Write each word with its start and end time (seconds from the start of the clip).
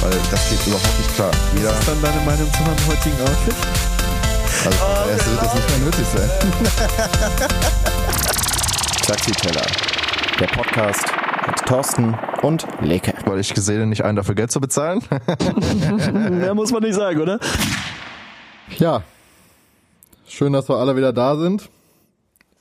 weil 0.00 0.10
das 0.30 0.48
geht 0.50 0.66
überhaupt 0.66 0.98
nicht 0.98 1.14
klar. 1.14 1.30
Jeder 1.56 1.70
Was 1.70 1.78
ist 1.80 1.88
dann 1.88 2.02
deine 2.02 2.20
Meinung 2.24 2.52
zu 2.52 2.62
meinem 2.62 2.86
heutigen 2.86 3.20
Outfit? 3.22 3.54
Also 4.64 4.78
oh, 4.82 5.10
erst 5.10 5.30
wird 5.30 5.42
das 5.42 5.54
nicht 5.54 5.68
mehr 5.70 5.78
nötig 5.78 6.06
sein. 6.06 6.30
Taxiteller, 9.06 9.66
der 10.40 10.46
Podcast 10.46 11.04
mit 11.46 11.58
Thorsten 11.66 12.18
und 12.42 12.66
Leke. 12.80 13.14
Weil 13.24 13.38
ich 13.38 13.54
gesehen 13.54 13.88
nicht 13.88 14.04
einen 14.04 14.16
dafür 14.16 14.34
Geld 14.34 14.50
zu 14.50 14.60
bezahlen. 14.60 15.02
Mehr 16.30 16.54
muss 16.54 16.72
man 16.72 16.82
nicht 16.82 16.94
sagen, 16.94 17.20
oder? 17.20 17.38
Ja. 18.78 19.02
Schön, 20.26 20.52
dass 20.52 20.68
wir 20.68 20.76
alle 20.76 20.96
wieder 20.96 21.12
da 21.12 21.36
sind. 21.36 21.70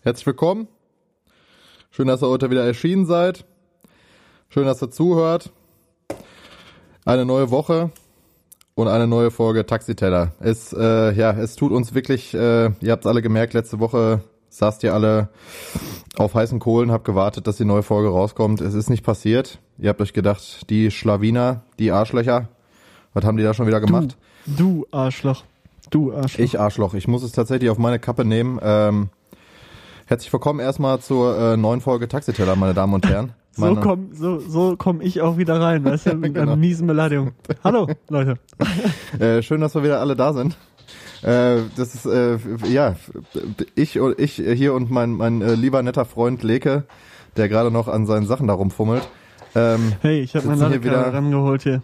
Herzlich 0.03 0.27
willkommen. 0.27 0.67
Schön, 1.89 2.07
dass 2.07 2.21
ihr 2.21 2.27
heute 2.27 2.51
wieder 2.51 2.63
erschienen 2.65 3.05
seid. 3.05 3.45
Schön, 4.49 4.65
dass 4.65 4.81
ihr 4.81 4.91
zuhört. 4.91 5.51
Eine 7.07 7.23
neue 7.23 7.51
Woche 7.51 7.91
und 8.73 8.87
eine 8.87 9.05
neue 9.05 9.29
Folge 9.29 9.67
Taxiteller. 9.67 10.31
Es, 10.39 10.73
äh, 10.73 11.11
ja, 11.13 11.33
es 11.33 11.55
tut 11.55 11.71
uns 11.71 11.93
wirklich, 11.93 12.33
äh, 12.33 12.71
ihr 12.81 12.91
habt 12.91 13.05
alle 13.05 13.21
gemerkt, 13.21 13.53
letzte 13.53 13.79
Woche 13.79 14.23
saßt 14.49 14.81
ihr 14.81 14.95
alle 14.95 15.29
auf 16.17 16.33
heißen 16.33 16.57
Kohlen, 16.57 16.91
habt 16.91 17.05
gewartet, 17.05 17.45
dass 17.45 17.57
die 17.57 17.65
neue 17.65 17.83
Folge 17.83 18.09
rauskommt. 18.09 18.59
Es 18.59 18.73
ist 18.73 18.89
nicht 18.89 19.03
passiert. 19.03 19.59
Ihr 19.77 19.89
habt 19.89 20.01
euch 20.01 20.13
gedacht, 20.13 20.67
die 20.71 20.89
Schlawiner, 20.89 21.61
die 21.77 21.91
Arschlöcher, 21.91 22.49
was 23.13 23.23
haben 23.23 23.37
die 23.37 23.43
da 23.43 23.53
schon 23.53 23.67
wieder 23.67 23.81
gemacht? 23.81 24.17
Du, 24.47 24.55
du 24.55 24.87
Arschloch. 24.89 25.43
Du 25.91 26.11
Arschloch. 26.11 26.43
Ich 26.43 26.59
Arschloch. 26.59 26.95
Ich 26.95 27.07
muss 27.07 27.21
es 27.21 27.33
tatsächlich 27.33 27.69
auf 27.69 27.77
meine 27.77 27.99
Kappe 27.99 28.25
nehmen. 28.25 28.59
Ähm, 28.63 29.09
herzlich 30.07 30.33
willkommen 30.33 30.59
erstmal 30.59 30.99
zur 31.01 31.37
äh, 31.37 31.55
neuen 31.55 31.81
Folge 31.81 32.07
Taxiteller, 32.07 32.55
meine 32.55 32.73
Damen 32.73 32.95
und 32.95 33.07
Herren. 33.07 33.33
So 33.55 33.75
komm, 33.75 34.09
so, 34.13 34.39
so 34.39 34.75
komm 34.77 35.01
ich 35.01 35.21
auch 35.21 35.37
wieder 35.37 35.59
rein, 35.59 35.83
weißt 35.85 36.07
du, 36.07 36.15
mit 36.15 36.33
genau. 36.33 36.51
einer 36.51 36.55
miesen 36.55 36.87
Beleidigung. 36.87 37.31
Hallo, 37.63 37.87
Leute. 38.09 38.35
äh, 39.19 39.41
schön, 39.41 39.61
dass 39.61 39.75
wir 39.75 39.83
wieder 39.83 39.99
alle 39.99 40.15
da 40.15 40.33
sind. 40.33 40.57
Äh, 41.21 41.61
das 41.75 41.95
ist, 41.95 42.05
äh, 42.05 42.37
ja, 42.67 42.95
ich, 43.75 43.97
ich 43.97 44.33
hier 44.33 44.73
und 44.73 44.91
mein, 44.91 45.11
mein 45.13 45.41
äh, 45.41 45.55
lieber 45.55 45.81
netter 45.81 46.05
Freund 46.05 46.43
Leke, 46.43 46.83
der 47.37 47.49
gerade 47.49 47.71
noch 47.71 47.87
an 47.87 48.05
seinen 48.05 48.27
Sachen 48.27 48.47
da 48.47 48.53
rumfummelt. 48.53 49.07
Ähm, 49.55 49.93
hey, 50.01 50.19
ich 50.19 50.35
habe 50.35 50.47
mein 50.47 50.83
wieder 50.83 51.13
rangeholt 51.13 51.63
hier. 51.63 51.81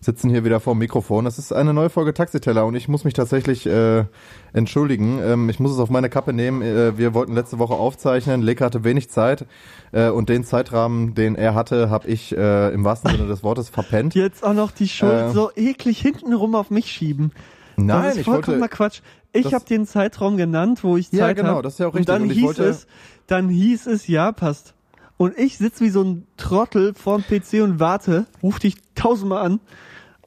Sitzen 0.00 0.30
hier 0.30 0.44
wieder 0.44 0.60
vor 0.60 0.74
dem 0.74 0.78
Mikrofon. 0.78 1.24
Das 1.24 1.38
ist 1.38 1.52
eine 1.52 1.72
neue 1.72 1.90
Folge 1.90 2.14
Taxiteller 2.14 2.66
und 2.66 2.74
ich 2.74 2.88
muss 2.88 3.04
mich 3.04 3.14
tatsächlich 3.14 3.66
äh, 3.66 4.04
entschuldigen. 4.52 5.20
Ähm, 5.22 5.48
ich 5.48 5.60
muss 5.60 5.72
es 5.72 5.78
auf 5.78 5.90
meine 5.90 6.08
Kappe 6.08 6.32
nehmen. 6.32 6.62
Äh, 6.62 6.98
wir 6.98 7.14
wollten 7.14 7.34
letzte 7.34 7.58
Woche 7.58 7.74
aufzeichnen. 7.74 8.42
Leke 8.42 8.64
hatte 8.64 8.84
wenig 8.84 9.10
Zeit 9.10 9.46
äh, 9.92 10.08
und 10.08 10.28
den 10.28 10.44
Zeitrahmen, 10.44 11.14
den 11.14 11.34
er 11.34 11.54
hatte, 11.54 11.90
habe 11.90 12.08
ich 12.08 12.36
äh, 12.36 12.72
im 12.72 12.84
wahrsten 12.84 13.10
Sinne 13.10 13.26
des 13.26 13.42
Wortes 13.42 13.68
verpennt. 13.68 14.14
Jetzt 14.14 14.44
auch 14.44 14.54
noch 14.54 14.70
die 14.70 14.88
Schuld 14.88 15.12
äh, 15.12 15.30
so 15.30 15.50
eklig 15.54 16.00
hintenrum 16.00 16.54
auf 16.54 16.70
mich 16.70 16.86
schieben. 16.86 17.32
Nein, 17.76 18.02
das 18.02 18.16
ist 18.16 18.24
vollkommener 18.24 18.68
Quatsch. 18.68 19.00
Ich 19.32 19.54
habe 19.54 19.64
den 19.64 19.86
Zeitraum 19.86 20.36
genannt, 20.36 20.82
wo 20.82 20.96
ich 20.96 21.10
Zeit. 21.10 21.18
Ja, 21.18 21.32
genau, 21.32 21.56
hab. 21.56 21.62
das 21.62 21.74
ist 21.74 21.78
ja 21.78 21.86
auch 21.86 21.94
richtig. 21.94 22.08
Und 22.14 22.20
dann 22.20 22.22
und 22.22 22.30
hieß 22.30 22.58
es, 22.58 22.86
dann 23.26 23.48
hieß 23.48 23.86
es, 23.86 24.06
ja, 24.06 24.32
passt. 24.32 24.74
Und 25.16 25.38
ich 25.38 25.58
sitze 25.58 25.84
wie 25.84 25.90
so 25.90 26.02
ein 26.02 26.26
Trottel 26.36 26.94
vorm 26.94 27.22
PC 27.22 27.62
und 27.62 27.78
warte, 27.78 28.26
ruf 28.42 28.58
dich 28.58 28.76
tausendmal 28.94 29.44
an. 29.44 29.60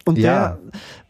Und 0.06 0.18
ja. 0.18 0.60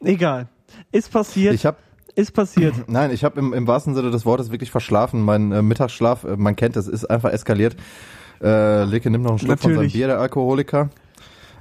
der, 0.02 0.10
egal, 0.10 0.48
ist 0.92 1.12
passiert. 1.12 1.54
Ich 1.54 1.66
habe 1.66 1.78
ist 2.16 2.32
passiert. 2.34 2.76
Nein, 2.88 3.12
ich 3.12 3.24
habe 3.24 3.40
im, 3.40 3.54
im 3.54 3.68
wahrsten 3.68 3.96
Sinne 3.96 4.12
des 4.12 4.26
Wortes 4.26 4.52
wirklich 4.52 4.72
verschlafen. 4.72 5.22
Mein 5.22 5.52
äh, 5.52 5.62
Mittagsschlaf, 5.62 6.24
äh, 6.24 6.38
man 6.38 6.56
kennt 6.56 6.76
es, 6.78 6.88
ist 6.88 7.06
einfach 7.06 7.32
eskaliert. 7.32 7.76
Äh, 8.42 8.84
Leke 8.86 9.10
nimmt 9.10 9.24
noch 9.24 9.32
einen 9.32 9.40
Schluck 9.40 9.58
Natürlich. 9.58 9.76
von 9.76 9.84
seinem 9.84 9.92
Bier, 9.94 10.08
der 10.08 10.20
Alkoholiker. 10.20 10.90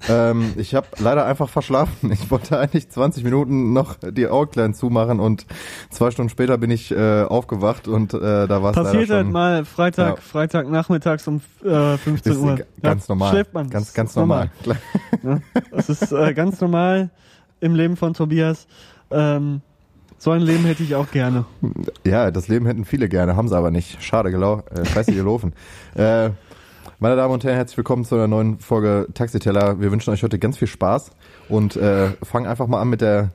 Ähm, 0.08 0.54
ich 0.56 0.74
habe 0.74 0.86
leider 0.98 1.26
einfach 1.26 1.48
verschlafen. 1.48 2.10
Ich 2.12 2.30
wollte 2.30 2.58
eigentlich 2.58 2.88
20 2.88 3.24
Minuten 3.24 3.72
noch 3.72 3.96
die 4.02 4.26
Augen 4.26 4.74
zumachen 4.74 5.20
und 5.20 5.46
zwei 5.90 6.10
Stunden 6.10 6.28
später 6.28 6.58
bin 6.58 6.70
ich 6.70 6.90
äh, 6.90 7.22
aufgewacht 7.22 7.88
und 7.88 8.14
äh, 8.14 8.48
da 8.48 8.62
war 8.62 8.70
es 8.70 8.76
Passiert 8.76 9.10
halt 9.10 9.28
mal 9.28 9.64
Freitag, 9.64 10.16
ja. 10.16 10.20
Freitag 10.20 10.68
nachmittags 10.68 11.28
um 11.28 11.40
äh, 11.64 11.96
15 11.96 12.36
Uhr. 12.36 12.58
Ganz 12.82 13.06
ja, 13.06 13.14
normal. 13.14 13.30
Schläft 13.30 13.54
man. 13.54 13.70
Ganz, 13.70 13.94
ganz 13.94 14.16
normal. 14.16 14.50
normal. 14.64 14.82
ja, 15.22 15.60
das 15.70 15.88
ist 15.88 16.12
äh, 16.12 16.34
ganz 16.34 16.60
normal 16.60 17.10
im 17.60 17.74
Leben 17.74 17.96
von 17.96 18.14
Tobias. 18.14 18.66
Ähm, 19.10 19.62
so 20.22 20.30
ein 20.30 20.40
Leben 20.40 20.64
hätte 20.64 20.84
ich 20.84 20.94
auch 20.94 21.10
gerne. 21.10 21.46
Ja, 22.06 22.30
das 22.30 22.46
Leben 22.46 22.64
hätten 22.66 22.84
viele 22.84 23.08
gerne, 23.08 23.34
haben 23.34 23.48
sie 23.48 23.56
aber 23.56 23.72
nicht. 23.72 24.00
Schade, 24.00 24.30
genau. 24.30 24.62
Äh, 24.70 24.84
scheiße, 24.84 25.10
ihr 25.10 25.24
laufen. 25.24 25.52
äh, 25.96 26.30
meine 27.00 27.16
Damen 27.16 27.34
und 27.34 27.42
Herren, 27.42 27.56
herzlich 27.56 27.76
willkommen 27.76 28.04
zu 28.04 28.14
einer 28.14 28.28
neuen 28.28 28.60
Folge 28.60 29.08
Taxiteller. 29.14 29.80
Wir 29.80 29.90
wünschen 29.90 30.12
euch 30.12 30.22
heute 30.22 30.38
ganz 30.38 30.58
viel 30.58 30.68
Spaß 30.68 31.10
und 31.48 31.74
äh, 31.74 32.10
fangen 32.22 32.46
einfach 32.46 32.68
mal 32.68 32.80
an 32.80 32.88
mit 32.88 33.00
der 33.00 33.30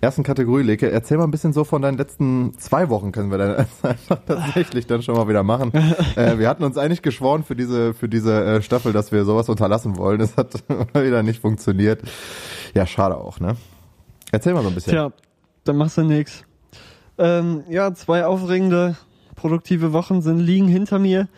ersten 0.00 0.22
Kategorie, 0.22 0.62
Leke. 0.62 0.88
Erzähl 0.88 1.18
mal 1.18 1.24
ein 1.24 1.32
bisschen 1.32 1.52
so 1.52 1.64
von 1.64 1.82
deinen 1.82 1.98
letzten 1.98 2.56
zwei 2.58 2.90
Wochen, 2.90 3.10
können 3.10 3.32
wir 3.32 3.38
dann 3.38 3.56
einfach 3.82 4.20
tatsächlich 4.24 4.86
dann 4.86 5.02
schon 5.02 5.16
mal 5.16 5.26
wieder 5.26 5.42
machen. 5.42 5.72
äh, 6.14 6.38
wir 6.38 6.48
hatten 6.48 6.62
uns 6.62 6.78
eigentlich 6.78 7.02
geschworen 7.02 7.42
für 7.42 7.56
diese, 7.56 7.92
für 7.92 8.08
diese 8.08 8.44
äh, 8.44 8.62
Staffel, 8.62 8.92
dass 8.92 9.10
wir 9.10 9.24
sowas 9.24 9.48
unterlassen 9.48 9.96
wollen. 9.96 10.20
Das 10.20 10.36
hat 10.36 10.62
wieder 10.94 11.24
nicht 11.24 11.40
funktioniert. 11.40 12.02
Ja, 12.72 12.86
schade 12.86 13.16
auch, 13.16 13.40
ne? 13.40 13.56
Erzähl 14.30 14.54
mal 14.54 14.62
so 14.62 14.68
ein 14.68 14.76
bisschen. 14.76 14.92
Tja, 14.92 15.12
dann 15.70 15.76
machst 15.76 15.98
du 15.98 16.02
nix. 16.02 16.44
Ähm, 17.16 17.62
ja, 17.68 17.94
zwei 17.94 18.26
aufregende, 18.26 18.96
produktive 19.36 19.92
Wochen 19.92 20.20
sind 20.20 20.40
liegen 20.40 20.66
hinter 20.66 20.98
mir 20.98 21.28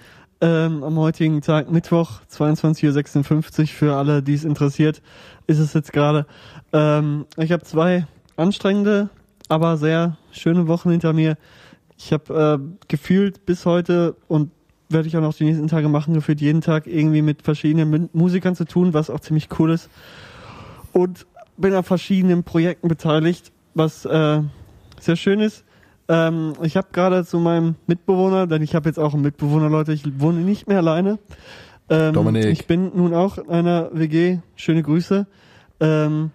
ähm, 0.41 0.83
am 0.83 0.97
heutigen 0.97 1.43
Tag, 1.43 1.71
Mittwoch, 1.71 2.23
22.56 2.33 3.61
Uhr, 3.61 3.67
für 3.67 3.95
alle, 3.95 4.23
die 4.23 4.33
es 4.33 4.45
interessiert, 4.45 5.03
ist 5.47 5.59
es 5.59 5.75
jetzt 5.75 5.93
gerade. 5.93 6.25
Ähm, 6.73 7.27
ich 7.37 7.53
habe 7.53 7.63
zwei 7.65 8.07
anstrengende, 8.37 9.11
aber 9.51 9.77
sehr 9.77 10.17
schöne 10.31 10.67
Wochen 10.67 10.91
hinter 10.91 11.13
mir. 11.13 11.37
Ich 11.99 12.11
habe 12.15 12.59
äh, 12.59 12.87
gefühlt 12.89 13.45
bis 13.45 13.67
heute 13.67 14.17
und 14.29 14.51
werde 14.89 15.09
ich 15.09 15.17
auch 15.19 15.21
noch 15.21 15.35
die 15.35 15.45
nächsten 15.45 15.69
Tage 15.69 15.91
machen, 15.91 16.15
gefühlt 16.15 16.41
jeden 16.41 16.63
Tag 16.63 16.87
irgendwie 16.87 17.23
mit 17.23 17.43
verschiedenen 17.43 18.09
Musikern 18.15 18.57
zu 18.57 18.65
tun, 18.65 18.95
was 18.95 19.11
auch 19.11 19.21
ziemlich 19.21 19.49
cool 19.59 19.73
ist. 19.73 19.91
Und 20.93 21.27
bin 21.59 21.75
an 21.75 21.85
verschiedenen 21.85 22.45
Projekten 22.45 22.89
beteiligt, 22.89 23.53
was 23.75 24.05
äh, 24.05 24.43
sehr 25.01 25.17
schön 25.17 25.41
ist. 25.41 25.65
Ähm, 26.09 26.55
ich 26.63 26.77
habe 26.77 26.89
gerade 26.93 27.25
zu 27.25 27.39
meinem 27.39 27.77
Mitbewohner, 27.87 28.47
denn 28.47 28.63
ich 28.63 28.75
habe 28.75 28.89
jetzt 28.89 28.99
auch 28.99 29.15
einen 29.15 29.23
Mitbewohner, 29.23 29.69
Leute, 29.69 29.93
ich 29.93 30.03
wohne 30.21 30.41
nicht 30.41 30.69
mehr 30.69 30.79
alleine. 30.79 31.19
Ähm, 31.89 32.13
Dominik. 32.13 32.47
Ich 32.47 32.67
bin 32.67 32.93
nun 32.95 33.15
auch 33.15 33.39
in 33.39 33.51
einer 33.51 33.91
WG, 33.93 34.39
schöne 34.57 34.83
Grüße, 34.83 35.27
ähm, 35.81 36.31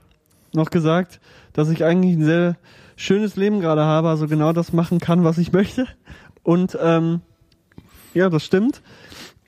noch 0.54 0.70
gesagt, 0.70 1.20
dass 1.54 1.70
ich 1.70 1.84
eigentlich 1.84 2.16
ein 2.16 2.24
sehr 2.24 2.58
schönes 2.96 3.36
Leben 3.36 3.60
gerade 3.60 3.84
habe, 3.84 4.10
also 4.10 4.28
genau 4.28 4.54
das 4.54 4.74
machen 4.74 5.00
kann, 5.00 5.24
was 5.24 5.38
ich 5.38 5.52
möchte. 5.52 5.86
Und 6.44 6.78
ähm, 6.82 7.22
ja, 8.14 8.30
das 8.30 8.44
stimmt. 8.44 8.82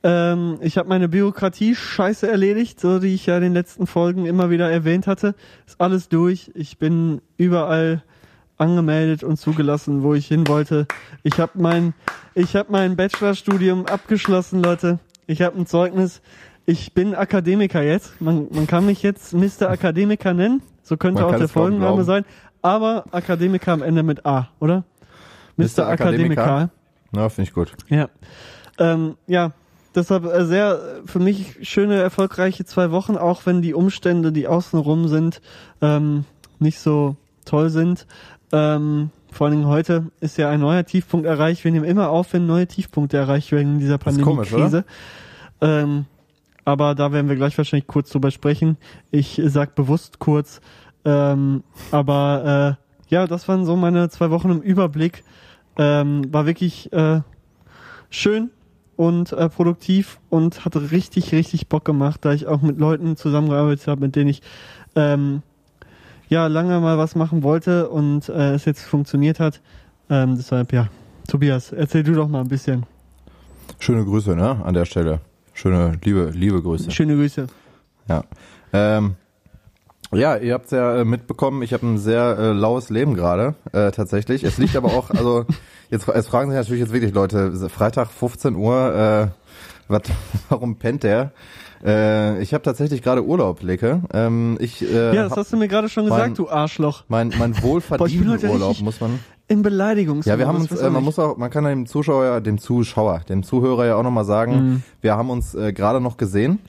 Ähm, 0.01 0.57
ich 0.61 0.77
habe 0.77 0.87
meine 0.87 1.09
Bürokratie-Scheiße 1.09 2.29
erledigt, 2.29 2.79
so 2.79 2.99
die 2.99 3.13
ich 3.13 3.25
ja 3.25 3.35
in 3.35 3.43
den 3.43 3.53
letzten 3.53 3.85
Folgen 3.85 4.25
immer 4.25 4.49
wieder 4.49 4.71
erwähnt 4.71 5.07
hatte. 5.07 5.35
Ist 5.67 5.81
alles 5.81 6.09
durch. 6.09 6.51
Ich 6.53 6.77
bin 6.77 7.21
überall 7.37 8.03
angemeldet 8.57 9.23
und 9.23 9.37
zugelassen, 9.37 10.03
wo 10.03 10.13
ich 10.13 10.27
hin 10.27 10.47
wollte. 10.47 10.85
Ich 11.23 11.39
habe 11.39 11.53
mein, 11.55 11.93
ich 12.35 12.55
habe 12.55 12.71
mein 12.71 12.95
Bachelorstudium 12.95 13.85
abgeschlossen, 13.85 14.61
Leute. 14.61 14.99
Ich 15.27 15.41
habe 15.41 15.57
ein 15.57 15.65
Zeugnis. 15.65 16.21
Ich 16.65 16.93
bin 16.93 17.15
Akademiker 17.15 17.81
jetzt. 17.81 18.21
Man, 18.21 18.47
man 18.51 18.67
kann 18.67 18.85
mich 18.85 19.01
jetzt 19.01 19.33
Mr. 19.33 19.69
Akademiker 19.69 20.33
nennen. 20.33 20.61
So 20.83 20.97
könnte 20.97 21.21
man 21.23 21.33
auch 21.33 21.37
der 21.37 21.47
Folgenname 21.47 22.03
sein. 22.03 22.25
Aber 22.61 23.05
Akademiker 23.11 23.71
am 23.71 23.81
Ende 23.81 24.03
mit 24.03 24.25
A, 24.25 24.49
oder? 24.59 24.83
Mr. 25.55 25.65
Mr. 25.65 25.87
Akademiker. 25.87 26.69
Na, 27.11 27.29
finde 27.29 27.49
ich 27.49 27.53
gut. 27.53 27.73
Ja. 27.89 28.09
Ähm, 28.77 29.15
ja, 29.27 29.51
deshalb 29.99 30.25
äh, 30.25 30.45
sehr 30.45 30.79
für 31.05 31.19
mich 31.19 31.67
schöne, 31.67 32.01
erfolgreiche 32.01 32.65
zwei 32.65 32.91
Wochen, 32.91 33.17
auch 33.17 33.45
wenn 33.45 33.61
die 33.61 33.73
Umstände, 33.73 34.31
die 34.31 34.47
außenrum 34.47 35.07
sind, 35.07 35.41
ähm, 35.81 36.25
nicht 36.59 36.79
so 36.79 37.15
toll 37.45 37.69
sind. 37.69 38.07
Ähm, 38.51 39.11
vor 39.31 39.47
allen 39.47 39.57
Dingen 39.57 39.69
heute 39.69 40.11
ist 40.19 40.37
ja 40.37 40.49
ein 40.49 40.59
neuer 40.59 40.83
Tiefpunkt 40.85 41.27
erreicht. 41.27 41.63
Wir 41.63 41.71
nehmen 41.71 41.85
immer 41.85 42.09
auf, 42.09 42.33
wenn 42.33 42.47
neue 42.47 42.67
Tiefpunkte 42.67 43.17
erreicht 43.17 43.51
werden 43.51 43.73
in 43.73 43.79
dieser 43.79 43.97
Pandemie-Krise. 43.97 44.85
Ähm, 45.61 46.05
aber 46.65 46.95
da 46.95 47.11
werden 47.11 47.29
wir 47.29 47.35
gleich 47.35 47.57
wahrscheinlich 47.57 47.87
kurz 47.87 48.09
drüber 48.09 48.31
sprechen. 48.31 48.77
Ich 49.11 49.39
sag 49.45 49.75
bewusst 49.75 50.19
kurz, 50.19 50.61
Ähm, 51.05 51.63
aber 51.91 52.77
äh, 53.09 53.13
ja, 53.13 53.27
das 53.27 53.47
waren 53.47 53.65
so 53.65 53.75
meine 53.75 54.09
zwei 54.09 54.29
Wochen 54.29 54.51
im 54.51 54.61
Überblick. 54.61 55.23
Ähm, 55.77 56.31
war 56.33 56.45
wirklich 56.45 56.91
äh, 56.91 57.21
schön 58.09 58.51
und 58.99 59.31
äh, 59.31 59.47
produktiv 59.47 60.19
und 60.29 60.65
hat 60.65 60.75
richtig, 60.75 61.31
richtig 61.31 61.69
Bock 61.69 61.85
gemacht, 61.85 62.19
da 62.25 62.33
ich 62.33 62.47
auch 62.47 62.61
mit 62.61 62.79
Leuten 62.79 63.15
zusammengearbeitet 63.15 63.87
habe, 63.87 64.01
mit 64.01 64.17
denen 64.17 64.29
ich 64.29 64.41
ähm, 64.93 65.41
ja 66.27 66.47
lange 66.47 66.81
mal 66.81 66.97
was 66.97 67.15
machen 67.15 67.41
wollte 67.41 67.87
und 67.87 68.27
äh, 68.27 68.55
es 68.55 68.65
jetzt 68.65 68.83
funktioniert 68.83 69.39
hat. 69.39 69.61
Ähm, 70.09 70.35
deshalb 70.35 70.73
ja, 70.73 70.89
Tobias, 71.29 71.71
erzähl 71.71 72.03
du 72.03 72.13
doch 72.13 72.27
mal 72.27 72.41
ein 72.41 72.49
bisschen. 72.49 72.85
Schöne 73.79 74.03
Grüße, 74.03 74.35
ne, 74.35 74.61
an 74.65 74.73
der 74.73 74.83
Stelle. 74.83 75.21
Schöne, 75.53 75.97
liebe, 76.03 76.31
liebe 76.35 76.61
Grüße. 76.61 76.91
Schöne 76.91 77.15
Grüße. 77.15 77.47
Ja. 78.09 78.25
Ähm, 78.73 79.15
ja, 80.11 80.35
ihr 80.35 80.55
habt 80.55 80.73
ja 80.73 80.97
äh, 80.97 81.05
mitbekommen, 81.05 81.61
ich 81.61 81.71
habe 81.71 81.87
ein 81.87 81.99
sehr 81.99 82.37
äh, 82.37 82.51
laues 82.51 82.89
Leben 82.89 83.13
gerade, 83.13 83.55
äh, 83.71 83.91
tatsächlich. 83.91 84.43
Es 84.43 84.57
liegt 84.57 84.75
aber 84.75 84.89
auch, 84.89 85.09
also 85.09 85.45
jetzt 85.89 86.07
es 86.07 86.27
fragen 86.27 86.49
sich 86.49 86.57
natürlich 86.57 86.81
jetzt 86.81 86.93
wirklich 86.93 87.13
Leute, 87.13 87.69
Freitag 87.69 88.09
15 88.09 88.55
Uhr, 88.55 88.95
äh, 88.95 89.27
wat, 89.87 90.09
warum 90.49 90.77
pennt 90.77 91.03
der? 91.03 91.31
Äh, 91.83 92.41
ich 92.41 92.53
habe 92.53 92.63
tatsächlich 92.63 93.01
gerade 93.01 93.23
Urlaub, 93.23 93.61
Lecke. 93.61 94.01
Ähm, 94.13 94.57
ich, 94.59 94.81
äh, 94.81 95.15
ja, 95.15 95.23
das 95.23 95.37
hast 95.37 95.53
du 95.53 95.57
mir 95.57 95.67
gerade 95.67 95.87
schon 95.89 96.05
gesagt, 96.05 96.21
mein, 96.21 96.33
du 96.35 96.49
Arschloch. 96.49 97.03
Mein, 97.07 97.33
mein 97.39 97.61
wohlverdienten 97.61 98.49
Urlaub, 98.49 98.79
muss 98.81 98.99
man. 98.99 99.19
In 99.47 99.61
Beleidigungs. 99.61 100.25
Ja, 100.25 100.37
wir 100.37 100.45
haben 100.45 100.57
uns, 100.57 100.71
äh, 100.71 100.89
man 100.89 101.03
muss 101.03 101.17
auch, 101.17 101.37
man 101.37 101.49
kann 101.49 101.63
dem 101.63 101.87
Zuschauer, 101.87 102.41
dem 102.41 102.59
Zuschauer, 102.59 103.21
dem 103.29 103.43
Zuhörer 103.43 103.87
ja 103.87 103.95
auch 103.95 104.03
nochmal 104.03 104.25
sagen, 104.25 104.53
mhm. 104.53 104.83
wir 105.01 105.15
haben 105.15 105.29
uns 105.29 105.55
äh, 105.55 105.73
gerade 105.73 106.01
noch 106.01 106.17
gesehen. 106.17 106.59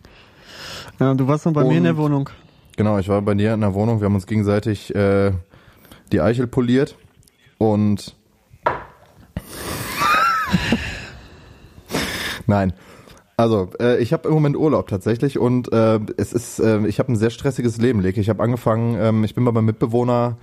Ja, 0.99 1.15
du 1.15 1.27
warst 1.27 1.45
noch 1.45 1.53
bei 1.53 1.63
Und, 1.63 1.69
mir 1.69 1.79
in 1.79 1.85
der 1.85 1.97
Wohnung. 1.97 2.31
Genau, 2.77 2.99
ich 2.99 3.09
war 3.09 3.21
bei 3.21 3.35
dir 3.35 3.53
in 3.53 3.61
der 3.61 3.75
Wohnung. 3.75 4.01
Wir 4.01 4.07
haben 4.07 4.15
uns 4.15 4.27
gegenseitig 4.27 4.95
äh, 4.95 5.33
die 6.13 6.21
Eichel 6.21 6.47
poliert 6.47 6.97
und 7.59 8.17
Nein. 12.47 12.73
Also, 13.37 13.70
äh, 13.81 13.99
ich 14.02 14.12
habe 14.12 14.29
im 14.29 14.35
Moment 14.35 14.56
Urlaub 14.56 14.88
tatsächlich 14.88 15.38
und 15.38 15.73
äh, 15.73 15.99
es 16.19 16.35
ist, 16.35 16.58
äh, 16.58 16.87
ich 16.87 16.99
habe 16.99 17.12
ein 17.12 17.17
sehr 17.17 17.31
stressiges 17.31 17.79
Leben, 17.79 18.00
Leke. 18.00 18.20
Ich 18.20 18.29
habe 18.29 18.43
angefangen, 18.43 18.99
ähm, 19.00 19.25
ich 19.25 19.35
bin 19.35 19.44
bei 19.47 19.52
meinem 19.52 19.64
Mitbewohner 19.64 20.37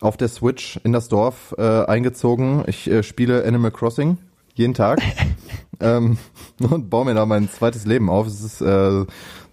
auf 0.00 0.16
der 0.16 0.28
Switch 0.28 0.80
in 0.82 0.92
das 0.92 1.08
Dorf 1.08 1.54
äh, 1.58 1.62
eingezogen. 1.62 2.64
Ich 2.66 2.90
äh, 2.90 3.02
spiele 3.02 3.44
Animal 3.44 3.70
Crossing 3.70 4.16
jeden 4.54 4.74
Tag 4.74 5.00
ähm, 5.80 6.18
und 6.58 6.90
baue 6.90 7.04
mir 7.04 7.14
da 7.14 7.26
mein 7.26 7.50
zweites 7.50 7.86
Leben 7.86 8.08
auf. 8.10 8.26
Es 8.26 8.42
ist 8.42 8.60
äh, 8.60 9.04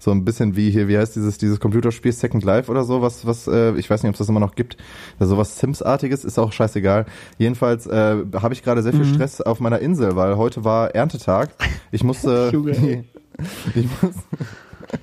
so 0.05 0.11
ein 0.11 0.23
bisschen 0.23 0.55
wie 0.55 0.69
hier, 0.69 0.87
wie 0.87 0.99
heißt 0.99 1.15
dieses 1.15 1.39
dieses 1.39 1.59
Computerspiel 1.59 2.11
Second 2.11 2.43
Life 2.43 2.69
oder 2.69 2.83
so, 2.83 3.01
was 3.01 3.25
was 3.25 3.47
äh, 3.47 3.73
ich 3.73 3.89
weiß 3.89 4.03
nicht, 4.03 4.09
ob 4.09 4.13
es 4.13 4.19
das 4.19 4.29
immer 4.29 4.39
noch 4.39 4.53
gibt. 4.53 4.77
Ja, 5.19 5.25
sowas 5.25 5.57
Sims-artiges 5.57 6.23
ist 6.23 6.37
auch 6.37 6.53
scheißegal. 6.53 7.07
Jedenfalls 7.39 7.87
äh, 7.87 8.17
habe 8.35 8.53
ich 8.53 8.61
gerade 8.61 8.83
sehr 8.83 8.93
viel 8.93 9.05
mhm. 9.05 9.15
Stress 9.15 9.41
auf 9.41 9.59
meiner 9.59 9.79
Insel, 9.79 10.15
weil 10.15 10.37
heute 10.37 10.63
war 10.63 10.93
Erntetag. 10.93 11.49
Ich 11.91 12.03
musste 12.03 12.51
ich 13.75 13.87
muss, 14.01 14.13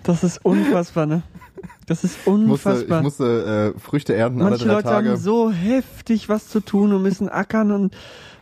Das 0.04 0.22
ist 0.22 0.44
unfassbar, 0.44 1.06
ne? 1.06 1.24
Das 1.86 2.04
ist 2.04 2.24
unfassbar. 2.24 2.98
Ich 2.98 3.02
musste, 3.02 3.24
ich 3.24 3.36
musste 3.42 3.74
äh, 3.76 3.80
Früchte 3.80 4.14
ernten 4.14 4.38
Manche 4.38 4.52
alle 4.52 4.64
drei 4.64 4.74
Leute 4.74 4.88
Tage. 4.88 5.08
haben 5.10 5.16
so 5.16 5.50
heftig 5.50 6.28
was 6.28 6.46
zu 6.46 6.60
tun 6.60 6.92
und 6.92 7.02
müssen 7.02 7.28
ackern 7.28 7.72
und 7.72 7.92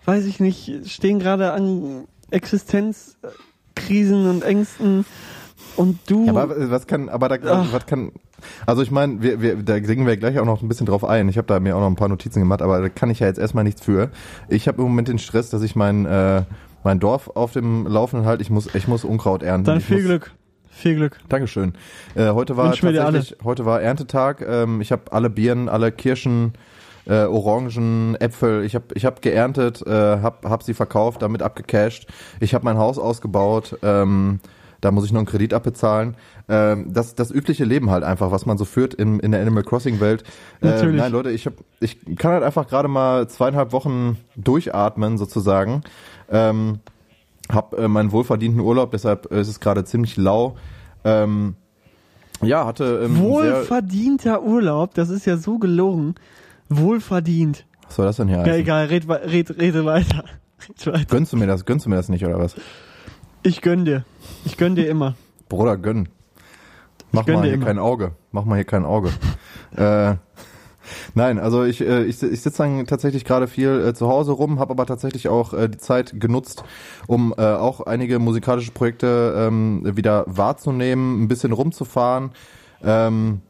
weiß 0.05 0.27
ich 0.27 0.41
nicht, 0.41 0.91
stehen 0.91 1.21
gerade 1.21 1.53
an 1.53 2.05
Existenzkrisen 2.31 4.29
und 4.29 4.45
Ängsten 4.45 5.07
und 5.77 5.99
du. 6.07 6.27
Ja, 6.27 6.35
aber 6.35 6.71
was 6.71 6.87
kann, 6.87 7.09
aber 7.09 7.29
da, 7.29 7.39
Ach. 7.45 7.73
was 7.73 7.87
kann, 7.87 8.13
also 8.67 8.83
ich 8.83 8.91
meine, 8.91 9.23
wir, 9.23 9.41
wir, 9.41 9.57
da 9.57 9.83
singen 9.83 10.07
wir 10.07 10.17
gleich 10.17 10.39
auch 10.39 10.45
noch 10.45 10.63
ein 10.63 10.69
bisschen 10.69 10.87
drauf 10.87 11.05
ein. 11.05 11.29
Ich 11.29 11.37
habe 11.37 11.47
da 11.47 11.61
mir 11.61 11.77
auch 11.77 11.81
noch 11.81 11.87
ein 11.87 11.97
paar 11.97 12.09
Notizen 12.09 12.41
gemacht, 12.41 12.63
aber 12.63 12.81
da 12.81 12.89
kann 12.89 13.11
ich 13.11 13.21
ja 13.21 13.27
jetzt 13.27 13.39
erstmal 13.39 13.65
nichts 13.65 13.83
für. 13.83 14.11
Ich 14.49 14.69
habe 14.69 14.79
im 14.79 14.89
Moment 14.89 15.09
den 15.09 15.19
Stress, 15.19 15.51
dass 15.51 15.63
ich 15.63 15.77
mein, 15.77 16.07
äh, 16.07 16.43
mein 16.85 17.01
Dorf 17.01 17.31
auf 17.35 17.53
dem 17.53 17.87
Laufenden 17.87 18.27
halt, 18.27 18.41
ich 18.41 18.51
muss, 18.51 18.75
ich 18.75 18.89
muss 18.89 19.05
Unkraut 19.05 19.43
ernten. 19.43 19.67
Dann 19.67 19.79
ich 19.79 19.85
viel 19.85 19.97
muss, 19.97 20.07
Glück. 20.07 20.33
Viel 20.71 20.95
Glück. 20.95 21.19
Dankeschön. 21.29 21.75
Äh, 22.15 22.31
heute 22.31 22.57
war 22.57 22.73
tatsächlich, 22.73 23.37
heute 23.45 23.67
war 23.67 23.83
Erntetag. 23.83 24.41
Ähm, 24.41 24.81
ich 24.81 24.93
habe 24.93 25.13
alle 25.13 25.29
Birnen, 25.29 25.69
alle 25.69 25.93
Kirschen, 25.93 26.55
äh, 27.07 27.25
Orangen, 27.25 28.15
Äpfel. 28.15 28.65
Ich 28.65 28.75
habe 28.75 28.87
ich 28.95 29.05
hab 29.05 29.21
geerntet, 29.21 29.87
äh, 29.87 29.91
hab, 29.91 30.47
hab 30.47 30.63
sie 30.63 30.73
verkauft, 30.73 31.23
damit 31.23 31.43
abgecasht. 31.43 32.07
Ich 32.41 32.55
habe 32.55 32.65
mein 32.65 32.79
Haus 32.79 32.99
ausgebaut. 32.99 33.79
Ähm, 33.83 34.41
da 34.81 34.91
muss 34.91 35.05
ich 35.05 35.13
noch 35.13 35.19
einen 35.19 35.27
Kredit 35.27 35.55
abbezahlen. 35.55 36.17
Ähm, 36.49 36.93
das, 36.93 37.15
das 37.15 37.31
übliche 37.31 37.65
Leben 37.65 37.91
halt 37.91 38.05
einfach, 38.05 38.31
was 38.31 38.47
man 38.47 38.59
so 38.59 38.65
führt 38.65 38.95
in, 38.95 39.21
in 39.21 39.33
der 39.33 39.41
Animal 39.41 39.63
Crossing 39.63 40.01
Welt. 40.01 40.25
Äh, 40.63 40.85
nein, 40.87 41.13
Leute, 41.13 41.31
ich, 41.31 41.47
hab, 41.47 41.55
ich 41.81 41.99
kann 42.17 42.33
halt 42.33 42.43
einfach 42.43 42.69
gerade 42.69 42.89
mal 42.89 43.29
zweieinhalb 43.29 43.73
Wochen 43.73 44.19
durchatmen 44.37 45.19
sozusagen. 45.19 45.83
Ähm, 46.31 46.81
hab 47.51 47.79
äh, 47.79 47.89
meinen 47.89 48.13
wohlverdienten 48.13 48.61
Urlaub, 48.61 48.93
deshalb 48.93 49.27
ist 49.27 49.49
es 49.49 49.61
gerade 49.61 49.85
ziemlich 49.85 50.17
lau. 50.17 50.57
Ähm, 51.05 51.57
ja, 52.43 52.67
hatte 52.67 53.03
ähm, 53.05 53.19
wohlverdienter 53.19 54.43
Urlaub, 54.43 54.95
das 54.95 55.11
ist 55.11 55.27
ja 55.27 55.37
so 55.37 55.59
gelogen. 55.59 56.15
Wohlverdient. 56.69 57.67
Was 57.87 57.97
soll 57.97 58.07
das 58.07 58.17
denn 58.17 58.29
hier 58.29 58.39
heißen? 58.39 58.53
Ja, 58.53 58.59
egal, 58.59 58.87
red, 58.87 59.09
red, 59.09 59.59
rede 59.59 59.85
weiter. 59.85 60.25
Red 60.69 60.87
weiter. 60.87 61.05
Gönnst 61.07 61.33
du 61.33 61.39
mir 61.39 61.47
das? 61.47 61.65
Gönnst 61.65 61.87
du 61.87 61.91
mir 61.91 61.97
das 61.97 62.11
nicht 62.11 62.25
oder 62.25 62.39
was? 62.39 62.55
Ich 63.43 63.63
gönn 63.63 63.87
dir. 63.87 64.05
Ich 64.45 64.57
gönn 64.57 64.75
dir 64.75 64.89
immer. 64.89 65.15
Bruder, 65.49 65.77
gönn. 65.77 66.09
Mach 67.13 67.27
gönn 67.27 67.37
mal 67.37 67.45
hier 67.45 67.55
immer. 67.55 67.67
kein 67.67 67.79
Auge. 67.79 68.13
Mach 68.33 68.45
mal 68.45 68.57
hier 68.57 68.65
kein 68.65 68.85
Auge. 68.85 69.11
äh, 69.77 70.15
nein, 71.15 71.39
also 71.39 71.65
ich, 71.65 71.81
äh, 71.81 72.05
ich, 72.05 72.23
ich 72.23 72.41
sitze 72.41 72.59
dann 72.59 72.87
tatsächlich 72.87 73.25
gerade 73.25 73.49
viel 73.49 73.85
äh, 73.89 73.95
zu 73.95 74.09
Hause 74.09 74.33
rum, 74.33 74.59
habe 74.59 74.73
aber 74.73 74.87
tatsächlich 74.87 75.29
auch 75.29 75.53
äh, 75.53 75.69
die 75.69 75.79
Zeit 75.79 76.21
genutzt, 76.21 76.65
um 77.07 77.35
äh, 77.37 77.43
auch 77.43 77.81
einige 77.81 78.19
musikalische 78.19 78.73
Projekte 78.73 79.35
ähm, 79.37 79.83
wieder 79.97 80.25
wahrzunehmen, 80.27 81.23
ein 81.23 81.29
bisschen 81.29 81.53
rumzufahren. 81.53 82.31
Ähm, 82.83 83.41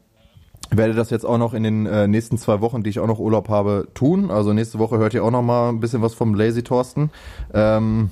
werde 0.71 0.93
das 0.93 1.09
jetzt 1.09 1.25
auch 1.25 1.37
noch 1.37 1.53
in 1.53 1.63
den 1.63 1.85
äh, 1.85 2.07
nächsten 2.07 2.37
zwei 2.37 2.61
Wochen, 2.61 2.81
die 2.81 2.89
ich 2.89 2.99
auch 2.99 3.07
noch 3.07 3.19
Urlaub 3.19 3.49
habe, 3.49 3.89
tun. 3.93 4.31
Also 4.31 4.53
nächste 4.53 4.79
Woche 4.79 4.97
hört 4.97 5.13
ihr 5.13 5.23
auch 5.23 5.31
noch 5.31 5.41
mal 5.41 5.69
ein 5.69 5.81
bisschen 5.81 6.01
was 6.01 6.13
vom 6.13 6.33
Lazy 6.33 6.63
Thorsten. 6.63 7.11
Ähm, 7.53 8.09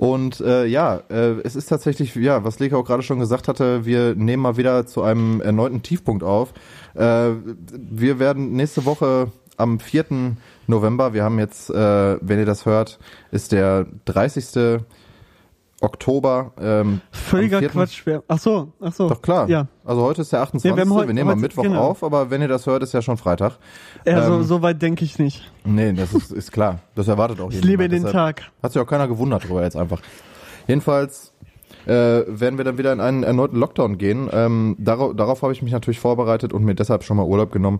und 0.00 0.40
äh, 0.40 0.64
ja, 0.64 1.02
äh, 1.10 1.42
es 1.44 1.54
ist 1.54 1.66
tatsächlich, 1.66 2.14
ja, 2.14 2.42
was 2.42 2.58
Leka 2.58 2.74
auch 2.74 2.86
gerade 2.86 3.02
schon 3.02 3.18
gesagt 3.18 3.48
hatte, 3.48 3.84
wir 3.84 4.14
nehmen 4.14 4.42
mal 4.42 4.56
wieder 4.56 4.86
zu 4.86 5.02
einem 5.02 5.42
erneuten 5.42 5.82
Tiefpunkt 5.82 6.24
auf. 6.24 6.54
Äh, 6.94 7.32
wir 7.70 8.18
werden 8.18 8.52
nächste 8.52 8.86
Woche 8.86 9.30
am 9.58 9.78
4. 9.78 10.36
November, 10.66 11.12
wir 11.12 11.22
haben 11.22 11.38
jetzt, 11.38 11.68
äh, 11.68 12.16
wenn 12.22 12.38
ihr 12.38 12.46
das 12.46 12.64
hört, 12.64 12.98
ist 13.30 13.52
der 13.52 13.88
30. 14.06 14.80
Oktober. 15.80 16.52
Ähm, 16.60 17.00
Völliger 17.10 17.62
Quatsch. 17.62 18.04
Ach 18.28 18.38
so, 18.38 18.72
ach 18.80 18.92
so. 18.92 19.08
Doch 19.08 19.22
klar. 19.22 19.48
Ja. 19.48 19.66
Also 19.84 20.02
heute 20.02 20.22
ist 20.22 20.32
der 20.32 20.42
28. 20.42 20.70
Ja, 20.70 20.76
wir, 20.76 20.94
heute, 20.94 21.08
wir, 21.08 21.14
nehmen 21.14 21.30
am 21.30 21.40
Mittwoch 21.40 21.62
genau. 21.62 21.80
auf, 21.80 22.04
aber 22.04 22.30
wenn 22.30 22.42
ihr 22.42 22.48
das 22.48 22.66
hört, 22.66 22.82
ist 22.82 22.92
ja 22.92 23.00
schon 23.00 23.16
Freitag. 23.16 23.58
Ja, 24.04 24.22
ähm, 24.26 24.26
so, 24.26 24.42
so 24.42 24.62
weit 24.62 24.82
denke 24.82 25.04
ich 25.04 25.18
nicht. 25.18 25.50
Nee, 25.64 25.92
das 25.94 26.12
ist, 26.12 26.30
ist 26.32 26.52
klar. 26.52 26.80
Das 26.94 27.08
erwartet 27.08 27.40
auch 27.40 27.50
jeder. 27.50 27.60
Ich 27.60 27.64
liebe 27.64 27.88
den 27.88 28.04
Tag. 28.04 28.50
Hat 28.62 28.72
sich 28.72 28.80
auch 28.80 28.86
keiner 28.86 29.08
gewundert 29.08 29.48
drüber 29.48 29.62
jetzt 29.62 29.76
einfach. 29.76 30.02
Jedenfalls 30.66 31.32
äh, 31.86 31.92
werden 32.26 32.58
wir 32.58 32.64
dann 32.64 32.76
wieder 32.76 32.92
in 32.92 33.00
einen 33.00 33.22
erneuten 33.22 33.56
Lockdown 33.56 33.96
gehen. 33.96 34.28
Ähm, 34.32 34.76
darauf, 34.78 35.16
darauf 35.16 35.42
habe 35.42 35.52
ich 35.52 35.62
mich 35.62 35.72
natürlich 35.72 35.98
vorbereitet 35.98 36.52
und 36.52 36.62
mir 36.62 36.74
deshalb 36.74 37.04
schon 37.04 37.16
mal 37.16 37.24
Urlaub 37.24 37.52
genommen. 37.52 37.78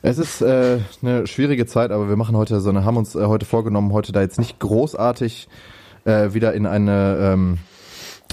Es 0.00 0.18
ist 0.18 0.40
äh, 0.40 0.78
eine 1.02 1.26
schwierige 1.26 1.66
Zeit, 1.66 1.90
aber 1.90 2.08
wir 2.08 2.16
machen 2.16 2.36
heute 2.36 2.60
so 2.60 2.70
eine, 2.70 2.84
haben 2.84 2.96
uns 2.96 3.14
äh, 3.14 3.26
heute 3.26 3.44
vorgenommen, 3.44 3.92
heute 3.92 4.12
da 4.12 4.22
jetzt 4.22 4.38
nicht 4.38 4.58
großartig 4.58 5.48
äh, 5.48 5.75
wieder 6.06 6.54
in 6.54 6.66
eine 6.66 7.18
ähm, 7.20 7.58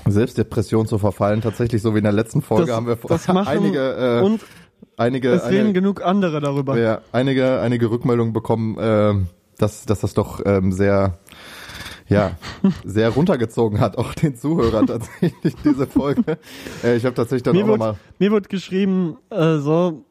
Selbstdepression 0.07 0.87
zu 0.87 0.97
verfallen. 0.97 1.41
Tatsächlich, 1.41 1.81
so 1.81 1.93
wie 1.93 1.99
in 1.99 2.03
der 2.03 2.13
letzten 2.13 2.41
Folge 2.41 2.67
das, 2.67 2.75
haben 2.75 2.87
wir 2.87 2.97
das 3.07 3.27
einige 3.47 4.19
äh, 4.19 4.21
und 4.23 4.41
einige 4.97 5.29
es 5.29 5.45
reden 5.45 5.65
eine, 5.65 5.73
genug 5.73 6.03
andere 6.03 6.39
darüber. 6.41 6.77
Ja, 6.77 7.01
einige 7.11 7.59
einige 7.59 7.89
Rückmeldungen 7.89 8.33
bekommen, 8.33 8.77
äh, 8.77 9.15
dass 9.57 9.85
dass 9.85 10.01
das 10.01 10.13
doch 10.13 10.41
ähm, 10.45 10.71
sehr 10.71 11.17
ja, 12.09 12.31
sehr 12.83 13.09
runtergezogen 13.09 13.79
hat, 13.79 13.97
auch 13.97 14.13
den 14.13 14.35
Zuhörern 14.35 14.87
tatsächlich, 14.87 15.55
diese 15.63 15.87
Folge. 15.87 16.23
Äh, 16.83 16.97
ich 16.97 17.05
habe 17.05 17.15
tatsächlich 17.15 17.43
dann 17.43 17.55
mir 17.55 17.63
auch 17.63 17.67
wird, 17.67 17.79
nochmal... 17.79 17.95
Mir 18.19 18.31
wird 18.31 18.49
geschrieben, 18.49 19.17
äh, 19.29 19.57
so, 19.57 20.03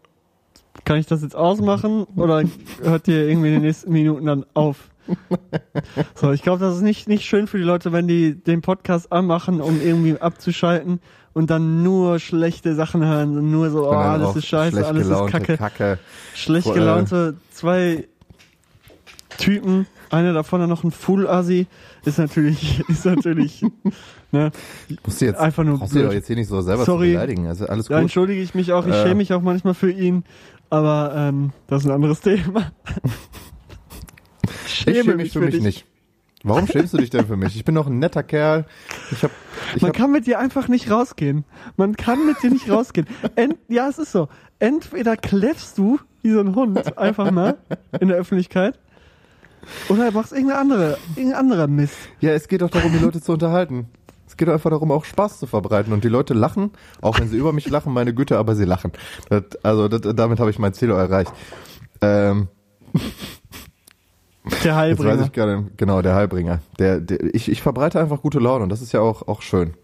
kann 0.84 0.96
ich 0.96 1.06
das 1.06 1.22
jetzt 1.22 1.36
ausmachen 1.36 2.04
oder 2.16 2.42
hört 2.82 3.08
ihr 3.08 3.28
irgendwie 3.28 3.48
in 3.48 3.54
den 3.54 3.62
nächsten 3.62 3.92
Minuten 3.92 4.24
dann 4.24 4.46
auf? 4.54 4.88
so, 6.14 6.32
ich 6.32 6.42
glaube, 6.42 6.64
das 6.64 6.76
ist 6.76 6.82
nicht, 6.82 7.08
nicht 7.08 7.24
schön 7.24 7.46
für 7.46 7.58
die 7.58 7.64
Leute, 7.64 7.92
wenn 7.92 8.06
die 8.08 8.34
den 8.34 8.60
Podcast 8.62 9.10
anmachen, 9.12 9.60
um 9.60 9.80
irgendwie 9.80 10.18
abzuschalten 10.18 11.00
und 11.32 11.50
dann 11.50 11.82
nur 11.82 12.18
schlechte 12.18 12.74
Sachen 12.74 13.04
hören 13.04 13.36
und 13.38 13.50
nur 13.50 13.70
so, 13.70 13.88
oh, 13.88 13.92
alles 13.92 14.36
ist 14.36 14.46
scheiße, 14.46 14.84
alles 14.86 15.08
ist 15.08 15.26
kacke. 15.26 15.56
Kacke. 15.56 15.98
Schlecht 16.34 16.72
gelaunte 16.72 17.36
zwei 17.50 18.06
Typen, 19.38 19.86
einer 20.10 20.32
davon 20.34 20.68
noch 20.68 20.84
ein 20.84 20.90
Full-Assi, 20.90 21.66
ist 22.04 22.18
natürlich, 22.18 22.80
ist 22.88 23.06
natürlich, 23.06 23.62
ne? 24.30 24.50
Musst 25.06 25.20
du 25.20 25.24
jetzt, 25.24 25.40
Einfach 25.40 25.64
nur 25.64 25.78
brauchst 25.78 25.94
du 25.94 26.00
blöd. 26.00 26.12
jetzt 26.12 26.26
hier 26.26 26.36
nicht 26.36 26.48
so 26.48 26.60
selber 26.60 26.84
Sorry. 26.84 27.08
zu 27.08 27.12
beleidigen. 27.14 27.46
Also 27.46 27.66
alles 27.66 27.86
Da 27.86 27.94
gut. 27.96 28.02
entschuldige 28.02 28.42
ich 28.42 28.54
mich 28.54 28.72
auch, 28.72 28.86
ich 28.86 28.92
Äh. 28.94 29.02
schäme 29.02 29.14
mich 29.16 29.32
auch 29.32 29.40
manchmal 29.40 29.72
für 29.74 29.90
ihn, 29.90 30.24
aber 30.68 31.12
ähm, 31.16 31.52
das 31.66 31.82
ist 31.82 31.88
ein 31.88 31.94
anderes 31.94 32.20
Thema. 32.22 32.72
Ich 34.72 34.78
schäme 34.78 35.16
mich 35.16 35.32
für 35.32 35.40
mich 35.40 35.54
dich. 35.54 35.62
nicht. 35.62 35.86
Warum 36.44 36.66
schämst 36.66 36.92
du 36.92 36.98
dich 36.98 37.10
denn 37.10 37.26
für 37.26 37.36
mich? 37.36 37.54
Ich 37.54 37.64
bin 37.64 37.76
doch 37.76 37.86
ein 37.86 37.98
netter 38.00 38.22
Kerl. 38.22 38.66
Ich 39.12 39.22
hab, 39.22 39.30
ich 39.76 39.82
Man 39.82 39.90
hab, 39.90 39.96
kann 39.96 40.10
mit 40.10 40.26
dir 40.26 40.40
einfach 40.40 40.66
nicht 40.66 40.90
rausgehen. 40.90 41.44
Man 41.76 41.96
kann 41.96 42.26
mit 42.26 42.42
dir 42.42 42.50
nicht 42.50 42.68
rausgehen. 42.68 43.06
Ent, 43.36 43.56
ja, 43.68 43.88
es 43.88 43.98
ist 43.98 44.10
so. 44.10 44.28
Entweder 44.58 45.16
kläffst 45.16 45.78
du 45.78 46.00
wie 46.22 46.30
so 46.30 46.40
ein 46.40 46.54
Hund 46.54 46.98
einfach 46.98 47.30
mal 47.30 47.58
in 48.00 48.08
der 48.08 48.16
Öffentlichkeit 48.16 48.78
oder 49.88 50.10
machst 50.10 50.32
irgendeine 50.32 50.60
andere, 50.60 50.98
irgendein 51.14 51.38
anderer 51.38 51.66
Mist. 51.68 51.96
ja, 52.20 52.30
es 52.32 52.48
geht 52.48 52.62
doch 52.62 52.70
darum, 52.70 52.92
die 52.92 52.98
Leute 52.98 53.20
zu 53.20 53.32
unterhalten. 53.32 53.86
Es 54.26 54.36
geht 54.36 54.48
doch 54.48 54.54
einfach 54.54 54.70
darum, 54.70 54.90
auch 54.90 55.04
Spaß 55.04 55.38
zu 55.38 55.46
verbreiten. 55.46 55.92
Und 55.92 56.04
die 56.04 56.08
Leute 56.08 56.34
lachen, 56.34 56.70
auch 57.02 57.20
wenn 57.20 57.28
sie 57.28 57.36
über 57.36 57.52
mich 57.52 57.68
lachen, 57.68 57.92
meine 57.92 58.14
Güte, 58.14 58.38
aber 58.38 58.56
sie 58.56 58.64
lachen. 58.64 58.92
Das, 59.28 59.42
also 59.62 59.88
das, 59.88 60.00
damit 60.16 60.40
habe 60.40 60.50
ich 60.50 60.58
mein 60.58 60.72
Ziel 60.72 60.90
erreicht. 60.90 61.32
Ähm, 62.00 62.48
Der 64.44 64.50
Jetzt 64.52 64.64
weiß 64.64 64.74
Heilbringer. 64.74 65.24
ich 65.24 65.32
gerade, 65.32 65.64
genau, 65.76 66.02
der 66.02 66.14
Heilbringer. 66.16 66.58
Der, 66.78 67.00
der, 67.00 67.34
ich, 67.34 67.48
ich 67.48 67.62
verbreite 67.62 68.00
einfach 68.00 68.20
gute 68.22 68.40
Laune 68.40 68.64
und 68.64 68.70
das 68.70 68.82
ist 68.82 68.92
ja 68.92 69.00
auch, 69.00 69.28
auch 69.28 69.40
schön. 69.40 69.74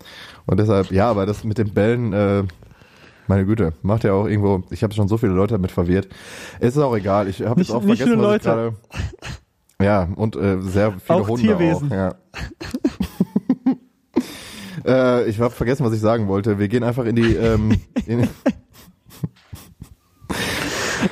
Und 0.47 0.59
deshalb, 0.59 0.91
ja, 0.91 1.09
aber 1.09 1.27
das 1.27 1.45
mit 1.45 1.59
den 1.59 1.73
Bällen, 1.73 2.13
äh, 2.13 2.43
meine 3.29 3.47
Güte, 3.47 3.75
macht 3.83 4.03
ja 4.03 4.15
auch 4.15 4.27
irgendwo, 4.27 4.65
ich 4.71 4.83
habe 4.83 4.95
schon 4.95 5.07
so 5.07 5.17
viele 5.17 5.33
Leute 5.33 5.55
damit 5.55 5.71
verwirrt. 5.71 6.09
Es 6.59 6.75
ist 6.77 6.83
auch 6.83 6.97
egal, 6.97 7.29
ich 7.29 7.41
habe 7.43 7.61
jetzt 7.61 7.71
auch 7.71 7.83
nicht 7.83 7.99
vergessen, 7.99 8.21
was 8.21 8.37
ich 8.37 8.45
Leute. 8.45 8.45
gerade... 8.45 8.75
Ja, 9.81 10.09
und 10.17 10.35
äh, 10.35 10.61
sehr 10.61 10.91
viele 10.93 11.21
Auch 11.21 11.29
Hunde 11.29 11.43
Tierwesen. 11.43 11.93
auch. 11.93 11.97
Ja. 11.97 12.15
äh, 15.21 15.29
ich 15.29 15.39
habe 15.39 15.55
vergessen, 15.55 15.87
was 15.87 15.93
ich 15.93 16.01
sagen 16.01 16.27
wollte. 16.27 16.59
Wir 16.59 16.67
gehen 16.67 16.83
einfach 16.83 17.05
in 17.05 17.15
die... 17.15 17.35
Ähm, 17.35 17.79
in, 18.07 18.29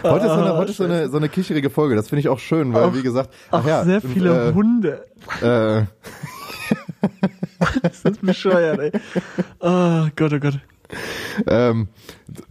Heute 0.03 0.27
ist, 0.27 0.33
so 0.33 0.39
eine, 0.41 0.57
heute 0.57 0.71
ist 0.71 0.77
so, 0.77 0.85
eine, 0.85 1.09
so 1.09 1.17
eine 1.17 1.29
kicherige 1.29 1.71
Folge, 1.71 1.95
das 1.97 2.09
finde 2.09 2.21
ich 2.21 2.29
auch 2.29 2.39
schön, 2.39 2.73
weil 2.75 2.85
Auch- 2.85 2.95
wie 2.95 3.03
gesagt, 3.03 3.31
Ach, 3.51 3.65
ja, 3.67 3.85
sehr 3.85 4.03
und, 4.05 4.13
viele 4.13 4.49
äh, 4.49 4.53
Hunde. 4.55 5.05
äh, 5.43 5.83
Das 7.83 8.05
ist 8.05 8.21
bescheuert, 8.23 8.79
ey. 8.79 8.93
Oh 9.61 10.07
Gott, 10.15 10.33
oh 10.35 10.39
Gott. 10.39 10.59
Ähm, 11.47 11.89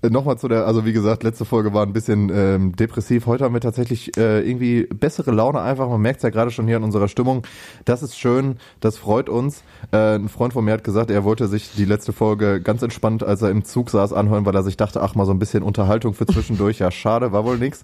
Nochmal 0.02 0.38
zu 0.38 0.48
der, 0.48 0.66
also 0.66 0.86
wie 0.86 0.94
gesagt, 0.94 1.24
letzte 1.24 1.44
Folge 1.44 1.74
war 1.74 1.86
ein 1.86 1.92
bisschen 1.92 2.32
ähm, 2.34 2.76
depressiv. 2.76 3.26
Heute 3.26 3.44
haben 3.44 3.54
wir 3.54 3.60
tatsächlich 3.60 4.16
äh, 4.18 4.40
irgendwie 4.40 4.84
bessere 4.84 5.32
Laune 5.32 5.62
einfach. 5.62 5.90
Man 5.90 6.02
merkt 6.02 6.18
es 6.18 6.24
ja 6.24 6.30
gerade 6.30 6.50
schon 6.50 6.66
hier 6.66 6.78
an 6.78 6.84
unserer 6.84 7.10
Stimmung. 7.10 7.46
Das 7.84 8.02
ist 8.02 8.18
schön, 8.18 8.58
das 8.80 8.98
freut 8.98 9.28
uns. 9.28 9.64
Äh, 9.92 10.16
ein 10.16 10.30
Freund 10.30 10.54
von 10.54 10.64
mir 10.64 10.72
hat 10.72 10.86
gesagt, 10.86 11.12
er 11.12 11.26
wollte 11.26 11.48
sich 11.48 11.72
die 11.76 11.86
letzte 11.86 12.14
Folge 12.14 12.62
ganz 12.62 12.84
entspannt, 12.84 13.24
als 13.24 13.42
er 13.42 13.50
im 13.50 13.66
Zug 13.66 13.90
saß, 13.90 14.14
anhören, 14.14 14.46
weil 14.46 14.56
er 14.56 14.64
sich 14.64 14.78
dachte, 14.78 15.02
ach 15.02 15.14
mal 15.14 15.26
so 15.26 15.34
ein 15.34 15.40
bisschen 15.40 15.62
Unterhaltung 15.62 16.14
für 16.14 16.26
zwischendurch. 16.26 16.80
Ja, 16.80 16.90
schade, 16.90 17.34
war 17.34 17.44
wohl 17.44 17.58
nix. 17.58 17.84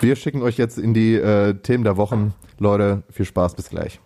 Wir 0.00 0.16
schicken 0.16 0.42
euch 0.42 0.56
jetzt 0.56 0.78
in 0.78 0.94
die 0.94 1.14
äh, 1.14 1.54
Themen 1.54 1.84
der 1.84 1.96
Wochen. 1.98 2.32
Leute, 2.58 3.02
viel 3.10 3.26
Spaß, 3.26 3.54
bis 3.54 3.68
gleich. 3.68 4.00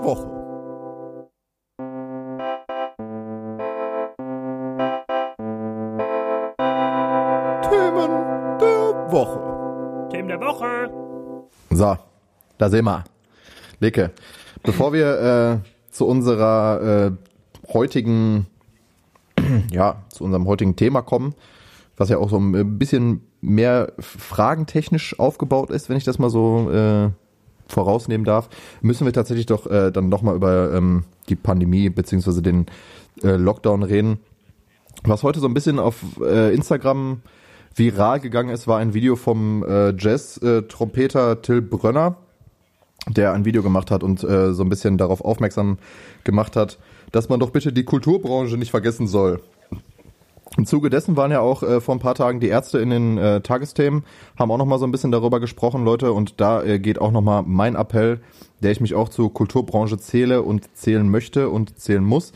Der 0.00 0.04
Woche. 0.04 0.26
Themen 7.68 8.08
der 8.58 9.12
Woche. 9.12 10.08
Themen 10.10 10.28
der 10.28 10.40
Woche. 10.40 10.90
So, 11.70 11.96
da 12.58 12.70
sehen 12.70 12.84
wir. 12.84 13.04
Licke. 13.80 14.12
Bevor 14.62 14.92
wir 14.92 15.62
äh, 15.62 15.68
zu 15.90 16.06
unserer 16.06 16.80
äh, 16.82 17.72
heutigen, 17.72 18.46
ja, 19.70 20.02
zu 20.10 20.24
unserem 20.24 20.46
heutigen 20.46 20.76
Thema 20.76 21.02
kommen, 21.02 21.34
was 21.96 22.08
ja 22.08 22.18
auch 22.18 22.30
so 22.30 22.38
ein 22.38 22.78
bisschen 22.78 23.26
mehr 23.40 23.92
fragentechnisch 23.98 25.18
aufgebaut 25.18 25.70
ist, 25.70 25.88
wenn 25.88 25.96
ich 25.96 26.04
das 26.04 26.18
mal 26.18 26.30
so 26.30 26.70
äh, 26.70 27.10
vorausnehmen 27.72 28.24
darf, 28.24 28.48
müssen 28.80 29.04
wir 29.04 29.12
tatsächlich 29.12 29.46
doch 29.46 29.66
äh, 29.66 29.90
dann 29.90 30.08
nochmal 30.08 30.36
über 30.36 30.72
ähm, 30.74 31.04
die 31.28 31.36
Pandemie 31.36 31.88
beziehungsweise 31.90 32.42
den 32.42 32.66
äh, 33.22 33.36
Lockdown 33.36 33.82
reden. 33.82 34.20
Was 35.04 35.22
heute 35.22 35.40
so 35.40 35.46
ein 35.46 35.54
bisschen 35.54 35.78
auf 35.78 35.96
äh, 36.20 36.54
Instagram 36.54 37.22
viral 37.74 38.20
gegangen 38.20 38.50
ist, 38.50 38.66
war 38.66 38.78
ein 38.78 38.94
Video 38.94 39.16
vom 39.16 39.64
äh, 39.64 39.94
Jazz-Trompeter 39.96 41.40
Till 41.42 41.62
Brönner, 41.62 42.16
der 43.08 43.32
ein 43.32 43.44
Video 43.44 43.62
gemacht 43.62 43.90
hat 43.90 44.02
und 44.02 44.22
äh, 44.24 44.52
so 44.52 44.62
ein 44.62 44.68
bisschen 44.68 44.98
darauf 44.98 45.24
aufmerksam 45.24 45.78
gemacht 46.24 46.56
hat, 46.56 46.78
dass 47.12 47.28
man 47.28 47.40
doch 47.40 47.50
bitte 47.50 47.72
die 47.72 47.84
Kulturbranche 47.84 48.56
nicht 48.56 48.70
vergessen 48.70 49.06
soll. 49.06 49.40
Im 50.56 50.66
Zuge 50.66 50.90
dessen 50.90 51.16
waren 51.16 51.30
ja 51.30 51.40
auch 51.40 51.62
äh, 51.62 51.80
vor 51.80 51.94
ein 51.94 52.00
paar 52.00 52.16
Tagen 52.16 52.40
die 52.40 52.48
Ärzte 52.48 52.80
in 52.80 52.90
den 52.90 53.18
äh, 53.18 53.40
Tagesthemen, 53.40 54.04
haben 54.36 54.50
auch 54.50 54.58
noch 54.58 54.66
mal 54.66 54.78
so 54.78 54.84
ein 54.84 54.90
bisschen 54.90 55.12
darüber 55.12 55.38
gesprochen, 55.38 55.84
Leute, 55.84 56.12
und 56.12 56.40
da 56.40 56.62
äh, 56.62 56.80
geht 56.80 57.00
auch 57.00 57.12
noch 57.12 57.20
mal 57.20 57.42
mein 57.46 57.76
Appell, 57.76 58.20
der 58.60 58.72
ich 58.72 58.80
mich 58.80 58.94
auch 58.94 59.08
zur 59.08 59.32
Kulturbranche 59.32 59.98
zähle 59.98 60.42
und 60.42 60.76
zählen 60.76 61.08
möchte 61.08 61.48
und 61.50 61.78
zählen 61.78 62.04
muss. 62.04 62.32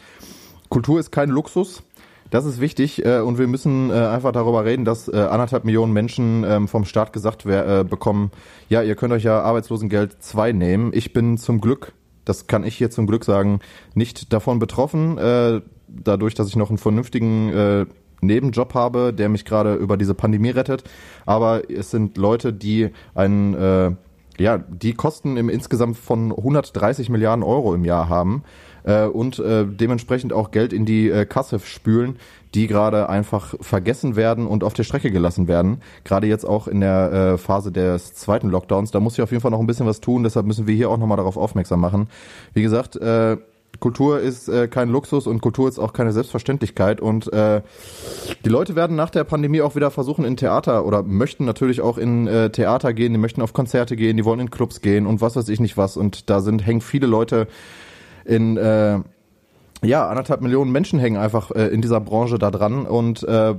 Kultur 0.69 1.01
ist 1.01 1.11
kein 1.11 1.29
Luxus. 1.29 1.83
Das 2.31 2.47
ist 2.47 2.61
wichtig 2.61 3.05
äh, 3.05 3.21
und 3.21 3.39
wir 3.39 3.47
müssen 3.47 3.91
äh, 3.91 3.95
einfach 3.95 4.33
darüber 4.33 4.65
reden, 4.65 4.85
dass 4.85 5.09
äh, 5.09 5.17
anderthalb 5.17 5.65
Millionen 5.65 5.93
Menschen 5.93 6.45
ähm, 6.45 6.69
vom 6.69 6.85
Staat 6.85 7.13
gesagt 7.13 7.47
wer, 7.47 7.81
äh, 7.81 7.85
bekommen, 7.85 8.31
ja, 8.69 8.83
ihr 8.83 8.97
könnt 8.97 9.13
euch 9.13 9.25
ja 9.25 9.41
Arbeitslosengeld 9.43 10.21
2 10.21 10.53
nehmen. 10.53 10.91
Ich 10.95 11.13
bin 11.13 11.37
zum 11.37 11.61
Glück, 11.61 11.93
das 12.25 12.47
kann 12.47 12.65
ich 12.65 12.77
hier 12.77 12.91
zum 12.91 13.07
Glück 13.07 13.25
sagen, 13.25 13.61
nicht 13.95 14.33
davon 14.33 14.59
betroffen, 14.59 15.19
äh, 15.19 15.61
dadurch, 15.87 16.35
dass 16.35 16.49
ich 16.49 16.57
noch 16.57 16.71
einen 16.71 16.79
vernünftigen 16.79 17.51
äh, 17.51 17.87
Nebenjob 18.27 18.75
habe, 18.75 19.13
der 19.13 19.29
mich 19.29 19.45
gerade 19.45 19.75
über 19.75 19.97
diese 19.97 20.15
Pandemie 20.15 20.51
rettet. 20.51 20.85
Aber 21.27 21.71
es 21.71 21.91
sind 21.91 22.17
Leute, 22.17 22.53
die 22.53 22.91
einen, 23.15 23.55
äh, 23.55 23.91
ja, 24.39 24.59
die 24.59 24.95
Kosten 24.95 25.37
im 25.37 25.49
insgesamt 25.49 25.97
von 25.97 26.33
130 26.33 27.09
Milliarden 27.09 27.45
Euro 27.45 27.75
im 27.75 27.85
Jahr 27.85 28.09
haben 28.09 28.43
äh, 28.85 29.05
und 29.07 29.39
äh, 29.39 29.67
dementsprechend 29.67 30.33
auch 30.33 30.51
Geld 30.51 30.73
in 30.73 30.85
die 30.85 31.09
äh, 31.09 31.27
Kasse 31.27 31.59
spülen, 31.59 32.17
die 32.55 32.69
gerade 32.69 33.09
einfach 33.09 33.55
vergessen 33.61 34.15
werden 34.15 34.47
und 34.47 34.63
auf 34.63 34.75
der 34.75 34.85
Strecke 34.85 35.11
gelassen 35.11 35.49
werden. 35.49 35.81
Gerade 36.05 36.29
jetzt 36.29 36.45
auch 36.45 36.69
in 36.69 36.81
der 36.81 37.13
äh, 37.13 37.39
Phase 37.39 37.73
des 37.73 38.15
zweiten 38.15 38.49
Lockdowns. 38.49 38.93
Da 38.93 39.01
muss 39.01 39.15
ich 39.15 39.23
auf 39.23 39.33
jeden 39.33 39.41
Fall 39.41 39.51
noch 39.51 39.61
ein 39.61 39.67
bisschen 39.67 39.87
was 39.87 40.01
tun. 40.01 40.23
Deshalb 40.23 40.47
müssen 40.47 40.67
wir 40.67 40.75
hier 40.75 40.91
auch 40.91 40.99
nochmal 40.99 41.17
darauf 41.17 41.37
aufmerksam 41.37 41.81
machen. 41.81 42.09
Wie 42.53 42.63
gesagt, 42.63 42.97
äh, 42.97 43.37
Kultur 43.81 44.21
ist 44.21 44.49
äh, 44.49 44.69
kein 44.69 44.89
Luxus 44.89 45.27
und 45.27 45.41
Kultur 45.41 45.69
ist 45.69 45.79
auch 45.79 45.93
keine 45.93 46.13
Selbstverständlichkeit. 46.13 47.01
Und 47.01 47.33
äh, 47.33 47.63
die 48.45 48.49
Leute 48.49 48.77
werden 48.77 48.97
nach 48.97 49.11
der 49.11 49.25
Pandemie 49.25 49.63
auch 49.63 49.77
wieder 49.77 49.91
versuchen 49.91 50.25
in 50.25 50.37
Theater 50.37 50.85
oder 50.87 51.03
möchten 51.03 51.45
natürlich 51.45 51.81
auch 51.81 51.99
in 51.99 52.27
äh, 52.27 52.51
Theater 52.51 52.93
gehen, 52.93 53.13
die 53.13 53.19
möchten 53.19 53.43
auf 53.43 53.53
Konzerte 53.53 53.97
gehen, 53.97 54.17
die 54.17 54.25
wollen 54.25 54.41
in 54.41 54.51
Clubs 54.51 54.81
gehen 54.81 55.07
und 55.07 55.21
was 55.21 55.37
weiß 55.37 55.49
ich 55.49 55.61
nicht 55.61 55.77
was. 55.77 55.97
Und 55.97 56.31
da 56.31 56.41
sind 56.41 56.67
hängen 56.67 56.81
viele 56.81 57.07
Leute 57.07 57.47
in 58.25 58.57
äh, 58.57 59.01
ja 59.83 60.09
anderthalb 60.09 60.41
Millionen 60.41 60.73
Menschen 60.73 60.99
hängen 60.99 61.17
einfach 61.17 61.51
äh, 61.51 61.69
in 61.69 61.83
dieser 61.83 62.01
Branche 62.01 62.39
da 62.39 62.51
dran. 62.51 62.87
Und 62.87 63.23
äh, 63.23 63.55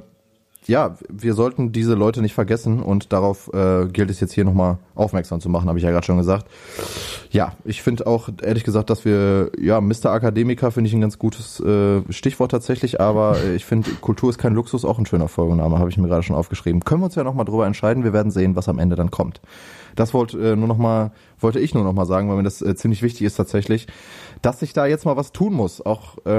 ja, 0.67 0.97
wir 1.09 1.33
sollten 1.33 1.71
diese 1.71 1.93
Leute 1.93 2.21
nicht 2.21 2.33
vergessen 2.33 2.81
und 2.81 3.13
darauf 3.13 3.51
äh, 3.53 3.85
gilt 3.87 4.09
es 4.09 4.19
jetzt 4.19 4.33
hier 4.33 4.45
nochmal 4.45 4.77
aufmerksam 4.95 5.39
zu 5.39 5.49
machen, 5.49 5.69
habe 5.69 5.77
ich 5.77 5.85
ja 5.85 5.91
gerade 5.91 6.05
schon 6.05 6.17
gesagt. 6.17 6.45
Ja, 7.29 7.53
ich 7.65 7.81
finde 7.81 8.07
auch 8.07 8.29
ehrlich 8.41 8.63
gesagt, 8.63 8.89
dass 8.89 9.05
wir, 9.05 9.51
ja, 9.59 9.79
Mr. 9.79 10.07
Akademiker 10.07 10.71
finde 10.71 10.87
ich 10.87 10.93
ein 10.93 11.01
ganz 11.01 11.19
gutes 11.19 11.59
äh, 11.59 12.01
Stichwort 12.09 12.51
tatsächlich, 12.51 12.99
aber 12.99 13.37
äh, 13.37 13.55
ich 13.55 13.65
finde, 13.65 13.91
Kultur 14.01 14.29
ist 14.29 14.37
kein 14.37 14.53
Luxus, 14.53 14.85
auch 14.85 14.97
ein 14.97 15.05
schöner 15.05 15.27
Folgename, 15.27 15.77
habe 15.77 15.89
ich 15.89 15.97
mir 15.97 16.07
gerade 16.07 16.23
schon 16.23 16.35
aufgeschrieben. 16.35 16.83
Können 16.83 17.01
wir 17.01 17.05
uns 17.05 17.15
ja 17.15 17.23
nochmal 17.23 17.45
drüber 17.45 17.67
entscheiden, 17.67 18.03
wir 18.03 18.13
werden 18.13 18.31
sehen, 18.31 18.55
was 18.55 18.67
am 18.67 18.79
Ende 18.79 18.95
dann 18.95 19.11
kommt. 19.11 19.41
Das 19.95 20.13
wollte 20.13 20.37
äh, 20.39 20.55
nur 20.55 20.67
noch 20.67 20.77
mal, 20.77 21.11
wollte 21.39 21.59
ich 21.59 21.73
nur 21.73 21.83
noch 21.83 21.93
mal 21.93 22.05
sagen, 22.05 22.29
weil 22.29 22.37
mir 22.37 22.43
das 22.43 22.61
äh, 22.61 22.75
ziemlich 22.75 23.01
wichtig 23.01 23.21
ist 23.23 23.35
tatsächlich, 23.35 23.87
dass 24.45 24.59
sich 24.59 24.73
da 24.73 24.85
jetzt 24.85 25.05
mal 25.05 25.17
was 25.17 25.31
tun 25.31 25.53
muss. 25.53 25.83
Auch, 25.83 26.17
äh, 26.25 26.31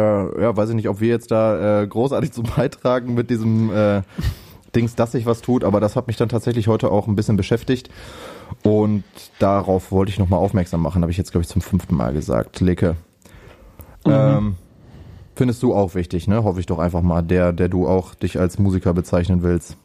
ja, 0.43 0.57
weiß 0.57 0.69
ich 0.69 0.77
nicht, 0.77 0.89
ob 0.89 1.01
wir 1.01 1.09
jetzt 1.09 1.33
da 1.33 1.83
äh, 1.83 1.87
großartig 1.89 2.31
zu 2.33 2.45
beitragen 2.45 3.15
mit 3.15 3.31
diesem 3.31 3.73
äh, 3.75 4.03
Dings, 4.77 4.95
dass 4.95 5.13
sich 5.13 5.27
was 5.27 5.43
tut, 5.43 5.65
aber 5.65 5.81
das 5.81 5.97
hat 5.97 6.07
mich 6.07 6.17
dann 6.17 6.29
tatsächlich 6.29 6.69
heute 6.69 6.91
auch 6.91 7.09
ein 7.09 7.17
bisschen 7.17 7.37
beschäftigt 7.37 7.91
und 8.63 9.03
darauf 9.39 9.91
wollte 9.91 10.11
ich 10.11 10.19
noch 10.19 10.29
mal 10.29 10.37
aufmerksam 10.37 10.83
machen, 10.83 11.03
habe 11.03 11.11
ich 11.11 11.19
jetzt 11.19 11.33
glaube 11.33 11.43
ich 11.43 11.49
zum 11.49 11.63
fünften 11.63 11.97
Mal 11.97 12.13
gesagt. 12.13 12.61
Leke, 12.61 12.97
ähm, 14.05 14.55
findest 15.35 15.63
du 15.63 15.75
auch 15.75 15.95
wichtig, 15.95 16.29
ne? 16.29 16.45
Hoffe 16.45 16.61
ich 16.61 16.67
doch 16.67 16.79
einfach 16.79 17.03
mal, 17.03 17.23
der, 17.23 17.53
der 17.53 17.69
du 17.69 17.89
auch 17.89 18.15
dich 18.15 18.39
als 18.39 18.59
Musiker 18.59 18.95
bezeichnen 18.95 19.43
willst. 19.43 19.77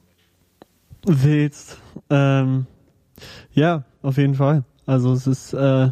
Willst. 1.06 1.78
Ähm, 2.10 2.68
ja, 3.54 3.84
auf 4.04 4.18
jeden 4.18 4.36
Fall. 4.36 4.63
Also 4.86 5.13
es 5.13 5.25
ist 5.25 5.54
äh, 5.54 5.90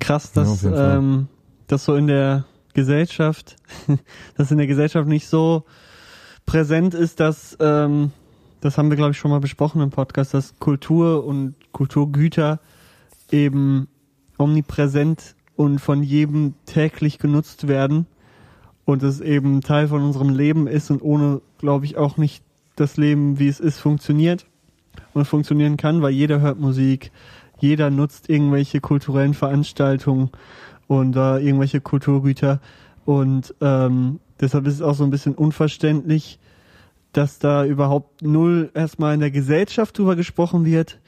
krass, 0.00 0.32
Ja, 0.34 0.42
dass 0.42 0.62
Fall. 0.62 0.98
ähm, 0.98 1.28
das 1.66 1.84
so 1.84 1.94
in 1.94 2.06
der 2.06 2.44
Gesellschaft, 2.74 3.56
dass 4.36 4.50
in 4.50 4.58
der 4.58 4.66
Gesellschaft 4.66 5.08
nicht 5.08 5.28
so 5.28 5.64
präsent 6.46 6.94
ist, 6.94 7.20
dass 7.20 7.56
ähm, 7.60 8.10
das 8.60 8.78
haben 8.78 8.88
wir, 8.90 8.96
glaube 8.96 9.12
ich, 9.12 9.18
schon 9.18 9.30
mal 9.30 9.40
besprochen 9.40 9.82
im 9.82 9.90
Podcast, 9.90 10.32
dass 10.32 10.58
Kultur 10.58 11.24
und 11.24 11.54
Kulturgüter 11.72 12.60
eben 13.30 13.88
omnipräsent 14.38 15.34
und 15.56 15.80
von 15.80 16.02
jedem 16.02 16.54
täglich 16.66 17.18
genutzt 17.18 17.68
werden 17.68 18.06
und 18.84 19.02
es 19.02 19.20
eben 19.20 19.60
Teil 19.60 19.88
von 19.88 20.02
unserem 20.02 20.30
Leben 20.30 20.66
ist 20.66 20.90
und 20.90 21.02
ohne, 21.02 21.40
glaube 21.58 21.84
ich, 21.84 21.96
auch 21.96 22.16
nicht 22.16 22.42
das 22.76 22.96
Leben, 22.96 23.38
wie 23.38 23.48
es 23.48 23.60
ist, 23.60 23.78
funktioniert 23.78 24.46
und 25.12 25.26
funktionieren 25.26 25.76
kann, 25.76 26.02
weil 26.02 26.12
jeder 26.12 26.40
hört 26.40 26.58
Musik, 26.58 27.12
jeder 27.64 27.90
nutzt 27.90 28.28
irgendwelche 28.28 28.80
kulturellen 28.80 29.34
Veranstaltungen 29.34 30.30
und 30.86 31.16
äh, 31.16 31.38
irgendwelche 31.38 31.80
Kulturgüter 31.80 32.60
und 33.04 33.54
ähm, 33.60 34.20
deshalb 34.40 34.66
ist 34.66 34.74
es 34.74 34.82
auch 34.82 34.94
so 34.94 35.04
ein 35.04 35.10
bisschen 35.10 35.34
unverständlich, 35.34 36.38
dass 37.12 37.38
da 37.38 37.64
überhaupt 37.64 38.22
null 38.22 38.70
erstmal 38.74 39.14
in 39.14 39.20
der 39.20 39.30
Gesellschaft 39.30 39.96
drüber 39.98 40.16
gesprochen 40.16 40.64
wird 40.64 40.98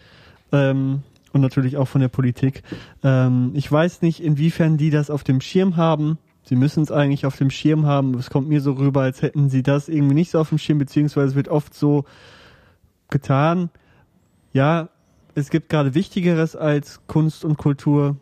ähm, 0.52 1.02
und 1.32 1.40
natürlich 1.40 1.76
auch 1.76 1.88
von 1.88 2.00
der 2.00 2.08
Politik. 2.08 2.62
Ähm, 3.02 3.50
ich 3.54 3.70
weiß 3.70 4.02
nicht, 4.02 4.22
inwiefern 4.22 4.76
die 4.76 4.90
das 4.90 5.10
auf 5.10 5.24
dem 5.24 5.40
Schirm 5.40 5.76
haben. 5.76 6.18
Sie 6.44 6.54
müssen 6.54 6.82
es 6.82 6.92
eigentlich 6.92 7.26
auf 7.26 7.36
dem 7.36 7.50
Schirm 7.50 7.86
haben. 7.86 8.14
Es 8.14 8.30
kommt 8.30 8.48
mir 8.48 8.60
so 8.60 8.72
rüber, 8.72 9.02
als 9.02 9.20
hätten 9.20 9.50
sie 9.50 9.62
das 9.62 9.88
irgendwie 9.88 10.14
nicht 10.14 10.30
so 10.30 10.38
auf 10.38 10.50
dem 10.50 10.58
Schirm, 10.58 10.78
beziehungsweise 10.78 11.28
es 11.28 11.34
wird 11.34 11.48
oft 11.48 11.74
so 11.74 12.04
getan. 13.10 13.70
Ja, 14.52 14.88
es 15.36 15.50
gibt 15.50 15.68
gerade 15.68 15.94
Wichtigeres 15.94 16.56
als 16.56 17.00
Kunst 17.06 17.44
und 17.44 17.58
Kultur. 17.58 18.16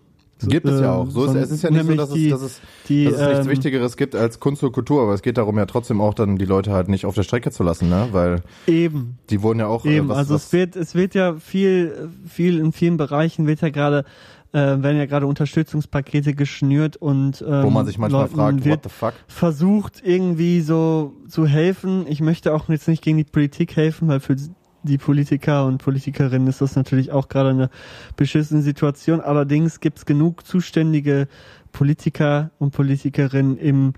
Gibt 0.47 0.67
es 0.67 0.81
ja 0.81 0.93
auch. 0.93 1.09
So 1.09 1.25
ist, 1.27 1.35
es 1.35 1.51
ist 1.53 1.63
ja 1.63 1.71
nicht 1.71 1.87
so, 1.87 1.95
dass, 1.95 2.11
die, 2.11 2.29
es, 2.29 2.31
dass, 2.33 2.43
es, 2.43 2.61
die, 2.89 3.05
dass 3.05 3.15
es 3.15 3.21
nichts 3.29 3.47
ähm, 3.47 3.53
Wichtigeres 3.53 3.97
gibt 3.97 4.15
als 4.15 4.41
Kunst 4.41 4.63
und 4.65 4.73
Kultur, 4.73 5.03
aber 5.03 5.15
es 5.15 5.23
geht 5.23 5.39
darum 5.39 5.57
ja 5.57 5.65
trotzdem 5.65 6.01
auch 6.01 6.13
dann 6.13 6.37
die 6.37 6.45
Leute 6.45 6.73
halt 6.73 6.89
nicht 6.89 7.07
auf 7.07 7.15
der 7.15 7.23
Strecke 7.23 7.51
zu 7.53 7.63
lassen, 7.63 7.89
ne? 7.89 8.09
Weil 8.11 8.43
Eben. 8.67 9.17
die 9.31 9.43
wurden 9.43 9.61
ja 9.61 9.69
auch 9.69 9.87
äh, 9.87 9.97
Eben, 9.97 10.09
was, 10.09 10.19
also 10.19 10.35
was, 10.35 10.47
es 10.47 10.53
wird, 10.53 10.77
es 10.77 10.95
wird 10.97 11.15
ja 11.15 11.37
viel, 11.37 12.11
viel 12.27 12.59
in 12.59 12.73
vielen 12.73 12.97
Bereichen 12.97 13.47
wird 13.47 13.61
ja 13.61 13.71
gerade, 13.71 14.05
äh, 14.53 14.59
werden 14.59 14.99
ja 14.99 15.07
gerade 15.07 15.27
Unterstützungspakete 15.27 16.35
geschnürt 16.35 16.97
und 16.97 17.43
ähm, 17.47 17.63
wo 17.63 17.71
man 17.71 17.87
sich 17.87 17.97
manchmal 17.97 18.23
Leuten 18.23 18.35
fragt, 18.35 18.67
what 18.67 18.81
the 18.83 18.91
fuck? 18.91 19.15
versucht 19.29 20.03
irgendwie 20.05 20.61
so 20.61 21.15
zu 21.29 21.47
helfen. 21.47 22.07
Ich 22.09 22.21
möchte 22.21 22.53
auch 22.53 22.69
jetzt 22.69 22.89
nicht 22.89 23.03
gegen 23.03 23.19
die 23.19 23.25
Politik 23.25 23.77
helfen, 23.77 24.09
weil 24.09 24.21
für 24.21 24.37
die 24.85 24.99
Politiker 24.99 25.67
und 25.67 25.79
Politikerinnen 25.79 26.47
ist 26.47 26.61
das 26.61 26.77
natürlich 26.77 27.11
auch 27.11 27.29
gerade 27.29 27.51
eine 27.51 27.71
beschissene 28.17 28.63
Situation. 28.63 29.21
Allerdings 29.21 29.81
gibt 29.81 29.99
es 29.99 30.07
genug 30.07 30.47
zuständige 30.47 31.27
Politiker 31.73 32.51
und 32.59 32.71
Politikerinnen 32.73 33.57
im 33.59 33.95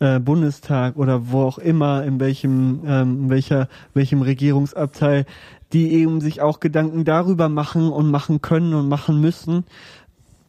äh, 0.00 0.18
Bundestag 0.18 0.96
oder 0.96 1.30
wo 1.30 1.42
auch 1.42 1.58
immer, 1.58 2.02
in 2.04 2.18
welchem, 2.18 2.80
ähm, 2.86 3.30
welcher, 3.30 3.68
welchem 3.94 4.22
Regierungsabteil, 4.22 5.26
die 5.72 5.92
eben 5.92 6.20
sich 6.20 6.40
auch 6.40 6.60
Gedanken 6.60 7.04
darüber 7.04 7.48
machen 7.48 7.90
und 7.90 8.10
machen 8.10 8.42
können 8.42 8.74
und 8.74 8.88
machen 8.88 9.20
müssen, 9.20 9.64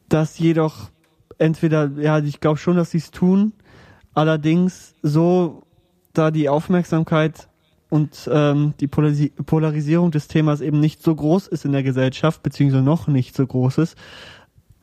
dass 0.10 0.40
jedoch 0.40 0.90
entweder, 1.38 1.92
ja, 1.98 2.20
ich 2.20 2.40
glaube 2.40 2.58
schon, 2.58 2.78
dass 2.78 2.92
sie 2.92 2.98
es 2.98 3.12
tun, 3.12 3.54
allerdings 4.14 4.96
so, 5.02 5.64
da 6.14 6.32
die 6.32 6.48
Aufmerksamkeit 6.48 7.50
und 7.94 8.28
ähm, 8.34 8.74
die 8.80 8.88
Polari 8.88 9.32
Polarisierung 9.46 10.10
des 10.10 10.28
Themas 10.28 10.62
eben 10.62 10.80
nicht 10.80 11.04
so 11.04 11.14
groß 11.14 11.46
ist 11.46 11.64
in 11.64 11.74
der 11.74 11.84
Gesellschaft, 11.84 12.42
beziehungsweise 12.42 12.82
noch 12.82 13.06
nicht 13.06 13.36
so 13.36 13.46
groß 13.46 13.78
ist, 13.78 13.96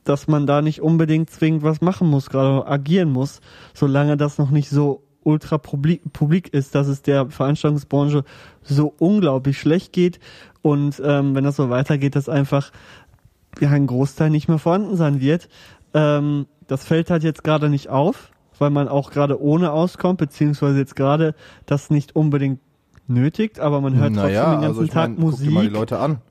dass 0.05 0.29
man 0.29 0.47
da 0.47 0.61
nicht 0.61 0.81
unbedingt 0.81 1.29
zwingend 1.29 1.61
was 1.61 1.81
machen 1.81 2.07
muss, 2.07 2.29
gerade 2.29 2.65
agieren 2.65 3.11
muss, 3.11 3.41
solange 3.73 4.15
das 4.15 4.37
noch 4.37 4.49
nicht 4.49 4.69
so 4.69 5.03
ultra 5.23 5.57
publik 5.57 6.53
ist, 6.53 6.73
dass 6.73 6.87
es 6.87 7.01
der 7.01 7.29
Veranstaltungsbranche 7.29 8.23
so 8.63 8.93
unglaublich 8.97 9.59
schlecht 9.59 9.91
geht 9.91 10.21
und 10.61 11.01
ähm, 11.03 11.35
wenn 11.35 11.43
das 11.43 11.57
so 11.57 11.69
weitergeht, 11.69 12.15
dass 12.15 12.29
einfach 12.29 12.71
ja 13.59 13.71
ein 13.71 13.87
Großteil 13.87 14.29
nicht 14.29 14.47
mehr 14.47 14.57
vorhanden 14.57 14.95
sein 14.95 15.19
wird. 15.19 15.49
Ähm, 15.93 16.45
das 16.65 16.85
fällt 16.85 17.09
halt 17.09 17.23
jetzt 17.23 17.43
gerade 17.43 17.67
nicht 17.67 17.89
auf, 17.89 18.31
weil 18.57 18.69
man 18.69 18.87
auch 18.87 19.11
gerade 19.11 19.41
ohne 19.41 19.73
auskommt, 19.73 20.17
beziehungsweise 20.17 20.79
jetzt 20.79 20.95
gerade 20.95 21.35
das 21.65 21.89
nicht 21.89 22.15
unbedingt 22.15 22.61
nötigt, 23.11 23.59
aber 23.59 23.81
man 23.81 23.95
hört 23.95 24.13
naja, 24.13 24.43
trotzdem 24.43 24.59
den 24.59 24.67
ganzen 24.67 24.81
also 24.81 24.93
Tag 24.93 25.09
mein, 25.09 25.17
guck 25.19 25.39
dir 25.39 25.51
mal 25.51 25.61
die 25.61 25.67
Musik 25.67 25.73
Leute 25.73 25.99
an. 25.99 26.21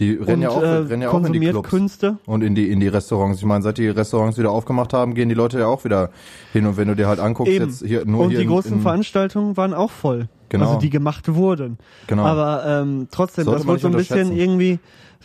Die 0.00 0.14
rennen 0.14 0.32
und 0.32 0.42
ja 0.42 0.48
auch, 0.50 0.62
äh, 0.62 0.66
rennen 0.66 1.02
ja 1.02 1.10
auch 1.10 1.24
in 1.24 1.32
die 1.32 1.40
Clubs 1.40 1.68
Künste. 1.68 2.16
und 2.26 2.42
in 2.42 2.54
die 2.54 2.70
in 2.70 2.80
die 2.80 2.88
Restaurants. 2.88 3.38
Ich 3.38 3.44
meine, 3.44 3.62
seit 3.62 3.78
die 3.78 3.88
Restaurants 3.88 4.38
wieder 4.38 4.50
aufgemacht 4.50 4.92
haben, 4.94 5.14
gehen 5.14 5.28
die 5.28 5.34
Leute 5.34 5.60
ja 5.60 5.66
auch 5.66 5.84
wieder 5.84 6.10
hin. 6.52 6.66
Und 6.66 6.76
wenn 6.76 6.88
du 6.88 6.96
dir 6.96 7.06
halt 7.06 7.20
anguckst, 7.20 7.52
Eben. 7.52 7.66
jetzt 7.66 7.84
hier 7.86 8.04
nur 8.04 8.24
und 8.24 8.30
hier 8.30 8.38
die 8.38 8.44
in, 8.44 8.50
großen 8.50 8.72
in, 8.72 8.80
Veranstaltungen 8.80 9.56
waren 9.56 9.74
auch 9.74 9.90
voll. 9.90 10.28
Genau. 10.48 10.66
Also 10.66 10.80
die 10.80 10.90
gemacht 10.90 11.32
wurden. 11.34 11.78
Genau. 12.06 12.24
Aber 12.24 12.64
ähm, 12.66 13.08
trotzdem, 13.10 13.44
Sollte 13.44 13.60
das 13.60 13.66
wird 13.66 13.80
so 13.80 13.88
ein 13.88 13.94
bisschen 13.94 14.36
irgendwie 14.36 14.80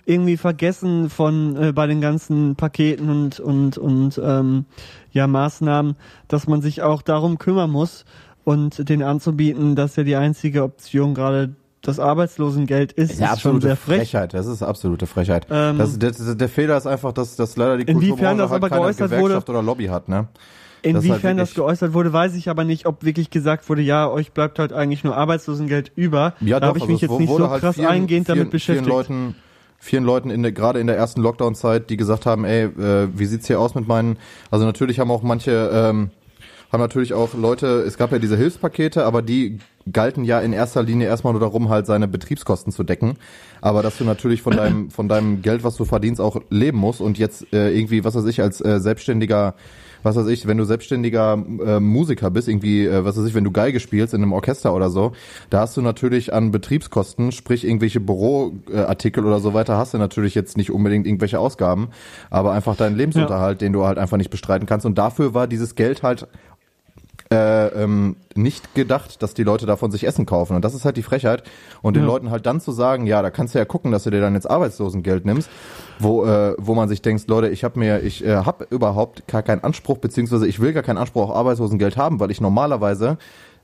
irgendwie 0.05 0.37
vergessen 0.37 1.09
von 1.09 1.57
äh, 1.57 1.71
bei 1.73 1.87
den 1.87 1.99
ganzen 1.99 2.55
Paketen 2.55 3.09
und 3.09 3.39
und 3.39 3.77
und 3.77 4.21
ähm, 4.23 4.65
ja 5.11 5.27
Maßnahmen, 5.27 5.95
dass 6.27 6.47
man 6.47 6.61
sich 6.61 6.81
auch 6.81 7.01
darum 7.01 7.37
kümmern 7.37 7.69
muss 7.69 8.05
und 8.47 8.87
den 8.87 9.03
anzubieten, 9.03 9.75
dass 9.75 9.97
ja 9.97 10.03
die 10.03 10.15
einzige 10.15 10.63
Option 10.63 11.13
gerade 11.13 11.49
das 11.81 11.99
Arbeitslosengeld 11.99 12.93
ist, 12.93 13.09
Das 13.09 13.15
ist 13.15 13.19
ja 13.19 13.33
ist 13.33 13.41
schon 13.41 13.55
absolute 13.57 13.67
sehr 13.67 13.75
frech. 13.75 13.97
Frechheit. 13.97 14.33
Das 14.33 14.45
ist 14.45 14.63
absolute 14.63 15.05
Frechheit. 15.05 15.47
Ähm, 15.51 15.77
das, 15.77 15.99
das, 15.99 16.37
der 16.37 16.47
Fehler 16.47 16.77
ist 16.77 16.87
einfach, 16.87 17.11
dass, 17.11 17.35
dass 17.35 17.57
leider 17.57 17.75
die 17.75 17.83
Inwiefern 17.91 18.37
das 18.37 18.49
halt 18.49 18.63
aber 18.63 18.73
geäußert 18.73 19.11
Gewerkschaft 19.11 19.49
wurde- 19.49 19.57
oder 19.59 19.65
Lobby 19.65 19.87
hat, 19.87 20.07
ne? 20.07 20.29
Das 20.81 20.93
halt 20.93 21.03
Inwiefern 21.03 21.35
das 21.35 21.49
wirklich- 21.49 21.55
geäußert 21.55 21.93
wurde, 21.93 22.13
weiß 22.13 22.35
ich 22.35 22.49
aber 22.49 22.63
nicht, 22.63 22.85
ob 22.85 23.03
wirklich 23.03 23.31
gesagt 23.31 23.67
wurde, 23.67 23.81
ja, 23.81 24.09
euch 24.09 24.31
bleibt 24.31 24.59
halt 24.59 24.71
eigentlich 24.71 25.03
nur 25.03 25.17
Arbeitslosengeld 25.17 25.91
über. 25.95 26.33
Ja, 26.39 26.61
da 26.61 26.67
habe 26.67 26.77
ich 26.77 26.83
also 26.83 26.93
mich 26.93 27.01
jetzt 27.01 27.19
nicht 27.19 27.29
so 27.29 27.49
halt 27.49 27.59
krass 27.59 27.75
vielen, 27.75 27.87
eingehend 27.87 28.27
vielen, 28.27 28.37
damit 28.37 28.51
beschäftigt. 28.51 28.85
Vielen 28.85 28.97
Leuten, 28.97 29.35
vielen 29.77 30.03
Leuten 30.05 30.29
in 30.29 30.41
der, 30.41 30.53
gerade 30.53 30.79
in 30.79 30.87
der 30.87 30.95
ersten 30.95 31.19
Lockdown-Zeit, 31.21 31.89
die 31.89 31.97
gesagt 31.97 32.25
haben, 32.25 32.45
ey, 32.45 32.63
äh, 32.63 33.09
wie 33.13 33.25
sieht's 33.25 33.47
hier 33.47 33.59
aus 33.59 33.75
mit 33.75 33.89
meinen, 33.89 34.17
also 34.51 34.65
natürlich 34.65 34.99
haben 35.01 35.11
auch 35.11 35.21
manche, 35.21 35.69
ähm, 35.73 36.11
haben 36.71 36.81
natürlich 36.81 37.13
auch 37.13 37.33
Leute, 37.33 37.83
es 37.87 37.97
gab 37.97 38.11
ja 38.11 38.19
diese 38.19 38.37
Hilfspakete, 38.37 39.05
aber 39.05 39.21
die 39.21 39.59
galten 39.91 40.25
ja 40.25 40.39
in 40.39 40.53
erster 40.53 40.83
Linie 40.83 41.07
erstmal 41.07 41.33
nur 41.33 41.39
darum, 41.39 41.69
halt 41.69 41.85
seine 41.85 42.07
Betriebskosten 42.07 42.73
zu 42.73 42.83
decken. 42.83 43.17
Aber 43.61 43.81
dass 43.81 43.97
du 43.97 44.03
natürlich 44.03 44.41
von 44.41 44.55
deinem, 44.55 44.89
von 44.91 45.07
deinem 45.07 45.41
Geld, 45.41 45.63
was 45.63 45.75
du 45.75 45.85
verdienst, 45.85 46.19
auch 46.19 46.41
leben 46.49 46.77
musst 46.77 47.01
und 47.01 47.17
jetzt 47.17 47.51
äh, 47.53 47.71
irgendwie, 47.71 48.03
was 48.03 48.15
weiß 48.15 48.25
ich, 48.25 48.41
als 48.41 48.61
äh, 48.61 48.79
selbstständiger 48.79 49.55
was 50.03 50.15
weiß 50.15 50.27
ich, 50.27 50.47
wenn 50.47 50.57
du 50.57 50.63
selbstständiger 50.63 51.43
äh, 51.65 51.79
Musiker 51.79 52.31
bist, 52.31 52.47
irgendwie, 52.47 52.85
äh, 52.85 53.03
was 53.03 53.17
weiß 53.17 53.25
ich, 53.25 53.33
wenn 53.33 53.43
du 53.43 53.51
Geige 53.51 53.79
spielst 53.79 54.13
in 54.13 54.21
einem 54.21 54.33
Orchester 54.33 54.73
oder 54.73 54.89
so, 54.89 55.13
da 55.49 55.61
hast 55.61 55.77
du 55.77 55.81
natürlich 55.81 56.33
an 56.33 56.51
Betriebskosten, 56.51 57.31
sprich 57.31 57.65
irgendwelche 57.65 57.99
Büroartikel 57.99 59.25
oder 59.25 59.39
so 59.39 59.53
weiter, 59.53 59.77
hast 59.77 59.93
du 59.93 59.97
natürlich 59.97 60.35
jetzt 60.35 60.57
nicht 60.57 60.71
unbedingt 60.71 61.05
irgendwelche 61.05 61.39
Ausgaben, 61.39 61.89
aber 62.29 62.53
einfach 62.53 62.75
deinen 62.75 62.95
Lebensunterhalt, 62.95 63.61
den 63.61 63.73
du 63.73 63.85
halt 63.85 63.97
einfach 63.97 64.17
nicht 64.17 64.29
bestreiten 64.29 64.65
kannst. 64.65 64.85
Und 64.85 64.97
dafür 64.97 65.33
war 65.33 65.47
dieses 65.47 65.75
Geld 65.75 66.03
halt 66.03 66.27
äh, 67.31 67.67
ähm, 67.83 68.15
nicht 68.35 68.73
gedacht, 68.75 69.21
dass 69.21 69.33
die 69.33 69.43
Leute 69.43 69.65
davon 69.65 69.91
sich 69.91 70.05
Essen 70.05 70.25
kaufen. 70.25 70.55
Und 70.55 70.63
das 70.63 70.73
ist 70.73 70.85
halt 70.85 70.97
die 70.97 71.03
Frechheit. 71.03 71.43
Und 71.81 71.95
den 71.95 72.03
Ja. 72.03 72.07
Leuten 72.07 72.31
halt 72.31 72.45
dann 72.45 72.61
zu 72.61 72.71
sagen, 72.71 73.05
ja, 73.05 73.21
da 73.21 73.29
kannst 73.31 73.53
du 73.53 73.59
ja 73.59 73.65
gucken, 73.65 73.91
dass 73.91 74.03
du 74.03 74.09
dir 74.11 74.21
dann 74.21 74.33
jetzt 74.33 74.49
Arbeitslosengeld 74.49 75.25
nimmst, 75.25 75.49
wo, 75.99 76.25
äh, 76.25 76.55
wo 76.57 76.73
man 76.73 76.87
sich 76.87 77.01
denkt, 77.01 77.27
Leute, 77.27 77.49
ich 77.49 77.63
habe 77.63 77.79
mir, 77.79 78.01
ich 78.01 78.23
äh, 78.23 78.37
habe 78.37 78.67
überhaupt 78.69 79.27
gar 79.27 79.43
keinen 79.43 79.63
Anspruch, 79.63 79.97
beziehungsweise 79.97 80.47
ich 80.47 80.59
will 80.59 80.73
gar 80.73 80.83
keinen 80.83 80.97
Anspruch 80.97 81.29
auf 81.29 81.35
Arbeitslosengeld 81.35 81.97
haben, 81.97 82.19
weil 82.19 82.31
ich 82.31 82.39
normalerweise 82.39 83.17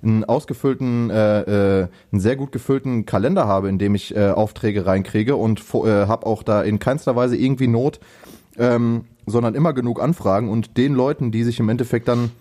einen 0.03 0.25
ausgefüllten, 0.25 1.09
äh, 1.09 1.81
äh, 1.83 1.87
einen 2.11 2.19
sehr 2.19 2.35
gut 2.35 2.51
gefüllten 2.51 3.05
Kalender 3.05 3.47
habe, 3.47 3.69
in 3.69 3.77
dem 3.77 3.95
ich 3.95 4.13
äh, 4.15 4.31
Aufträge 4.31 4.85
reinkriege 4.85 5.37
und 5.37 5.61
äh, 5.73 6.07
habe 6.07 6.25
auch 6.25 6.43
da 6.43 6.61
in 6.61 6.79
keinster 6.79 7.15
Weise 7.15 7.37
irgendwie 7.37 7.67
Not, 7.67 8.01
ähm, 8.57 9.05
sondern 9.25 9.55
immer 9.55 9.71
genug 9.71 10.01
Anfragen 10.01 10.49
und 10.49 10.75
den 10.75 10.93
Leuten, 10.93 11.31
die 11.31 11.43
sich 11.43 11.61
im 11.61 11.69
Endeffekt 11.69 12.09
dann 12.09 12.31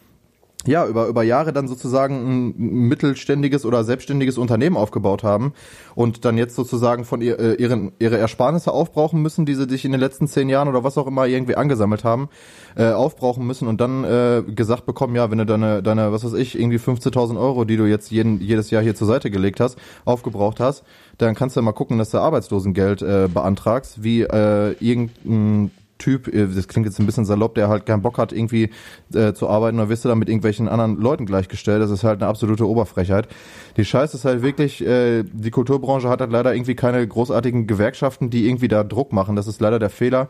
ja, 0.66 0.86
über, 0.86 1.06
über 1.08 1.22
Jahre 1.22 1.52
dann 1.52 1.66
sozusagen 1.66 2.14
ein 2.50 2.88
mittelständiges 2.88 3.64
oder 3.64 3.82
selbstständiges 3.82 4.38
Unternehmen 4.38 4.76
aufgebaut 4.76 5.24
haben 5.24 5.54
und 5.94 6.24
dann 6.24 6.38
jetzt 6.38 6.54
sozusagen 6.54 7.04
von 7.04 7.20
ihr, 7.20 7.38
äh, 7.38 7.54
ihren, 7.54 7.92
ihre 7.98 8.18
Ersparnisse 8.18 8.72
aufbrauchen 8.72 9.20
müssen, 9.20 9.44
die 9.44 9.54
sie 9.54 9.68
sich 9.68 9.84
in 9.84 9.90
den 9.90 10.00
letzten 10.00 10.28
zehn 10.28 10.48
Jahren 10.48 10.68
oder 10.68 10.84
was 10.84 10.98
auch 10.98 11.06
immer 11.06 11.26
irgendwie 11.26 11.56
angesammelt 11.56 12.04
haben, 12.04 12.28
äh, 12.76 12.90
aufbrauchen 12.90 13.46
müssen 13.46 13.66
und 13.66 13.80
dann 13.80 14.04
äh, 14.04 14.42
gesagt 14.46 14.86
bekommen, 14.86 15.16
ja, 15.16 15.30
wenn 15.30 15.38
du 15.38 15.46
deine, 15.46 15.82
deine, 15.82 16.12
was 16.12 16.24
weiß 16.24 16.34
ich, 16.34 16.58
irgendwie 16.58 16.78
15.000 16.78 17.38
Euro, 17.38 17.64
die 17.64 17.76
du 17.76 17.84
jetzt 17.84 18.10
jeden, 18.10 18.40
jedes 18.40 18.70
Jahr 18.70 18.82
hier 18.82 18.94
zur 18.94 19.08
Seite 19.08 19.30
gelegt 19.30 19.58
hast, 19.58 19.76
aufgebraucht 20.04 20.60
hast, 20.60 20.84
dann 21.18 21.34
kannst 21.34 21.56
du 21.56 21.62
mal 21.62 21.72
gucken, 21.72 21.98
dass 21.98 22.10
du 22.10 22.18
Arbeitslosengeld 22.18 23.02
äh, 23.02 23.28
beantragst, 23.32 24.02
wie 24.02 24.22
äh, 24.22 24.72
irgendein 24.80 25.72
Typ, 26.02 26.26
äh, 26.26 26.48
das 26.48 26.66
klingt 26.66 26.86
jetzt 26.86 26.98
ein 26.98 27.06
bisschen 27.06 27.24
salopp, 27.24 27.54
der 27.54 27.68
halt 27.68 27.86
keinen 27.86 28.02
Bock 28.02 28.18
hat, 28.18 28.32
irgendwie 28.32 28.70
äh, 29.14 29.32
zu 29.32 29.48
arbeiten, 29.48 29.78
dann 29.78 29.88
wirst 29.88 30.04
du 30.04 30.08
dann 30.08 30.18
mit 30.18 30.28
irgendwelchen 30.28 30.68
anderen 30.68 30.96
Leuten 30.96 31.26
gleichgestellt. 31.26 31.80
Das 31.80 31.90
ist 31.90 32.02
halt 32.02 32.20
eine 32.20 32.28
absolute 32.28 32.68
Oberfrechheit. 32.68 33.28
Die 33.76 33.84
Scheiße 33.84 34.16
ist 34.16 34.24
halt 34.24 34.42
wirklich, 34.42 34.84
äh, 34.84 35.22
die 35.22 35.50
Kulturbranche 35.50 36.08
hat 36.08 36.20
halt 36.20 36.32
leider 36.32 36.54
irgendwie 36.54 36.74
keine 36.74 37.06
großartigen 37.06 37.68
Gewerkschaften, 37.68 38.30
die 38.30 38.48
irgendwie 38.48 38.68
da 38.68 38.82
Druck 38.82 39.12
machen. 39.12 39.36
Das 39.36 39.46
ist 39.46 39.60
leider 39.60 39.78
der 39.78 39.90
Fehler. 39.90 40.28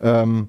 Ähm, 0.00 0.48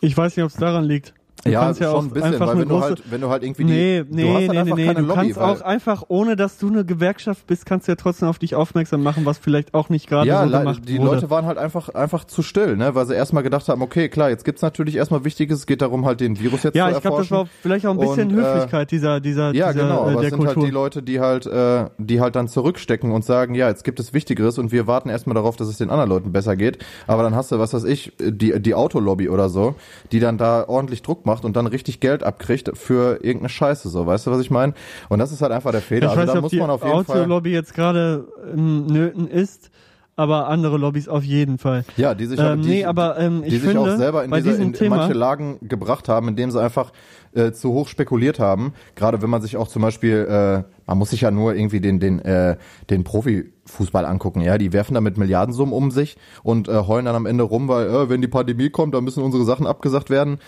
Ich 0.00 0.16
weiß 0.16 0.36
nicht, 0.36 0.44
ob 0.44 0.50
es 0.50 0.56
daran 0.56 0.84
liegt. 0.84 1.12
Du 1.44 1.50
ja, 1.50 1.60
kannst 1.60 1.80
ja 1.80 1.90
schon 1.90 1.96
auch 1.96 2.02
ein 2.02 2.10
bisschen, 2.10 2.40
weil 2.40 2.48
wenn 2.58 2.68
du 2.68 2.74
große, 2.74 2.84
halt, 2.84 3.02
wenn 3.10 3.20
du 3.20 3.28
halt 3.30 3.42
irgendwie 3.44 3.64
Nee, 3.64 4.04
die, 4.04 4.14
nee, 4.14 4.22
du 4.22 4.28
hast 4.34 4.40
nee, 4.40 4.56
halt 4.56 4.66
nee, 4.66 4.72
nee. 4.74 4.86
keine 4.86 5.00
Du 5.00 5.06
Lobby, 5.06 5.20
kannst 5.32 5.38
auch 5.38 5.60
einfach, 5.60 6.04
ohne 6.08 6.34
dass 6.36 6.58
du 6.58 6.68
eine 6.68 6.84
Gewerkschaft 6.84 7.46
bist, 7.46 7.64
kannst 7.64 7.86
du 7.86 7.92
ja 7.92 7.96
trotzdem 7.96 8.28
auf 8.28 8.38
dich 8.38 8.54
aufmerksam 8.56 9.02
machen, 9.02 9.24
was 9.24 9.38
vielleicht 9.38 9.72
auch 9.72 9.88
nicht 9.88 10.08
gerade 10.08 10.26
ja, 10.28 10.44
so 10.44 10.50
gemacht 10.50 10.82
die 10.88 10.98
wurde. 10.98 11.10
Leute 11.12 11.30
waren 11.30 11.46
halt 11.46 11.56
einfach 11.58 11.90
einfach 11.90 12.24
zu 12.24 12.42
still, 12.42 12.76
ne, 12.76 12.94
weil 12.94 13.06
sie 13.06 13.14
erstmal 13.14 13.42
gedacht 13.44 13.68
haben, 13.68 13.82
okay, 13.82 14.08
klar, 14.08 14.30
jetzt 14.30 14.44
gibt's 14.44 14.62
natürlich 14.62 14.96
erstmal 14.96 15.24
Wichtiges, 15.24 15.60
es 15.60 15.66
geht 15.66 15.80
darum 15.80 16.04
halt 16.06 16.20
den 16.20 16.38
Virus 16.40 16.64
jetzt 16.64 16.74
ja, 16.74 16.88
zu 16.90 16.96
ich 16.96 17.00
glaube, 17.02 17.18
das 17.18 17.30
war 17.30 17.38
erforschen. 17.40 17.58
vielleicht 17.62 17.86
auch 17.86 17.92
ein 17.92 17.98
bisschen 18.00 18.28
Und, 18.30 18.38
äh, 18.38 18.42
Höflichkeit 18.42 18.90
dieser, 18.90 19.20
dieser, 19.20 19.54
Ja, 19.54 19.72
dieser 19.72 19.84
genau, 19.84 20.08
äh, 20.08 20.10
aber 20.10 20.20
der 20.20 20.22
es 20.24 20.28
sind 20.30 20.38
Kultur. 20.38 20.62
halt 20.62 20.66
die 20.66 20.74
Leute, 20.74 21.02
die 21.02 21.20
halt, 21.20 21.46
äh, 21.46 21.86
die 21.98 22.20
halt 22.20 22.34
dann 22.36 22.48
zurückstecken 22.48 23.12
und 23.12 23.24
sagen, 23.24 23.54
ja, 23.54 23.68
jetzt 23.68 23.84
gibt 23.84 24.00
es 24.00 24.12
Wichtigeres 24.12 24.58
und 24.58 24.72
wir 24.72 24.86
warten 24.86 25.08
erstmal 25.08 25.34
darauf, 25.34 25.56
dass 25.56 25.68
es 25.68 25.78
den 25.78 25.90
anderen 25.90 26.08
Leuten 26.10 26.32
besser 26.32 26.56
geht. 26.56 26.78
Aber 27.06 27.22
dann 27.22 27.34
hast 27.36 27.52
du, 27.52 27.58
was 27.58 27.74
weiß 27.74 27.84
ich, 27.84 28.12
die, 28.20 28.60
die 28.60 28.74
Autolobby 28.74 29.28
oder 29.28 29.48
so, 29.48 29.76
die 30.12 30.20
dann 30.20 30.36
da 30.38 30.64
ordentlich 30.66 31.02
Druck 31.02 31.26
macht 31.28 31.44
und 31.44 31.56
dann 31.56 31.66
richtig 31.66 32.00
Geld 32.00 32.24
abkriegt 32.24 32.70
für 32.74 33.22
irgendeine 33.22 33.50
Scheiße, 33.50 33.88
so, 33.88 34.06
weißt 34.06 34.26
du, 34.26 34.30
was 34.30 34.40
ich 34.40 34.50
meine? 34.50 34.74
Und 35.08 35.18
das 35.18 35.30
ist 35.30 35.42
halt 35.42 35.52
einfach 35.52 35.70
der 35.70 35.82
Fehler. 35.82 36.06
ich 36.06 36.18
also 36.18 36.22
weiß 36.22 36.34
da 36.34 36.40
muss 36.40 36.50
die 36.50 36.58
man 36.58 36.70
auf 36.70 36.82
jeden 36.82 37.04
Fall. 37.04 37.20
Autolobby 37.20 37.50
jetzt 37.50 37.74
gerade 37.74 38.26
ähm, 38.52 38.86
nöten 38.86 39.28
ist, 39.28 39.70
aber 40.18 40.48
andere 40.48 40.78
Lobbys 40.78 41.06
auf 41.06 41.22
jeden 41.22 41.58
Fall. 41.58 41.84
Ja, 41.96 42.12
die 42.12 42.26
sich, 42.26 42.40
Ähm, 42.40 42.62
die, 42.62 42.68
nee, 42.68 42.84
aber 42.84 43.18
ähm, 43.20 43.42
die 43.42 43.48
ich 43.48 43.62
sich 43.62 43.70
finde, 43.70 43.80
auch 43.80 43.96
selber 43.96 44.24
in, 44.24 44.32
diesem 44.32 44.60
in 44.60 44.72
Thema, 44.72 44.96
manche 44.96 45.12
Lagen 45.12 45.58
gebracht 45.62 46.08
haben, 46.08 46.26
indem 46.26 46.50
sie 46.50 46.60
einfach 46.60 46.92
äh, 47.34 47.52
zu 47.52 47.72
hoch 47.72 47.86
spekuliert 47.86 48.40
haben. 48.40 48.72
Gerade 48.96 49.22
wenn 49.22 49.30
man 49.30 49.42
sich 49.42 49.56
auch 49.56 49.68
zum 49.68 49.82
Beispiel, 49.82 50.26
äh, 50.28 50.64
man 50.86 50.98
muss 50.98 51.10
sich 51.10 51.20
ja 51.20 51.30
nur 51.30 51.54
irgendwie 51.54 51.80
den 51.80 52.00
den 52.00 52.18
äh, 52.18 52.56
den 52.90 53.04
Profifußball 53.04 54.04
angucken. 54.04 54.40
Ja, 54.40 54.58
die 54.58 54.72
werfen 54.72 54.94
damit 54.94 55.18
Milliardensummen 55.18 55.72
um 55.72 55.92
sich 55.92 56.16
und 56.42 56.66
äh, 56.66 56.72
heulen 56.72 57.04
dann 57.04 57.14
am 57.14 57.26
Ende 57.26 57.44
rum, 57.44 57.68
weil 57.68 57.86
äh, 57.86 58.08
wenn 58.08 58.20
die 58.20 58.26
Pandemie 58.26 58.70
kommt, 58.70 58.94
dann 58.94 59.04
müssen 59.04 59.22
unsere 59.22 59.44
Sachen 59.44 59.68
abgesagt 59.68 60.10
werden. 60.10 60.38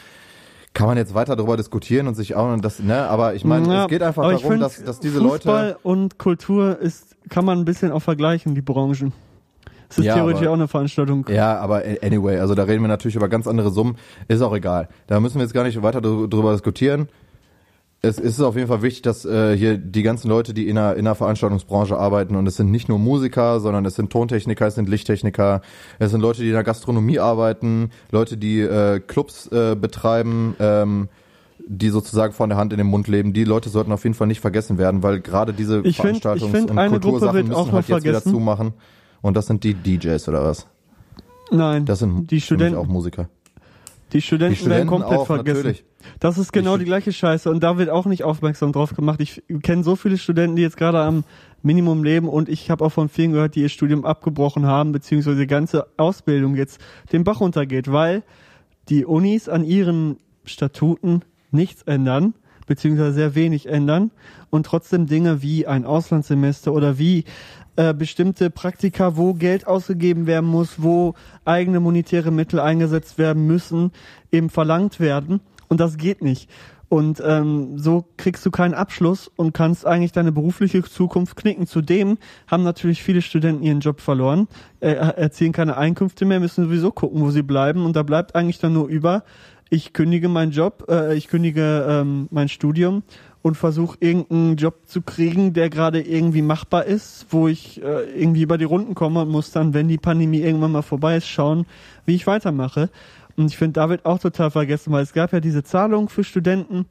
Kann 0.73 0.87
man 0.87 0.97
jetzt 0.97 1.15
weiter 1.15 1.35
darüber 1.35 1.57
diskutieren 1.57 2.07
und 2.07 2.15
sich 2.15 2.37
auch 2.37 2.57
das, 2.61 2.79
ne? 2.79 3.09
Aber 3.09 3.35
ich 3.35 3.45
meine, 3.45 3.67
Ja, 3.73 3.83
es 3.83 3.89
geht 3.89 4.03
einfach 4.03 4.23
darum, 4.23 4.39
find, 4.51 4.63
dass 4.63 4.83
dass 4.83 5.01
diese 5.01 5.21
Fußball 5.21 5.67
Leute 5.71 5.79
und 5.83 6.19
Kultur 6.19 6.79
ist, 6.79 7.17
kann 7.29 7.45
man 7.45 7.59
ein 7.59 7.65
bisschen 7.65 7.91
auch 7.91 8.01
vergleichen, 8.01 8.55
die 8.55 8.63
Branchen. 8.63 9.13
Es 9.89 9.99
ist 9.99 10.05
Ja, 10.05 10.15
theoretisch 10.15 10.43
aber- 10.43 10.51
auch 10.51 10.55
eine 10.55 10.69
Veranstaltung. 10.69 11.27
Ja, 11.29 11.59
aber 11.59 11.83
anyway, 12.03 12.39
also 12.39 12.55
da 12.55 12.63
reden 12.63 12.83
wir 12.83 12.89
natürlich 12.89 13.17
über 13.17 13.29
ganz 13.29 13.49
andere 13.49 13.73
Summen. 13.73 13.97
Ist 14.29 14.41
auch 14.41 14.55
egal. 14.55 14.89
Da 15.09 15.19
müssen 15.19 15.37
wir 15.39 15.43
jetzt 15.43 15.53
gar 15.55 15.65
nicht 15.65 15.83
weiter 15.83 15.99
drü- 15.99 16.29
drüber 16.29 16.53
diskutieren. 16.53 17.09
Es 18.03 18.19
ist 18.19 18.41
auf 18.41 18.57
jeden 18.57 18.69
Fall 18.69 18.81
wichtig, 18.81 19.03
dass 19.03 19.27
äh, 19.27 19.55
hier 19.55 19.77
die 19.77 20.03
ganzen 20.03 20.29
Leute, 20.29 20.55
die 20.55 20.69
in 20.69 20.77
der, 20.77 20.97
in 20.97 21.05
der 21.05 21.15
Veranstaltungsbranche 21.15 21.99
arbeiten, 21.99 22.35
und 22.35 22.47
es 22.47 22.57
sind 22.57 22.71
nicht 22.71 22.89
nur 22.89 22.99
Musiker, 22.99 23.61
sondern 23.61 23.85
es 23.85 23.95
sind 23.97 24.11
Tontechniker, 24.11 24.67
es 24.67 24.75
sind 24.77 24.89
Lichttechniker, 24.89 25.61
es 25.99 26.11
sind 26.11 26.21
Leute, 26.23 26.41
die 26.41 26.49
in 26.49 26.55
der 26.55 26.65
Gastronomie 26.65 27.19
arbeiten, 27.19 27.91
Leute, 28.11 28.39
die 28.39 28.61
äh, 28.61 29.01
Clubs 29.01 29.49
äh, 29.49 29.77
betreiben, 29.77 30.57
ähm, 30.61 31.09
die 31.67 31.91
sozusagen 31.91 32.33
von 32.33 32.49
der 32.49 32.57
Hand 32.57 32.73
in 32.73 32.79
den 32.79 32.87
Mund 32.87 33.07
leben. 33.07 33.35
Die 33.35 33.45
Leute 33.45 33.69
sollten 33.69 33.93
auf 33.93 34.03
jeden 34.05 34.15
Fall 34.15 34.29
nicht 34.29 34.41
vergessen 34.41 34.79
werden, 34.79 35.03
weil 35.03 35.21
gerade 35.21 35.53
diese 35.53 35.81
Ich 35.83 35.99
find- 36.01 36.25
Veranstaltungs- 36.25 36.51
find, 36.53 36.71
und 36.71 36.79
eine 36.79 36.99
Gruppe 37.01 37.19
Kultursachen 37.19 37.49
müssen 37.49 37.73
halt 37.73 37.89
jetzt 37.89 38.05
wieder 38.05 38.23
zumachen. 38.23 38.73
Und 39.21 39.37
das 39.37 39.47
sind 39.47 39.63
die 39.63 39.75
DJs 39.75 40.27
oder 40.31 40.43
was? 40.43 40.67
Nein, 41.53 41.85
Das 41.85 41.99
sind 41.99 42.31
die 42.31 42.41
Studenten, 42.41 42.79
auch 42.79 42.87
Musiker. 42.87 43.29
die 44.15 44.23
Studenten, 44.23 44.55
Die 44.55 44.57
Studenten 44.61 44.71
werden 44.79 44.89
komplett 44.89 45.19
auch, 45.19 45.27
vergessen. 45.27 45.59
natürlich. 45.59 45.85
Das 46.19 46.39
ist 46.39 46.53
genau 46.53 46.77
Die 46.77 46.85
gleiche 46.85 47.13
Scheiße 47.13 47.51
und 47.51 47.63
da 47.63 47.79
wird 47.79 47.91
auch 47.91 48.07
nicht 48.07 48.25
aufmerksam 48.25 48.73
drauf 48.73 48.95
gemacht. 48.95 49.21
Ich 49.21 49.43
kenne 49.63 49.85
so 49.85 49.97
viele 49.97 50.19
Studenten, 50.19 50.57
die 50.57 50.63
jetzt 50.63 50.77
gerade 50.77 51.01
am 51.01 51.25
Minimum 51.63 52.05
leben 52.05 52.29
und 52.29 52.49
ich 52.49 52.71
habe 52.71 52.85
auch 52.85 52.93
von 52.93 53.09
vielen 53.09 53.33
gehört, 53.33 53.55
die 53.55 53.63
ihr 53.63 53.69
Studium 53.69 54.05
abgebrochen 54.05 54.67
haben, 54.67 54.93
beziehungsweise 54.93 55.39
die 55.39 55.47
ganze 55.47 55.87
Ausbildung 55.97 56.57
jetzt 56.57 56.81
den 57.13 57.25
Bach 57.25 57.41
runtergeht, 57.41 57.93
weil 57.93 58.23
die 58.89 59.05
Unis 59.05 59.49
an 59.49 59.65
ihren 59.65 60.17
Statuten 60.45 61.23
nichts 61.51 61.83
ändern, 61.83 62.35
beziehungsweise 62.67 63.13
sehr 63.13 63.35
wenig 63.35 63.67
ändern 63.69 64.11
und 64.51 64.67
trotzdem 64.67 65.07
Dinge 65.07 65.43
wie 65.43 65.67
ein 65.67 65.85
Auslandssemester 65.85 66.73
oder 66.73 66.99
wie 66.99 67.25
äh, 67.77 67.95
bestimmte 67.95 68.51
Praktika, 68.51 69.17
wo 69.17 69.35
Geld 69.35 69.67
ausgegeben 69.67 70.27
werden 70.27 70.49
muss, 70.49 70.83
wo 70.83 71.15
eigene 71.45 71.81
monetäre 71.81 72.31
Mittel 72.31 72.61
eingesetzt 72.61 73.17
werden 73.17 73.47
müssen, 73.47 73.93
eben 74.33 74.51
verlangt 74.51 75.01
werden. 75.01 75.41
Und 75.71 75.81
das 75.81 75.97
geht 75.97 76.21
nicht. 76.21 76.51
Und 76.91 77.23
ähm, 77.25 77.79
so 77.79 78.05
kriegst 78.17 78.45
du 78.45 78.51
keinen 78.51 78.75
Abschluss 78.75 79.31
und 79.37 79.55
kannst 79.55 79.87
eigentlich 79.87 80.11
deine 80.11 80.33
berufliche 80.33 80.83
Zukunft 80.83 81.37
knicken. 81.37 81.69
Zudem 81.69 82.19
haben 82.49 82.65
natürlich 82.65 83.05
viele 83.05 83.23
Studenten 83.23 83.63
ihren 83.63 83.79
Job 83.79 84.01
verloren, 84.01 84.49
äh, 84.81 84.91
erzielen 84.91 85.53
keine 85.53 85.77
Einkünfte 85.77 86.25
mehr, 86.25 86.41
müssen 86.41 86.65
sowieso 86.65 86.91
gucken, 86.91 87.21
wo 87.21 87.31
sie 87.31 87.45
bleiben. 87.45 87.87
Und 87.87 87.95
da 87.95 88.03
bleibt 88.03 88.35
eigentlich 88.35 88.59
dann 88.59 88.73
nur 88.73 88.89
über, 88.89 89.23
ich 89.69 89.93
kündige 89.93 90.29
meinen 90.29 90.51
Job, 90.51 90.87
äh, 90.89 91.15
ich 91.17 91.29
kündige 91.29 91.87
ähm, 91.89 92.27
mein 92.33 92.49
Studium 92.49 93.05
und 93.43 93.57
versuche 93.57 93.97
irgendeinen 94.01 94.57
Job 94.57 94.81
zu 94.87 95.01
kriegen, 95.01 95.53
der 95.53 95.71
gerade 95.71 96.01
irgendwie 96.01 96.43
machbar 96.43 96.87
ist, 96.87 97.27
wo 97.31 97.47
ich 97.47 97.81
äh, 97.83 98.21
irgendwie 98.21 98.43
über 98.43 98.59
die 98.59 98.65
Runden 98.65 98.97
komme 98.97 99.23
und 99.23 99.29
muss 99.29 99.53
dann, 99.53 99.75
wenn 99.75 99.87
die 99.87 99.97
Pandemie 99.97 100.41
irgendwann 100.41 100.73
mal 100.73 100.83
vorbei 100.83 101.17
ist, 101.17 101.29
schauen, 101.29 101.67
wie 102.05 102.17
ich 102.17 102.27
weitermache. 102.27 102.91
Und 103.41 103.47
ich 103.47 103.57
finde, 103.57 103.81
da 103.81 103.89
wird 103.89 104.05
auch 104.05 104.19
total 104.19 104.51
vergessen, 104.51 104.93
weil 104.93 105.03
es 105.03 105.15
gab 105.15 105.33
ja 105.33 105.41
diese 105.41 105.63
Zahlung 105.65 106.11
für 106.11 106.25
Studenten. 106.25 106.85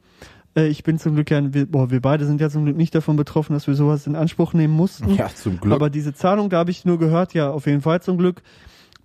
Äh, 0.56 0.66
ich 0.66 0.82
bin 0.82 0.98
zum 0.98 1.14
Glück 1.14 1.30
ja, 1.30 1.40
wir, 1.54 1.64
boah, 1.70 1.92
wir 1.92 2.00
beide 2.00 2.26
sind 2.26 2.40
ja 2.40 2.50
zum 2.50 2.64
Glück 2.64 2.76
nicht 2.76 2.92
davon 2.92 3.14
betroffen, 3.14 3.52
dass 3.52 3.68
wir 3.68 3.74
sowas 3.76 4.06
in 4.08 4.16
Anspruch 4.16 4.52
nehmen 4.52 4.74
mussten. 4.74 5.14
Ja, 5.14 5.28
zum 5.32 5.60
Glück. 5.60 5.74
Aber 5.74 5.90
diese 5.90 6.12
Zahlung, 6.12 6.50
da 6.50 6.58
habe 6.58 6.72
ich 6.72 6.84
nur 6.84 6.98
gehört, 6.98 7.34
ja, 7.34 7.50
auf 7.50 7.66
jeden 7.66 7.82
Fall 7.82 8.02
zum 8.02 8.18
Glück, 8.18 8.42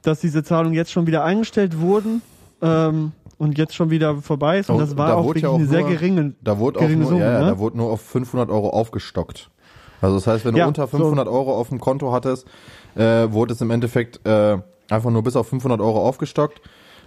dass 0.01 0.21
diese 0.21 0.43
Zahlungen 0.43 0.73
jetzt 0.73 0.91
schon 0.91 1.05
wieder 1.05 1.23
eingestellt 1.23 1.79
wurden 1.79 2.23
ähm, 2.63 3.11
und 3.37 3.59
jetzt 3.59 3.75
schon 3.75 3.91
wieder 3.91 4.15
vorbei 4.23 4.57
ist. 4.57 4.71
Und 4.71 4.77
Oh, 4.77 4.79
das 4.79 4.97
war 4.97 5.09
da 5.09 5.13
auch 5.13 5.27
wirklich 5.27 5.43
ja 5.43 5.49
auch 5.49 5.55
eine 5.59 5.67
sehr 5.67 5.81
nur- 5.81 5.89
geringe. 5.91 6.33
Da 6.43 6.57
wurde 6.57 6.79
geringe 6.79 7.01
nur, 7.01 7.09
Summe, 7.09 7.21
ja, 7.25 7.39
ne? 7.41 7.45
da 7.51 7.59
wurde 7.59 7.77
nur 7.77 7.91
auf 7.91 8.01
500 8.01 8.49
Euro 8.49 8.71
aufgestockt. 8.71 9.51
Also 10.01 10.15
das 10.15 10.25
heißt, 10.25 10.45
wenn 10.45 10.53
du 10.53 10.59
Ja, 10.61 10.65
unter 10.67 10.87
so. 10.87 10.97
500 10.97 11.27
Euro 11.27 11.55
auf 11.55 11.69
dem 11.69 11.79
Konto 11.79 12.11
hattest, 12.11 12.47
äh, 12.95 13.31
wurde 13.31 13.53
es 13.53 13.61
im 13.61 13.69
Endeffekt 13.69 14.25
äh, 14.25 14.57
einfach 14.89 15.11
nur 15.11 15.21
bis 15.21 15.35
auf 15.35 15.47
500 15.47 15.79
Euro 15.79 16.07
aufgestockt. 16.07 16.59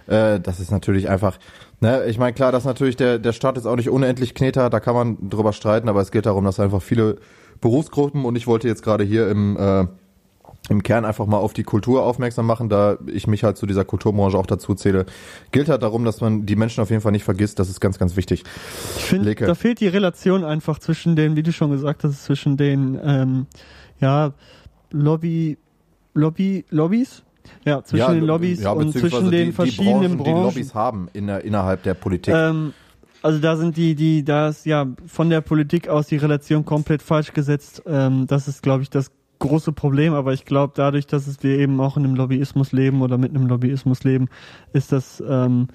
Äh, 0.09 0.39
das 0.39 0.59
ist 0.59 0.71
natürlich 0.71 1.09
einfach, 1.09 1.37
ne, 1.81 2.05
ich 2.05 2.17
meine, 2.17 2.33
klar, 2.33 2.51
dass 2.51 2.65
natürlich 2.65 2.97
der, 2.97 3.19
der 3.19 3.33
Staat 3.33 3.57
ist 3.57 3.65
auch 3.65 3.75
nicht 3.75 3.89
unendlich 3.89 4.33
Kneter, 4.33 4.69
da 4.69 4.79
kann 4.79 4.95
man 4.95 5.29
drüber 5.29 5.53
streiten, 5.53 5.87
aber 5.87 6.01
es 6.01 6.11
geht 6.11 6.25
darum, 6.25 6.43
dass 6.45 6.59
einfach 6.59 6.81
viele 6.81 7.17
Berufsgruppen 7.61 8.25
und 8.25 8.35
ich 8.35 8.47
wollte 8.47 8.67
jetzt 8.67 8.83
gerade 8.83 9.03
hier 9.03 9.29
im, 9.29 9.55
äh, 9.57 9.85
im 10.69 10.81
Kern 10.81 11.05
einfach 11.05 11.27
mal 11.27 11.37
auf 11.37 11.53
die 11.53 11.63
Kultur 11.63 12.03
aufmerksam 12.03 12.47
machen, 12.47 12.69
da 12.69 12.97
ich 13.05 13.27
mich 13.27 13.43
halt 13.43 13.57
zu 13.57 13.67
dieser 13.67 13.85
Kulturbranche 13.85 14.37
auch 14.37 14.47
dazu 14.47 14.73
zähle. 14.73 15.05
Gilt 15.51 15.69
halt 15.69 15.83
darum, 15.83 16.05
dass 16.05 16.21
man 16.21 16.45
die 16.45 16.55
Menschen 16.55 16.81
auf 16.81 16.89
jeden 16.89 17.01
Fall 17.01 17.11
nicht 17.11 17.23
vergisst, 17.23 17.59
das 17.59 17.69
ist 17.69 17.79
ganz, 17.79 17.99
ganz 17.99 18.15
wichtig. 18.15 18.43
Ich 18.97 19.03
finde, 19.03 19.35
da 19.35 19.53
fehlt 19.53 19.79
die 19.79 19.87
Relation 19.87 20.43
einfach 20.43 20.79
zwischen 20.79 21.15
den, 21.15 21.35
wie 21.35 21.43
du 21.43 21.53
schon 21.53 21.69
gesagt 21.69 22.03
hast, 22.03 22.23
zwischen 22.23 22.57
den, 22.57 22.99
ähm, 23.03 23.45
ja, 23.99 24.33
Lobby, 24.91 25.57
Lobby, 26.15 26.65
Lobbys? 26.71 27.23
Ja, 27.65 27.83
zwischen 27.83 28.13
den 28.13 28.25
Lobbys 28.25 28.61
ja, 28.61 28.71
und 28.71 28.91
zwischen 28.93 29.31
den 29.31 29.47
die, 29.47 29.51
verschiedenen 29.51 30.01
die 30.01 30.07
Branchen, 30.07 30.17
Branchen. 30.17 30.35
die 30.35 30.43
Lobbys 30.43 30.73
haben 30.73 31.09
in 31.13 31.27
der, 31.27 31.43
innerhalb 31.43 31.83
der 31.83 31.93
Politik. 31.93 32.33
Ähm, 32.33 32.73
also 33.21 33.39
da 33.39 33.57
sind 33.57 33.75
die, 33.75 33.95
die, 33.95 34.23
da 34.23 34.49
ist 34.49 34.65
ja 34.65 34.87
von 35.05 35.29
der 35.29 35.41
Politik 35.41 35.89
aus 35.89 36.07
die 36.07 36.17
Relation 36.17 36.63
komplett 36.63 37.01
falsch 37.01 37.33
gesetzt. 37.33 37.83
Ähm, 37.85 38.27
das 38.27 38.47
ist, 38.47 38.63
glaube 38.63 38.83
ich, 38.83 38.89
das 38.89 39.11
große 39.39 39.73
Problem. 39.73 40.13
Aber 40.13 40.33
ich 40.33 40.45
glaube, 40.45 40.73
dadurch, 40.75 41.07
dass 41.07 41.27
es 41.27 41.43
wir 41.43 41.57
eben 41.57 41.79
auch 41.81 41.97
in 41.97 42.05
einem 42.05 42.15
Lobbyismus 42.15 42.71
leben 42.71 43.01
oder 43.01 43.17
mit 43.17 43.35
einem 43.35 43.47
Lobbyismus 43.47 44.03
leben, 44.03 44.29
ist 44.73 44.91
das 44.91 45.21
ähm, 45.27 45.67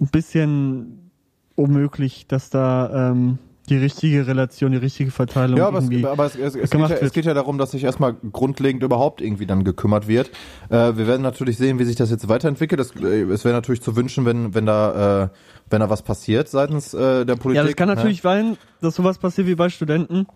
ein 0.00 0.08
bisschen 0.08 1.10
unmöglich, 1.54 2.26
dass 2.26 2.50
da 2.50 3.10
ähm, 3.10 3.38
die 3.70 3.78
richtige 3.78 4.26
Relation, 4.26 4.72
die 4.72 4.78
richtige 4.78 5.10
Verteilung 5.10 5.56
ja, 5.56 5.68
aber, 5.68 5.78
es, 5.78 6.04
aber 6.04 6.26
es, 6.26 6.34
es, 6.34 6.54
es, 6.56 6.70
geht 6.70 6.80
ja, 6.80 6.96
es 6.96 7.12
geht 7.12 7.24
ja 7.24 7.34
darum, 7.34 7.56
dass 7.56 7.70
sich 7.70 7.84
erstmal 7.84 8.14
grundlegend 8.32 8.82
überhaupt 8.82 9.20
irgendwie 9.20 9.46
dann 9.46 9.64
gekümmert 9.64 10.08
wird. 10.08 10.30
Äh, 10.68 10.96
wir 10.96 11.06
werden 11.06 11.22
natürlich 11.22 11.56
sehen, 11.56 11.78
wie 11.78 11.84
sich 11.84 11.96
das 11.96 12.10
jetzt 12.10 12.28
weiterentwickelt. 12.28 12.80
Das, 12.80 12.92
äh, 12.96 13.22
es 13.22 13.44
wäre 13.44 13.54
natürlich 13.54 13.80
zu 13.80 13.96
wünschen, 13.96 14.26
wenn, 14.26 14.54
wenn 14.54 14.66
da, 14.66 15.24
äh, 15.24 15.28
wenn 15.70 15.80
da 15.80 15.88
was 15.88 16.02
passiert 16.02 16.48
seitens 16.48 16.92
äh, 16.92 17.24
der 17.24 17.36
Politik. 17.36 17.56
Ja, 17.56 17.64
das 17.64 17.76
kann 17.76 17.88
ne? 17.88 17.94
natürlich 17.94 18.20
sein, 18.20 18.56
dass 18.80 18.96
sowas 18.96 19.18
passiert 19.18 19.46
wie 19.46 19.54
bei 19.54 19.68
Studenten, 19.68 20.26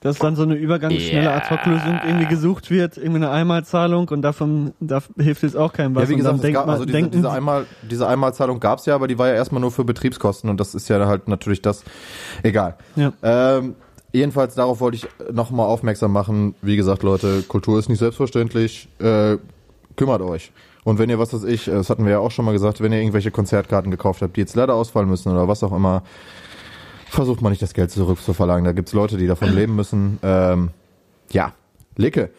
dass 0.00 0.18
dann 0.18 0.34
so 0.34 0.42
eine 0.42 0.54
übergangsschnelle 0.54 1.30
Ad-Hoc-Lösung 1.30 2.00
irgendwie 2.06 2.26
gesucht 2.26 2.70
wird, 2.70 2.96
irgendwie 2.96 3.16
eine 3.16 3.30
Einmalzahlung 3.30 4.08
und 4.08 4.22
davon 4.22 4.72
da 4.80 5.02
hilft 5.18 5.42
jetzt 5.42 5.56
auch 5.56 5.72
keinem 5.72 5.94
was. 5.94 6.04
Ja, 6.04 6.08
wie 6.08 6.16
gesagt, 6.16 6.42
denkt 6.42 6.58
gab, 6.58 6.68
also 6.68 6.84
diese, 6.84 6.96
denken, 6.96 7.12
diese, 7.12 7.30
Einmal, 7.30 7.66
diese 7.82 8.08
Einmalzahlung 8.08 8.60
gab's 8.60 8.86
ja, 8.86 8.94
aber 8.94 9.08
die 9.08 9.18
war 9.18 9.28
ja 9.28 9.34
erstmal 9.34 9.60
nur 9.60 9.70
für 9.70 9.84
Betriebskosten 9.84 10.48
und 10.48 10.58
das 10.58 10.74
ist 10.74 10.88
ja 10.88 11.06
halt 11.06 11.28
natürlich 11.28 11.60
das. 11.60 11.84
Egal. 12.42 12.76
ja. 12.96 13.12
Ähm, 13.22 13.74
jedenfalls 14.12 14.54
darauf 14.54 14.80
wollte 14.80 14.96
ich 14.96 15.06
nochmal 15.32 15.66
aufmerksam 15.66 16.12
machen. 16.12 16.54
Wie 16.62 16.76
gesagt, 16.76 17.02
Leute, 17.02 17.42
Kultur 17.42 17.78
ist 17.78 17.88
nicht 17.88 17.98
selbstverständlich. 17.98 18.88
Äh, 18.98 19.36
kümmert 19.96 20.22
euch. 20.22 20.50
Und 20.82 20.98
wenn 20.98 21.10
ihr, 21.10 21.18
was 21.18 21.34
weiß 21.34 21.44
ich, 21.44 21.66
das 21.66 21.90
hatten 21.90 22.04
wir 22.04 22.12
ja 22.12 22.18
auch 22.20 22.30
schon 22.30 22.46
mal 22.46 22.52
gesagt, 22.52 22.80
wenn 22.80 22.90
ihr 22.92 23.00
irgendwelche 23.00 23.30
Konzertkarten 23.30 23.90
gekauft 23.90 24.22
habt, 24.22 24.36
die 24.36 24.40
jetzt 24.40 24.56
leider 24.56 24.74
ausfallen 24.74 25.08
müssen 25.08 25.30
oder 25.30 25.46
was 25.46 25.62
auch 25.62 25.72
immer, 25.72 26.02
versucht 27.10 27.42
man 27.42 27.50
nicht 27.50 27.62
das 27.62 27.74
Geld 27.74 27.90
zurückzuverlangen. 27.90 28.64
Da 28.64 28.72
gibt's 28.72 28.92
Leute, 28.92 29.16
die 29.16 29.26
davon 29.26 29.52
leben 29.54 29.76
müssen. 29.76 30.18
Ähm, 30.22 30.70
ja, 31.30 31.52
Licke. 31.96 32.30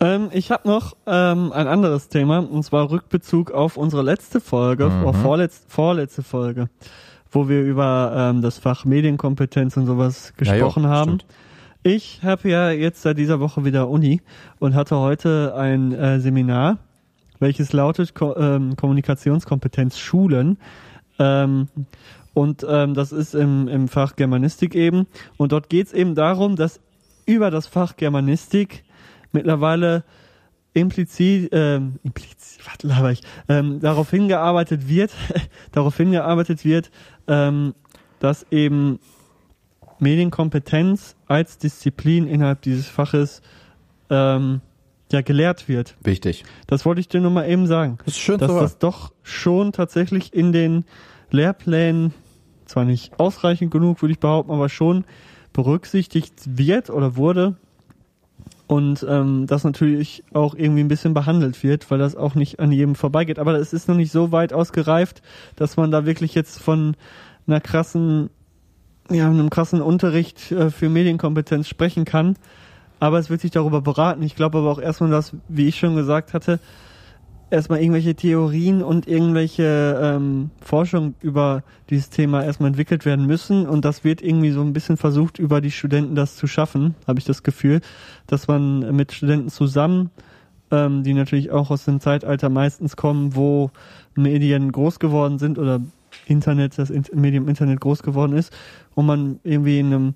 Ähm, 0.00 0.28
ich 0.32 0.50
habe 0.50 0.66
noch 0.68 0.96
ähm, 1.06 1.52
ein 1.52 1.66
anderes 1.68 2.08
Thema, 2.08 2.38
und 2.38 2.62
zwar 2.64 2.90
Rückbezug 2.90 3.52
auf 3.52 3.76
unsere 3.76 4.02
letzte 4.02 4.40
Folge, 4.40 4.88
Mhm. 4.88 5.04
oder 5.04 5.14
vorletz, 5.18 5.62
vorletzte 5.68 6.22
Folge, 6.22 6.68
wo 7.30 7.48
wir 7.48 7.62
über 7.62 8.12
ähm, 8.16 8.42
das 8.42 8.58
Fach 8.58 8.84
Medienkompetenz 8.84 9.76
und 9.76 9.86
sowas 9.86 10.32
gesprochen 10.36 10.82
Ja, 10.84 10.88
jo, 10.88 10.94
haben. 10.94 11.08
stimmt. 11.20 11.26
Ich 11.86 12.20
habe 12.22 12.48
ja 12.48 12.70
jetzt 12.70 13.02
seit 13.02 13.18
dieser 13.18 13.40
Woche 13.40 13.64
wieder 13.64 13.88
Uni 13.88 14.22
und 14.58 14.74
hatte 14.74 14.96
heute 14.98 15.54
ein 15.56 15.92
äh, 15.92 16.18
Seminar, 16.18 16.78
welches 17.40 17.72
lautet 17.72 18.14
Ko 18.14 18.34
ähm, 18.36 18.74
Kommunikationskompetenz 18.76 19.98
Schulen. 19.98 20.58
Ähm, 21.18 21.68
und 22.34 22.66
ähm, 22.68 22.94
das 22.94 23.12
ist 23.12 23.34
im, 23.34 23.68
im 23.68 23.88
Fach 23.88 24.16
Germanistik 24.16 24.74
eben. 24.74 25.06
Und 25.36 25.52
dort 25.52 25.70
geht 25.70 25.86
es 25.86 25.92
eben 25.92 26.14
darum, 26.14 26.56
dass 26.56 26.80
über 27.26 27.50
das 27.50 27.66
Fach 27.66 27.96
Germanistik 27.96 28.84
mittlerweile 29.32 30.04
implizit, 30.74 31.50
ähm, 31.52 32.00
implizit, 32.02 32.60
was 32.66 32.82
laber 32.82 33.12
ich, 33.12 33.22
ähm, 33.48 33.80
darauf 33.80 34.10
hingearbeitet 34.10 34.88
wird, 34.88 35.12
darauf 35.72 35.96
hingearbeitet 35.96 36.64
wird, 36.64 36.90
ähm, 37.28 37.74
dass 38.18 38.46
eben 38.50 38.98
Medienkompetenz 40.00 41.14
als 41.26 41.58
Disziplin 41.58 42.26
innerhalb 42.26 42.62
dieses 42.62 42.88
Faches 42.88 43.42
ähm, 44.10 44.60
ja 45.12 45.20
gelehrt 45.20 45.68
wird. 45.68 45.94
Wichtig. 46.02 46.44
Das 46.66 46.84
wollte 46.84 47.00
ich 47.00 47.08
dir 47.08 47.20
nur 47.20 47.30
mal 47.30 47.48
eben 47.48 47.66
sagen. 47.66 47.98
Das 48.04 48.14
ist 48.14 48.20
schön 48.20 48.38
dass 48.38 48.50
das 48.50 48.78
doch 48.78 49.12
schon 49.22 49.72
tatsächlich 49.72 50.34
in 50.34 50.52
den 50.52 50.84
Lehrplänen, 51.30 52.12
zwar 52.66 52.84
nicht 52.84 53.18
ausreichend 53.18 53.70
genug, 53.70 54.02
würde 54.02 54.12
ich 54.12 54.20
behaupten, 54.20 54.52
aber 54.52 54.68
schon 54.68 55.04
berücksichtigt 55.52 56.34
wird 56.46 56.90
oder 56.90 57.16
wurde. 57.16 57.56
Und 58.66 59.04
ähm, 59.08 59.46
das 59.46 59.62
natürlich 59.62 60.24
auch 60.32 60.54
irgendwie 60.54 60.82
ein 60.82 60.88
bisschen 60.88 61.12
behandelt 61.12 61.62
wird, 61.62 61.90
weil 61.90 61.98
das 61.98 62.16
auch 62.16 62.34
nicht 62.34 62.60
an 62.60 62.72
jedem 62.72 62.94
vorbeigeht. 62.94 63.38
Aber 63.38 63.54
es 63.54 63.72
ist 63.72 63.88
noch 63.88 63.96
nicht 63.96 64.10
so 64.10 64.32
weit 64.32 64.52
ausgereift, 64.52 65.22
dass 65.56 65.76
man 65.76 65.90
da 65.90 66.06
wirklich 66.06 66.34
jetzt 66.34 66.60
von 66.60 66.96
einer 67.46 67.60
krassen, 67.60 68.30
ja, 69.10 69.28
einem 69.28 69.50
krassen 69.50 69.82
Unterricht 69.82 70.50
äh, 70.50 70.70
für 70.70 70.88
Medienkompetenz 70.88 71.68
sprechen 71.68 72.06
kann. 72.06 72.36
Aber 73.00 73.18
es 73.18 73.28
wird 73.28 73.42
sich 73.42 73.50
darüber 73.50 73.82
beraten. 73.82 74.22
Ich 74.22 74.34
glaube 74.34 74.58
aber 74.58 74.70
auch 74.70 74.80
erstmal, 74.80 75.10
dass, 75.10 75.34
wie 75.48 75.68
ich 75.68 75.78
schon 75.78 75.94
gesagt 75.94 76.32
hatte, 76.32 76.58
erstmal 77.50 77.80
irgendwelche 77.80 78.14
Theorien 78.14 78.82
und 78.82 79.06
irgendwelche 79.06 80.00
ähm, 80.02 80.50
Forschung 80.60 81.14
über 81.20 81.62
dieses 81.90 82.10
Thema 82.10 82.44
erstmal 82.44 82.68
entwickelt 82.68 83.04
werden 83.04 83.26
müssen 83.26 83.66
und 83.66 83.84
das 83.84 84.04
wird 84.04 84.22
irgendwie 84.22 84.50
so 84.50 84.60
ein 84.60 84.72
bisschen 84.72 84.96
versucht, 84.96 85.38
über 85.38 85.60
die 85.60 85.70
Studenten 85.70 86.14
das 86.14 86.36
zu 86.36 86.46
schaffen, 86.46 86.94
habe 87.06 87.18
ich 87.18 87.24
das 87.24 87.42
Gefühl, 87.42 87.80
dass 88.26 88.48
man 88.48 88.94
mit 88.94 89.12
Studenten 89.12 89.50
zusammen, 89.50 90.10
ähm, 90.70 91.02
die 91.02 91.14
natürlich 91.14 91.50
auch 91.50 91.70
aus 91.70 91.84
dem 91.84 92.00
Zeitalter 92.00 92.48
meistens 92.48 92.96
kommen, 92.96 93.36
wo 93.36 93.70
Medien 94.14 94.72
groß 94.72 94.98
geworden 94.98 95.38
sind 95.38 95.58
oder 95.58 95.80
Internet, 96.26 96.78
das 96.78 96.90
Medium 97.12 97.48
Internet 97.48 97.80
groß 97.80 98.02
geworden 98.02 98.36
ist 98.36 98.52
und 98.94 99.06
man 99.06 99.40
irgendwie 99.42 99.78
in 99.80 99.86
einem 99.86 100.14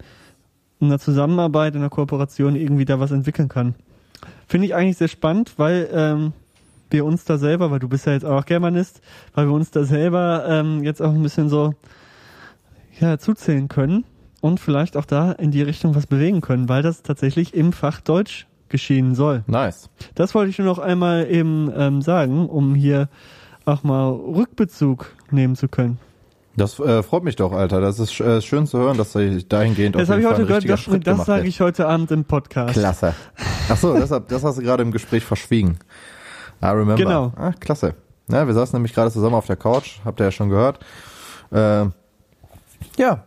in 0.80 0.86
einer 0.86 1.00
Zusammenarbeit, 1.00 1.74
in 1.74 1.80
einer 1.80 1.90
Kooperation 1.90 2.54
irgendwie 2.54 2.84
da 2.84 3.00
was 3.00 3.10
entwickeln 3.10 3.48
kann. 3.48 3.74
Finde 4.46 4.66
ich 4.66 4.74
eigentlich 4.74 4.96
sehr 4.96 5.08
spannend, 5.08 5.54
weil 5.56 5.88
ähm, 5.92 6.32
wir 6.90 7.04
uns 7.04 7.24
da 7.24 7.38
selber, 7.38 7.70
weil 7.70 7.78
du 7.78 7.88
bist 7.88 8.06
ja 8.06 8.12
jetzt 8.12 8.24
auch 8.24 8.44
Germanist, 8.44 9.00
weil 9.34 9.46
wir 9.46 9.54
uns 9.54 9.70
da 9.70 9.84
selber 9.84 10.44
ähm, 10.48 10.82
jetzt 10.82 11.02
auch 11.02 11.12
ein 11.12 11.22
bisschen 11.22 11.48
so 11.48 11.74
ja, 13.00 13.18
zuzählen 13.18 13.68
können 13.68 14.04
und 14.40 14.60
vielleicht 14.60 14.96
auch 14.96 15.04
da 15.04 15.32
in 15.32 15.50
die 15.50 15.62
Richtung 15.62 15.94
was 15.94 16.06
bewegen 16.06 16.40
können, 16.40 16.68
weil 16.68 16.82
das 16.82 17.02
tatsächlich 17.02 17.54
im 17.54 17.72
Fach 17.72 18.00
Deutsch 18.00 18.46
geschehen 18.68 19.14
soll. 19.14 19.44
Nice. 19.46 19.88
Das 20.14 20.34
wollte 20.34 20.50
ich 20.50 20.58
nur 20.58 20.66
noch 20.66 20.78
einmal 20.78 21.30
eben 21.30 21.72
ähm, 21.74 22.02
sagen, 22.02 22.48
um 22.48 22.74
hier 22.74 23.08
auch 23.64 23.82
mal 23.82 24.10
Rückbezug 24.10 25.14
nehmen 25.30 25.56
zu 25.56 25.68
können. 25.68 25.98
Das 26.56 26.78
äh, 26.80 27.02
freut 27.04 27.22
mich 27.22 27.36
doch, 27.36 27.52
Alter. 27.52 27.80
Das 27.80 28.00
ist 28.00 28.18
äh, 28.20 28.42
schön 28.42 28.66
zu 28.66 28.78
hören, 28.78 28.98
dass 28.98 29.12
du 29.12 29.42
dahingehend 29.44 29.94
Das 29.94 30.02
auf 30.02 30.08
habe 30.08 30.20
jeden 30.20 30.32
ich 30.32 30.38
heute 30.38 30.46
gehört, 30.46 30.68
das, 30.68 30.80
Schritt 30.80 31.06
das 31.06 31.24
sage 31.24 31.46
ich 31.46 31.60
heute 31.60 31.86
Abend 31.86 32.10
im 32.10 32.24
Podcast. 32.24 32.72
Klasse. 32.72 33.14
Ach 33.68 33.76
so, 33.76 33.94
deshalb, 33.94 34.28
das 34.28 34.42
hast 34.42 34.58
du 34.58 34.62
gerade 34.62 34.82
im 34.82 34.90
Gespräch 34.90 35.24
verschwiegen. 35.24 35.78
I 36.62 36.66
remember. 36.66 36.96
Genau. 36.96 37.32
Ah, 37.36 37.52
klasse. 37.52 37.94
Ja, 38.28 38.46
wir 38.46 38.54
saßen 38.54 38.76
nämlich 38.76 38.94
gerade 38.94 39.10
zusammen 39.10 39.34
auf 39.34 39.46
der 39.46 39.56
Couch, 39.56 40.00
habt 40.04 40.20
ihr 40.20 40.24
ja 40.24 40.30
schon 40.30 40.50
gehört. 40.50 40.80
Ähm, 41.50 41.92
ja, 42.96 43.24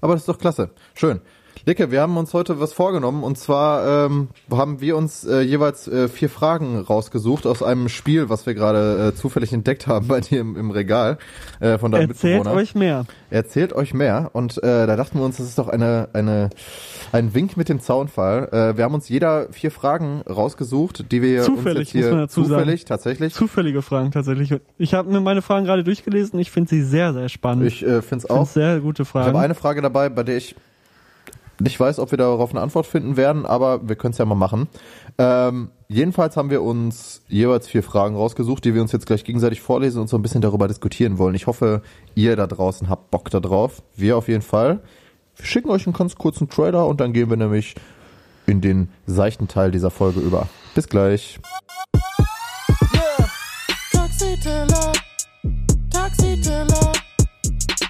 aber 0.00 0.14
das 0.14 0.22
ist 0.22 0.28
doch 0.28 0.38
klasse. 0.38 0.70
Schön. 0.94 1.20
Licke, 1.66 1.90
wir 1.90 2.00
haben 2.00 2.16
uns 2.16 2.32
heute 2.32 2.58
was 2.58 2.72
vorgenommen 2.72 3.22
und 3.22 3.36
zwar 3.36 4.06
ähm, 4.06 4.28
haben 4.50 4.80
wir 4.80 4.96
uns 4.96 5.24
äh, 5.26 5.40
jeweils 5.42 5.86
äh, 5.88 6.08
vier 6.08 6.30
Fragen 6.30 6.78
rausgesucht 6.78 7.46
aus 7.46 7.62
einem 7.62 7.88
Spiel, 7.90 8.30
was 8.30 8.46
wir 8.46 8.54
gerade 8.54 9.08
äh, 9.08 9.14
zufällig 9.14 9.52
entdeckt 9.52 9.86
haben 9.86 10.08
bei 10.08 10.20
dir 10.20 10.40
im, 10.40 10.56
im 10.56 10.70
Regal 10.70 11.18
äh, 11.60 11.76
von 11.76 11.92
deinem 11.92 12.10
Erzählt 12.10 12.38
Mitbewohner. 12.38 12.56
euch 12.60 12.74
mehr. 12.74 13.04
Erzählt 13.28 13.74
euch 13.74 13.92
mehr 13.92 14.30
und 14.32 14.56
äh, 14.62 14.86
da 14.86 14.96
dachten 14.96 15.18
wir 15.18 15.24
uns, 15.24 15.36
das 15.36 15.46
ist 15.48 15.58
doch 15.58 15.68
eine, 15.68 16.08
eine, 16.14 16.48
ein 17.12 17.34
Wink 17.34 17.58
mit 17.58 17.68
dem 17.68 17.80
Zaunfall. 17.80 18.48
Äh, 18.52 18.76
wir 18.78 18.84
haben 18.84 18.94
uns 18.94 19.08
jeder 19.10 19.52
vier 19.52 19.70
Fragen 19.70 20.22
rausgesucht, 20.22 21.12
die 21.12 21.20
wir 21.20 21.42
Zufällig, 21.42 21.78
uns 21.78 21.78
jetzt 21.78 21.92
hier 21.92 22.02
muss 22.04 22.10
man 22.10 22.20
dazu 22.20 22.44
sagen. 22.44 22.60
zufällig 22.62 22.84
tatsächlich. 22.86 23.34
Zufällige 23.34 23.82
Fragen 23.82 24.12
tatsächlich. 24.12 24.54
Ich 24.78 24.94
habe 24.94 25.10
mir 25.12 25.20
meine 25.20 25.42
Fragen 25.42 25.66
gerade 25.66 25.84
durchgelesen. 25.84 26.38
Ich 26.40 26.50
finde 26.50 26.70
sie 26.70 26.82
sehr, 26.82 27.12
sehr 27.12 27.28
spannend. 27.28 27.66
Ich 27.66 27.82
äh, 27.82 28.00
finde 28.00 28.16
es 28.16 28.24
Ich 28.24 28.30
auch. 28.30 28.46
sehr 28.46 28.80
gute 28.80 29.02
Ich 29.02 29.08
Fragen. 29.08 29.26
habe 29.28 29.40
eine 29.40 29.54
Frage 29.54 29.82
dabei, 29.82 30.08
bei 30.08 30.22
der 30.22 30.38
ich 30.38 30.56
nicht 31.60 31.78
weiß, 31.78 31.98
ob 31.98 32.10
wir 32.10 32.18
darauf 32.18 32.50
eine 32.50 32.60
Antwort 32.60 32.86
finden 32.86 33.16
werden, 33.16 33.46
aber 33.46 33.88
wir 33.88 33.96
können 33.96 34.12
es 34.12 34.18
ja 34.18 34.24
mal 34.24 34.34
machen. 34.34 34.68
Ähm, 35.18 35.70
jedenfalls 35.88 36.36
haben 36.36 36.50
wir 36.50 36.62
uns 36.62 37.22
jeweils 37.28 37.68
vier 37.68 37.82
Fragen 37.82 38.16
rausgesucht, 38.16 38.64
die 38.64 38.74
wir 38.74 38.82
uns 38.82 38.92
jetzt 38.92 39.06
gleich 39.06 39.24
gegenseitig 39.24 39.60
vorlesen 39.60 40.00
und 40.00 40.08
so 40.08 40.16
ein 40.16 40.22
bisschen 40.22 40.40
darüber 40.40 40.68
diskutieren 40.68 41.18
wollen. 41.18 41.34
Ich 41.34 41.46
hoffe, 41.46 41.82
ihr 42.14 42.36
da 42.36 42.46
draußen 42.46 42.88
habt 42.88 43.10
Bock 43.10 43.30
da 43.30 43.40
drauf. 43.40 43.82
Wir 43.96 44.16
auf 44.16 44.28
jeden 44.28 44.42
Fall. 44.42 44.80
Wir 45.36 45.46
schicken 45.46 45.70
euch 45.70 45.86
einen 45.86 45.94
ganz 45.94 46.16
kurzen 46.16 46.48
Trailer 46.48 46.86
und 46.86 47.00
dann 47.00 47.12
gehen 47.12 47.30
wir 47.30 47.36
nämlich 47.36 47.74
in 48.46 48.60
den 48.60 48.88
seichten 49.06 49.48
Teil 49.48 49.70
dieser 49.70 49.90
Folge 49.90 50.20
über. 50.20 50.48
Bis 50.74 50.88
gleich. 50.88 51.38
Yeah. 52.94 53.28
Taxiteller, 53.92 54.92
Taxiteller, 55.90 56.92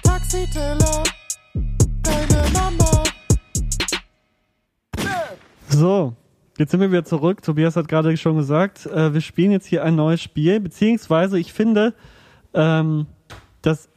Taxiteller, 0.03 1.03
deine 2.03 2.49
Mama. 2.53 2.80
So, 5.73 6.13
jetzt 6.57 6.71
sind 6.71 6.81
wir 6.81 6.91
wieder 6.91 7.05
zurück. 7.05 7.41
Tobias 7.43 7.77
hat 7.77 7.87
gerade 7.87 8.15
schon 8.17 8.35
gesagt, 8.35 8.85
äh, 8.87 9.13
wir 9.13 9.21
spielen 9.21 9.51
jetzt 9.51 9.65
hier 9.65 9.83
ein 9.83 9.95
neues 9.95 10.21
Spiel, 10.21 10.59
beziehungsweise 10.59 11.39
ich 11.39 11.53
finde, 11.53 11.93
ähm, 12.53 13.05
das 13.61 13.87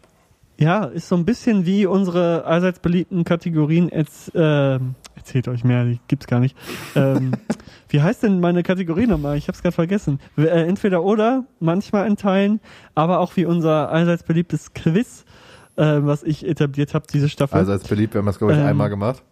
ja 0.57 0.85
ist 0.85 1.09
so 1.09 1.17
ein 1.17 1.25
bisschen 1.25 1.67
wie 1.67 1.87
unsere 1.87 2.45
allseits 2.45 2.79
beliebten 2.79 3.25
Kategorien. 3.25 3.89
Jetzt, 3.89 4.31
ähm, 4.37 4.95
erzählt 5.17 5.49
euch 5.49 5.65
mehr, 5.65 5.85
die 5.85 5.99
gibt's 6.07 6.29
gar 6.29 6.39
nicht. 6.39 6.57
Ähm, 6.95 7.33
wie 7.89 8.01
heißt 8.01 8.23
denn 8.23 8.39
meine 8.39 8.63
Kategorie 8.63 9.09
nochmal? 9.09 9.37
Ich 9.37 9.49
hab's 9.49 9.61
gerade 9.61 9.75
vergessen. 9.75 10.21
Äh, 10.39 10.45
entweder 10.45 11.03
oder, 11.03 11.45
manchmal 11.59 12.07
in 12.07 12.17
Teilen, 12.17 12.61
aber 12.95 13.19
auch 13.19 13.35
wie 13.35 13.47
unser 13.47 13.91
allseits 13.91 14.23
beliebtes 14.23 14.75
Quiz, 14.75 15.25
äh, 15.75 15.83
was 15.83 16.23
ich 16.23 16.47
etabliert 16.47 16.95
habe, 16.95 17.07
diese 17.13 17.29
Staffel. 17.29 17.69
Als 17.69 17.83
beliebt, 17.83 18.15
wir 18.15 18.21
haben 18.21 18.27
das 18.27 18.39
glaube 18.39 18.53
ich 18.53 18.61
Ähm, 18.61 18.67
einmal 18.67 18.91
gemacht. 18.91 19.25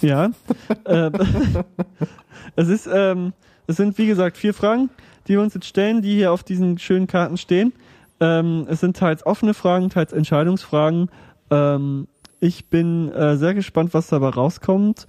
Ja. 0.00 0.30
ähm, 0.86 1.12
es 2.56 2.68
ist, 2.68 2.88
ähm, 2.92 3.32
es 3.66 3.76
sind 3.76 3.98
wie 3.98 4.06
gesagt 4.06 4.36
vier 4.36 4.54
Fragen, 4.54 4.90
die 5.26 5.34
wir 5.34 5.42
uns 5.42 5.54
jetzt 5.54 5.66
stellen, 5.66 6.02
die 6.02 6.14
hier 6.14 6.32
auf 6.32 6.42
diesen 6.42 6.78
schönen 6.78 7.06
Karten 7.06 7.36
stehen. 7.36 7.72
Ähm, 8.20 8.66
es 8.68 8.80
sind 8.80 8.96
teils 8.96 9.24
offene 9.24 9.54
Fragen, 9.54 9.90
teils 9.90 10.12
Entscheidungsfragen. 10.12 11.10
Ähm, 11.50 12.08
ich 12.40 12.66
bin 12.66 13.10
äh, 13.12 13.36
sehr 13.36 13.54
gespannt, 13.54 13.94
was 13.94 14.08
dabei 14.08 14.28
rauskommt. 14.28 15.06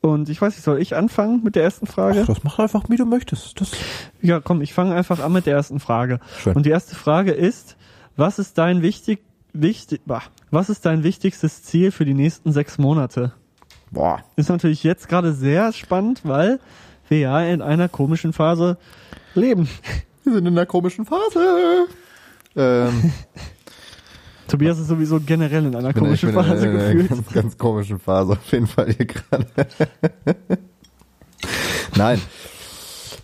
Und 0.00 0.28
ich 0.28 0.40
weiß 0.40 0.54
nicht, 0.54 0.64
soll 0.64 0.82
ich 0.82 0.94
anfangen 0.94 1.42
mit 1.42 1.56
der 1.56 1.62
ersten 1.62 1.86
Frage? 1.86 2.24
das 2.26 2.44
mach 2.44 2.58
einfach, 2.58 2.84
wie 2.90 2.96
du 2.96 3.06
möchtest. 3.06 3.58
Das 3.58 3.70
Ja, 4.20 4.38
komm, 4.40 4.60
ich 4.60 4.74
fange 4.74 4.94
einfach 4.94 5.20
an 5.20 5.32
mit 5.32 5.46
der 5.46 5.54
ersten 5.54 5.80
Frage. 5.80 6.20
Schön. 6.42 6.54
Und 6.54 6.66
die 6.66 6.70
erste 6.70 6.94
Frage 6.94 7.32
ist, 7.32 7.76
was 8.14 8.38
ist 8.38 8.58
dein 8.58 8.82
wichtig, 8.82 9.24
wichtig, 9.54 10.02
bah, 10.04 10.22
was 10.50 10.68
ist 10.68 10.84
dein 10.84 11.04
wichtigstes 11.04 11.62
Ziel 11.62 11.90
für 11.90 12.04
die 12.04 12.12
nächsten 12.12 12.52
sechs 12.52 12.76
Monate? 12.76 13.32
Boah. 13.94 14.22
Ist 14.36 14.48
natürlich 14.50 14.82
jetzt 14.84 15.08
gerade 15.08 15.32
sehr 15.32 15.72
spannend, 15.72 16.20
weil 16.24 16.60
wir 17.08 17.18
ja 17.18 17.40
in 17.42 17.62
einer 17.62 17.88
komischen 17.88 18.32
Phase 18.32 18.76
leben. 19.34 19.68
Wir 20.24 20.32
sind 20.34 20.46
in 20.46 20.52
einer 20.54 20.66
komischen 20.66 21.06
Phase. 21.06 21.86
Ähm, 22.56 23.12
Tobias 24.48 24.78
ist 24.78 24.88
sowieso 24.88 25.20
generell 25.20 25.64
in 25.66 25.74
einer 25.74 25.92
bin- 25.92 26.02
komischen 26.02 26.32
Phase 26.32 26.66
in 26.66 26.76
einer 26.76 26.86
gefühlt. 26.92 27.08
ganz, 27.08 27.28
ganz 27.32 27.58
komischen 27.58 27.98
Phase 27.98 28.32
auf 28.32 28.52
jeden 28.52 28.66
Fall 28.66 28.92
hier 28.92 29.06
gerade. 29.06 29.46
Nein. 31.96 32.20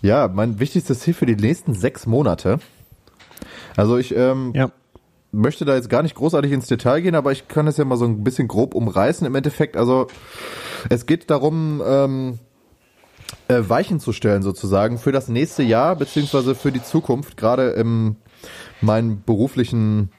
Ja, 0.03 0.29
mein 0.33 0.59
wichtigstes 0.61 1.01
Ziel 1.01 1.15
für 1.15 1.27
die 1.27 1.37
nächsten 1.37 1.75
sechs 1.75 2.07
Monate. 2.07 2.59
Also 3.77 3.99
ich 3.99 4.15
ähm, 4.17 4.53
Ja. 4.55 4.71
Möchte 5.33 5.65
da 5.65 5.75
jetzt 5.75 5.91
gar 5.91 6.03
nicht 6.03 6.15
großartig 6.15 6.53
ins 6.53 6.67
Detail 6.67 7.01
gehen, 7.01 7.15
aber 7.15 7.33
ich 7.33 7.49
kann 7.49 7.67
es 7.67 7.77
ja 7.77 7.85
mal 7.85 7.97
so 7.97 8.05
ein 8.05 8.25
bisschen 8.25 8.49
grob 8.49 8.75
umreißen. 8.75 9.27
Im 9.27 9.35
Endeffekt, 9.35 9.77
also 9.77 10.09
es 10.89 11.07
geht 11.07 11.31
darum, 11.31 11.83
ähm, 11.85 12.39
äh, 13.49 13.63
Weichen 13.69 14.01
zu 14.01 14.13
stellen 14.13 14.43
sozusagen 14.43 14.99
für 14.99 15.13
das 15.13 15.29
nächste 15.29 15.63
Jahr 15.63 15.97
beziehungsweise 15.97 16.55
für 16.55 16.73
die 16.73 16.83
Zukunft, 16.83 17.37
gerade 17.37 17.71
im 17.71 18.17
meinen 18.81 19.23
beruflichen, 19.23 20.11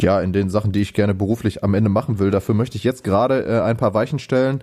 ja, 0.00 0.20
in 0.20 0.32
den 0.32 0.48
Sachen, 0.48 0.72
die 0.72 0.80
ich 0.80 0.94
gerne 0.94 1.14
beruflich 1.14 1.62
am 1.62 1.74
Ende 1.74 1.90
machen 1.90 2.18
will. 2.18 2.30
Dafür 2.30 2.54
möchte 2.54 2.76
ich 2.76 2.84
jetzt 2.84 3.04
gerade 3.04 3.44
äh, 3.44 3.60
ein 3.60 3.76
paar 3.76 3.92
Weichen 3.94 4.18
stellen. 4.18 4.62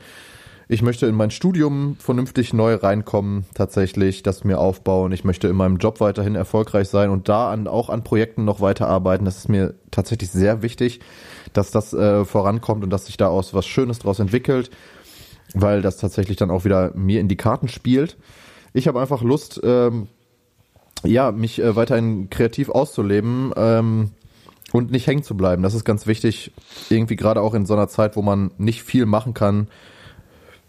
Ich 0.70 0.82
möchte 0.82 1.06
in 1.06 1.16
mein 1.16 1.32
Studium 1.32 1.96
vernünftig 1.98 2.52
neu 2.52 2.76
reinkommen, 2.76 3.46
tatsächlich, 3.54 4.22
das 4.22 4.44
mir 4.44 4.60
aufbauen. 4.60 5.14
Ich 5.14 5.24
möchte 5.24 5.48
in 5.48 5.56
meinem 5.56 5.78
Job 5.78 6.02
weiterhin 6.02 6.36
erfolgreich 6.36 6.90
sein 6.90 7.10
und 7.10 7.30
da 7.30 7.52
an, 7.52 7.70
auch 7.70 7.90
an 7.90 8.04
Projekten 8.04 8.44
noch 8.44 8.60
weiterarbeiten. 8.60 9.24
Das 9.24 9.38
ist 9.38 9.48
mir 9.48 9.76
tatsächlich 9.92 10.30
sehr 10.30 10.62
wichtig, 10.64 11.00
dass 11.54 11.72
das 11.72 11.94
äh, 11.94 12.26
vorankommt 12.26 12.84
und 12.84 12.90
dass 12.90 13.06
sich 13.06 13.16
daraus 13.16 13.54
was 13.54 13.66
Schönes 13.66 14.00
draus 14.00 14.20
entwickelt, 14.20 14.70
weil 15.54 15.82
das 15.82 15.98
tatsächlich 15.98 16.36
dann 16.36 16.52
auch 16.52 16.66
wieder 16.66 16.92
mir 16.96 17.22
in 17.22 17.30
die 17.30 17.38
Karten 17.38 17.70
spielt. 17.70 18.18
Ich 18.74 18.90
habe 18.90 19.00
einfach 19.00 19.22
Lust, 19.22 19.62
ähm, 19.64 20.08
ja, 21.06 21.32
mich 21.32 21.62
äh, 21.62 21.78
weiterhin 21.78 22.30
kreativ 22.30 22.70
auszuleben 22.70 23.54
ähm, 23.56 24.12
und 24.74 24.92
nicht 24.92 25.08
hängen 25.08 25.24
zu 25.24 25.38
bleiben. 25.38 25.64
Das 25.64 25.74
ist 25.74 25.86
ganz 25.86 26.08
wichtig, 26.08 26.52
irgendwie 26.90 27.16
gerade 27.16 27.40
auch 27.40 27.54
in 27.54 27.66
so 27.66 27.74
einer 27.74 27.88
Zeit, 27.88 28.18
wo 28.18 28.22
man 28.22 28.52
nicht 28.58 28.84
viel 28.84 29.06
machen 29.06 29.34
kann, 29.34 29.70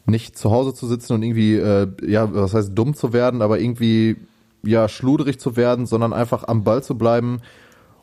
nicht 0.09 0.39
zu 0.39 0.51
Hause 0.51 0.75
zu 0.75 0.87
sitzen 0.87 1.15
und 1.15 1.23
irgendwie, 1.23 1.57
äh, 1.57 1.89
ja, 2.07 2.33
was 2.33 2.55
heißt 2.55 2.73
dumm 2.75 2.95
zu 2.95 3.13
werden, 3.13 3.43
aber 3.43 3.61
irgendwie, 3.61 4.17
ja, 4.63 4.89
schluderig 4.89 5.39
zu 5.39 5.57
werden, 5.57 5.87
sondern 5.87 6.13
einfach 6.13 6.45
am 6.49 6.65
Ball 6.65 6.83
zu 6.83 6.97
bleiben 6.97 7.41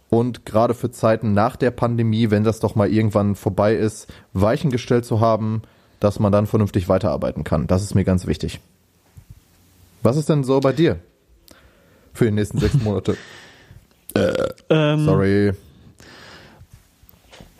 und 0.09 0.45
gerade 0.45 0.73
für 0.73 0.91
Zeiten 0.91 1.33
nach 1.33 1.55
der 1.55 1.71
Pandemie, 1.71 2.31
wenn 2.31 2.43
das 2.43 2.59
doch 2.59 2.75
mal 2.75 2.89
irgendwann 2.89 3.35
vorbei 3.35 3.75
ist, 3.75 4.07
Weichen 4.33 4.71
gestellt 4.71 5.05
zu 5.05 5.19
haben, 5.19 5.63
dass 5.99 6.19
man 6.19 6.31
dann 6.31 6.47
vernünftig 6.47 6.87
weiterarbeiten 6.87 7.43
kann. 7.43 7.67
Das 7.67 7.81
ist 7.81 7.95
mir 7.95 8.03
ganz 8.03 8.27
wichtig. 8.27 8.59
Was 10.03 10.17
ist 10.17 10.29
denn 10.29 10.43
so 10.43 10.59
bei 10.59 10.71
dir 10.71 10.99
für 12.13 12.25
die 12.25 12.31
nächsten 12.31 12.59
sechs 12.59 12.75
Monate? 12.81 13.17
Ähm, 14.69 15.03
Sorry. 15.03 15.51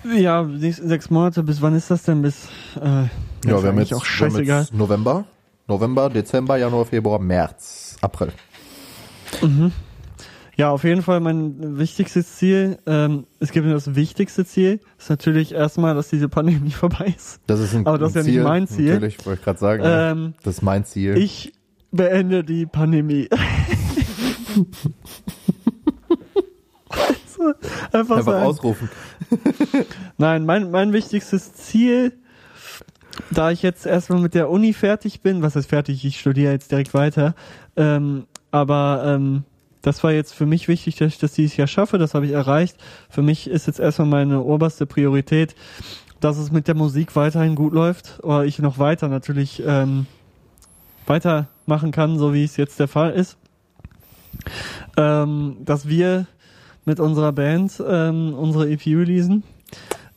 Ja, 0.06 0.42
nächsten 0.44 0.88
sechs 0.88 1.10
Monate, 1.10 1.44
bis 1.44 1.62
wann 1.62 1.76
ist 1.76 1.92
das 1.92 2.04
denn? 2.04 2.22
Bis, 2.22 2.48
äh, 2.82 3.08
Ja, 3.50 3.58
ist 3.58 3.64
wir 3.64 3.70
haben 3.70 3.80
jetzt, 3.80 3.94
auch 3.94 4.06
scheißegal. 4.06 4.62
jetzt 4.62 4.74
November, 4.74 5.26
November, 5.68 6.10
Dezember, 6.10 6.58
Januar, 6.58 6.86
Februar, 6.86 7.20
März, 7.20 7.98
April. 8.02 8.32
Ja, 10.58 10.70
auf 10.72 10.84
jeden 10.86 11.02
Fall 11.02 11.20
mein 11.20 11.78
wichtigstes 11.78 12.36
Ziel. 12.38 12.78
Ähm, 12.86 13.26
es 13.40 13.52
gibt 13.52 13.66
nur 13.66 13.76
das 13.76 13.96
wichtigste 13.96 14.46
Ziel. 14.46 14.80
Ist 14.98 15.10
natürlich 15.10 15.54
erstmal, 15.54 15.96
dass 15.96 16.10
diese 16.10 16.30
Pandemie 16.30 16.72
vorbei 16.72 17.14
ist. 17.16 17.42
Das 17.48 17.60
ist 17.60 17.76
ein, 17.76 17.86
Aber 17.86 17.98
das 17.98 18.16
ist 18.16 18.16
ja 18.16 18.24
nicht 18.24 18.42
mein 18.42 18.68
Ziel. 18.68 18.94
Natürlich, 18.94 19.26
wollte 19.26 19.40
ich 19.40 19.44
gerade 19.44 19.60
sagen. 19.60 19.84
Ähm, 19.86 20.34
das 20.44 20.56
ist 20.56 20.62
mein 20.62 20.86
Ziel. 20.86 21.18
Ich 21.18 21.52
beende 21.92 22.46
die 22.46 22.66
Pandemie. 22.66 23.28
so, 27.28 27.54
einfach 27.92 28.18
Einfach 28.18 28.42
ausrufen. 28.42 28.90
Nein, 30.18 30.46
mein, 30.46 30.72
mein 30.72 30.94
wichtigstes 30.94 31.54
Ziel, 31.54 32.14
da 33.32 33.52
ich 33.52 33.62
jetzt 33.62 33.86
erstmal 33.86 34.20
mit 34.20 34.34
der 34.34 34.50
Uni 34.50 34.74
fertig 34.74 35.22
bin, 35.22 35.42
was 35.42 35.56
heißt 35.56 35.70
fertig, 35.70 36.06
ich 36.06 36.20
studiere 36.20 36.52
jetzt 36.52 36.72
direkt 36.72 36.94
weiter, 36.94 37.36
ähm, 37.76 38.26
aber 38.52 39.04
ähm, 39.06 39.44
das 39.82 40.04
war 40.04 40.12
jetzt 40.12 40.34
für 40.34 40.46
mich 40.46 40.68
wichtig, 40.68 40.96
dass 40.96 41.14
ich 41.14 41.20
das 41.20 41.34
dieses 41.34 41.58
Jahr 41.58 41.68
schaffe, 41.68 41.98
das 41.98 42.16
habe 42.16 42.26
ich 42.26 42.32
erreicht. 42.32 42.78
Für 43.10 43.22
mich 43.22 43.48
ist 43.48 43.68
jetzt 43.68 43.80
erstmal 43.80 44.08
meine 44.08 44.42
oberste 44.42 44.86
Priorität, 44.86 45.56
dass 46.20 46.38
es 46.38 46.52
mit 46.52 46.68
der 46.68 46.76
Musik 46.76 47.16
weiterhin 47.16 47.56
gut 47.56 47.74
läuft, 47.74 48.24
oder 48.24 48.46
ich 48.46 48.58
noch 48.60 48.80
weiter 48.80 49.08
natürlich 49.10 49.62
ähm, 49.66 50.08
weitermachen 51.06 51.92
kann, 51.92 52.18
so 52.18 52.34
wie 52.34 52.44
es 52.44 52.58
jetzt 52.58 52.80
der 52.80 52.88
Fall 52.88 53.12
ist. 53.12 53.38
Ähm, 54.98 55.58
dass 55.64 55.88
wir 55.88 56.26
mit 56.86 57.00
unserer 57.00 57.32
Band 57.32 57.82
ähm, 57.88 58.34
unsere 58.34 58.70
EP 58.70 58.86
releasen. 58.88 59.44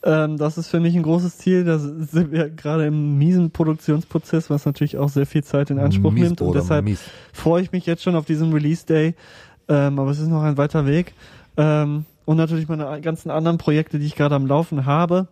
Ähm, 0.01 0.37
das 0.37 0.57
ist 0.57 0.69
für 0.69 0.79
mich 0.79 0.95
ein 0.95 1.03
großes 1.03 1.37
Ziel. 1.37 1.65
Da 1.65 1.77
sind 1.77 2.31
wir 2.31 2.49
gerade 2.49 2.85
im 2.85 3.17
miesen 3.17 3.51
Produktionsprozess, 3.51 4.49
was 4.49 4.65
natürlich 4.65 4.97
auch 4.97 5.09
sehr 5.09 5.25
viel 5.25 5.43
Zeit 5.43 5.69
in 5.69 5.79
Anspruch 5.79 6.11
Mies, 6.11 6.23
nimmt. 6.23 6.41
Und 6.41 6.55
deshalb 6.55 6.85
mies. 6.85 7.01
freue 7.33 7.61
ich 7.61 7.71
mich 7.71 7.85
jetzt 7.85 8.03
schon 8.03 8.15
auf 8.15 8.25
diesen 8.25 8.53
Release 8.53 8.85
Day. 8.85 9.15
Ähm, 9.67 9.99
aber 9.99 10.11
es 10.11 10.19
ist 10.19 10.29
noch 10.29 10.41
ein 10.41 10.57
weiter 10.57 10.85
Weg. 10.85 11.13
Ähm, 11.57 12.05
und 12.25 12.37
natürlich 12.37 12.67
meine 12.67 13.01
ganzen 13.01 13.29
anderen 13.29 13.57
Projekte, 13.57 13.99
die 13.99 14.05
ich 14.05 14.15
gerade 14.15 14.35
am 14.35 14.45
Laufen 14.47 14.85
habe, 14.85 15.27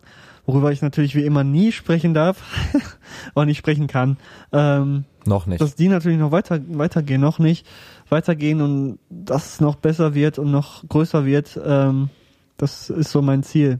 worüber 0.45 0.71
ich 0.71 0.82
natürlich 0.82 1.15
wie 1.15 1.25
immer 1.25 1.43
nie 1.43 1.71
sprechen 1.71 2.13
darf 2.13 2.41
oder 3.36 3.45
nicht 3.45 3.58
sprechen 3.58 3.88
kann. 3.88 4.17
Ähm, 4.51 5.06
Noch 5.25 5.45
nicht. 5.45 5.62
dass 5.62 5.75
die 5.75 5.89
natürlich 5.89 6.17
noch 6.17 6.32
weiter 6.32 6.60
weitergehen, 6.69 7.21
noch 7.21 7.39
nicht 7.39 7.67
weitergehen 8.10 8.62
und 8.62 8.99
dass 9.10 9.53
es 9.53 9.62
noch 9.62 9.75
besser 9.75 10.15
wird 10.15 10.39
und 10.39 10.51
noch 10.51 10.88
größer 10.88 11.25
wird. 11.25 11.60
Ähm, 11.63 12.10
das 12.58 12.89
ist 12.89 13.12
so 13.12 13.21
mein 13.21 13.43
Ziel, 13.43 13.80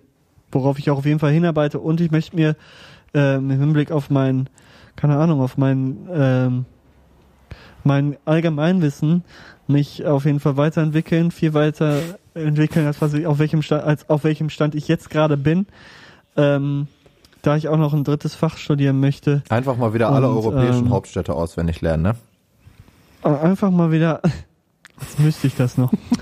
worauf 0.52 0.80
ich 0.80 0.90
auch 0.90 1.00
auf 1.00 1.06
jeden 1.06 1.20
Fall 1.20 1.32
hinarbeite. 1.32 1.80
Und 1.80 2.02
ich 2.02 2.12
möchte 2.12 2.36
mir 2.36 2.56
ähm, 3.14 3.52
im 3.52 3.60
Hinblick 3.60 3.92
auf 3.92 4.10
mein, 4.10 4.50
keine 4.96 5.18
Ahnung, 5.18 5.42
auf 5.42 5.58
mein 5.58 6.08
ähm, 6.12 6.66
mein 7.88 8.18
Allgemeinwissen 8.26 9.24
mich 9.68 10.06
auf 10.06 10.26
jeden 10.26 10.40
Fall 10.40 10.58
weiterentwickeln, 10.58 11.32
viel 11.32 11.54
weiter 11.54 12.00
entwickeln, 12.36 12.86
als 12.86 13.02
was 13.02 13.14
ich, 13.14 13.26
auf 13.26 13.40
welchem 13.40 13.62
Stand, 13.62 13.84
als 13.84 14.10
auf 14.10 14.24
welchem 14.24 14.50
Stand 14.50 14.76
ich 14.76 14.88
jetzt 14.88 15.10
gerade 15.10 15.38
bin. 15.38 15.66
Ähm, 16.36 16.88
da 17.42 17.56
ich 17.56 17.68
auch 17.68 17.78
noch 17.78 17.94
ein 17.94 18.04
drittes 18.04 18.36
Fach 18.36 18.58
studieren 18.58 19.00
möchte, 19.00 19.42
Einfach 19.50 19.78
mal 19.78 19.94
wieder 19.94 20.10
alle 20.10 20.30
Und, 20.30 20.38
europäischen 20.38 20.88
ähm, 20.88 20.92
Hauptstädte 20.92 21.34
auswendig 21.34 21.82
lernen, 21.82 22.04
ne? 22.04 22.16
Aber 23.22 23.42
Einfach 23.42 23.72
mal 23.72 23.92
wieder. 23.92 24.22
Jetzt 25.00 25.20
müsste 25.20 25.48
ich 25.48 25.56
das 25.56 25.78
noch. 25.78 25.92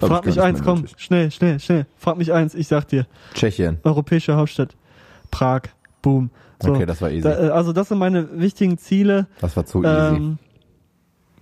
Frag 0.00 0.20
ich 0.26 0.34
mich 0.34 0.40
eins, 0.40 0.62
komm, 0.62 0.80
nötig. 0.80 0.94
schnell, 0.98 1.30
schnell, 1.30 1.60
schnell. 1.60 1.86
Frag 1.96 2.18
mich 2.18 2.32
eins, 2.32 2.54
ich 2.54 2.66
sag 2.68 2.88
dir. 2.88 3.06
Tschechien. 3.34 3.78
Europäische 3.84 4.34
Hauptstadt. 4.36 4.76
Prag. 5.30 5.62
Boom. 6.02 6.30
So, 6.60 6.72
Okay, 6.74 6.86
das 6.86 7.00
war 7.00 7.10
easy. 7.10 7.22
da, 7.22 7.46
äh, 7.46 7.50
also 7.50 7.72
das 7.72 7.88
sind 7.88 7.98
meine 7.98 8.38
wichtigen 8.40 8.78
Ziele. 8.78 9.26
das 9.40 9.56
war 9.56 9.64
zu 9.64 9.82
easy. 9.84 9.88
Ähm, 10.16 10.38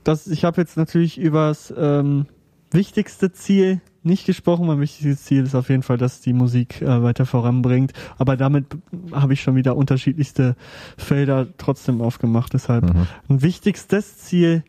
das, 0.04 0.26
ich 0.26 0.44
habe 0.44 0.60
jetzt 0.60 0.76
natürlich 0.76 1.18
übers 1.18 1.72
ähm, 1.76 2.26
wichtigste 2.70 3.32
Ziel 3.32 3.80
nicht 4.02 4.24
gesprochen. 4.26 4.66
Mein 4.66 4.80
wichtigstes 4.80 5.24
Ziel 5.24 5.44
ist 5.44 5.54
auf 5.54 5.68
jeden 5.68 5.82
Fall, 5.82 5.98
dass 5.98 6.20
die 6.22 6.32
Musik 6.32 6.80
äh, 6.82 7.02
weiter 7.02 7.26
voranbringt. 7.26 7.92
Aber 8.18 8.36
damit 8.36 8.66
habe 9.12 9.32
ich 9.34 9.42
schon 9.42 9.56
wieder 9.56 9.76
unterschiedlichste 9.76 10.56
Felder 10.96 11.48
trotzdem 11.58 12.00
aufgemacht. 12.02 12.52
Deshalb 12.54 12.84
Mhm. 12.84 13.06
ein 13.28 13.42
wichtigstes 13.42 14.18
Ziel 14.18 14.62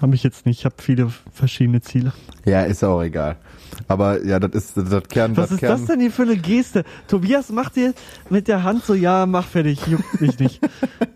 habe 0.00 0.14
ich 0.14 0.22
jetzt 0.22 0.46
nicht. 0.46 0.60
Ich 0.60 0.64
habe 0.64 0.76
viele 0.78 1.10
verschiedene 1.32 1.80
Ziele. 1.80 2.12
Ja, 2.44 2.62
ist 2.62 2.82
auch 2.84 3.02
egal. 3.02 3.36
Aber 3.86 4.24
ja, 4.24 4.38
das 4.40 4.52
ist 4.52 4.76
das 4.76 5.02
Kern, 5.08 5.36
Was 5.36 5.44
das 5.46 5.52
ist 5.52 5.60
Kern. 5.60 5.70
das 5.72 5.84
denn 5.86 6.00
hier 6.00 6.10
für 6.10 6.22
eine 6.22 6.36
Geste? 6.36 6.84
Tobias 7.06 7.50
macht 7.50 7.76
dir 7.76 7.94
mit 8.30 8.48
der 8.48 8.62
Hand 8.62 8.84
so, 8.84 8.94
ja, 8.94 9.26
mach 9.26 9.46
fertig, 9.46 9.86
juckt 9.86 10.20
mich 10.20 10.38
nicht. 10.38 10.60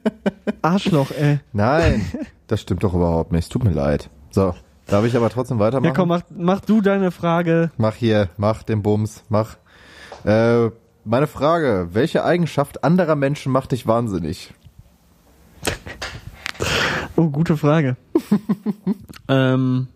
Arschloch, 0.62 1.10
ey. 1.12 1.40
Nein, 1.52 2.04
das 2.46 2.60
stimmt 2.60 2.84
doch 2.84 2.94
überhaupt 2.94 3.32
nicht. 3.32 3.44
Es 3.44 3.48
tut 3.48 3.64
mir 3.64 3.70
leid. 3.72 4.10
So, 4.30 4.54
darf 4.86 5.04
ich 5.04 5.16
aber 5.16 5.30
trotzdem 5.30 5.58
weitermachen? 5.58 5.88
Ja, 5.88 5.94
komm, 5.94 6.08
mach, 6.08 6.22
mach 6.30 6.60
du 6.60 6.80
deine 6.80 7.10
Frage. 7.10 7.70
Mach 7.78 7.94
hier, 7.94 8.28
mach 8.36 8.62
den 8.62 8.82
Bums, 8.82 9.24
mach. 9.28 9.56
Äh, 10.24 10.70
meine 11.04 11.26
Frage, 11.26 11.88
welche 11.92 12.24
Eigenschaft 12.24 12.84
anderer 12.84 13.16
Menschen 13.16 13.50
macht 13.50 13.72
dich 13.72 13.86
wahnsinnig? 13.86 14.54
Oh, 17.22 17.30
gute 17.30 17.56
Frage. 17.56 17.96
ähm, 19.28 19.86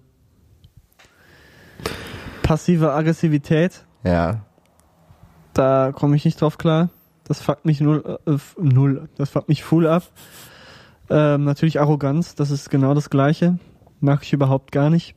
passive 2.45 2.93
Aggressivität, 2.93 3.85
Ja. 4.05 4.43
da 5.53 5.91
komme 5.93 6.15
ich 6.15 6.25
nicht 6.25 6.41
drauf 6.41 6.57
klar. 6.57 6.91
Das 7.25 7.41
fuckt 7.43 7.65
mich 7.65 7.81
null, 7.81 8.21
äh, 8.27 8.37
null, 8.59 9.09
das 9.17 9.31
fuckt 9.31 9.49
mich 9.49 9.65
full 9.65 9.89
ab. 9.89 10.05
Ähm, 11.11 11.43
natürlich 11.43 11.81
Arroganz, 11.81 12.37
das 12.37 12.53
ist 12.53 12.71
genau 12.71 12.95
das 12.95 13.11
Gleiche. 13.11 13.59
Mag 13.99 14.23
ich 14.23 14.33
überhaupt 14.33 14.71
gar 14.71 14.89
nicht. 14.89 15.17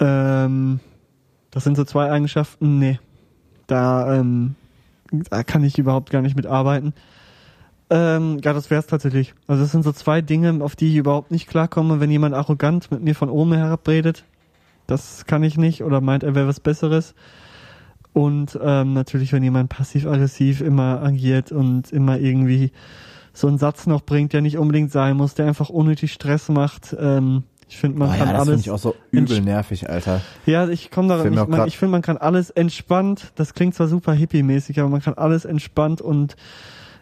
Ähm, 0.00 0.80
das 1.50 1.64
sind 1.64 1.76
so 1.76 1.84
zwei 1.84 2.10
Eigenschaften, 2.10 2.78
nee. 2.78 2.98
Da, 3.66 4.14
ähm, 4.14 4.54
da 5.28 5.42
kann 5.44 5.62
ich 5.62 5.78
überhaupt 5.78 6.08
gar 6.10 6.22
nicht 6.22 6.36
mitarbeiten. 6.36 6.94
Ähm, 7.94 8.38
ja, 8.42 8.54
das 8.54 8.70
wär's 8.70 8.86
tatsächlich. 8.86 9.34
Also 9.46 9.62
das 9.62 9.72
sind 9.72 9.82
so 9.84 9.92
zwei 9.92 10.22
Dinge, 10.22 10.64
auf 10.64 10.76
die 10.76 10.88
ich 10.88 10.96
überhaupt 10.96 11.30
nicht 11.30 11.46
klarkomme, 11.46 12.00
wenn 12.00 12.10
jemand 12.10 12.34
arrogant 12.34 12.90
mit 12.90 13.02
mir 13.02 13.14
von 13.14 13.28
oben 13.28 13.52
herabredet. 13.52 14.24
Das 14.86 15.26
kann 15.26 15.42
ich 15.42 15.58
nicht 15.58 15.82
oder 15.84 16.00
meint, 16.00 16.22
er 16.22 16.34
wäre 16.34 16.48
was 16.48 16.58
Besseres. 16.60 17.14
Und 18.14 18.58
ähm, 18.62 18.94
natürlich, 18.94 19.32
wenn 19.32 19.42
jemand 19.42 19.68
passiv-aggressiv 19.68 20.60
immer 20.62 21.02
agiert 21.02 21.52
und 21.52 21.92
immer 21.92 22.18
irgendwie 22.18 22.72
so 23.34 23.46
einen 23.48 23.58
Satz 23.58 23.86
noch 23.86 24.02
bringt, 24.02 24.32
der 24.32 24.40
nicht 24.42 24.56
unbedingt 24.58 24.90
sein 24.90 25.16
muss, 25.16 25.34
der 25.34 25.46
einfach 25.46 25.68
unnötig 25.68 26.12
Stress 26.12 26.48
macht. 26.48 26.96
Ähm, 26.98 27.44
ich 27.68 27.78
finde, 27.78 27.98
man 27.98 28.08
Oh 28.08 28.12
kann 28.12 28.20
ja, 28.28 28.32
das 28.32 28.42
finde 28.42 28.52
alles. 28.52 28.60
ich 28.62 28.70
auch 28.70 28.78
so 28.78 28.94
übel 29.10 29.40
nervig, 29.40 29.88
Alter. 29.88 30.20
Ja, 30.46 30.68
ich 30.68 30.90
komme 30.90 31.08
da. 31.08 31.18
Fällt 31.20 31.34
mir 31.34 31.42
Ich, 31.42 31.48
grad- 31.48 31.68
ich 31.68 31.78
finde, 31.78 31.92
man 31.92 32.02
kann 32.02 32.18
alles 32.18 32.50
entspannt. 32.50 33.32
Das 33.34 33.54
klingt 33.54 33.74
zwar 33.74 33.88
super 33.88 34.12
hippie-mäßig, 34.12 34.78
aber 34.80 34.90
man 34.90 35.00
kann 35.00 35.14
alles 35.14 35.44
entspannt 35.46 36.02
und 36.02 36.36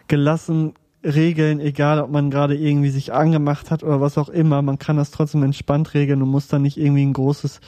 gelassen 0.07 0.73
regeln, 1.03 1.59
egal 1.59 1.99
ob 1.99 2.11
man 2.11 2.29
gerade 2.29 2.55
irgendwie 2.55 2.89
sich 2.89 3.13
angemacht 3.13 3.71
hat 3.71 3.83
oder 3.83 4.01
was 4.01 4.17
auch 4.17 4.29
immer. 4.29 4.61
Man 4.61 4.79
kann 4.79 4.97
das 4.97 5.11
trotzdem 5.11 5.43
entspannt 5.43 5.93
regeln 5.93 6.21
und 6.21 6.29
muss 6.29 6.47
dann 6.47 6.61
nicht 6.61 6.77
irgendwie 6.77 7.05
ein 7.05 7.13
großes 7.13 7.59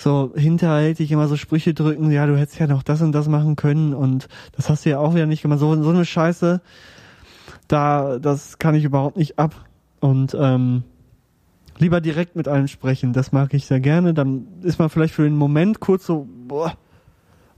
so 0.00 0.32
hinterhältig 0.34 1.12
immer 1.12 1.28
so 1.28 1.36
Sprüche 1.36 1.74
drücken, 1.74 2.10
ja, 2.10 2.26
du 2.26 2.38
hättest 2.38 2.58
ja 2.58 2.66
noch 2.66 2.82
das 2.82 3.02
und 3.02 3.12
das 3.12 3.28
machen 3.28 3.54
können 3.54 3.92
und 3.92 4.28
das 4.56 4.70
hast 4.70 4.84
du 4.84 4.90
ja 4.90 4.98
auch 4.98 5.14
wieder 5.14 5.26
nicht 5.26 5.42
gemacht. 5.42 5.60
So, 5.60 5.80
so 5.82 5.90
eine 5.90 6.06
Scheiße, 6.06 6.62
da, 7.68 8.18
das 8.18 8.58
kann 8.58 8.74
ich 8.74 8.84
überhaupt 8.84 9.16
nicht 9.16 9.38
ab. 9.38 9.54
Und 10.00 10.34
ähm, 10.38 10.84
lieber 11.78 12.00
direkt 12.00 12.34
mit 12.34 12.48
allen 12.48 12.68
sprechen, 12.68 13.12
das 13.12 13.32
mag 13.32 13.52
ich 13.52 13.66
sehr 13.66 13.80
gerne. 13.80 14.14
Dann 14.14 14.46
ist 14.62 14.78
man 14.78 14.88
vielleicht 14.88 15.14
für 15.14 15.24
den 15.24 15.36
Moment 15.36 15.80
kurz 15.80 16.06
so, 16.06 16.26
boah, 16.48 16.74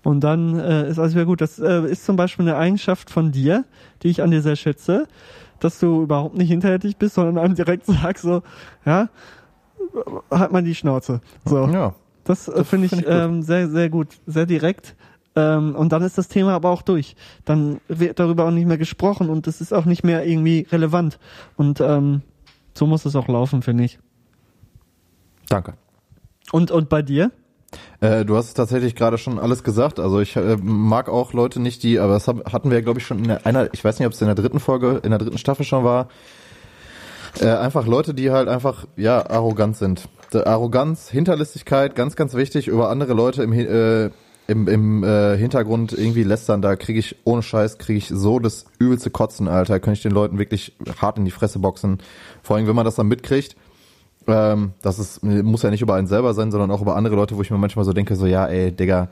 und 0.04 0.20
dann 0.20 0.58
äh, 0.58 0.88
ist 0.88 0.98
alles 0.98 1.14
wieder 1.14 1.24
gut. 1.24 1.40
Das 1.40 1.58
äh, 1.58 1.82
ist 1.86 2.04
zum 2.04 2.16
Beispiel 2.16 2.48
eine 2.48 2.56
Eigenschaft 2.56 3.10
von 3.10 3.32
dir, 3.32 3.64
die 4.02 4.08
ich 4.08 4.22
an 4.22 4.30
dir 4.30 4.42
sehr 4.42 4.56
schätze, 4.56 5.06
dass 5.60 5.78
du 5.78 6.02
überhaupt 6.02 6.36
nicht 6.36 6.48
hinterhältig 6.48 6.96
bist, 6.96 7.14
sondern 7.14 7.38
einem 7.38 7.54
direkt 7.54 7.86
sagst 7.86 8.24
so, 8.24 8.42
ja, 8.84 9.08
halt 10.30 10.52
mal 10.52 10.62
die 10.62 10.74
Schnauze. 10.74 11.20
So. 11.44 11.66
Ja. 11.66 11.94
Das, 12.24 12.48
äh, 12.48 12.64
finde 12.64 12.86
ich, 12.86 12.90
find 12.90 13.02
ich 13.02 13.08
ähm, 13.08 13.42
sehr, 13.42 13.68
sehr 13.68 13.88
gut, 13.90 14.08
sehr 14.26 14.46
direkt. 14.46 14.94
Ähm, 15.34 15.74
und 15.74 15.92
dann 15.92 16.02
ist 16.02 16.18
das 16.18 16.28
Thema 16.28 16.52
aber 16.52 16.70
auch 16.70 16.82
durch. 16.82 17.16
Dann 17.44 17.80
wird 17.88 18.18
darüber 18.18 18.44
auch 18.44 18.50
nicht 18.50 18.66
mehr 18.66 18.78
gesprochen 18.78 19.30
und 19.30 19.46
es 19.46 19.60
ist 19.60 19.72
auch 19.72 19.86
nicht 19.86 20.04
mehr 20.04 20.26
irgendwie 20.26 20.66
relevant. 20.70 21.18
Und 21.56 21.80
ähm, 21.80 22.22
so 22.74 22.86
muss 22.86 23.04
es 23.04 23.16
auch 23.16 23.28
laufen, 23.28 23.62
finde 23.62 23.84
ich. 23.84 23.98
Danke. 25.48 25.74
Und, 26.50 26.70
und 26.70 26.88
bei 26.88 27.02
dir? 27.02 27.30
Äh, 28.00 28.24
du 28.24 28.36
hast 28.36 28.54
tatsächlich 28.54 28.94
gerade 28.94 29.18
schon 29.18 29.38
alles 29.38 29.62
gesagt. 29.64 30.00
Also 30.00 30.20
ich 30.20 30.36
äh, 30.36 30.56
mag 30.62 31.08
auch 31.08 31.32
Leute 31.32 31.60
nicht, 31.60 31.82
die, 31.82 31.98
aber 31.98 32.14
das 32.14 32.28
hab, 32.28 32.52
hatten 32.52 32.70
wir, 32.70 32.82
glaube 32.82 33.00
ich, 33.00 33.06
schon 33.06 33.24
in 33.24 33.30
einer, 33.30 33.72
ich 33.72 33.84
weiß 33.84 33.98
nicht, 33.98 34.06
ob 34.06 34.12
es 34.12 34.20
in 34.20 34.26
der 34.26 34.34
dritten 34.34 34.60
Folge, 34.60 35.00
in 35.02 35.10
der 35.10 35.18
dritten 35.18 35.38
Staffel 35.38 35.64
schon 35.64 35.84
war. 35.84 36.08
Äh, 37.40 37.46
einfach 37.46 37.86
Leute, 37.86 38.14
die 38.14 38.30
halt 38.30 38.48
einfach, 38.48 38.86
ja, 38.96 39.28
arrogant 39.30 39.76
sind. 39.76 40.08
Der 40.32 40.46
Arroganz, 40.46 41.08
Hinterlistigkeit, 41.08 41.94
ganz, 41.94 42.16
ganz 42.16 42.34
wichtig, 42.34 42.68
über 42.68 42.90
andere 42.90 43.14
Leute 43.14 43.42
im, 43.42 43.52
äh, 43.52 44.10
im, 44.48 44.68
im 44.68 45.04
äh, 45.04 45.36
Hintergrund 45.36 45.92
irgendwie 45.92 46.24
lästern, 46.24 46.62
da 46.62 46.76
kriege 46.76 46.98
ich, 46.98 47.16
ohne 47.24 47.42
Scheiß, 47.42 47.78
kriege 47.78 47.98
ich 47.98 48.08
so 48.08 48.38
das 48.38 48.66
übelste 48.78 49.10
Kotzen, 49.10 49.48
Alter. 49.48 49.80
Könnte 49.80 49.98
ich 49.98 50.02
den 50.02 50.12
Leuten 50.12 50.38
wirklich 50.38 50.74
hart 51.00 51.18
in 51.18 51.24
die 51.24 51.30
Fresse 51.30 51.58
boxen. 51.58 51.98
Vor 52.42 52.56
allem, 52.56 52.66
wenn 52.66 52.76
man 52.76 52.84
das 52.84 52.96
dann 52.96 53.08
mitkriegt. 53.08 53.56
Ähm, 54.26 54.72
das 54.82 54.98
ist, 54.98 55.22
muss 55.22 55.62
ja 55.62 55.70
nicht 55.70 55.82
über 55.82 55.94
einen 55.94 56.06
selber 56.06 56.34
sein, 56.34 56.50
sondern 56.50 56.70
auch 56.70 56.82
über 56.82 56.96
andere 56.96 57.16
Leute, 57.16 57.36
wo 57.36 57.42
ich 57.42 57.50
mir 57.50 57.58
manchmal 57.58 57.84
so 57.84 57.92
denke, 57.92 58.16
so, 58.16 58.26
ja, 58.26 58.46
ey, 58.46 58.72
Digga. 58.72 59.08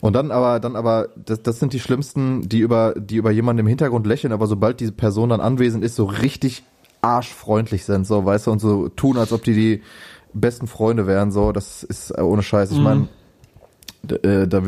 Und 0.00 0.12
dann 0.14 0.30
aber, 0.30 0.60
dann 0.60 0.76
aber, 0.76 1.08
das, 1.16 1.42
das 1.42 1.58
sind 1.58 1.72
die 1.72 1.80
Schlimmsten, 1.80 2.48
die 2.48 2.60
über, 2.60 2.94
die 2.96 3.16
über 3.16 3.30
jemanden 3.30 3.60
im 3.60 3.66
Hintergrund 3.66 4.06
lächeln, 4.06 4.32
aber 4.32 4.46
sobald 4.46 4.80
diese 4.80 4.92
Person 4.92 5.30
dann 5.30 5.40
anwesend 5.40 5.84
ist, 5.84 5.96
so 5.96 6.04
richtig 6.04 6.62
arschfreundlich 7.00 7.84
sind, 7.84 8.06
so, 8.06 8.24
weißt 8.24 8.46
du, 8.46 8.52
und 8.52 8.60
so 8.60 8.88
tun, 8.88 9.18
als 9.18 9.32
ob 9.32 9.42
die 9.42 9.54
die 9.54 9.82
besten 10.32 10.66
Freunde 10.66 11.06
wären, 11.06 11.32
so, 11.32 11.52
das 11.52 11.82
ist 11.82 12.10
äh, 12.10 12.20
ohne 12.20 12.42
Scheiß. 12.42 12.70
Ich 12.70 12.78
meine, 12.78 13.08
äh, 14.08 14.46
da, 14.46 14.62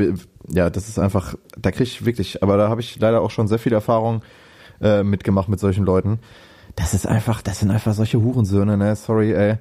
ja, 0.49 0.70
das 0.70 0.89
ist 0.89 0.99
einfach, 0.99 1.35
da 1.57 1.70
krieg 1.70 1.87
ich 1.87 2.05
wirklich, 2.05 2.43
aber 2.43 2.57
da 2.57 2.68
habe 2.68 2.81
ich 2.81 2.99
leider 2.99 3.20
auch 3.20 3.31
schon 3.31 3.47
sehr 3.47 3.59
viel 3.59 3.72
Erfahrung 3.72 4.22
äh, 4.81 5.03
mitgemacht 5.03 5.49
mit 5.49 5.61
solchen 5.61 5.85
Leuten. 5.85 6.18
Das 6.77 6.95
ist 6.95 7.07
einfach, 7.07 7.43
das 7.43 7.61
sind 7.61 7.71
einfach 7.71 7.95
solche 7.95 8.21
Hurensöhne, 8.21 8.77
ne? 8.77 8.95
Sorry, 8.97 9.33
ey. 9.33 9.57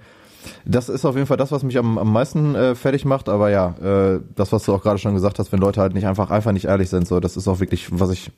Das 0.65 0.89
ist 0.89 1.05
auf 1.05 1.15
jeden 1.15 1.27
Fall 1.27 1.37
das, 1.37 1.51
was 1.51 1.63
mich 1.63 1.77
am, 1.77 1.97
am 1.97 2.11
meisten 2.11 2.55
äh, 2.55 2.75
fertig 2.75 3.05
macht, 3.05 3.27
aber 3.29 3.49
ja, 3.49 3.75
äh, 3.81 4.19
das, 4.35 4.51
was 4.51 4.63
du 4.63 4.73
auch 4.73 4.81
gerade 4.81 4.97
schon 4.97 5.13
gesagt 5.13 5.37
hast, 5.37 5.51
wenn 5.51 5.59
Leute 5.59 5.81
halt 5.81 5.93
nicht 5.93 6.07
einfach, 6.07 6.31
einfach 6.31 6.51
nicht 6.51 6.65
ehrlich 6.65 6.89
sind, 6.89 7.07
so, 7.07 7.19
das 7.19 7.35
ist 7.35 7.47
auch 7.47 7.59
wirklich, 7.59 7.87
was 7.99 8.09
ich, 8.11 8.31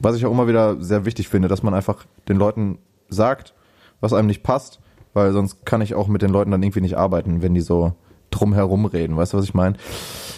was 0.00 0.16
ich 0.16 0.26
auch 0.26 0.32
immer 0.32 0.48
wieder 0.48 0.82
sehr 0.82 1.04
wichtig 1.04 1.28
finde, 1.28 1.48
dass 1.48 1.62
man 1.62 1.74
einfach 1.74 2.04
den 2.28 2.36
Leuten 2.36 2.78
sagt, 3.08 3.54
was 4.00 4.12
einem 4.12 4.26
nicht 4.26 4.42
passt, 4.42 4.80
weil 5.12 5.32
sonst 5.32 5.64
kann 5.64 5.80
ich 5.80 5.94
auch 5.94 6.08
mit 6.08 6.22
den 6.22 6.30
Leuten 6.30 6.50
dann 6.50 6.62
irgendwie 6.62 6.80
nicht 6.80 6.96
arbeiten, 6.96 7.40
wenn 7.40 7.54
die 7.54 7.60
so 7.60 7.92
drumherum 8.30 8.86
reden, 8.86 9.16
weißt 9.16 9.32
du, 9.32 9.38
was 9.38 9.44
ich 9.44 9.54
meine? 9.54 9.76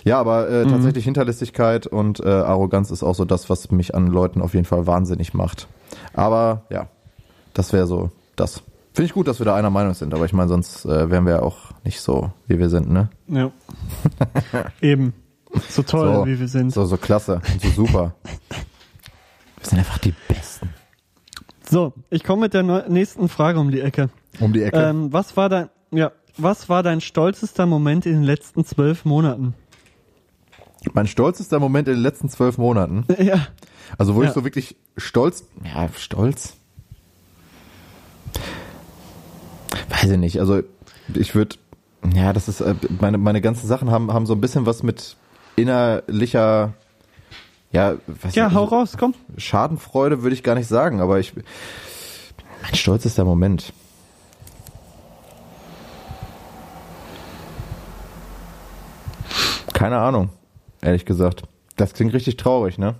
Ja, 0.05 0.21
aber 0.21 0.49
äh, 0.49 0.67
tatsächlich 0.67 1.05
Hinterlistigkeit 1.05 1.87
und 1.87 2.21
äh, 2.21 2.29
Arroganz 2.29 2.91
ist 2.91 3.03
auch 3.03 3.15
so 3.15 3.25
das, 3.25 3.49
was 3.49 3.71
mich 3.71 3.95
an 3.95 4.07
Leuten 4.07 4.43
auf 4.43 4.55
jeden 4.55 4.67
Fall 4.67 4.87
wahnsinnig 4.87 5.35
macht. 5.35 5.67
Aber 6.13 6.67
ja, 6.71 6.89
das 7.57 7.73
wäre 7.73 7.87
so 7.87 8.11
das. 8.37 8.63
Finde 8.93 9.07
ich 9.07 9.13
gut, 9.13 9.29
dass 9.29 9.39
wir 9.41 9.45
da 9.47 9.55
einer 9.57 9.71
Meinung 9.71 9.93
sind, 9.95 10.15
aber 10.15 10.25
ich 10.25 10.33
meine, 10.33 10.49
sonst 10.49 10.85
äh, 10.87 11.11
wären 11.11 11.25
wir 11.27 11.33
ja 11.35 11.43
auch 11.43 11.57
nicht 11.85 12.01
so, 12.01 12.33
wie 12.47 12.59
wir 12.59 12.69
sind, 12.71 12.91
ne? 12.91 13.11
Ja. 13.29 13.51
Eben. 14.81 15.13
So 15.69 15.83
toll, 15.83 16.15
So. 16.15 16.27
wie 16.27 16.39
wir 16.41 16.49
sind. 16.49 16.73
So, 16.73 16.85
so 16.87 16.97
klasse 16.97 17.41
und 17.53 17.61
so 17.63 17.69
super. 17.71 18.15
Wir 19.59 19.67
sind 19.69 19.79
einfach 19.79 19.99
die 19.99 20.15
Besten. 20.29 20.71
So, 21.69 21.93
ich 22.11 22.25
komme 22.25 22.43
mit 22.43 22.55
der 22.55 22.63
neu- 22.63 22.89
nächsten 22.89 23.29
Frage 23.29 23.59
um 23.59 23.71
die 23.71 23.81
Ecke. 23.81 24.09
Um 24.41 24.53
die 24.53 24.63
Ecke. 24.63 24.79
Ähm, 24.79 25.13
was 25.13 25.37
war 25.37 25.49
dein, 25.49 25.69
ja, 25.91 26.13
was 26.39 26.69
war 26.69 26.83
dein 26.83 27.01
stolzester 27.01 27.67
Moment 27.67 28.07
in 28.07 28.13
den 28.13 28.23
letzten 28.23 28.65
zwölf 28.65 29.05
Monaten? 29.05 29.55
mein 30.93 31.09
stolzester 31.09 31.59
Moment 31.59 31.89
in 31.89 31.95
den 31.95 32.03
letzten 32.03 32.29
zwölf 32.29 32.59
Monaten. 32.59 33.05
ja. 33.19 33.49
Also 33.99 34.15
wo 34.15 34.23
Ja. 34.23 34.29
ich 34.29 34.35
so 34.35 34.45
wirklich 34.45 34.77
stolz, 34.97 35.45
ja, 35.65 35.89
stolz. 35.97 36.55
Weiß 39.89 40.11
ich 40.11 40.19
nicht. 40.19 40.41
Also 40.41 40.63
ich 41.15 41.35
würde, 41.35 41.57
ja, 42.15 42.33
das 42.33 42.49
ist, 42.49 42.61
äh, 42.61 42.75
meine, 43.01 43.19
meine 43.19 43.41
ganzen 43.41 43.67
Sachen 43.67 43.91
haben, 43.91 44.13
haben 44.13 44.27
so 44.27 44.35
ein 44.35 44.41
bisschen 44.41 44.67
was 44.67 44.83
mit 44.83 45.17
innerlicher, 45.57 46.75
ja, 47.73 47.97
was 48.07 48.35
Ja, 48.35 48.53
hau 48.53 48.65
raus, 48.65 48.97
komm. 48.99 49.15
Schadenfreude 49.37 50.23
würde 50.23 50.35
ich 50.35 50.43
gar 50.43 50.55
nicht 50.55 50.69
sagen, 50.69 51.01
aber 51.01 51.19
ich, 51.19 51.35
mein 52.63 52.75
stolzester 52.75 53.25
Moment. 53.25 53.73
Keine 59.73 59.99
Ahnung, 59.99 60.31
ehrlich 60.81 61.05
gesagt. 61.05 61.43
Das 61.77 61.93
klingt 61.93 62.15
richtig 62.15 62.37
traurig, 62.39 62.79
ne? 62.79 62.95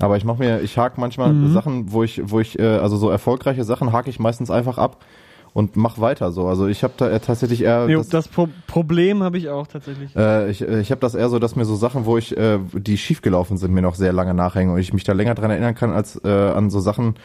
Aber 0.00 0.16
ich 0.16 0.24
mache 0.24 0.38
mir, 0.38 0.60
ich 0.62 0.76
hake 0.78 0.98
manchmal 1.00 1.34
Mhm. 1.34 1.52
Sachen, 1.52 1.92
wo 1.92 2.02
ich, 2.02 2.20
wo 2.24 2.40
ich, 2.40 2.58
äh, 2.58 2.62
also 2.78 2.96
so 2.96 3.10
erfolgreiche 3.10 3.64
Sachen 3.64 3.92
hake 3.92 4.08
ich 4.10 4.18
meistens 4.18 4.50
einfach 4.50 4.78
ab 4.78 5.04
und 5.52 5.76
mach 5.76 5.98
weiter 6.00 6.32
so. 6.32 6.46
Also 6.46 6.66
ich 6.68 6.82
habe 6.82 6.94
da 6.96 7.10
eher 7.10 7.20
tatsächlich 7.20 7.62
eher 7.62 7.86
Jo, 7.88 7.98
das- 7.98 8.08
das 8.08 8.28
Pro 8.28 8.48
Problem 8.66 9.22
habe 9.22 9.36
ich 9.36 9.48
auch 9.50 9.66
tatsächlich. 9.66 10.14
äh, 10.16 10.48
ich 10.50 10.62
äh, 10.62 10.80
ich 10.80 10.90
habe 10.90 11.00
das 11.00 11.14
eher 11.14 11.28
so, 11.28 11.38
dass 11.38 11.54
mir 11.56 11.64
so 11.66 11.76
Sachen, 11.76 12.06
wo 12.06 12.16
ich, 12.16 12.36
äh, 12.36 12.58
die 12.72 12.96
schiefgelaufen 12.96 13.56
sind, 13.58 13.72
mir 13.74 13.82
noch 13.82 13.94
sehr 13.94 14.12
lange 14.12 14.32
nachhängen 14.32 14.72
und 14.74 14.80
ich 14.80 14.92
mich 14.94 15.04
da 15.04 15.12
länger 15.12 15.34
dran 15.34 15.50
erinnern 15.50 15.74
kann, 15.74 15.90
als 15.92 16.20
äh, 16.24 16.28
an 16.28 16.70
so 16.70 16.80
Sachen, 16.80 17.16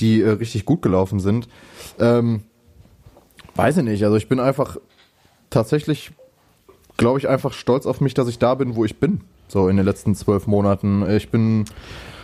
die 0.00 0.22
äh, 0.22 0.30
richtig 0.30 0.64
gut 0.64 0.80
gelaufen 0.80 1.20
sind. 1.20 1.48
Ähm, 1.98 2.42
weiß 3.56 3.76
ich 3.78 3.84
nicht. 3.84 4.04
Also 4.04 4.16
ich 4.16 4.28
bin 4.28 4.40
einfach 4.40 4.78
tatsächlich, 5.50 6.12
glaube 6.96 7.18
ich, 7.18 7.28
einfach 7.28 7.52
stolz 7.52 7.84
auf 7.84 8.00
mich, 8.00 8.14
dass 8.14 8.28
ich 8.28 8.38
da 8.38 8.54
bin, 8.54 8.74
wo 8.76 8.84
ich 8.84 8.98
bin. 8.98 9.20
So 9.48 9.68
in 9.68 9.76
den 9.76 9.84
letzten 9.84 10.14
zwölf 10.14 10.46
Monaten. 10.46 11.04
Ich 11.10 11.28
bin 11.30 11.66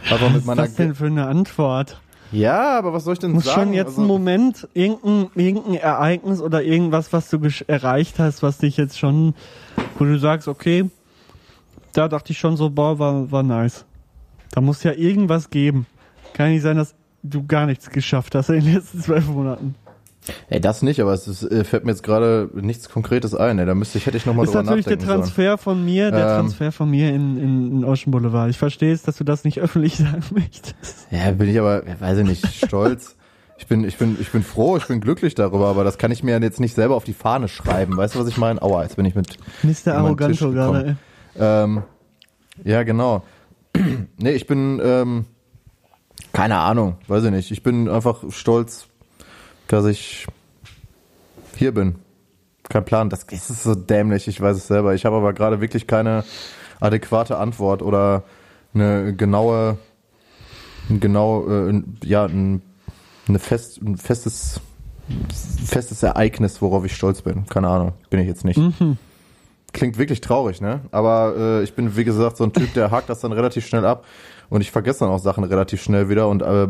mit 0.03 0.11
Was 0.11 0.35
ist 0.37 0.49
das 0.59 0.75
denn 0.75 0.95
für 0.95 1.07
eine 1.07 1.27
Antwort? 1.27 2.01
Ja, 2.31 2.79
aber 2.79 2.93
was 2.93 3.05
soll 3.05 3.15
ich 3.15 3.19
denn 3.21 3.33
Muss 3.33 3.45
sagen? 3.45 3.63
schon 3.63 3.73
jetzt 3.73 3.89
Also- 3.89 4.03
ein 4.03 4.07
Moment, 4.07 4.69
irgendein, 4.75 5.31
irgendein 5.35 5.75
Ereignis 5.75 6.41
oder 6.43 6.63
irgendwas, 6.63 7.13
was 7.13 7.31
du 7.31 7.39
erreicht 7.67 8.19
hast, 8.19 8.43
was 8.43 8.59
dich 8.59 8.77
jetzt 8.77 8.99
schon, 8.99 9.35
wo 9.99 10.05
du 10.05 10.19
sagst, 10.19 10.47
okay, 10.49 10.91
da 11.95 12.07
dachte 12.09 12.33
ich 12.33 12.39
schon 12.39 12.57
so, 12.57 12.69
boah, 12.71 12.99
war, 12.99 13.31
war 13.33 13.43
nice. 13.43 13.87
Da 14.51 14.61
muss 14.61 14.83
ja 14.83 14.93
irgendwas 14.93 15.49
geben. 15.51 15.87
Kann 16.35 16.51
nicht 16.51 16.63
sein, 16.63 16.77
dass 16.77 16.95
du 17.23 17.47
gar 17.47 17.67
nichts 17.67 17.89
geschafft 17.91 18.35
hast 18.35 18.51
in 18.51 18.61
den 18.65 18.75
letzten 18.75 19.01
zwölf 19.01 19.27
Monaten. 19.27 19.75
Ey, 20.49 20.61
das 20.61 20.83
nicht, 20.83 21.01
aber 21.01 21.12
es 21.12 21.29
ist, 21.29 21.43
äh, 21.43 21.64
fällt 21.64 21.85
mir 21.85 21.91
jetzt 21.93 22.03
gerade 22.03 22.51
nichts 22.55 22.89
Konkretes 22.89 23.35
ein. 23.35 23.59
Ey. 23.59 23.66
Da 23.66 23.74
müsste 23.74 23.99
ich, 23.99 24.07
hätte 24.07 24.16
ich 24.16 24.26
nochmal 24.26 24.45
ist 24.45 24.55
drüber 24.55 24.64
natürlich 24.64 24.85
der 24.85 24.97
nachdenken 24.97 25.07
sollen. 25.09 25.20
Transfer 25.22 25.59
von 25.59 25.85
mir, 25.85 26.11
der 26.11 26.20
Ähm. 26.20 26.26
Transfer 26.41 26.72
von 26.72 26.91
mir 26.91 27.09
in, 27.11 27.39
in, 27.39 27.72
in 27.72 27.85
Ocean 27.85 28.11
Boulevard. 28.11 28.51
Ich 28.51 28.59
verstehe 28.59 28.93
es, 28.93 29.03
dass 29.03 29.16
du 29.16 29.24
das 29.24 29.45
nicht 29.45 29.61
öffentlich 29.61 29.97
sagen 29.97 30.22
möchtest. 30.31 31.07
Ja, 31.11 31.31
bin 31.33 31.49
ich 31.49 31.59
aber, 31.59 31.83
weiß 32.01 32.18
ich 32.18 32.26
nicht, 32.26 32.47
stolz. 32.66 33.16
Ich 33.59 33.66
bin, 33.66 33.83
ich 33.85 33.97
bin, 33.99 34.16
ich 34.20 34.31
bin 34.31 34.43
froh, 34.45 34.76
ich 34.76 34.87
bin 34.87 35.01
glücklich 35.01 35.35
darüber, 35.35 35.66
aber 35.66 35.83
das 35.83 35.99
kann 35.99 36.12
ich 36.12 36.22
mir 36.22 36.41
jetzt 36.41 36.61
nicht 36.61 36.74
selber 36.74 36.95
auf 36.95 37.03
die 37.05 37.12
Fahne 37.12 37.49
schreiben. 37.49 37.97
Weißt 37.97 38.14
du, 38.14 38.20
was 38.20 38.29
ich 38.29 38.37
meine? 38.37 38.62
Aua, 38.62 38.85
jetzt 38.85 38.97
bin 38.97 39.05
ich 39.05 39.16
mit. 39.16 39.37
Mr. 39.64 39.97
Arroganto 39.97 40.53
gerade, 40.53 40.97
ey. 41.35 41.35
Ähm, 41.41 41.83
ja, 42.64 42.83
genau. 42.85 43.24
nee, 44.18 44.31
ich 44.31 44.47
bin, 44.47 44.81
ähm, 44.83 45.24
keine 46.33 46.59
Ahnung, 46.59 46.97
weiß 47.09 47.24
ich 47.24 47.31
nicht. 47.31 47.51
Ich 47.51 47.62
bin 47.62 47.89
einfach 47.89 48.22
stolz, 48.31 48.88
dass 49.69 49.85
ich 49.87 50.27
hier 51.57 51.73
bin. 51.73 51.97
Kein 52.69 52.85
Plan, 52.85 53.09
das 53.09 53.25
ist 53.25 53.62
so 53.62 53.75
dämlich, 53.75 54.29
ich 54.29 54.41
weiß 54.41 54.57
es 54.57 54.66
selber. 54.66 54.95
Ich 54.95 55.05
habe 55.05 55.16
aber 55.16 55.33
gerade 55.33 55.61
wirklich 55.61 55.87
keine 55.87 56.25
adäquate 56.81 57.39
Antwort 57.39 57.83
oder 57.83 58.25
eine 58.75 59.14
genaue, 59.14 59.79
ein 60.91 61.01
genau, 61.01 61.49
äh, 61.49 61.83
ja, 62.05 62.27
ein, 62.27 62.62
eine 63.27 63.39
fest, 63.39 63.81
ein 63.81 63.97
festes, 63.97 64.61
festes 65.64 66.03
Ereignis, 66.03 66.61
worauf 66.61 66.85
ich 66.85 66.95
stolz 66.95 67.23
bin. 67.23 67.47
Keine 67.47 67.69
Ahnung, 67.69 67.93
bin 68.11 68.21
ich 68.21 68.27
jetzt 68.27 68.45
nicht. 68.45 68.61
Klingt 69.73 69.99
wirklich 69.99 70.21
traurig, 70.21 70.61
ne? 70.61 70.81
Aber 70.93 71.35
äh, 71.37 71.62
ich 71.62 71.75
bin, 71.75 71.97
wie 71.97 72.05
gesagt, 72.05 72.39
so 72.39 72.45
ein 72.45 72.53
Typ, 72.53 72.73
der 72.75 72.91
hakt 72.91 73.11
das 73.11 73.21
dann 73.21 73.33
relativ 73.33 73.66
schnell 73.66 73.85
ab 73.85 74.05
und 74.49 74.62
ich 74.62 74.71
vergesse 74.71 75.01
dann 75.01 75.11
auch 75.11 75.19
Sachen 75.19 75.45
relativ 75.45 75.83
schnell 75.83 76.09
wieder 76.09 76.29
und 76.29 76.43
äh, 76.43 76.69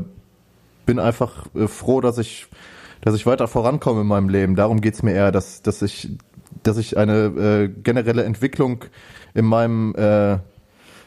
bin 0.84 0.98
einfach 0.98 1.46
äh, 1.54 1.68
froh, 1.68 2.00
dass 2.00 2.18
ich, 2.18 2.48
dass 3.00 3.14
ich 3.14 3.26
weiter 3.26 3.48
vorankomme 3.48 4.02
in 4.02 4.06
meinem 4.06 4.28
Leben. 4.28 4.56
Darum 4.56 4.80
geht's 4.80 5.02
mir 5.02 5.12
eher, 5.12 5.32
dass, 5.32 5.62
dass 5.62 5.82
ich, 5.82 6.10
dass 6.62 6.76
ich 6.78 6.96
eine 6.96 7.24
äh, 7.26 7.68
generelle 7.68 8.24
Entwicklung 8.24 8.84
in 9.34 9.44
meinem 9.44 9.94
äh, 9.94 10.38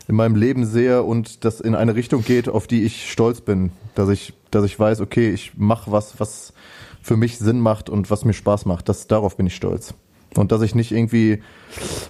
in 0.08 0.16
meinem 0.16 0.36
Leben 0.36 0.66
sehe 0.66 1.04
und 1.04 1.46
das 1.46 1.62
in 1.62 1.74
eine 1.74 1.96
Richtung 1.96 2.24
geht, 2.24 2.50
auf 2.50 2.68
die 2.68 2.84
ich 2.84 3.10
stolz 3.10 3.40
bin, 3.40 3.72
dass 3.96 4.10
ich, 4.10 4.34
dass 4.52 4.66
ich 4.66 4.78
weiß, 4.78 5.00
okay, 5.00 5.32
ich 5.32 5.54
mache 5.58 5.92
was, 5.92 6.20
was 6.20 6.54
für 7.02 7.16
mich 7.16 7.38
Sinn 7.38 7.60
macht 7.60 7.90
und 7.90 8.12
was 8.12 8.26
mir 8.26 8.34
Spaß 8.34 8.66
macht. 8.66 8.90
Das, 8.90 9.08
darauf 9.08 9.38
bin 9.38 9.48
ich 9.48 9.56
stolz. 9.56 9.94
Und 10.36 10.52
dass 10.52 10.62
ich 10.62 10.76
nicht 10.76 10.92
irgendwie, 10.92 11.42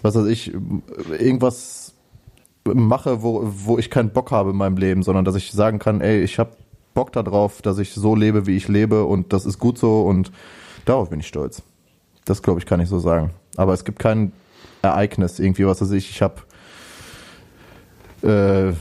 was 0.01 0.15
weiß 0.15 0.25
ich, 0.27 0.51
irgendwas 1.11 1.93
mache, 2.65 3.21
wo, 3.21 3.43
wo 3.43 3.77
ich 3.77 3.89
keinen 3.89 4.11
Bock 4.11 4.31
habe 4.31 4.51
in 4.51 4.57
meinem 4.57 4.77
Leben, 4.77 5.03
sondern 5.03 5.25
dass 5.25 5.35
ich 5.35 5.51
sagen 5.51 5.79
kann, 5.79 6.01
ey, 6.01 6.21
ich 6.23 6.39
habe 6.39 6.51
Bock 6.93 7.11
darauf, 7.11 7.61
dass 7.61 7.79
ich 7.79 7.93
so 7.93 8.15
lebe, 8.15 8.47
wie 8.47 8.55
ich 8.55 8.67
lebe 8.67 9.05
und 9.05 9.33
das 9.33 9.45
ist 9.45 9.59
gut 9.59 9.77
so 9.77 10.01
und 10.01 10.31
darauf 10.85 11.09
bin 11.09 11.19
ich 11.19 11.27
stolz. 11.27 11.63
Das 12.25 12.41
glaube 12.41 12.59
ich 12.59 12.65
kann 12.65 12.79
ich 12.79 12.89
so 12.89 12.99
sagen. 12.99 13.31
Aber 13.57 13.73
es 13.73 13.83
gibt 13.83 13.99
kein 13.99 14.31
Ereignis 14.81 15.39
irgendwie, 15.39 15.65
was 15.65 15.81
weiß 15.81 15.91
ich, 15.91 16.09
ich 16.09 16.21
habe 16.21 16.41
äh, 18.23 18.73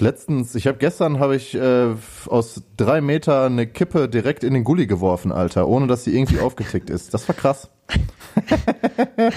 letztens, 0.00 0.54
ich 0.54 0.66
habe 0.66 0.78
gestern 0.78 1.18
habe 1.18 1.36
ich 1.36 1.54
äh, 1.54 1.94
aus 2.26 2.62
drei 2.76 3.00
Meter 3.00 3.46
eine 3.46 3.66
Kippe 3.66 4.08
direkt 4.08 4.44
in 4.44 4.54
den 4.54 4.64
Gully 4.64 4.86
geworfen, 4.86 5.32
Alter, 5.32 5.68
ohne 5.68 5.86
dass 5.86 6.04
sie 6.04 6.16
irgendwie 6.16 6.40
aufgetickt 6.40 6.90
ist. 6.90 7.14
Das 7.14 7.28
war 7.28 7.34
krass. 7.34 7.70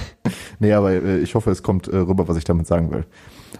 nee, 0.59 0.73
aber 0.73 0.91
äh, 0.91 1.19
ich 1.19 1.35
hoffe, 1.35 1.51
es 1.51 1.63
kommt 1.63 1.87
äh, 1.87 1.97
rüber, 1.97 2.27
was 2.27 2.37
ich 2.37 2.43
damit 2.43 2.67
sagen 2.67 2.91
will. 2.91 3.05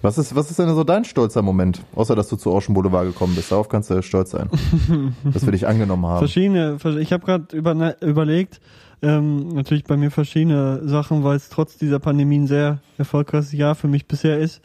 Was 0.01 0.17
ist, 0.17 0.35
was 0.35 0.49
ist 0.49 0.57
denn 0.57 0.73
so 0.73 0.83
dein 0.83 1.05
stolzer 1.05 1.41
Moment? 1.41 1.81
Außer, 1.95 2.15
dass 2.15 2.27
du 2.29 2.35
zu 2.35 2.51
Ocean 2.51 2.73
Boulevard 2.73 3.05
gekommen 3.05 3.35
bist. 3.35 3.51
Darauf 3.51 3.69
kannst 3.69 3.89
du 3.89 4.01
stolz 4.01 4.31
sein. 4.31 4.49
dass 5.23 5.45
wir 5.45 5.51
dich 5.51 5.67
angenommen 5.67 6.05
haben. 6.07 6.19
Verschiedene, 6.19 6.79
vers- 6.79 6.95
ich 6.95 7.13
habe 7.13 7.23
gerade 7.25 7.55
über, 7.55 7.95
überlegt, 8.01 8.59
ähm, 9.03 9.49
natürlich 9.49 9.83
bei 9.83 9.97
mir 9.97 10.09
verschiedene 10.11 10.81
Sachen, 10.87 11.23
weil 11.23 11.35
es 11.35 11.49
trotz 11.49 11.77
dieser 11.77 11.99
Pandemie 11.99 12.39
ein 12.39 12.47
sehr 12.47 12.79
erfolgreiches 12.97 13.51
Jahr 13.51 13.75
für 13.75 13.87
mich 13.87 14.07
bisher 14.07 14.39
ist. 14.39 14.61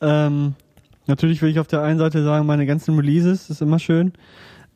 Ähm, 0.00 0.54
natürlich 1.06 1.42
will 1.42 1.50
ich 1.50 1.58
auf 1.58 1.66
der 1.66 1.82
einen 1.82 1.98
Seite 1.98 2.22
sagen, 2.22 2.46
meine 2.46 2.66
ganzen 2.66 2.94
Releases 2.96 3.50
ist 3.50 3.62
immer 3.62 3.78
schön. 3.80 4.12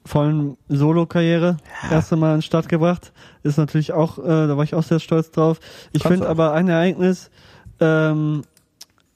Vor 0.05 0.23
allem 0.23 0.57
Solo-Karriere, 0.69 1.59
erste 1.89 2.17
Mal 2.17 2.37
den 2.37 2.43
Start 2.43 2.69
gebracht, 2.69 3.13
ist 3.45 3.57
natürlich 3.57 3.93
auch, 3.93 4.19
äh, 4.19 4.23
da 4.49 4.57
war 4.57 4.65
ich 4.65 4.75
auch 4.75 4.83
sehr 4.83 4.99
stolz 4.99 5.31
drauf. 5.31 5.61
Ich 5.93 6.03
finde 6.03 6.29
aber 6.29 6.53
ein 6.55 6.67
Ereignis, 6.69 7.31
ähm, 7.79 8.43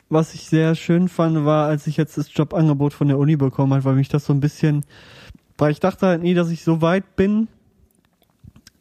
was 0.08 0.34
ich 0.34 0.48
sehr 0.48 0.74
schön 0.74 1.08
fand, 1.08 1.44
war, 1.44 1.66
als 1.66 1.86
ich 1.86 1.96
jetzt 1.96 2.16
das 2.16 2.32
Jobangebot 2.32 2.92
von 2.92 3.08
der 3.08 3.18
Uni 3.18 3.36
bekommen 3.36 3.72
habe, 3.72 3.84
weil 3.84 3.94
mich 3.94 4.08
das 4.08 4.24
so 4.24 4.32
ein 4.32 4.40
bisschen, 4.40 4.84
weil 5.58 5.72
ich 5.72 5.80
dachte 5.80 6.06
halt 6.06 6.22
nie, 6.22 6.34
dass 6.34 6.50
ich 6.50 6.62
so 6.62 6.80
weit 6.80 7.16
bin, 7.16 7.48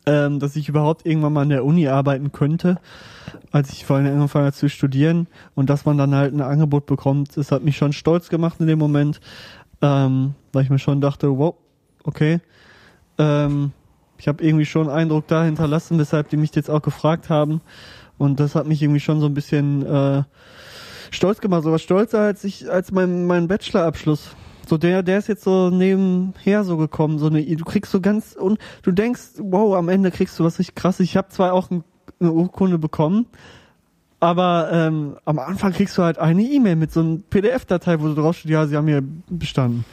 ähm, 0.05 0.39
dass 0.39 0.55
ich 0.55 0.69
überhaupt 0.69 1.05
irgendwann 1.05 1.33
mal 1.33 1.41
an 1.41 1.49
der 1.49 1.65
Uni 1.65 1.87
arbeiten 1.87 2.31
könnte, 2.31 2.79
als 3.51 3.71
ich 3.71 3.85
vor 3.85 3.97
allem 3.97 4.07
angefangen 4.07 4.45
habe 4.45 4.55
zu 4.55 4.69
studieren. 4.69 5.27
Und 5.55 5.69
dass 5.69 5.85
man 5.85 5.97
dann 5.97 6.13
halt 6.13 6.33
ein 6.33 6.41
Angebot 6.41 6.85
bekommt, 6.85 7.35
das 7.37 7.51
hat 7.51 7.63
mich 7.63 7.77
schon 7.77 7.93
stolz 7.93 8.29
gemacht 8.29 8.59
in 8.59 8.67
dem 8.67 8.79
Moment, 8.79 9.19
ähm, 9.81 10.35
weil 10.53 10.63
ich 10.63 10.69
mir 10.69 10.79
schon 10.79 11.01
dachte, 11.01 11.37
wow, 11.37 11.55
okay, 12.03 12.39
ähm, 13.17 13.71
ich 14.17 14.27
habe 14.27 14.43
irgendwie 14.43 14.65
schon 14.65 14.89
Eindruck 14.89 15.27
da 15.27 15.43
hinterlassen, 15.43 15.97
weshalb 15.97 16.29
die 16.29 16.37
mich 16.37 16.55
jetzt 16.55 16.69
auch 16.69 16.81
gefragt 16.81 17.29
haben. 17.29 17.61
Und 18.17 18.39
das 18.39 18.55
hat 18.55 18.65
mich 18.65 18.81
irgendwie 18.81 19.01
schon 19.01 19.19
so 19.19 19.25
ein 19.25 19.33
bisschen 19.33 19.85
äh, 19.85 20.23
stolz 21.11 21.41
gemacht, 21.41 21.63
sogar 21.63 21.79
stolzer 21.79 22.19
als 22.19 22.43
ich 22.43 22.69
als 22.69 22.91
mein 22.91 23.25
mein 23.25 23.47
Bachelorabschluss. 23.47 24.35
So 24.67 24.77
der 24.77 25.03
der 25.03 25.19
ist 25.19 25.27
jetzt 25.27 25.43
so 25.43 25.69
nebenher 25.69 26.63
so 26.63 26.77
gekommen, 26.77 27.19
so 27.19 27.27
eine 27.27 27.43
du 27.43 27.65
kriegst 27.65 27.91
so 27.91 28.01
ganz 28.01 28.33
und 28.33 28.59
du 28.83 28.91
denkst, 28.91 29.21
wow, 29.37 29.75
am 29.75 29.89
Ende 29.89 30.11
kriegst 30.11 30.39
du 30.39 30.43
was 30.43 30.59
richtig 30.59 30.75
krasses. 30.75 31.05
Ich 31.05 31.17
habe 31.17 31.29
zwar 31.29 31.53
auch 31.53 31.69
ein, 31.69 31.83
eine 32.19 32.31
Urkunde 32.31 32.77
bekommen, 32.79 33.27
aber 34.19 34.69
ähm, 34.71 35.17
am 35.25 35.39
Anfang 35.39 35.73
kriegst 35.73 35.97
du 35.97 36.03
halt 36.03 36.17
eine 36.17 36.41
E-Mail 36.41 36.75
mit 36.75 36.91
so 36.91 37.01
einem 37.01 37.23
PDF-Datei, 37.23 37.99
wo 37.99 38.07
du 38.07 38.15
drauf 38.15 38.43
ja, 38.45 38.65
sie 38.65 38.75
haben 38.75 38.87
hier 38.87 39.03
bestanden. 39.29 39.85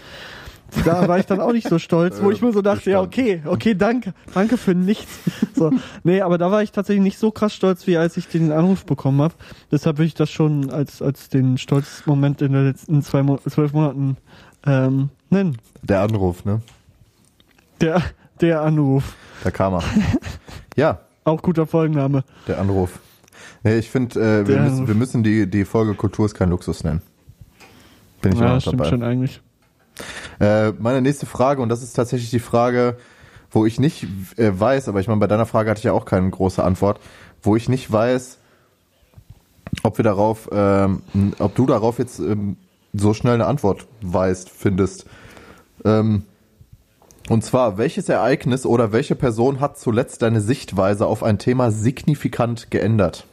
Da 0.85 1.07
war 1.07 1.18
ich 1.18 1.27
dann 1.27 1.41
auch 1.41 1.53
nicht 1.53 1.68
so 1.68 1.79
stolz, 1.79 2.23
wo 2.23 2.31
ich 2.31 2.41
mir 2.41 2.53
so 2.53 2.62
dachte, 2.62 2.91
ja, 2.91 3.01
okay, 3.01 3.43
okay, 3.45 3.75
danke, 3.75 4.14
danke 4.33 4.57
für 4.57 4.75
nichts. 4.75 5.11
So, 5.55 5.70
nee, 6.03 6.20
aber 6.23 6.39
da 6.39 6.51
war 6.51 6.62
ich 6.62 6.73
tatsächlich 6.73 7.03
nicht 7.03 7.18
so 7.18 7.31
krass 7.31 7.55
stolz, 7.55 7.87
wie 7.87 7.97
als 7.99 8.16
ich 8.16 8.27
den 8.29 8.51
Anruf 8.53 8.87
bekommen 8.87 9.20
habe. 9.20 9.35
Deshalb 9.70 9.99
würde 9.99 10.07
ich 10.07 10.14
das 10.14 10.31
schon 10.31 10.70
als 10.70 11.03
als 11.03 11.29
den 11.29 11.59
stolzesten 11.59 12.11
Moment 12.11 12.41
in 12.43 12.53
den 12.53 12.64
letzten 12.66 13.03
zwei 13.03 13.23
Mo 13.23 13.39
zwölf 13.49 13.73
Monaten 13.75 14.16
ähm, 14.66 15.11
nennen. 15.31 15.59
Der 15.83 16.01
Anruf, 16.01 16.45
ne? 16.45 16.62
Der 17.81 18.03
der 18.41 18.62
Anruf, 18.62 19.14
Da 19.45 19.51
kam 19.51 19.75
er. 19.75 19.83
ja, 20.77 21.01
auch 21.25 21.43
guter 21.43 21.66
Folgenname. 21.66 22.25
der 22.49 22.59
Anruf. 22.59 22.99
Nee, 23.62 23.77
ich 23.79 23.91
finde, 23.91 24.18
äh, 24.41 24.49
wir, 24.49 24.59
müssen, 24.61 24.89
wir 24.89 24.95
müssen 24.95 25.23
die, 25.23 25.49
die 25.49 25.64
Folge 25.64 25.95
Kultur 25.95 26.27
ist 26.27 26.35
kein 26.35 26.51
Luxus 26.51 26.83
nennen. 26.83 27.03
Bin 28.20 28.33
ich 28.33 28.41
Ja, 28.41 28.59
stimmt 28.61 28.81
dabei. 28.81 28.91
schon 28.91 29.03
eigentlich. 29.03 29.41
Äh, 30.40 30.72
meine 30.72 31.01
nächste 31.01 31.26
Frage, 31.26 31.62
und 31.62 31.68
das 31.68 31.82
ist 31.82 31.95
tatsächlich 31.95 32.30
die 32.30 32.40
Frage, 32.40 32.97
wo 33.51 33.66
ich 33.66 33.78
nicht 33.78 34.07
äh, 34.36 34.59
weiß, 34.59 34.88
aber 34.88 35.01
ich 35.01 35.09
meine, 35.09 35.20
bei 35.20 35.26
deiner 35.26 35.47
Frage 35.47 35.70
hatte 35.70 35.78
ich 35.78 35.84
ja 35.84 35.93
auch 35.93 36.05
keine 36.05 36.28
große 36.30 36.62
Antwort, 36.62 37.01
wo 37.43 37.57
ich 37.57 37.68
nicht 37.68 37.90
weiß, 37.90 38.38
ob 39.82 39.99
wir 39.99 40.05
darauf, 40.05 40.49
ähm, 40.53 41.03
ob 41.38 41.55
du 41.55 41.66
darauf 41.66 41.99
jetzt 41.99 42.18
ähm, 42.18 42.57
so 42.93 43.14
schnell 43.14 43.34
eine 43.34 43.47
Antwort 43.47 43.86
weißt, 44.03 44.51
findest. 44.51 45.07
Ähm, 45.84 46.24
und 47.28 47.45
zwar, 47.45 47.78
welches 47.78 48.09
Ereignis 48.09 48.66
oder 48.66 48.93
welche 48.93 49.14
Person 49.14 49.61
hat 49.61 49.78
zuletzt 49.78 50.22
deine 50.22 50.40
Sichtweise 50.40 51.07
auf 51.07 51.22
ein 51.22 51.38
Thema 51.38 51.70
signifikant 51.70 52.70
geändert? 52.70 53.26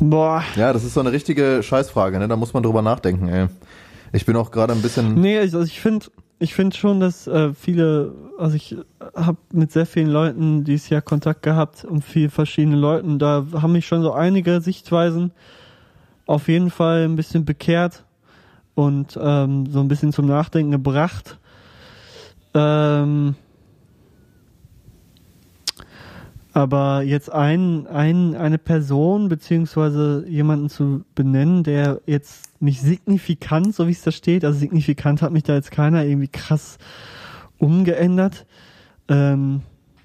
Boah. 0.00 0.44
Ja, 0.54 0.72
das 0.72 0.84
ist 0.84 0.94
so 0.94 1.00
eine 1.00 1.12
richtige 1.12 1.62
Scheißfrage, 1.62 2.18
ne? 2.18 2.28
Da 2.28 2.36
muss 2.36 2.54
man 2.54 2.62
drüber 2.62 2.82
nachdenken, 2.82 3.28
ey. 3.28 3.48
Ich 4.12 4.24
bin 4.26 4.36
auch 4.36 4.50
gerade 4.50 4.72
ein 4.72 4.82
bisschen. 4.82 5.14
Nee, 5.14 5.38
also 5.38 5.60
ich 5.62 5.80
finde 5.80 6.06
ich 6.40 6.54
finde 6.54 6.76
schon, 6.76 7.00
dass 7.00 7.26
äh, 7.26 7.52
viele, 7.52 8.14
also 8.38 8.54
ich 8.54 8.76
habe 9.14 9.38
mit 9.52 9.72
sehr 9.72 9.86
vielen 9.86 10.08
Leuten 10.08 10.64
dieses 10.64 10.88
Jahr 10.88 11.02
Kontakt 11.02 11.42
gehabt 11.42 11.84
und 11.84 12.04
viel 12.04 12.30
verschiedene 12.30 12.76
Leuten, 12.76 13.18
da 13.18 13.44
haben 13.54 13.72
mich 13.72 13.86
schon 13.86 14.02
so 14.02 14.12
einige 14.12 14.60
Sichtweisen 14.60 15.32
auf 16.26 16.48
jeden 16.48 16.70
Fall 16.70 17.04
ein 17.04 17.16
bisschen 17.16 17.44
bekehrt 17.44 18.04
und 18.74 19.18
ähm, 19.20 19.66
so 19.66 19.80
ein 19.80 19.88
bisschen 19.88 20.12
zum 20.12 20.26
Nachdenken 20.26 20.70
gebracht. 20.70 21.38
Ähm, 22.54 23.34
aber 26.58 27.02
jetzt 27.04 27.32
ein, 27.32 27.86
ein, 27.86 28.34
eine 28.34 28.58
Person 28.58 29.28
beziehungsweise 29.28 30.24
jemanden 30.26 30.68
zu 30.68 31.04
benennen, 31.14 31.62
der 31.62 32.00
jetzt 32.04 32.60
mich 32.60 32.80
signifikant, 32.80 33.76
so 33.76 33.86
wie 33.86 33.92
es 33.92 34.02
da 34.02 34.10
steht, 34.10 34.44
also 34.44 34.58
signifikant 34.58 35.22
hat 35.22 35.30
mich 35.30 35.44
da 35.44 35.54
jetzt 35.54 35.70
keiner 35.70 36.04
irgendwie 36.04 36.26
krass 36.26 36.78
umgeändert. 37.58 38.44
Ähm, 39.06 39.60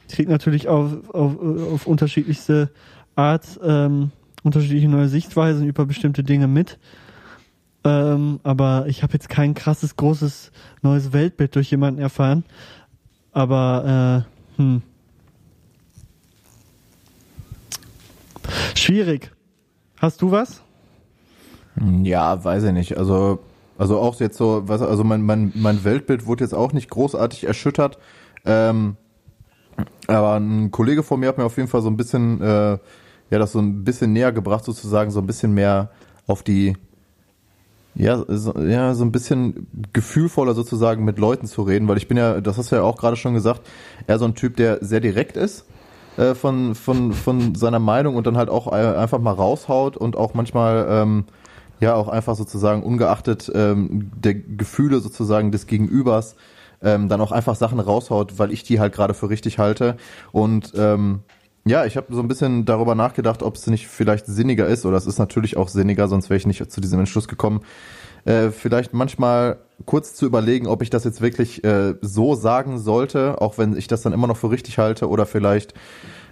ich 0.07 0.13
krieg 0.13 0.29
natürlich 0.29 0.67
auf, 0.67 1.09
auf, 1.09 1.39
auf 1.39 1.87
unterschiedlichste 1.87 2.69
Art 3.15 3.59
ähm, 3.63 4.11
unterschiedliche 4.43 4.89
neue 4.89 5.07
Sichtweisen 5.07 5.65
über 5.65 5.87
bestimmte 5.87 6.23
Dinge 6.23 6.45
mit. 6.47 6.77
Ähm, 7.83 8.39
aber 8.43 8.85
ich 8.87 9.01
habe 9.01 9.13
jetzt 9.13 9.27
kein 9.27 9.55
krasses, 9.55 9.95
großes 9.95 10.51
neues 10.83 11.13
Weltbild 11.13 11.55
durch 11.55 11.71
jemanden 11.71 11.99
erfahren. 11.99 12.43
Aber 13.31 14.25
äh, 14.55 14.61
hm. 14.61 14.83
Schwierig. 18.75 19.31
Hast 19.99 20.21
du 20.21 20.31
was? 20.31 20.61
Ja, 22.03 22.43
weiß 22.43 22.63
ich 22.63 22.71
nicht. 22.71 22.97
Also, 22.97 23.39
also 23.77 23.99
auch 23.99 24.19
jetzt 24.19 24.37
so, 24.37 24.63
was, 24.65 24.81
also 24.81 25.03
mein, 25.03 25.21
mein, 25.21 25.51
mein 25.55 25.83
Weltbild 25.83 26.25
wurde 26.25 26.43
jetzt 26.43 26.53
auch 26.53 26.73
nicht 26.73 26.89
großartig 26.89 27.45
erschüttert. 27.45 27.97
Ähm, 28.45 28.97
aber 30.07 30.35
ein 30.35 30.71
Kollege 30.71 31.03
von 31.03 31.19
mir 31.19 31.29
hat 31.29 31.37
mir 31.37 31.45
auf 31.45 31.57
jeden 31.57 31.69
Fall 31.69 31.81
so 31.81 31.89
ein 31.89 31.97
bisschen, 31.97 32.41
äh, 32.41 32.77
ja, 33.29 33.39
das 33.39 33.53
so 33.53 33.59
ein 33.59 33.83
bisschen 33.83 34.13
näher 34.13 34.31
gebracht, 34.31 34.65
sozusagen, 34.65 35.09
so 35.09 35.19
ein 35.19 35.25
bisschen 35.25 35.53
mehr 35.53 35.89
auf 36.27 36.43
die, 36.43 36.77
ja, 37.95 38.23
so, 38.27 38.59
ja, 38.59 38.93
so 38.93 39.03
ein 39.03 39.11
bisschen 39.11 39.67
gefühlvoller 39.93 40.53
sozusagen 40.53 41.05
mit 41.05 41.17
Leuten 41.17 41.47
zu 41.47 41.63
reden, 41.63 41.87
weil 41.87 41.97
ich 41.97 42.07
bin 42.07 42.17
ja, 42.17 42.41
das 42.41 42.57
hast 42.57 42.71
du 42.71 42.75
ja 42.75 42.83
auch 42.83 42.97
gerade 42.97 43.15
schon 43.15 43.33
gesagt, 43.33 43.61
eher 44.05 44.19
so 44.19 44.25
ein 44.25 44.35
Typ, 44.35 44.57
der 44.57 44.83
sehr 44.83 44.99
direkt 44.99 45.37
ist 45.37 45.65
äh, 46.17 46.35
von, 46.35 46.75
von, 46.75 47.13
von 47.13 47.55
seiner 47.55 47.79
Meinung 47.79 48.15
und 48.15 48.27
dann 48.27 48.37
halt 48.37 48.49
auch 48.49 48.67
äh, 48.71 48.95
einfach 48.95 49.19
mal 49.19 49.33
raushaut 49.33 49.97
und 49.97 50.15
auch 50.15 50.33
manchmal 50.33 50.85
ähm, 50.89 51.25
ja 51.79 51.95
auch 51.95 52.07
einfach 52.07 52.35
sozusagen 52.35 52.83
ungeachtet 52.83 53.51
ähm, 53.53 54.11
der 54.15 54.35
Gefühle 54.35 54.99
sozusagen 54.99 55.51
des 55.51 55.67
Gegenübers 55.67 56.35
ähm, 56.81 57.09
dann 57.09 57.21
auch 57.21 57.31
einfach 57.31 57.55
Sachen 57.55 57.79
raushaut, 57.79 58.37
weil 58.37 58.51
ich 58.51 58.63
die 58.63 58.79
halt 58.79 58.93
gerade 58.93 59.13
für 59.13 59.29
richtig 59.29 59.57
halte. 59.57 59.97
Und 60.31 60.73
ähm, 60.75 61.21
ja, 61.65 61.85
ich 61.85 61.95
habe 61.95 62.13
so 62.13 62.19
ein 62.19 62.27
bisschen 62.27 62.65
darüber 62.65 62.93
nachgedacht, 62.93 63.41
ob 63.41 63.55
es 63.55 63.67
nicht 63.67 63.87
vielleicht 63.87 64.25
sinniger 64.25 64.67
ist, 64.67 64.85
oder 64.85 64.97
es 64.97 65.07
ist 65.07 65.17
natürlich 65.17 65.55
auch 65.55 65.69
sinniger, 65.69 66.07
sonst 66.09 66.29
wäre 66.29 66.37
ich 66.37 66.45
nicht 66.45 66.69
zu 66.71 66.81
diesem 66.81 66.99
Entschluss 66.99 67.27
gekommen, 67.27 67.61
äh, 68.25 68.49
vielleicht 68.49 68.93
manchmal 68.93 69.57
kurz 69.85 70.15
zu 70.15 70.25
überlegen, 70.25 70.67
ob 70.67 70.81
ich 70.81 70.89
das 70.89 71.03
jetzt 71.03 71.21
wirklich 71.21 71.63
äh, 71.63 71.95
so 72.01 72.35
sagen 72.35 72.79
sollte, 72.79 73.41
auch 73.41 73.57
wenn 73.57 73.75
ich 73.75 73.87
das 73.87 74.01
dann 74.01 74.13
immer 74.13 74.27
noch 74.27 74.37
für 74.37 74.51
richtig 74.51 74.77
halte, 74.77 75.09
oder 75.09 75.25
vielleicht 75.25 75.73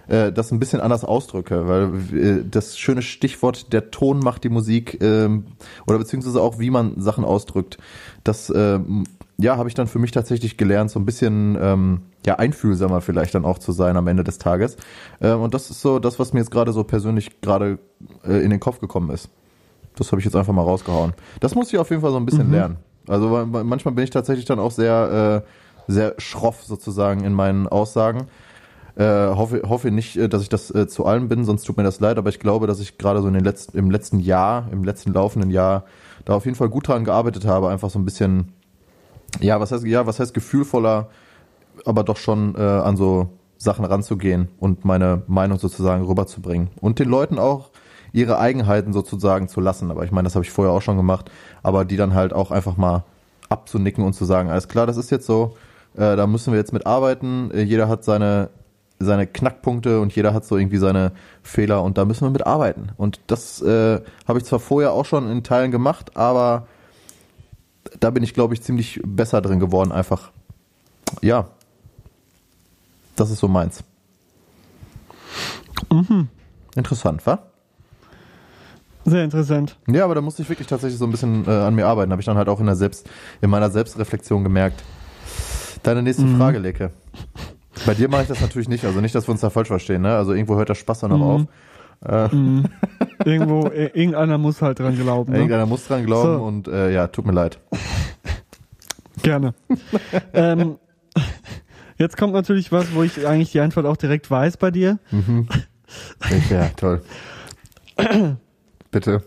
äh, 0.08 0.32
das 0.32 0.50
ein 0.52 0.58
bisschen 0.58 0.80
anders 0.80 1.04
ausdrücke, 1.04 1.68
weil 1.68 2.18
äh, 2.18 2.44
das 2.48 2.78
schöne 2.78 3.02
Stichwort, 3.02 3.72
der 3.72 3.90
Ton 3.90 4.18
macht 4.18 4.44
die 4.44 4.48
Musik, 4.48 5.02
ähm, 5.02 5.44
oder 5.86 5.98
beziehungsweise 5.98 6.40
auch, 6.40 6.58
wie 6.58 6.70
man 6.70 7.00
Sachen 7.00 7.24
ausdrückt, 7.24 7.78
das 8.24 8.52
ähm, 8.54 9.04
ja, 9.38 9.56
habe 9.56 9.68
ich 9.68 9.74
dann 9.74 9.86
für 9.86 9.98
mich 9.98 10.12
tatsächlich 10.12 10.56
gelernt, 10.56 10.90
so 10.90 11.00
ein 11.00 11.06
bisschen 11.06 11.58
ähm, 11.60 12.02
ja 12.24 12.36
einfühlsamer 12.36 13.00
vielleicht 13.00 13.34
dann 13.34 13.44
auch 13.44 13.58
zu 13.58 13.72
sein 13.72 13.96
am 13.96 14.06
Ende 14.06 14.24
des 14.24 14.38
Tages. 14.38 14.76
Ähm, 15.20 15.40
und 15.40 15.54
das 15.54 15.70
ist 15.70 15.80
so 15.80 15.98
das, 15.98 16.18
was 16.18 16.32
mir 16.32 16.40
jetzt 16.40 16.50
gerade 16.50 16.72
so 16.72 16.84
persönlich 16.84 17.40
gerade 17.40 17.78
äh, 18.24 18.42
in 18.44 18.50
den 18.50 18.60
Kopf 18.60 18.78
gekommen 18.78 19.10
ist. 19.10 19.28
Das 19.96 20.10
habe 20.12 20.20
ich 20.20 20.24
jetzt 20.24 20.36
einfach 20.36 20.52
mal 20.52 20.62
rausgehauen. 20.62 21.12
Das 21.40 21.54
muss 21.54 21.72
ich 21.72 21.78
auf 21.78 21.90
jeden 21.90 22.02
Fall 22.02 22.12
so 22.12 22.16
ein 22.16 22.24
bisschen 22.24 22.50
lernen. 22.50 22.76
Also 23.08 23.46
manchmal 23.46 23.94
bin 23.94 24.04
ich 24.04 24.10
tatsächlich 24.10 24.44
dann 24.44 24.58
auch 24.58 24.70
sehr 24.70 25.44
äh, 25.44 25.48
sehr 25.88 26.14
schroff 26.18 26.62
sozusagen 26.64 27.24
in 27.24 27.32
meinen 27.32 27.68
Aussagen. 27.68 28.26
Äh, 28.94 29.04
hoffe, 29.04 29.62
hoffe 29.66 29.90
nicht, 29.90 30.16
äh, 30.16 30.28
dass 30.28 30.42
ich 30.42 30.50
das 30.50 30.70
äh, 30.70 30.86
zu 30.86 31.06
allem 31.06 31.28
bin, 31.28 31.44
sonst 31.44 31.64
tut 31.64 31.78
mir 31.78 31.82
das 31.82 32.00
leid, 32.00 32.18
aber 32.18 32.28
ich 32.28 32.38
glaube, 32.38 32.66
dass 32.66 32.78
ich 32.78 32.98
gerade 32.98 33.22
so 33.22 33.28
in 33.28 33.34
den 33.34 33.44
letzten, 33.44 33.78
im 33.78 33.90
letzten 33.90 34.18
Jahr, 34.18 34.68
im 34.70 34.84
letzten 34.84 35.14
laufenden 35.14 35.50
Jahr, 35.50 35.84
da 36.26 36.34
auf 36.34 36.44
jeden 36.44 36.56
Fall 36.56 36.68
gut 36.68 36.88
dran 36.88 37.04
gearbeitet 37.04 37.46
habe, 37.46 37.70
einfach 37.70 37.88
so 37.88 37.98
ein 37.98 38.04
bisschen, 38.04 38.52
ja, 39.40 39.58
was 39.60 39.72
heißt, 39.72 39.86
ja, 39.86 40.06
was 40.06 40.20
heißt 40.20 40.34
gefühlvoller, 40.34 41.08
aber 41.86 42.04
doch 42.04 42.18
schon 42.18 42.54
äh, 42.54 42.60
an 42.60 42.98
so 42.98 43.30
Sachen 43.56 43.86
ranzugehen 43.86 44.48
und 44.60 44.84
meine 44.84 45.22
Meinung 45.26 45.58
sozusagen 45.58 46.04
rüberzubringen. 46.04 46.68
Und 46.80 46.98
den 46.98 47.08
Leuten 47.08 47.38
auch 47.38 47.70
ihre 48.12 48.38
Eigenheiten 48.38 48.92
sozusagen 48.92 49.48
zu 49.48 49.60
lassen. 49.60 49.90
Aber 49.90 50.04
ich 50.04 50.12
meine, 50.12 50.26
das 50.26 50.34
habe 50.34 50.44
ich 50.44 50.50
vorher 50.50 50.72
auch 50.74 50.82
schon 50.82 50.96
gemacht, 50.96 51.30
aber 51.62 51.84
die 51.84 51.96
dann 51.96 52.14
halt 52.14 52.32
auch 52.32 52.50
einfach 52.50 52.76
mal 52.76 53.04
abzunicken 53.48 54.04
und 54.04 54.14
zu 54.14 54.24
sagen, 54.24 54.50
alles 54.50 54.68
klar, 54.68 54.86
das 54.86 54.96
ist 54.96 55.10
jetzt 55.10 55.26
so, 55.26 55.56
äh, 55.94 56.16
da 56.16 56.26
müssen 56.26 56.52
wir 56.52 56.58
jetzt 56.58 56.72
mit 56.72 56.86
arbeiten, 56.86 57.50
äh, 57.52 57.62
jeder 57.62 57.88
hat 57.88 58.04
seine 58.04 58.50
seine 59.04 59.26
Knackpunkte 59.26 60.00
und 60.00 60.14
jeder 60.14 60.32
hat 60.32 60.44
so 60.44 60.56
irgendwie 60.56 60.78
seine 60.78 61.12
Fehler 61.42 61.82
und 61.82 61.98
da 61.98 62.04
müssen 62.04 62.24
wir 62.24 62.30
mit 62.30 62.46
arbeiten. 62.46 62.90
Und 62.96 63.20
das 63.26 63.60
äh, 63.62 64.00
habe 64.26 64.38
ich 64.38 64.44
zwar 64.44 64.60
vorher 64.60 64.92
auch 64.92 65.04
schon 65.04 65.30
in 65.30 65.42
Teilen 65.42 65.70
gemacht, 65.70 66.16
aber 66.16 66.66
da 68.00 68.10
bin 68.10 68.22
ich, 68.22 68.34
glaube 68.34 68.54
ich, 68.54 68.62
ziemlich 68.62 69.00
besser 69.04 69.40
drin 69.40 69.60
geworden, 69.60 69.92
einfach. 69.92 70.30
Ja. 71.20 71.48
Das 73.16 73.30
ist 73.30 73.40
so 73.40 73.48
meins. 73.48 73.84
Interessant, 76.74 77.26
wa? 77.26 77.40
Sehr 79.04 79.24
interessant. 79.24 79.76
Ja, 79.88 80.04
aber 80.04 80.14
da 80.14 80.20
musste 80.20 80.42
ich 80.42 80.48
wirklich 80.48 80.68
tatsächlich 80.68 80.98
so 80.98 81.04
ein 81.06 81.10
bisschen 81.10 81.44
äh, 81.46 81.50
an 81.50 81.74
mir 81.74 81.86
arbeiten. 81.86 82.12
Habe 82.12 82.20
ich 82.22 82.26
dann 82.26 82.36
halt 82.36 82.48
auch 82.48 82.60
in 82.60 82.66
der 82.66 82.76
Selbst, 82.76 83.08
in 83.40 83.50
meiner 83.50 83.70
Selbstreflexion 83.70 84.44
gemerkt. 84.44 84.82
Deine 85.82 86.02
nächste 86.02 86.26
Frage, 86.36 86.58
Leke. 86.58 86.90
Bei 87.86 87.94
dir 87.94 88.08
mache 88.08 88.22
ich 88.22 88.28
das 88.28 88.40
natürlich 88.40 88.68
nicht, 88.68 88.84
also 88.84 89.00
nicht, 89.00 89.14
dass 89.14 89.26
wir 89.26 89.32
uns 89.32 89.40
da 89.40 89.50
falsch 89.50 89.68
verstehen, 89.68 90.02
ne? 90.02 90.14
Also 90.16 90.32
irgendwo 90.34 90.54
hört 90.56 90.68
der 90.68 90.74
Spaß 90.76 91.00
dann 91.00 91.10
noch 91.10 91.20
auf. 91.20 91.42
Äh, 92.04 92.28
Irgendwo, 93.24 93.66
äh, 93.68 93.86
irgendeiner 93.94 94.36
muss 94.38 94.60
halt 94.62 94.78
dran 94.80 94.96
glauben. 94.96 95.30
Ne? 95.32 95.38
Irgendeiner 95.38 95.66
muss 95.66 95.86
dran 95.86 96.04
glauben 96.04 96.38
So. 96.38 96.44
und 96.44 96.68
äh, 96.68 96.92
ja, 96.92 97.06
tut 97.08 97.26
mir 97.26 97.32
leid. 97.32 97.58
Gerne. 99.22 99.54
ähm, 100.32 100.76
jetzt 101.98 102.16
kommt 102.16 102.32
natürlich 102.32 102.72
was, 102.72 102.92
wo 102.94 103.02
ich 103.04 103.26
eigentlich 103.26 103.52
die 103.52 103.60
Antwort 103.60 103.86
auch 103.86 103.96
direkt 103.96 104.30
weiß 104.30 104.56
bei 104.56 104.70
dir. 104.70 104.98
Ja, 106.50 106.68
toll. 106.76 107.02
Bitte. 108.92 109.22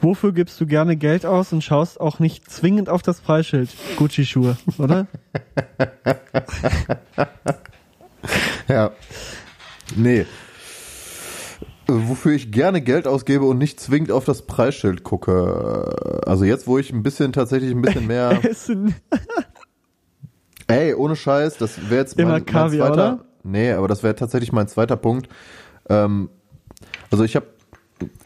Wofür 0.00 0.32
gibst 0.32 0.58
du 0.60 0.66
gerne 0.66 0.96
Geld 0.96 1.26
aus 1.26 1.52
und 1.52 1.62
schaust 1.62 2.00
auch 2.00 2.18
nicht 2.18 2.50
zwingend 2.50 2.88
auf 2.88 3.02
das 3.02 3.20
Preisschild? 3.20 3.68
Gucci-Schuhe, 3.98 4.56
oder? 4.78 5.06
Ja. 8.68 8.92
Nee. 9.96 10.26
Wofür 11.88 12.32
ich 12.32 12.52
gerne 12.52 12.80
Geld 12.80 13.06
ausgebe 13.08 13.44
und 13.44 13.58
nicht 13.58 13.80
zwingend 13.80 14.12
auf 14.12 14.24
das 14.24 14.42
Preisschild 14.42 15.02
gucke. 15.02 16.20
Also 16.24 16.44
jetzt, 16.44 16.66
wo 16.66 16.78
ich 16.78 16.92
ein 16.92 17.02
bisschen 17.02 17.32
tatsächlich 17.32 17.72
ein 17.72 17.82
bisschen 17.82 18.06
mehr. 18.06 18.38
Essen. 18.48 18.94
Ey, 20.68 20.94
ohne 20.94 21.16
Scheiß, 21.16 21.58
das 21.58 21.90
wäre 21.90 22.00
jetzt 22.00 22.18
Immer 22.18 22.30
mein, 22.30 22.42
mein 22.42 22.46
Kaviar, 22.46 22.88
zweiter. 22.88 23.12
oder? 23.14 23.24
Nee, 23.42 23.72
aber 23.72 23.88
das 23.88 24.02
wäre 24.04 24.14
tatsächlich 24.14 24.52
mein 24.52 24.68
zweiter 24.68 24.96
Punkt. 24.96 25.28
Ähm, 25.88 26.30
also 27.10 27.24
ich 27.24 27.34
habe 27.36 27.46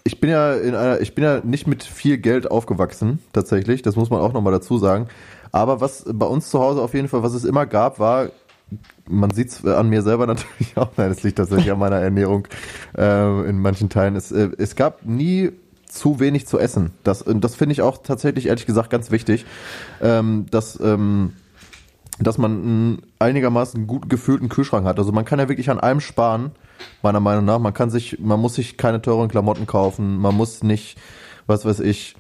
ich 0.07 0.21
bin 0.21 0.31
ja 0.31 0.55
in 0.55 0.75
einer, 0.75 1.01
ich 1.01 1.15
bin 1.15 1.25
ja 1.25 1.41
nicht 1.45 1.67
mit 1.67 1.83
viel 1.83 2.19
Geld 2.19 2.51
aufgewachsen, 2.51 3.19
tatsächlich. 3.33 3.83
Das 3.83 3.97
muss 3.97 4.09
man 4.09 4.21
auch 4.21 4.33
nochmal 4.33 4.53
dazu 4.53 4.79
sagen. 4.79 5.09
Aber 5.51 5.81
was 5.81 6.05
bei 6.11 6.27
uns 6.27 6.49
zu 6.49 6.61
Hause 6.61 6.81
auf 6.81 6.95
jeden 6.95 7.09
Fall, 7.09 7.23
was 7.23 7.35
es 7.35 7.45
immer 7.45 7.67
gab, 7.67 7.99
war, 7.99 8.29
man 9.07 9.31
sieht 9.31 9.49
es 9.49 9.65
an 9.65 9.89
mir 9.89 10.03
selber 10.03 10.27
natürlich 10.27 10.77
auch, 10.77 10.91
nein, 10.97 11.09
das 11.09 11.23
liegt 11.25 11.39
tatsächlich 11.39 11.73
an 11.73 11.79
meiner 11.79 11.97
Ernährung 11.97 12.47
äh, 12.97 13.49
in 13.49 13.59
manchen 13.59 13.89
Teilen. 13.89 14.15
Es, 14.15 14.31
äh, 14.31 14.51
es 14.59 14.77
gab 14.77 15.05
nie 15.05 15.51
zu 15.87 16.21
wenig 16.21 16.47
zu 16.47 16.59
essen. 16.59 16.93
Das, 17.03 17.25
das 17.27 17.57
finde 17.57 17.73
ich 17.73 17.83
auch 17.83 17.99
tatsächlich, 17.99 18.47
ehrlich 18.47 18.67
gesagt, 18.67 18.91
ganz 18.91 19.11
wichtig, 19.11 19.45
ähm, 20.01 20.47
dass, 20.51 20.79
ähm, 20.81 21.33
dass 22.21 22.39
man 22.39 22.53
einen 22.53 23.03
einigermaßen 23.19 23.87
gut 23.87 24.09
gefüllten 24.09 24.49
Kühlschrank 24.49 24.87
hat. 24.87 24.99
Also 24.99 25.11
man 25.11 25.25
kann 25.25 25.41
ja 25.41 25.49
wirklich 25.49 25.71
an 25.71 25.81
allem 25.81 26.01
sparen, 26.01 26.53
meiner 27.03 27.21
Meinung 27.21 27.45
nach. 27.45 27.59
Man 27.59 27.75
kann 27.75 27.91
sich, 27.91 28.19
man 28.19 28.41
muss 28.41 28.55
sich 28.55 28.77
keine 28.77 29.03
teuren 29.03 29.29
Klamotten 29.29 29.67
kaufen, 29.67 30.19
man 30.19 30.35
muss 30.35 30.63
nicht, 30.63 30.99
was 31.47 31.65
weiß 31.65 31.81
ich, 31.81 32.17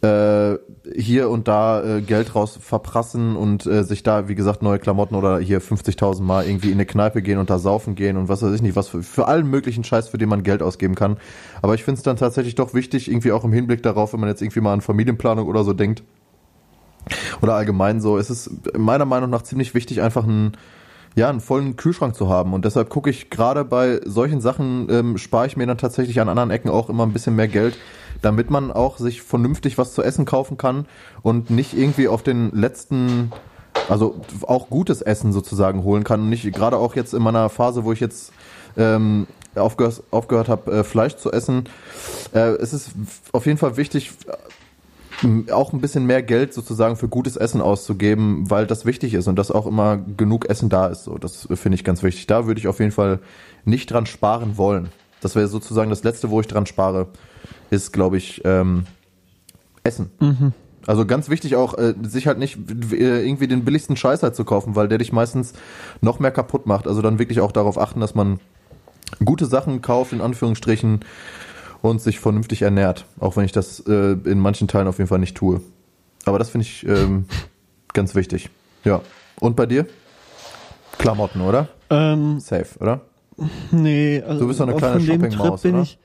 äh, 0.00 0.58
hier 0.96 1.28
und 1.28 1.48
da 1.48 1.82
äh, 1.82 2.02
Geld 2.02 2.34
raus 2.36 2.56
verprassen 2.60 3.34
und 3.34 3.66
äh, 3.66 3.82
sich 3.82 4.04
da, 4.04 4.28
wie 4.28 4.36
gesagt, 4.36 4.62
neue 4.62 4.78
Klamotten 4.78 5.16
oder 5.16 5.40
hier 5.40 5.60
50.000 5.60 6.22
Mal 6.22 6.46
irgendwie 6.46 6.68
in 6.68 6.74
eine 6.74 6.86
Kneipe 6.86 7.20
gehen 7.20 7.38
und 7.38 7.50
da 7.50 7.58
saufen 7.58 7.96
gehen 7.96 8.16
und 8.16 8.28
was 8.28 8.42
weiß 8.42 8.54
ich 8.54 8.62
nicht, 8.62 8.76
was 8.76 8.88
für, 8.88 9.02
für 9.02 9.26
allen 9.26 9.48
möglichen 9.50 9.82
Scheiß, 9.82 10.08
für 10.08 10.18
den 10.18 10.28
man 10.28 10.44
Geld 10.44 10.62
ausgeben 10.62 10.94
kann. 10.94 11.16
Aber 11.62 11.74
ich 11.74 11.82
finde 11.82 11.98
es 11.98 12.04
dann 12.04 12.16
tatsächlich 12.16 12.54
doch 12.54 12.74
wichtig, 12.74 13.10
irgendwie 13.10 13.32
auch 13.32 13.42
im 13.42 13.52
Hinblick 13.52 13.82
darauf, 13.82 14.12
wenn 14.12 14.20
man 14.20 14.28
jetzt 14.28 14.40
irgendwie 14.40 14.60
mal 14.60 14.72
an 14.72 14.82
Familienplanung 14.82 15.48
oder 15.48 15.64
so 15.64 15.72
denkt, 15.72 16.04
oder 17.42 17.54
allgemein 17.54 18.00
so, 18.00 18.18
es 18.18 18.30
ist 18.30 18.50
meiner 18.76 19.04
Meinung 19.04 19.30
nach 19.30 19.42
ziemlich 19.42 19.74
wichtig, 19.74 20.02
einfach 20.02 20.24
einen, 20.24 20.52
ja, 21.18 21.28
einen 21.28 21.40
vollen 21.40 21.76
Kühlschrank 21.76 22.14
zu 22.14 22.28
haben. 22.28 22.54
Und 22.54 22.64
deshalb 22.64 22.88
gucke 22.88 23.10
ich 23.10 23.28
gerade 23.28 23.64
bei 23.64 24.00
solchen 24.04 24.40
Sachen, 24.40 24.88
ähm, 24.90 25.18
spare 25.18 25.46
ich 25.46 25.56
mir 25.56 25.66
dann 25.66 25.76
tatsächlich 25.76 26.20
an 26.20 26.28
anderen 26.28 26.50
Ecken 26.50 26.70
auch 26.70 26.88
immer 26.88 27.04
ein 27.04 27.12
bisschen 27.12 27.34
mehr 27.34 27.48
Geld, 27.48 27.76
damit 28.22 28.50
man 28.50 28.70
auch 28.70 28.98
sich 28.98 29.20
vernünftig 29.22 29.78
was 29.78 29.94
zu 29.94 30.02
essen 30.02 30.24
kaufen 30.24 30.56
kann 30.56 30.86
und 31.22 31.50
nicht 31.50 31.76
irgendwie 31.76 32.08
auf 32.08 32.22
den 32.22 32.52
letzten, 32.52 33.32
also 33.88 34.20
auch 34.42 34.70
gutes 34.70 35.02
Essen 35.02 35.32
sozusagen 35.32 35.82
holen 35.82 36.04
kann. 36.04 36.20
Und 36.20 36.28
nicht 36.28 36.50
gerade 36.52 36.76
auch 36.76 36.94
jetzt 36.94 37.14
in 37.14 37.22
meiner 37.22 37.48
Phase, 37.48 37.84
wo 37.84 37.92
ich 37.92 38.00
jetzt 38.00 38.32
ähm, 38.76 39.26
aufgehört, 39.56 40.04
aufgehört 40.12 40.48
habe, 40.48 40.70
äh, 40.70 40.84
Fleisch 40.84 41.16
zu 41.16 41.32
essen. 41.32 41.64
Äh, 42.32 42.50
es 42.60 42.72
ist 42.72 42.90
auf 43.32 43.44
jeden 43.44 43.58
Fall 43.58 43.76
wichtig, 43.76 44.12
auch 45.50 45.72
ein 45.72 45.80
bisschen 45.80 46.06
mehr 46.06 46.22
Geld 46.22 46.54
sozusagen 46.54 46.96
für 46.96 47.08
gutes 47.08 47.36
Essen 47.36 47.60
auszugeben, 47.60 48.50
weil 48.50 48.66
das 48.66 48.86
wichtig 48.86 49.14
ist 49.14 49.26
und 49.26 49.36
dass 49.36 49.50
auch 49.50 49.66
immer 49.66 49.96
genug 49.96 50.48
Essen 50.48 50.68
da 50.68 50.86
ist. 50.86 51.04
So, 51.04 51.18
das 51.18 51.48
finde 51.54 51.74
ich 51.76 51.84
ganz 51.84 52.02
wichtig. 52.02 52.26
Da 52.26 52.46
würde 52.46 52.60
ich 52.60 52.68
auf 52.68 52.78
jeden 52.78 52.92
Fall 52.92 53.20
nicht 53.64 53.90
dran 53.90 54.06
sparen 54.06 54.56
wollen. 54.56 54.90
Das 55.20 55.34
wäre 55.34 55.48
sozusagen 55.48 55.90
das 55.90 56.04
Letzte, 56.04 56.30
wo 56.30 56.40
ich 56.40 56.46
dran 56.46 56.66
spare, 56.66 57.08
ist, 57.70 57.92
glaube 57.92 58.16
ich, 58.16 58.42
ähm, 58.44 58.86
Essen. 59.82 60.10
Also 60.86 61.04
ganz 61.04 61.28
wichtig 61.28 61.56
auch, 61.56 61.76
äh, 61.76 61.94
sich 62.02 62.26
halt 62.26 62.38
nicht 62.38 62.56
äh, 62.92 63.26
irgendwie 63.26 63.48
den 63.48 63.64
billigsten 63.64 63.96
Scheiß 63.96 64.22
halt 64.22 64.36
zu 64.36 64.44
kaufen, 64.44 64.76
weil 64.76 64.88
der 64.88 64.98
dich 64.98 65.12
meistens 65.12 65.52
noch 66.00 66.20
mehr 66.20 66.30
kaputt 66.30 66.66
macht. 66.66 66.86
Also 66.86 67.02
dann 67.02 67.18
wirklich 67.18 67.40
auch 67.40 67.52
darauf 67.52 67.76
achten, 67.76 68.00
dass 68.00 68.14
man 68.14 68.40
gute 69.24 69.46
Sachen 69.46 69.82
kauft, 69.82 70.12
in 70.12 70.20
Anführungsstrichen, 70.20 71.00
und 71.82 72.00
sich 72.00 72.18
vernünftig 72.20 72.62
ernährt. 72.62 73.04
Auch 73.20 73.36
wenn 73.36 73.44
ich 73.44 73.52
das 73.52 73.80
äh, 73.80 74.12
in 74.24 74.38
manchen 74.38 74.68
Teilen 74.68 74.88
auf 74.88 74.98
jeden 74.98 75.08
Fall 75.08 75.18
nicht 75.18 75.36
tue. 75.36 75.60
Aber 76.24 76.38
das 76.38 76.50
finde 76.50 76.66
ich 76.66 76.86
ähm, 76.86 77.26
ganz 77.92 78.14
wichtig. 78.14 78.50
Ja. 78.84 79.00
Und 79.40 79.56
bei 79.56 79.66
dir? 79.66 79.86
Klamotten, 80.98 81.40
oder? 81.40 81.68
Ähm, 81.90 82.40
Safe, 82.40 82.78
oder? 82.80 83.00
nee, 83.70 84.20
also 84.20 84.40
Du 84.40 84.48
bist 84.48 84.58
doch 84.58 84.66
eine 84.66 84.74
auch 84.74 84.78
kleine 84.78 84.98
von 84.98 85.06
dem 85.06 85.20
Trip 85.20 85.32
Shoppingmaus, 85.32 85.62
bin 85.62 85.74
oder? 85.74 85.82
ich 85.84 85.98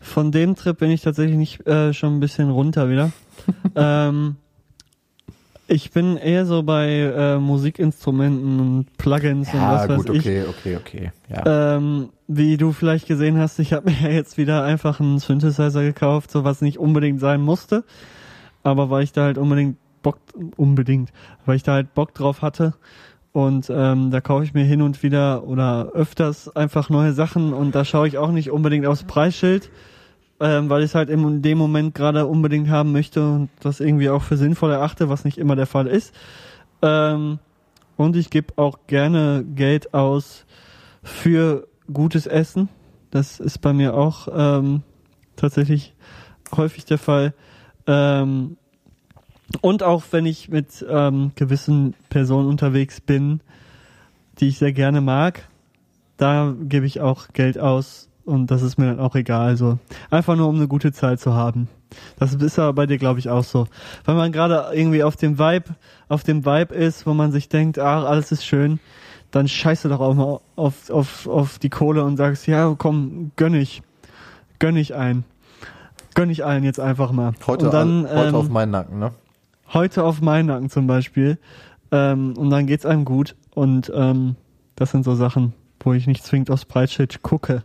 von 0.00 0.30
dem 0.30 0.54
Trip 0.54 0.78
bin 0.78 0.90
ich 0.90 1.00
tatsächlich 1.00 1.36
nicht 1.36 1.66
äh, 1.66 1.92
schon 1.92 2.16
ein 2.16 2.20
bisschen 2.20 2.50
runter 2.50 2.88
wieder. 2.88 3.10
ähm, 3.74 4.36
ich 5.66 5.90
bin 5.90 6.16
eher 6.16 6.46
so 6.46 6.62
bei 6.62 6.88
äh, 6.88 7.38
Musikinstrumenten 7.38 8.60
und 8.60 8.96
Plugins 8.98 9.52
und 9.52 9.60
was 9.60 9.88
weiß 9.88 10.04
ich. 10.10 10.48
okay, 10.48 10.76
okay. 10.76 11.12
Ja. 11.28 11.76
Ähm, 11.76 12.10
wie 12.28 12.56
du 12.56 12.72
vielleicht 12.72 13.06
gesehen 13.06 13.38
hast, 13.38 13.58
ich 13.58 13.72
habe 13.72 13.90
mir 13.90 13.96
ja 14.02 14.08
jetzt 14.08 14.36
wieder 14.36 14.62
einfach 14.64 15.00
einen 15.00 15.18
Synthesizer 15.18 15.82
gekauft, 15.82 16.30
so 16.30 16.44
was 16.44 16.60
nicht 16.60 16.78
unbedingt 16.78 17.20
sein 17.20 17.40
musste, 17.40 17.84
aber 18.62 18.90
weil 18.90 19.04
ich 19.04 19.12
da 19.12 19.22
halt 19.22 19.38
unbedingt 19.38 19.76
Bock 20.02 20.18
unbedingt, 20.56 21.10
weil 21.46 21.56
ich 21.56 21.62
da 21.62 21.72
halt 21.72 21.94
Bock 21.94 22.12
drauf 22.14 22.42
hatte 22.42 22.74
Und 23.32 23.68
ähm, 23.70 24.10
da 24.10 24.20
kaufe 24.20 24.44
ich 24.44 24.54
mir 24.54 24.64
hin 24.64 24.82
und 24.82 25.02
wieder 25.02 25.44
oder 25.44 25.90
öfters 25.94 26.54
einfach 26.54 26.90
neue 26.90 27.12
Sachen 27.12 27.52
und 27.52 27.74
da 27.74 27.84
schaue 27.84 28.06
ich 28.06 28.18
auch 28.18 28.30
nicht 28.30 28.50
unbedingt 28.50 28.86
aufs 28.86 29.04
Preisschild, 29.04 29.70
ähm, 30.44 30.68
weil 30.68 30.82
ich 30.82 30.90
es 30.90 30.94
halt 30.94 31.08
in 31.08 31.40
dem 31.40 31.56
Moment 31.56 31.94
gerade 31.94 32.26
unbedingt 32.26 32.68
haben 32.68 32.92
möchte 32.92 33.26
und 33.26 33.48
das 33.60 33.80
irgendwie 33.80 34.10
auch 34.10 34.20
für 34.20 34.36
sinnvoll 34.36 34.72
erachte, 34.72 35.08
was 35.08 35.24
nicht 35.24 35.38
immer 35.38 35.56
der 35.56 35.66
Fall 35.66 35.86
ist. 35.86 36.14
Ähm, 36.82 37.38
und 37.96 38.14
ich 38.14 38.28
gebe 38.28 38.52
auch 38.56 38.80
gerne 38.86 39.42
Geld 39.54 39.94
aus 39.94 40.44
für 41.02 41.66
gutes 41.90 42.26
Essen. 42.26 42.68
Das 43.10 43.40
ist 43.40 43.62
bei 43.62 43.72
mir 43.72 43.94
auch 43.94 44.28
ähm, 44.30 44.82
tatsächlich 45.34 45.94
häufig 46.54 46.84
der 46.84 46.98
Fall. 46.98 47.32
Ähm, 47.86 48.58
und 49.62 49.82
auch 49.82 50.02
wenn 50.10 50.26
ich 50.26 50.50
mit 50.50 50.84
ähm, 50.86 51.32
gewissen 51.36 51.94
Personen 52.10 52.48
unterwegs 52.48 53.00
bin, 53.00 53.40
die 54.40 54.48
ich 54.48 54.58
sehr 54.58 54.74
gerne 54.74 55.00
mag, 55.00 55.48
da 56.18 56.54
gebe 56.60 56.84
ich 56.84 57.00
auch 57.00 57.28
Geld 57.32 57.58
aus 57.58 58.10
und 58.24 58.50
das 58.50 58.62
ist 58.62 58.78
mir 58.78 58.86
dann 58.86 59.00
auch 59.00 59.14
egal. 59.14 59.56
So 59.56 59.78
einfach 60.10 60.36
nur 60.36 60.48
um 60.48 60.56
eine 60.56 60.68
gute 60.68 60.92
Zeit 60.92 61.20
zu 61.20 61.34
haben. 61.34 61.68
Das 62.18 62.34
ist 62.34 62.58
aber 62.58 62.72
bei 62.72 62.86
dir, 62.86 62.98
glaube 62.98 63.18
ich, 63.18 63.28
auch 63.28 63.44
so. 63.44 63.66
Weil 64.04 64.16
man 64.16 64.32
gerade 64.32 64.66
irgendwie 64.72 65.02
auf 65.02 65.16
dem 65.16 65.38
Vibe, 65.38 65.76
auf 66.08 66.24
dem 66.24 66.44
Vibe 66.44 66.74
ist, 66.74 67.06
wo 67.06 67.14
man 67.14 67.32
sich 67.32 67.48
denkt, 67.48 67.78
ach, 67.78 68.04
alles 68.04 68.32
ist 68.32 68.44
schön, 68.44 68.80
dann 69.30 69.48
scheißt 69.48 69.84
du 69.84 69.88
doch 69.88 70.00
auch 70.00 70.14
mal 70.14 70.40
auf, 70.56 70.90
auf, 70.90 71.26
auf 71.26 71.58
die 71.58 71.70
Kohle 71.70 72.04
und 72.04 72.16
sagst, 72.16 72.46
ja, 72.46 72.74
komm, 72.76 73.32
gönn 73.36 73.54
ich. 73.54 73.82
Gönn 74.58 74.76
ich 74.76 74.94
ein. 74.94 75.24
Gönn 76.14 76.30
ich 76.30 76.44
allen 76.44 76.64
jetzt 76.64 76.80
einfach 76.80 77.10
mal. 77.12 77.32
Heute, 77.46 77.70
dann, 77.70 78.08
heute 78.08 78.28
ähm, 78.28 78.34
auf 78.34 78.48
meinen 78.48 78.70
Nacken, 78.70 78.98
ne? 79.00 79.10
heute 79.72 80.04
auf 80.04 80.20
meinen 80.20 80.46
Nacken 80.46 80.70
zum 80.70 80.86
Beispiel. 80.86 81.38
Ähm, 81.90 82.34
und 82.36 82.50
dann 82.50 82.66
geht's 82.66 82.86
einem 82.86 83.04
gut. 83.04 83.34
Und 83.54 83.92
ähm, 83.94 84.36
das 84.76 84.90
sind 84.90 85.04
so 85.04 85.14
Sachen, 85.14 85.52
wo 85.80 85.92
ich 85.92 86.06
nicht 86.06 86.24
zwingend 86.24 86.50
aufs 86.50 86.64
Breitschild 86.64 87.22
gucke. 87.22 87.62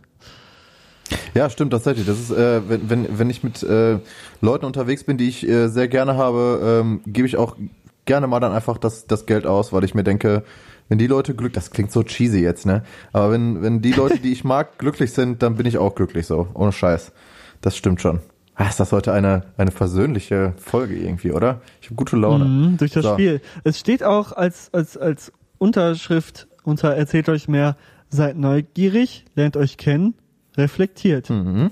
Ja, 1.34 1.50
stimmt 1.50 1.72
tatsächlich. 1.72 2.06
Das 2.06 2.18
ist, 2.18 2.30
äh, 2.30 2.68
wenn, 2.68 2.90
wenn, 2.90 3.18
wenn 3.18 3.30
ich 3.30 3.42
mit 3.42 3.62
äh, 3.62 3.98
Leuten 4.40 4.64
unterwegs 4.64 5.04
bin, 5.04 5.16
die 5.16 5.28
ich 5.28 5.48
äh, 5.48 5.68
sehr 5.68 5.88
gerne 5.88 6.16
habe, 6.16 6.80
ähm, 6.82 7.00
gebe 7.06 7.26
ich 7.26 7.36
auch 7.36 7.56
gerne 8.04 8.26
mal 8.26 8.40
dann 8.40 8.52
einfach 8.52 8.78
das, 8.78 9.06
das 9.06 9.26
Geld 9.26 9.46
aus, 9.46 9.72
weil 9.72 9.84
ich 9.84 9.94
mir 9.94 10.04
denke, 10.04 10.42
wenn 10.88 10.98
die 10.98 11.06
Leute 11.06 11.34
glück, 11.34 11.52
das 11.52 11.70
klingt 11.70 11.92
so 11.92 12.02
cheesy 12.02 12.40
jetzt, 12.40 12.66
ne? 12.66 12.82
Aber 13.12 13.30
wenn, 13.30 13.62
wenn 13.62 13.80
die 13.80 13.92
Leute, 13.92 14.18
die 14.18 14.32
ich 14.32 14.42
mag, 14.42 14.78
glücklich 14.78 15.12
sind, 15.12 15.42
dann 15.42 15.54
bin 15.54 15.66
ich 15.66 15.78
auch 15.78 15.94
glücklich 15.94 16.26
so. 16.26 16.48
Ohne 16.54 16.72
Scheiß. 16.72 17.12
Das 17.60 17.76
stimmt 17.76 18.00
schon. 18.00 18.20
Ah, 18.56 18.68
ist 18.68 18.80
das 18.80 18.90
heute 18.92 19.12
eine, 19.12 19.44
eine 19.56 19.70
versöhnliche 19.70 20.52
Folge 20.58 20.96
irgendwie, 20.96 21.30
oder? 21.30 21.60
Ich 21.80 21.86
habe 21.86 21.94
gute 21.94 22.16
Laune. 22.16 22.44
Mhm, 22.44 22.76
durch 22.76 22.90
das 22.90 23.04
So. 23.04 23.12
Spiel. 23.12 23.40
Es 23.62 23.78
steht 23.78 24.02
auch 24.02 24.32
als, 24.32 24.74
als, 24.74 24.96
als 24.96 25.32
Unterschrift 25.58 26.48
unter 26.64 26.94
Erzählt 26.94 27.28
euch 27.28 27.48
mehr, 27.48 27.76
seid 28.08 28.36
neugierig, 28.36 29.24
lernt 29.34 29.56
euch 29.56 29.76
kennen, 29.76 30.14
reflektiert. 30.60 31.30
Mhm. 31.30 31.70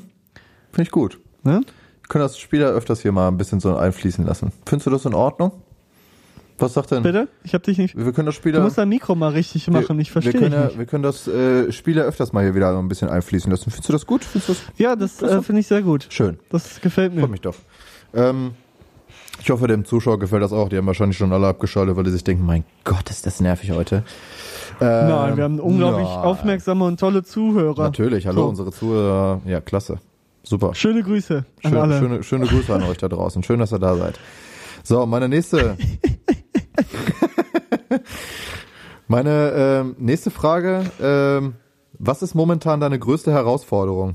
Finde 0.72 0.82
ich 0.82 0.90
gut. 0.90 1.18
Ne? 1.44 1.60
Wir 2.02 2.08
können 2.08 2.22
das 2.24 2.38
Spiel 2.38 2.60
ja 2.60 2.68
öfters 2.68 3.00
hier 3.02 3.12
mal 3.12 3.28
ein 3.28 3.36
bisschen 3.36 3.60
so 3.60 3.76
einfließen 3.76 4.24
lassen. 4.26 4.52
Findest 4.66 4.86
du 4.86 4.90
das 4.90 5.04
in 5.04 5.14
Ordnung? 5.14 5.52
Was 6.60 6.74
sagt 6.74 6.90
denn? 6.90 7.04
Bitte? 7.04 7.28
Ich 7.44 7.54
hab 7.54 7.62
dich 7.62 7.78
nicht. 7.78 7.96
Wir 7.96 8.12
können 8.12 8.26
das 8.26 8.34
Spiel 8.34 8.50
Du 8.50 8.60
musst 8.60 8.78
dein 8.78 8.88
Mikro 8.88 9.14
mal 9.14 9.30
richtig 9.30 9.68
machen, 9.70 10.00
ich 10.00 10.10
verstehe 10.10 10.32
wir 10.34 10.40
können, 10.40 10.70
ja, 10.70 10.76
wir 10.76 10.86
können 10.86 11.04
das 11.04 11.28
äh, 11.28 11.70
Spiel 11.70 11.96
ja 11.96 12.02
öfters 12.02 12.32
mal 12.32 12.42
hier 12.42 12.54
wieder 12.56 12.72
so 12.72 12.80
ein 12.80 12.88
bisschen 12.88 13.08
einfließen 13.08 13.48
lassen. 13.50 13.70
Findest 13.70 13.88
du 13.88 13.92
das 13.92 14.06
gut? 14.06 14.24
Findest 14.24 14.48
du 14.48 14.52
das 14.54 14.62
Ja, 14.76 14.96
das 14.96 15.22
äh, 15.22 15.40
finde 15.42 15.60
ich 15.60 15.68
sehr 15.68 15.82
gut. 15.82 16.06
schön? 16.10 16.38
Das 16.50 16.80
gefällt 16.80 17.14
mir. 17.14 17.20
Freut 17.20 17.30
mich 17.30 17.40
doch. 17.42 17.54
Ähm, 18.12 18.52
ich 19.40 19.50
hoffe, 19.50 19.66
dem 19.68 19.84
Zuschauer 19.84 20.18
gefällt 20.18 20.42
das 20.42 20.52
auch. 20.52 20.68
Die 20.68 20.76
haben 20.76 20.86
wahrscheinlich 20.86 21.16
schon 21.16 21.32
alle 21.32 21.46
abgeschaltet, 21.48 21.96
weil 21.96 22.04
die 22.04 22.10
sich 22.10 22.24
denken, 22.24 22.44
mein 22.44 22.64
Gott, 22.84 23.08
ist 23.10 23.26
das 23.26 23.40
nervig 23.40 23.70
heute. 23.70 24.04
Ähm, 24.80 25.08
Nein, 25.08 25.36
wir 25.36 25.44
haben 25.44 25.60
unglaublich 25.60 26.06
nein. 26.06 26.18
aufmerksame 26.18 26.84
und 26.84 27.00
tolle 27.00 27.22
Zuhörer. 27.24 27.82
Natürlich, 27.82 28.26
hallo 28.26 28.42
So. 28.42 28.48
unsere 28.48 28.72
Zuhörer. 28.72 29.40
Ja, 29.44 29.60
klasse. 29.60 29.98
Super. 30.44 30.74
Schöne 30.74 31.02
Grüße 31.02 31.44
an 31.62 31.70
Schön, 31.70 31.76
alle. 31.78 31.98
schöne, 31.98 32.22
schöne 32.22 32.46
Grüße 32.46 32.74
an 32.74 32.82
euch 32.84 32.98
da 32.98 33.08
draußen. 33.08 33.42
Schön, 33.42 33.58
dass 33.58 33.72
ihr 33.72 33.78
da 33.78 33.96
seid. 33.96 34.18
So, 34.84 35.04
meine 35.06 35.28
nächste. 35.28 35.76
meine 39.08 39.52
ähm, 39.54 39.96
nächste 39.98 40.30
Frage. 40.30 40.84
Ähm, 41.00 41.54
was 41.98 42.22
ist 42.22 42.34
momentan 42.34 42.80
deine 42.80 42.98
größte 42.98 43.32
Herausforderung? 43.32 44.14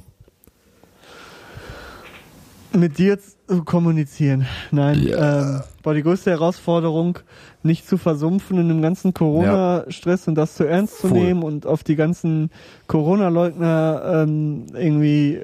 Mit 2.72 2.98
dir 2.98 3.20
zu 3.20 3.33
kommunizieren. 3.66 4.46
Nein, 4.72 5.08
ähm, 5.08 5.62
war 5.84 5.94
die 5.94 6.04
größte 6.04 6.32
Herausforderung, 6.32 7.20
nicht 7.62 7.88
zu 7.88 7.98
versumpfen 7.98 8.58
in 8.58 8.70
dem 8.70 8.82
ganzen 8.82 9.14
Corona-Stress 9.14 10.28
und 10.28 10.36
das 10.36 10.56
zu 10.56 10.64
ernst 10.64 11.00
zu 11.00 11.10
Voll. 11.10 11.20
nehmen 11.20 11.44
und 11.44 11.66
auf 11.66 11.84
die 11.84 11.96
ganzen 11.96 12.52
Corona-Leugner 12.88 14.24
ähm, 14.24 14.66
irgendwie 14.74 15.42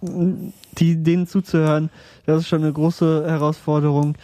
die 0.00 1.02
denen 1.02 1.26
zuzuhören. 1.26 1.90
Das 2.26 2.42
ist 2.42 2.48
schon 2.48 2.62
eine 2.62 2.72
große 2.72 3.24
Herausforderung. 3.26 4.14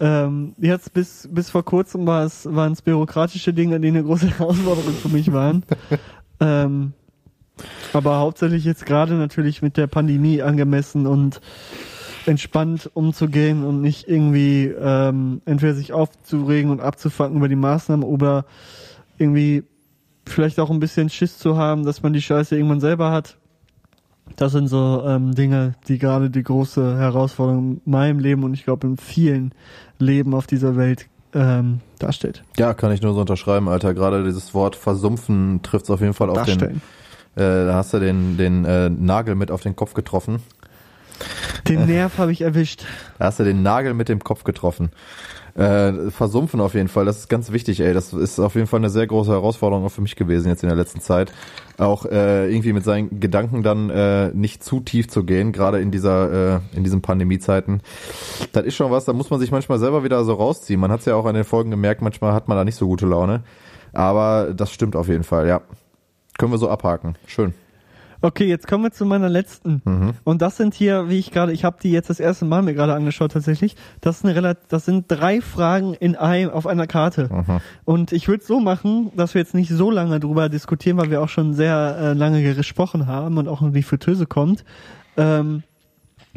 Ähm, 0.00 0.54
jetzt 0.58 0.92
bis 0.94 1.28
bis 1.30 1.50
vor 1.50 1.64
kurzem 1.64 2.06
war 2.06 2.24
es 2.24 2.46
waren 2.46 2.72
es 2.72 2.82
bürokratische 2.82 3.52
Dinge, 3.52 3.78
die 3.80 3.88
eine 3.88 4.02
große 4.02 4.30
Herausforderung 4.38 4.94
für 4.94 5.08
mich 5.08 5.32
waren. 5.32 5.62
ähm, 6.40 6.94
aber 7.92 8.18
hauptsächlich 8.18 8.64
jetzt 8.64 8.86
gerade 8.86 9.14
natürlich 9.14 9.60
mit 9.60 9.76
der 9.76 9.86
Pandemie 9.86 10.40
angemessen 10.40 11.06
und 11.06 11.40
entspannt 12.30 12.88
umzugehen 12.94 13.64
und 13.64 13.80
nicht 13.80 14.08
irgendwie 14.08 14.66
ähm, 14.66 15.42
entweder 15.46 15.74
sich 15.74 15.92
aufzuregen 15.92 16.70
und 16.70 16.80
abzufacken 16.80 17.36
über 17.36 17.48
die 17.48 17.56
Maßnahmen 17.56 18.04
oder 18.04 18.44
irgendwie 19.18 19.64
vielleicht 20.26 20.60
auch 20.60 20.70
ein 20.70 20.78
bisschen 20.78 21.10
Schiss 21.10 21.38
zu 21.38 21.56
haben, 21.56 21.84
dass 21.84 22.02
man 22.02 22.12
die 22.12 22.22
Scheiße 22.22 22.56
irgendwann 22.56 22.80
selber 22.80 23.10
hat. 23.10 23.36
Das 24.36 24.52
sind 24.52 24.68
so 24.68 25.02
ähm, 25.04 25.34
Dinge, 25.34 25.74
die 25.88 25.98
gerade 25.98 26.30
die 26.30 26.44
große 26.44 26.96
Herausforderung 26.96 27.80
in 27.84 27.90
meinem 27.90 28.20
Leben 28.20 28.44
und 28.44 28.54
ich 28.54 28.64
glaube 28.64 28.86
in 28.86 28.96
vielen 28.96 29.52
Leben 29.98 30.32
auf 30.32 30.46
dieser 30.46 30.76
Welt 30.76 31.08
ähm, 31.34 31.80
darstellt. 31.98 32.44
Ja, 32.56 32.74
kann 32.74 32.92
ich 32.92 33.02
nur 33.02 33.12
so 33.14 33.20
unterschreiben, 33.20 33.68
Alter. 33.68 33.92
Gerade 33.92 34.22
dieses 34.22 34.54
Wort 34.54 34.76
versumpfen 34.76 35.62
trifft 35.62 35.86
es 35.86 35.90
auf 35.90 36.00
jeden 36.00 36.14
Fall 36.14 36.30
auf 36.30 36.44
den. 36.44 36.58
Darstellen. 36.58 36.82
Äh, 37.34 37.66
da 37.66 37.74
hast 37.74 37.92
du 37.92 37.98
den, 37.98 38.36
den 38.36 38.64
äh, 38.64 38.88
Nagel 38.88 39.34
mit 39.34 39.50
auf 39.50 39.62
den 39.62 39.74
Kopf 39.74 39.94
getroffen. 39.94 40.40
Den 41.68 41.86
Nerv 41.86 42.18
habe 42.18 42.32
ich 42.32 42.42
erwischt. 42.42 42.84
Da 43.18 43.26
hast 43.26 43.40
du 43.40 43.44
den 43.44 43.62
Nagel 43.62 43.94
mit 43.94 44.08
dem 44.08 44.22
Kopf 44.22 44.44
getroffen. 44.44 44.90
Äh, 45.54 46.10
versumpfen 46.10 46.60
auf 46.60 46.74
jeden 46.74 46.88
Fall, 46.88 47.04
das 47.04 47.18
ist 47.18 47.28
ganz 47.28 47.50
wichtig, 47.50 47.80
ey. 47.80 47.92
Das 47.92 48.12
ist 48.12 48.38
auf 48.38 48.54
jeden 48.54 48.66
Fall 48.66 48.80
eine 48.80 48.90
sehr 48.90 49.06
große 49.06 49.30
Herausforderung 49.30 49.84
auch 49.84 49.90
für 49.90 50.00
mich 50.00 50.16
gewesen 50.16 50.48
jetzt 50.48 50.62
in 50.62 50.68
der 50.68 50.76
letzten 50.76 51.00
Zeit. 51.00 51.32
Auch 51.76 52.06
äh, 52.06 52.50
irgendwie 52.50 52.72
mit 52.72 52.84
seinen 52.84 53.20
Gedanken 53.20 53.62
dann 53.62 53.90
äh, 53.90 54.28
nicht 54.28 54.62
zu 54.62 54.80
tief 54.80 55.08
zu 55.08 55.24
gehen, 55.24 55.52
gerade 55.52 55.80
in 55.80 55.90
dieser, 55.90 56.56
äh, 56.56 56.60
in 56.76 56.84
diesen 56.84 57.02
Pandemiezeiten. 57.02 57.82
Das 58.52 58.64
ist 58.64 58.76
schon 58.76 58.90
was, 58.90 59.04
da 59.04 59.12
muss 59.12 59.30
man 59.30 59.40
sich 59.40 59.50
manchmal 59.50 59.78
selber 59.78 60.04
wieder 60.04 60.24
so 60.24 60.34
rausziehen. 60.34 60.80
Man 60.80 60.92
hat 60.92 61.00
es 61.00 61.06
ja 61.06 61.16
auch 61.16 61.26
an 61.26 61.34
den 61.34 61.44
Folgen 61.44 61.70
gemerkt, 61.70 62.00
manchmal 62.00 62.32
hat 62.32 62.48
man 62.48 62.56
da 62.56 62.64
nicht 62.64 62.76
so 62.76 62.86
gute 62.86 63.06
Laune. 63.06 63.42
Aber 63.92 64.52
das 64.54 64.72
stimmt 64.72 64.94
auf 64.94 65.08
jeden 65.08 65.24
Fall, 65.24 65.48
ja. 65.48 65.62
Können 66.38 66.52
wir 66.52 66.58
so 66.58 66.70
abhaken. 66.70 67.16
Schön. 67.26 67.54
Okay, 68.22 68.44
jetzt 68.46 68.68
kommen 68.68 68.84
wir 68.84 68.92
zu 68.92 69.06
meiner 69.06 69.28
letzten. 69.28 69.82
Und 70.24 70.42
das 70.42 70.56
sind 70.56 70.74
hier, 70.74 71.08
wie 71.08 71.18
ich 71.18 71.30
gerade, 71.30 71.52
ich 71.52 71.64
habe 71.64 71.78
die 71.82 71.90
jetzt 71.90 72.10
das 72.10 72.20
erste 72.20 72.44
Mal 72.44 72.62
mir 72.62 72.74
gerade 72.74 72.94
angeschaut 72.94 73.32
tatsächlich. 73.32 73.76
Das 74.00 74.18
ist 74.18 74.24
eine 74.24 74.34
relativ, 74.34 74.66
das 74.68 74.84
sind 74.84 75.06
drei 75.08 75.40
Fragen 75.40 75.94
in 75.94 76.16
einem 76.16 76.50
auf 76.50 76.66
einer 76.66 76.86
Karte. 76.86 77.28
Und 77.84 78.12
ich 78.12 78.28
würde 78.28 78.44
so 78.44 78.60
machen, 78.60 79.10
dass 79.16 79.34
wir 79.34 79.40
jetzt 79.40 79.54
nicht 79.54 79.70
so 79.70 79.90
lange 79.90 80.20
drüber 80.20 80.48
diskutieren, 80.48 80.98
weil 80.98 81.10
wir 81.10 81.22
auch 81.22 81.28
schon 81.28 81.54
sehr 81.54 81.96
äh, 81.98 82.12
lange 82.12 82.42
gesprochen 82.54 83.06
haben 83.06 83.38
und 83.38 83.48
auch 83.48 83.62
die 83.72 83.82
Fritteuse 83.82 84.26
kommt. 84.26 84.64
Ähm, 85.16 85.62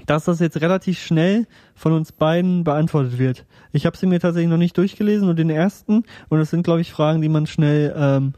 dass 0.06 0.26
das 0.26 0.40
jetzt 0.40 0.60
relativ 0.60 1.00
schnell 1.00 1.46
von 1.76 1.94
uns 1.94 2.12
beiden 2.12 2.64
beantwortet 2.64 3.20
wird. 3.20 3.46
Ich 3.72 3.86
habe 3.86 3.96
sie 3.96 4.08
mir 4.08 4.20
tatsächlich 4.20 4.50
noch 4.50 4.58
nicht 4.58 4.78
durchgelesen, 4.78 5.26
nur 5.26 5.36
den 5.36 5.50
ersten. 5.50 6.04
Und 6.30 6.40
das 6.40 6.50
sind, 6.50 6.64
glaube 6.64 6.82
ich, 6.82 6.92
Fragen, 6.92 7.22
die 7.22 7.30
man 7.30 7.46
schnell 7.46 7.94
ähm, 7.96 8.34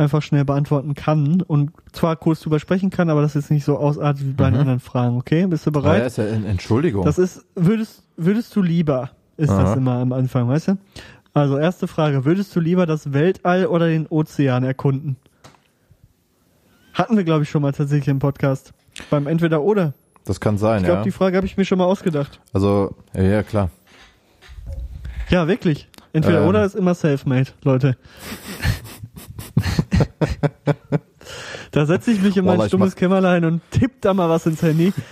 einfach 0.00 0.22
schnell 0.22 0.44
beantworten 0.44 0.94
kann 0.94 1.42
und 1.42 1.70
zwar 1.92 2.16
kurz 2.16 2.40
drüber 2.40 2.58
sprechen 2.58 2.90
kann, 2.90 3.10
aber 3.10 3.22
das 3.22 3.36
ist 3.36 3.50
nicht 3.50 3.64
so 3.64 3.76
ausartet 3.76 4.26
wie 4.26 4.32
bei 4.32 4.50
den 4.50 4.58
anderen 4.58 4.80
Fragen. 4.80 5.16
Okay, 5.18 5.46
bist 5.46 5.66
du 5.66 5.72
bereit? 5.72 6.00
ja, 6.00 6.06
ist 6.06 6.18
ja 6.18 6.24
Entschuldigung. 6.24 7.04
Das 7.04 7.18
ist, 7.18 7.44
würdest, 7.54 8.02
würdest 8.16 8.54
du 8.56 8.62
lieber, 8.62 9.10
ist 9.36 9.50
Aha. 9.50 9.62
das 9.62 9.76
immer 9.76 9.96
am 9.96 10.12
Anfang, 10.12 10.48
weißt 10.48 10.68
du? 10.68 10.78
Also 11.34 11.58
erste 11.58 11.86
Frage, 11.86 12.24
würdest 12.24 12.54
du 12.56 12.60
lieber 12.60 12.86
das 12.86 13.12
Weltall 13.12 13.66
oder 13.66 13.86
den 13.88 14.06
Ozean 14.08 14.64
erkunden? 14.64 15.16
Hatten 16.94 17.16
wir, 17.16 17.22
glaube 17.24 17.44
ich, 17.44 17.50
schon 17.50 17.62
mal 17.62 17.72
tatsächlich 17.72 18.08
im 18.08 18.18
Podcast. 18.18 18.72
Beim 19.10 19.26
Entweder 19.28 19.62
oder. 19.62 19.92
das 20.24 20.40
kann 20.40 20.58
sein, 20.58 20.78
Ich 20.78 20.84
glaube, 20.86 20.98
ja. 21.00 21.04
die 21.04 21.12
Frage 21.12 21.36
habe 21.36 21.46
ich 21.46 21.56
mir 21.56 21.64
schon 21.64 21.78
mal 21.78 21.84
ausgedacht. 21.84 22.40
Also, 22.52 22.94
ja, 23.14 23.22
ja, 23.22 23.42
klar. 23.42 23.70
Ja, 25.28 25.46
wirklich. 25.46 25.88
Entweder 26.12 26.42
Ähm. 26.42 26.48
oder 26.48 26.64
ist 26.64 26.74
immer 26.74 26.94
self-made, 26.94 27.50
Leute. 27.62 27.96
da 31.70 31.86
setze 31.86 32.10
ich 32.12 32.22
mich 32.22 32.36
in 32.36 32.44
mein 32.44 32.60
ich 32.60 32.66
stummes 32.66 32.96
Kämmerlein 32.96 33.44
und 33.44 33.62
tipp 33.70 34.00
da 34.00 34.14
mal 34.14 34.28
was 34.28 34.46
ins 34.46 34.62
Handy. 34.62 34.92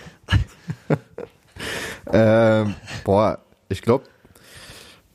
Ähm, 2.11 2.75
boah, 3.05 3.39
ich 3.69 3.83
glaube, 3.83 4.05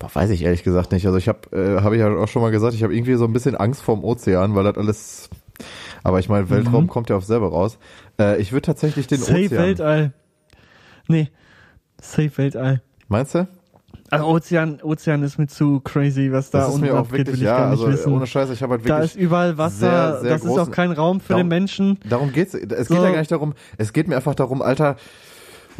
Boah, 0.03 0.13
weiß 0.13 0.31
ich 0.31 0.43
ehrlich 0.43 0.63
gesagt 0.63 0.91
nicht. 0.91 1.05
Also 1.05 1.17
ich 1.17 1.29
habe, 1.29 1.55
äh, 1.55 1.81
habe 1.81 1.95
ich 1.95 2.01
ja 2.01 2.13
auch 2.13 2.27
schon 2.27 2.41
mal 2.41 2.51
gesagt, 2.51 2.73
ich 2.73 2.83
habe 2.83 2.93
irgendwie 2.93 3.15
so 3.15 3.23
ein 3.23 3.31
bisschen 3.31 3.55
Angst 3.55 3.81
vorm 3.81 4.03
Ozean, 4.03 4.53
weil 4.53 4.65
das 4.65 4.77
alles. 4.77 5.29
Aber 6.03 6.19
ich 6.19 6.27
meine, 6.27 6.49
Weltraum 6.49 6.87
kommt 6.87 7.09
ja 7.09 7.15
auf 7.15 7.23
selber 7.23 7.47
raus. 7.47 7.79
Äh, 8.19 8.41
ich 8.41 8.51
würde 8.51 8.65
tatsächlich 8.65 9.07
den 9.07 9.19
Safe 9.19 9.45
Ozean. 9.45 9.63
Weltall. 9.63 10.13
Nee. 11.07 11.29
Safe 12.01 12.37
Weltall. 12.37 12.81
Meinst 13.07 13.35
du? 13.35 13.47
Also 14.13 14.27
Ozean, 14.27 14.79
Ozean 14.83 15.23
ist 15.23 15.37
mir 15.39 15.47
zu 15.47 15.79
crazy, 15.81 16.31
was 16.31 16.49
da 16.51 16.65
unten 16.65 16.81
mir 16.81 16.93
auch 16.93 16.99
abgeht, 16.99 17.19
wirklich, 17.19 17.27
will 17.35 17.35
ich 17.35 17.41
ja, 17.45 17.57
gar 17.57 17.69
nicht 17.71 17.79
also 17.81 17.91
wissen. 17.91 18.13
ohne 18.13 18.27
Scheiße, 18.27 18.53
ich 18.53 18.61
habe 18.61 18.73
halt 18.73 18.83
da 18.89 18.97
wirklich. 18.99 19.15
ist 19.15 19.21
überall 19.21 19.57
Wasser, 19.57 19.77
sehr, 19.79 20.21
sehr 20.21 20.29
das 20.31 20.43
ist 20.45 20.57
auch 20.59 20.71
kein 20.71 20.91
Raum 20.91 21.19
für 21.19 21.29
Darum- 21.29 21.41
den 21.43 21.47
Menschen. 21.49 21.99
Darum 22.07 22.31
geht's. 22.31 22.53
Es 22.53 22.87
So. 22.87 22.93
geht 22.95 23.03
ja 23.03 23.11
gar 23.11 23.19
nicht 23.19 23.31
darum. 23.31 23.53
Es 23.77 23.93
geht 23.93 24.07
mir 24.07 24.15
einfach 24.15 24.35
darum, 24.35 24.61
Alter. 24.61 24.95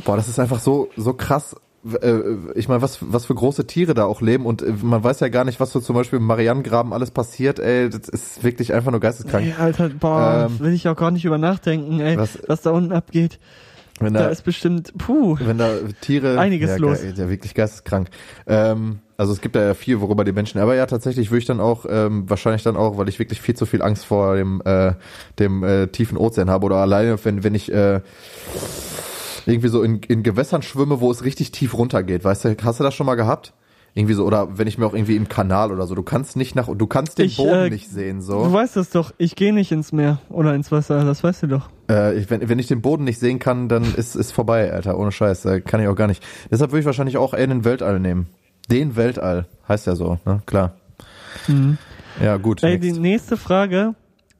Boah, 0.05 0.15
das 0.15 0.27
ist 0.27 0.39
einfach 0.39 0.59
so 0.59 0.89
so 0.97 1.13
krass. 1.13 1.55
Äh, 2.01 2.13
Ich 2.55 2.67
meine, 2.69 2.81
was 2.81 2.99
was 3.01 3.25
für 3.25 3.36
große 3.36 3.67
Tiere 3.67 3.93
da 3.93 4.05
auch 4.05 4.21
leben 4.21 4.45
und 4.45 4.61
äh, 4.61 4.73
man 4.81 5.03
weiß 5.03 5.19
ja 5.19 5.27
gar 5.27 5.43
nicht, 5.43 5.59
was 5.59 5.71
so 5.71 5.79
zum 5.81 5.95
Beispiel 5.95 6.17
im 6.17 6.25
Marianengraben 6.25 6.93
alles 6.93 7.11
passiert. 7.11 7.59
Ey, 7.59 7.89
das 7.89 8.07
ist 8.09 8.43
wirklich 8.43 8.73
einfach 8.73 8.89
nur 8.91 9.01
geisteskrank. 9.01 9.45
Ey, 9.45 9.53
Alter, 9.59 9.89
boah, 9.89 10.47
Ähm, 10.49 10.59
will 10.65 10.73
ich 10.73 10.88
auch 10.88 10.95
gar 10.95 11.11
nicht 11.11 11.25
über 11.25 11.38
nachdenken, 11.38 11.99
ey, 11.99 12.17
was, 12.17 12.39
was- 12.47 12.61
da 12.61 12.71
unten 12.71 12.93
abgeht. 12.93 13.38
Wenn 14.03 14.13
Da 14.13 14.21
da, 14.21 14.29
ist 14.29 14.43
bestimmt, 14.43 14.93
puh. 14.97 15.37
wenn 15.39 15.57
da 15.57 15.75
Tiere 16.01 16.39
Einiges 16.39 16.71
ja, 16.71 16.77
los. 16.77 16.99
Ja, 17.03 17.29
wirklich 17.29 17.53
geisteskrank. 17.53 18.09
Ähm, 18.47 18.99
also 19.17 19.33
es 19.33 19.41
gibt 19.41 19.55
da 19.55 19.63
ja 19.63 19.73
viel, 19.73 20.01
worüber 20.01 20.23
die 20.23 20.31
Menschen. 20.31 20.59
Aber 20.59 20.75
ja, 20.75 20.85
tatsächlich 20.85 21.31
würde 21.31 21.39
ich 21.39 21.45
dann 21.45 21.59
auch 21.59 21.85
ähm, 21.87 22.29
wahrscheinlich 22.29 22.63
dann 22.63 22.75
auch, 22.75 22.97
weil 22.97 23.09
ich 23.09 23.19
wirklich 23.19 23.41
viel 23.41 23.55
zu 23.55 23.65
viel 23.65 23.81
Angst 23.81 24.05
vor 24.05 24.35
dem 24.35 24.61
äh, 24.65 24.93
dem 25.39 25.63
äh, 25.63 25.87
tiefen 25.87 26.17
Ozean 26.17 26.49
habe 26.49 26.65
oder 26.65 26.77
alleine, 26.77 27.17
wenn 27.23 27.43
wenn 27.43 27.55
ich 27.55 27.71
äh, 27.71 28.01
irgendwie 29.45 29.67
so 29.67 29.83
in, 29.83 29.99
in 30.03 30.23
Gewässern 30.23 30.61
schwimme, 30.61 30.99
wo 30.99 31.11
es 31.11 31.23
richtig 31.23 31.51
tief 31.51 31.77
runtergeht. 31.77 32.23
Weißt 32.23 32.45
du, 32.45 32.55
hast 32.63 32.79
du 32.79 32.83
das 32.83 32.93
schon 32.93 33.05
mal 33.05 33.15
gehabt? 33.15 33.53
Irgendwie 33.95 34.15
so, 34.15 34.25
oder 34.25 34.57
wenn 34.57 34.67
ich 34.67 34.79
mir 34.79 34.87
auch 34.87 34.93
irgendwie 34.95 35.15
im 35.15 35.29
Kanal 35.29 35.71
oder 35.71 35.85
so, 35.85 35.93
du 35.93 36.01
kannst 36.01 36.35
nicht 36.35 36.55
nach, 36.55 36.67
du 36.67 36.87
kannst 36.87 37.19
den 37.19 37.27
Ich, 37.27 37.37
Boden 37.37 37.53
äh, 37.53 37.69
nicht 37.69 37.89
sehen, 37.89 38.19
Du 38.19 38.25
so. 38.25 38.51
weißt 38.51 38.75
das 38.75 38.89
doch, 38.89 39.13
ich 39.19 39.35
gehe 39.35 39.53
nicht 39.53 39.71
ins 39.71 39.91
Meer 39.91 40.17
oder 40.29 40.55
ins 40.55 40.71
Wasser, 40.71 41.05
das 41.05 41.23
weißt 41.23 41.43
du 41.43 41.47
doch. 41.47 41.69
Äh, 41.89 42.15
ich, 42.17 42.29
wenn, 42.31 42.49
wenn 42.49 42.57
ich 42.57 42.65
den 42.67 42.81
Boden 42.81 43.03
nicht 43.03 43.19
sehen 43.19 43.37
kann, 43.37 43.69
dann 43.69 43.83
ist 43.93 44.15
ist 44.15 44.31
vorbei, 44.31 44.73
Alter, 44.73 44.97
ohne 44.97 45.11
Scheiß, 45.11 45.45
äh, 45.45 45.61
kann 45.61 45.79
ich 45.79 45.87
auch 45.87 45.95
gar 45.95 46.07
nicht. 46.07 46.23
Deshalb 46.49 46.71
würde 46.71 46.79
ich 46.79 46.85
wahrscheinlich 46.87 47.17
auch 47.17 47.35
eher 47.35 47.45
den 47.45 47.65
Weltall 47.65 47.99
nehmen. 47.99 48.27
Den 48.71 48.95
Weltall, 48.95 49.45
heißt 49.67 49.85
ja 49.85 49.95
so, 49.95 50.17
ne, 50.25 50.41
klar. 50.47 50.73
Ja, 52.21 52.37
gut. 52.37 52.61
Mhm. 52.63 52.67
Ey, 52.67 52.79
die 52.79 52.93
nächste 52.93 53.37
Frage 53.37 53.93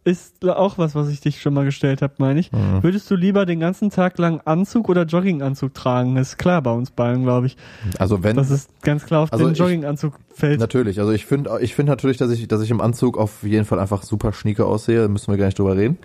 ist 0.06 0.44
auch 0.46 0.78
was, 0.78 0.96
was 0.96 1.08
ich 1.10 1.22
dich 1.22 1.42
schon 1.42 1.54
mal 1.54 1.64
gestellt 1.66 2.02
habe, 2.02 2.14
meine 2.18 2.40
ich. 2.40 2.52
Mhm. 2.52 2.84
Würdest 2.84 3.10
du 3.10 3.16
lieber 3.16 3.46
den 3.46 3.60
ganzen 3.62 3.90
Tag 3.90 4.18
lang 4.18 4.42
Anzug 4.44 4.90
oder 4.90 5.04
Jogginganzug 5.04 5.74
tragen? 5.74 6.18
ist 6.18 6.38
klar 6.38 6.62
bei 6.62 6.72
uns 6.72 6.92
beiden, 6.92 7.24
glaube 7.24 7.48
ich. 7.48 7.56
Also 8.00 8.22
wenn, 8.24 8.36
Das 8.36 8.52
ist 8.52 8.70
ganz 8.82 9.06
klar 9.06 9.22
auf 9.22 9.32
Also 9.32 9.46
den 9.46 9.54
ich- 9.54 9.60
Jogginganzug 9.60 10.16
fällt. 10.34 10.60
Natürlich, 10.60 11.00
also 11.00 11.12
ich 11.14 11.26
finde 11.26 11.58
ich 11.62 11.74
finde 11.76 11.92
natürlich, 11.92 12.18
dass 12.18 12.32
ich, 12.32 12.48
dass 12.48 12.62
ich 12.62 12.70
im 12.72 12.82
Anzug 12.82 13.18
auf 13.18 13.44
jeden 13.44 13.66
Fall 13.66 13.80
einfach 13.80 14.04
super 14.04 14.34
schnieke 14.34 14.66
aussehe, 14.66 15.02
da 15.04 15.08
müssen 15.08 15.32
wir 15.32 15.38
gar 15.38 15.46
nicht 15.46 15.58
drüber 15.60 15.78
reden. 15.78 15.98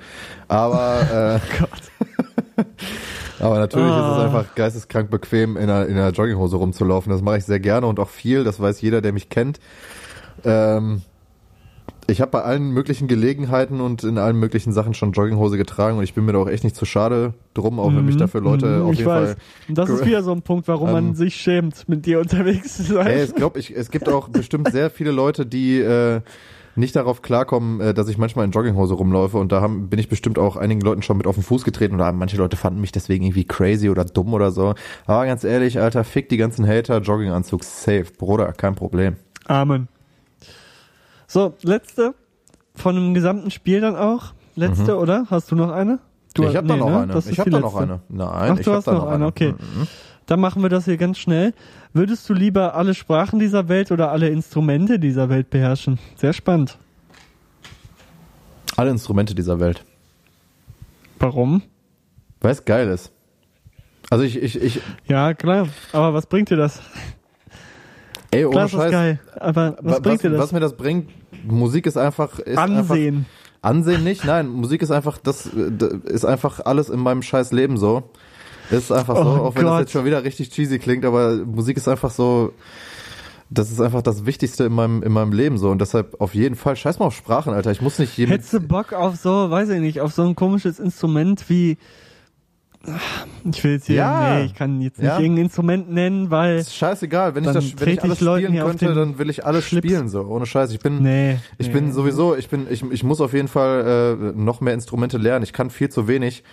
Aber, 0.46 1.40
äh, 1.42 1.59
Gott. 1.59 2.66
aber 3.40 3.59
natürlich 3.59 3.88
ist 3.88 3.92
es 3.96 4.01
Ah. 4.03 4.24
einfach 4.24 4.55
geisteskrank 4.55 5.11
bequem, 5.11 5.57
in 5.57 5.64
einer, 5.70 5.86
in 5.86 5.96
einer 5.96 6.11
Jogginghose 6.11 6.57
rumzulaufen. 6.57 7.11
Das 7.11 7.22
mache 7.22 7.38
ich 7.38 7.44
sehr 7.44 7.61
gerne 7.61 7.86
und 7.86 7.99
auch 8.01 8.09
viel, 8.09 8.44
das 8.44 8.61
weiß 8.61 8.80
jeder, 8.80 9.01
der 9.01 9.12
mich 9.12 9.28
kennt. 9.28 9.59
Ähm, 10.44 11.03
ich 12.11 12.22
habe 12.22 12.30
bei 12.30 12.42
allen 12.42 12.70
möglichen 12.70 13.06
Gelegenheiten 13.06 13.82
und 13.82 14.02
in 14.02 14.16
allen 14.16 14.36
möglichen 14.36 14.72
Sachen 14.72 14.94
schon 14.94 15.12
Jogginghose 15.12 15.59
getragen 15.59 15.98
und 15.98 16.04
ich 16.04 16.14
bin 16.14 16.24
mir 16.24 16.32
da 16.32 16.38
auch 16.38 16.48
echt 16.48 16.64
nicht 16.64 16.74
zu 16.74 16.86
schade 16.86 17.34
drum, 17.52 17.78
auch 17.78 17.94
wenn 17.94 18.06
mich 18.06 18.16
dafür 18.16 18.40
Leute 18.40 18.66
Mhm, 18.66 18.82
auf 18.82 18.92
ich 18.92 18.98
jeden 19.00 19.11
weiß. 19.11 19.30
Fall 19.32 19.36
Und 19.68 19.78
das 19.78 19.90
ist 19.90 20.06
wieder 20.06 20.22
so 20.22 20.32
ein 20.32 20.40
Punkt, 20.40 20.68
warum 20.68 20.90
man 20.90 21.09
Ähm, 21.09 21.14
sich 21.14 21.36
schämt, 21.36 21.86
mit 21.86 22.06
dir 22.06 22.20
unterwegs 22.20 22.78
zu 22.78 22.82
sein. 22.84 23.06
Ey, 23.06 23.20
es, 23.20 23.34
glaub 23.34 23.59
ich, 23.59 23.76
es 23.76 23.90
gibt 23.90 24.09
auch 24.09 24.28
bestimmt 24.28 24.70
sehr 24.70 24.88
viele 24.88 25.11
Leute, 25.11 25.44
die 25.44 25.80
äh, 25.80 26.22
nicht 26.76 26.96
darauf 26.96 27.20
klarkommen, 27.20 27.80
äh, 27.82 27.92
dass 27.92 28.09
ich 28.09 28.16
manchmal 28.16 28.46
in 28.46 28.52
Jogginghose 28.52 28.94
rumläufe 28.94 29.36
und 29.36 29.52
da 29.52 29.61
haben, 29.61 29.90
bin 29.90 29.98
ich 29.98 30.09
bestimmt 30.09 30.38
auch 30.38 30.56
einigen 30.56 30.80
Leuten 30.80 31.02
schon 31.02 31.18
mit 31.18 31.26
auf 31.26 31.34
den 31.34 31.44
Fuß 31.44 31.62
getreten 31.64 31.94
oder 31.94 32.11
manche 32.12 32.38
Leute 32.38 32.56
fanden 32.56 32.80
mich 32.80 32.92
deswegen 32.92 33.24
irgendwie 33.26 33.44
crazy 33.44 33.90
oder 33.90 34.06
dumm 34.06 34.32
oder 34.32 34.50
so. 34.50 34.74
Aber 35.06 35.26
ganz 35.26 35.44
ehrlich, 35.44 35.78
Alter, 35.78 36.04
fick 36.04 36.30
die 36.30 36.38
ganzen 36.38 36.66
Hater, 36.66 37.00
Jogginganzug 37.00 37.64
safe, 37.64 38.06
Bruder, 38.16 38.52
kein 38.54 38.76
Problem. 38.76 39.16
Amen. 39.46 39.88
So, 41.29 41.55
letzte 41.62 42.14
von 42.74 42.95
dem 42.97 43.14
gesamten 43.14 43.51
Spiel 43.53 43.81
dann 43.81 43.95
auch. 43.97 44.33
Letzte, 44.57 44.97
oder? 44.99 45.26
Hast 45.31 45.51
du 45.53 45.55
noch 45.57 45.70
eine? 45.70 46.01
Du, 46.35 46.43
Mhm. 46.43 46.49
ich 46.49 46.57
habe 46.57 46.66
da 46.66 46.74
nee, 46.74 46.81
noch 46.81 46.89
ne? 46.91 46.99
eine. 47.03 47.12
Das 47.12 47.26
ist 47.26 47.33
Ich 47.33 47.39
habe 47.39 47.51
die 47.51 47.55
da 47.55 47.61
noch 47.61 47.76
eine. 47.76 48.01
Nein, 48.09 48.29
Ach, 48.53 48.59
ich 48.59 48.64
du 48.64 48.70
hab 48.72 48.79
hast 48.79 48.87
da 48.89 48.93
noch 48.93 49.07
eine, 49.07 49.26
okay. 49.26 49.53
Mhm. 49.53 49.87
Dann 50.26 50.41
machen 50.41 50.62
wir 50.62 50.68
das 50.68 50.85
hier 50.87 50.97
ganz 50.97 51.18
schnell. 51.18 51.55
Würdest 51.93 52.29
du 52.29 52.35
lieber 52.35 52.74
alle 52.74 52.95
Sprachen 52.95 53.39
dieser 53.39 53.68
Welt 53.68 53.93
oder 53.93 54.11
alle 54.11 54.29
Instrumente 54.29 54.99
dieser 54.99 55.29
Welt 55.29 55.49
beherrschen? 55.51 55.99
Sehr 56.16 56.33
spannend. 56.33 56.76
Alle 58.76 58.91
Instrumente 58.91 59.35
dieser 59.35 59.59
Welt. 59.61 59.85
Warum? 61.18 61.62
Weil 62.41 62.53
es 62.53 62.64
geil 62.64 62.89
ist. 62.89 63.11
Also 64.11 64.24
ich, 64.24 64.41
ich, 64.41 64.61
ich, 64.61 64.81
Ja, 65.07 65.35
klar. 65.35 65.68
Aber 65.93 66.14
was 66.14 66.26
bringt 66.26 66.51
dir 66.51 66.57
das? 66.57 66.81
ey, 68.31 68.45
ohne 68.45 68.53
Klar 68.53 68.64
ist 68.66 68.72
Scheiß. 68.72 68.91
geil. 68.91 69.20
Aber 69.37 69.76
was 69.81 69.97
wa- 69.97 70.01
bringt 70.01 70.22
dir 70.22 70.31
das? 70.31 70.41
was 70.41 70.53
mir 70.53 70.61
das 70.61 70.76
bringt, 70.76 71.11
Musik 71.47 71.86
ist 71.86 71.97
einfach, 71.97 72.39
ist 72.39 72.59
einfach 72.59 72.91
Ansehen. 72.91 73.26
Ansehen 73.61 74.05
nicht, 74.05 74.24
nein, 74.24 74.49
Musik 74.49 74.82
ist 74.82 74.91
einfach, 74.91 75.18
das 75.18 75.47
ist 75.47 76.24
einfach 76.24 76.61
alles 76.64 76.89
in 76.91 77.01
meinem 77.01 77.22
scheiß 77.22 77.53
Leben 77.53 77.76
so. 77.76 78.11
Ist 78.70 78.93
einfach 78.93 79.16
so, 79.16 79.22
Oh 79.22 79.26
auch 79.47 79.55
wenn 79.57 79.62
Gott. 79.64 79.72
das 79.72 79.80
jetzt 79.80 79.93
schon 79.93 80.05
wieder 80.05 80.22
richtig 80.24 80.51
cheesy 80.51 80.78
klingt, 80.78 81.05
aber 81.05 81.36
Musik 81.36 81.76
ist 81.76 81.89
einfach 81.89 82.11
so, 82.11 82.53
das 83.51 83.70
ist 83.70 83.80
einfach 83.80 84.03
das 84.03 84.26
Wichtigste 84.26 84.64
in 84.64 84.72
meinem, 84.74 85.03
in 85.03 85.11
meinem 85.11 85.32
Leben 85.32 85.57
so 85.59 85.70
und 85.70 85.80
deshalb 85.80 86.20
auf 86.20 86.34
jeden 86.34 86.55
Fall, 86.55 86.76
scheiß 86.76 86.99
mal 86.99 87.07
auf 87.07 87.16
Sprachen, 87.16 87.55
Alter, 87.55 87.70
ich 87.70 87.80
muss 87.80 87.99
nicht 87.99 88.16
jedem, 88.18 88.32
Hättest 88.32 88.53
du 88.53 88.61
Bock 88.61 88.93
auf 88.93 89.16
so, 89.16 89.51
weiß 89.51 89.70
ich 89.70 89.80
nicht, 89.80 90.01
auf 90.03 90.12
so 90.12 90.22
ein 90.22 90.36
komisches 90.36 90.78
Instrument 90.78 91.49
wie. 91.49 91.78
Ich 93.51 93.62
will 93.64 93.72
jetzt 93.72 93.87
hier, 93.87 93.97
Ja. 93.97 94.35
nee, 94.39 94.45
ich 94.45 94.55
kann 94.55 94.81
jetzt 94.81 94.99
nicht 94.99 95.07
Ja. 95.07 95.18
irgendein 95.18 95.45
Instrument 95.45 95.91
nennen, 95.91 96.31
weil. 96.31 96.59
ist 96.59 96.74
scheißegal, 96.74 97.35
wenn 97.35 97.45
ich 97.45 97.51
das, 97.51 97.81
wenn 97.81 97.89
ich 97.89 98.03
alles 98.03 98.20
ich 98.20 98.26
spielen 98.26 98.59
könnte, 98.59 98.95
dann 98.95 99.18
will 99.18 99.29
ich 99.31 99.45
alles 99.45 99.64
Schlips. 99.64 99.87
spielen 99.89 100.09
so, 100.09 100.22
ohne 100.22 100.47
Scheiß, 100.47 100.70
ich 100.72 100.79
bin, 100.81 101.03
Nee. 101.03 101.39
ich 101.59 101.66
nee. 101.68 101.72
bin 101.74 101.93
sowieso, 101.93 102.37
ich 102.37 102.49
bin, 102.49 102.66
ich, 102.70 102.83
ich 102.91 103.03
muss 103.05 103.20
auf 103.20 103.33
jeden 103.35 103.49
Fall 103.49 104.16
äh, 104.37 104.39
noch 104.41 104.61
mehr 104.61 104.74
Instrumente 104.74 105.18
lernen, 105.18 105.43
ich 105.43 105.53
kann 105.53 105.70
viel 105.70 105.89
zu 105.91 106.09
wenig. 106.09 106.45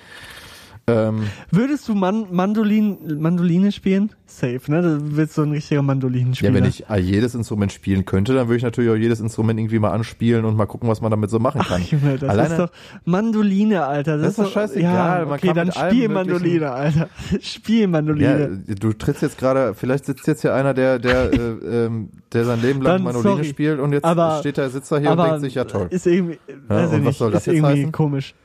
Ähm, 0.87 1.23
Würdest 1.49 1.87
du 1.87 1.95
Man 1.95 2.27
Mandolin 2.31 3.19
Mandoline 3.19 3.71
spielen? 3.71 4.11
Safe, 4.27 4.59
ne? 4.67 4.83
Du 4.83 5.17
willst 5.17 5.33
so 5.33 5.41
ein 5.41 5.49
richtiger 5.51 5.81
Mandolinenspieler. 5.81 6.51
Ja, 6.51 6.55
wenn 6.55 6.69
ich 6.69 6.87
äh, 6.87 6.99
jedes 6.99 7.33
Instrument 7.33 7.71
spielen 7.71 8.05
könnte, 8.05 8.35
dann 8.35 8.47
würde 8.47 8.57
ich 8.57 8.63
natürlich 8.63 8.91
auch 8.91 8.95
jedes 8.95 9.19
Instrument 9.19 9.59
irgendwie 9.59 9.79
mal 9.79 9.89
anspielen 9.89 10.45
und 10.45 10.55
mal 10.55 10.67
gucken, 10.67 10.87
was 10.87 11.01
man 11.01 11.09
damit 11.09 11.31
so 11.31 11.39
machen 11.39 11.61
kann. 11.61 11.81
Ach, 11.83 11.91
Junge, 11.91 12.19
das 12.19 12.29
Alleine- 12.29 12.49
ist 12.53 12.59
doch 12.59 12.69
Mandoline, 13.03 13.83
Alter. 13.83 14.17
Das, 14.17 14.35
Das 14.35 14.37
ist 14.37 14.45
doch 14.45 14.51
scheißegal, 14.61 15.21
Ja, 15.21 15.25
man 15.25 15.33
okay, 15.39 15.47
kann 15.47 15.55
dann 15.55 15.71
spiel 15.89 16.07
Mandoline, 16.07 16.71
Alter. 16.71 17.09
Spiel 17.41 17.81
ja, 17.81 17.87
Mandoline. 17.87 18.63
du 18.79 18.93
trittst 18.93 19.23
jetzt 19.23 19.39
gerade, 19.39 19.73
vielleicht 19.73 20.05
sitzt 20.05 20.27
jetzt 20.27 20.41
hier 20.41 20.53
einer, 20.53 20.75
der, 20.75 20.99
der, 20.99 21.33
äh, 21.33 21.37
ähm, 21.85 22.09
der 22.31 22.45
sein 22.45 22.61
Leben 22.61 22.83
lang 22.83 22.97
Dann, 22.97 23.03
Mandoline 23.05 23.29
sorry, 23.37 23.45
spielt 23.45 23.79
und 23.79 23.91
jetzt 23.91 24.05
aber- 24.05 24.37
steht 24.39 24.59
er, 24.59 24.69
sitzt 24.69 24.91
er 24.91 24.99
hier 24.99 25.11
und 25.11 25.17
denkt 25.17 25.39
sich, 25.41 25.55
ja 25.55 25.63
toll. 25.63 25.87
ist 25.89 26.05
irgendwie, 26.05 26.37
weiß 26.67 26.93
ich 26.93 26.99
nicht, 26.99 27.17
soll 27.17 27.31
das 27.31 27.41
ist 27.41 27.45
jetzt 27.47 27.55
irgendwie 27.55 27.79
heißen? 27.79 27.91
komisch. 27.91 28.35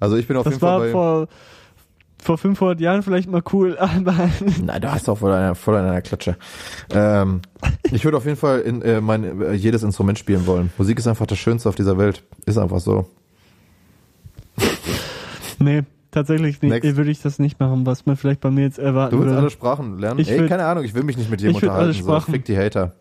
Also 0.00 0.16
ich 0.16 0.26
bin 0.26 0.36
auf 0.36 0.44
Das 0.44 0.54
jeden 0.54 0.60
Fall 0.60 0.78
bei. 0.80 0.90
vor, 0.90 1.28
vor 2.22 2.36
500 2.38 2.80
Jahren 2.80 3.02
vielleicht 3.02 3.30
mal 3.30 3.42
cool, 3.52 3.76
aber 3.80 4.28
Nein, 4.62 4.80
da 4.82 4.92
hast 4.92 5.08
du 5.08 5.12
auch 5.12 5.18
voll 5.18 5.32
einer, 5.32 5.54
voll 5.54 5.76
einer 5.76 6.00
Klatsche. 6.02 6.36
Ähm, 6.90 7.40
ich 7.90 8.04
würde 8.04 8.16
auf 8.16 8.24
jeden 8.24 8.36
Fall 8.36 8.60
in, 8.60 8.82
äh, 8.82 9.00
mein, 9.00 9.40
äh, 9.42 9.52
jedes 9.52 9.82
Instrument 9.82 10.18
spielen 10.18 10.46
wollen. 10.46 10.70
Musik 10.78 10.98
ist 10.98 11.06
einfach 11.06 11.26
das 11.26 11.38
Schönste 11.38 11.68
auf 11.68 11.74
dieser 11.74 11.96
Welt. 11.98 12.22
Ist 12.46 12.58
einfach 12.58 12.80
so. 12.80 13.06
nee, 15.58 15.82
tatsächlich 16.10 16.60
nicht. 16.62 16.70
Next. 16.84 16.96
Würde 16.96 17.10
ich 17.10 17.20
das 17.22 17.38
nicht 17.38 17.60
machen, 17.60 17.86
was 17.86 18.06
man 18.06 18.16
vielleicht 18.16 18.40
bei 18.40 18.50
mir 18.50 18.62
jetzt 18.62 18.78
erwarten 18.78 19.12
Du 19.16 19.18
willst 19.20 19.30
würde. 19.30 19.40
alle 19.42 19.50
Sprachen 19.50 19.98
lernen? 19.98 20.20
Ich 20.20 20.30
Ey, 20.30 20.40
würd- 20.40 20.48
keine 20.48 20.64
Ahnung, 20.64 20.84
ich 20.84 20.94
will 20.94 21.04
mich 21.04 21.16
nicht 21.16 21.30
mit 21.30 21.40
jedem 21.40 21.54
würd 21.54 21.64
alle 21.64 21.72
unterhalten. 21.72 21.98
So. 22.02 22.04
Sprachen. 22.08 22.32
Fick 22.34 22.44
die 22.44 22.56
Hater. 22.58 22.92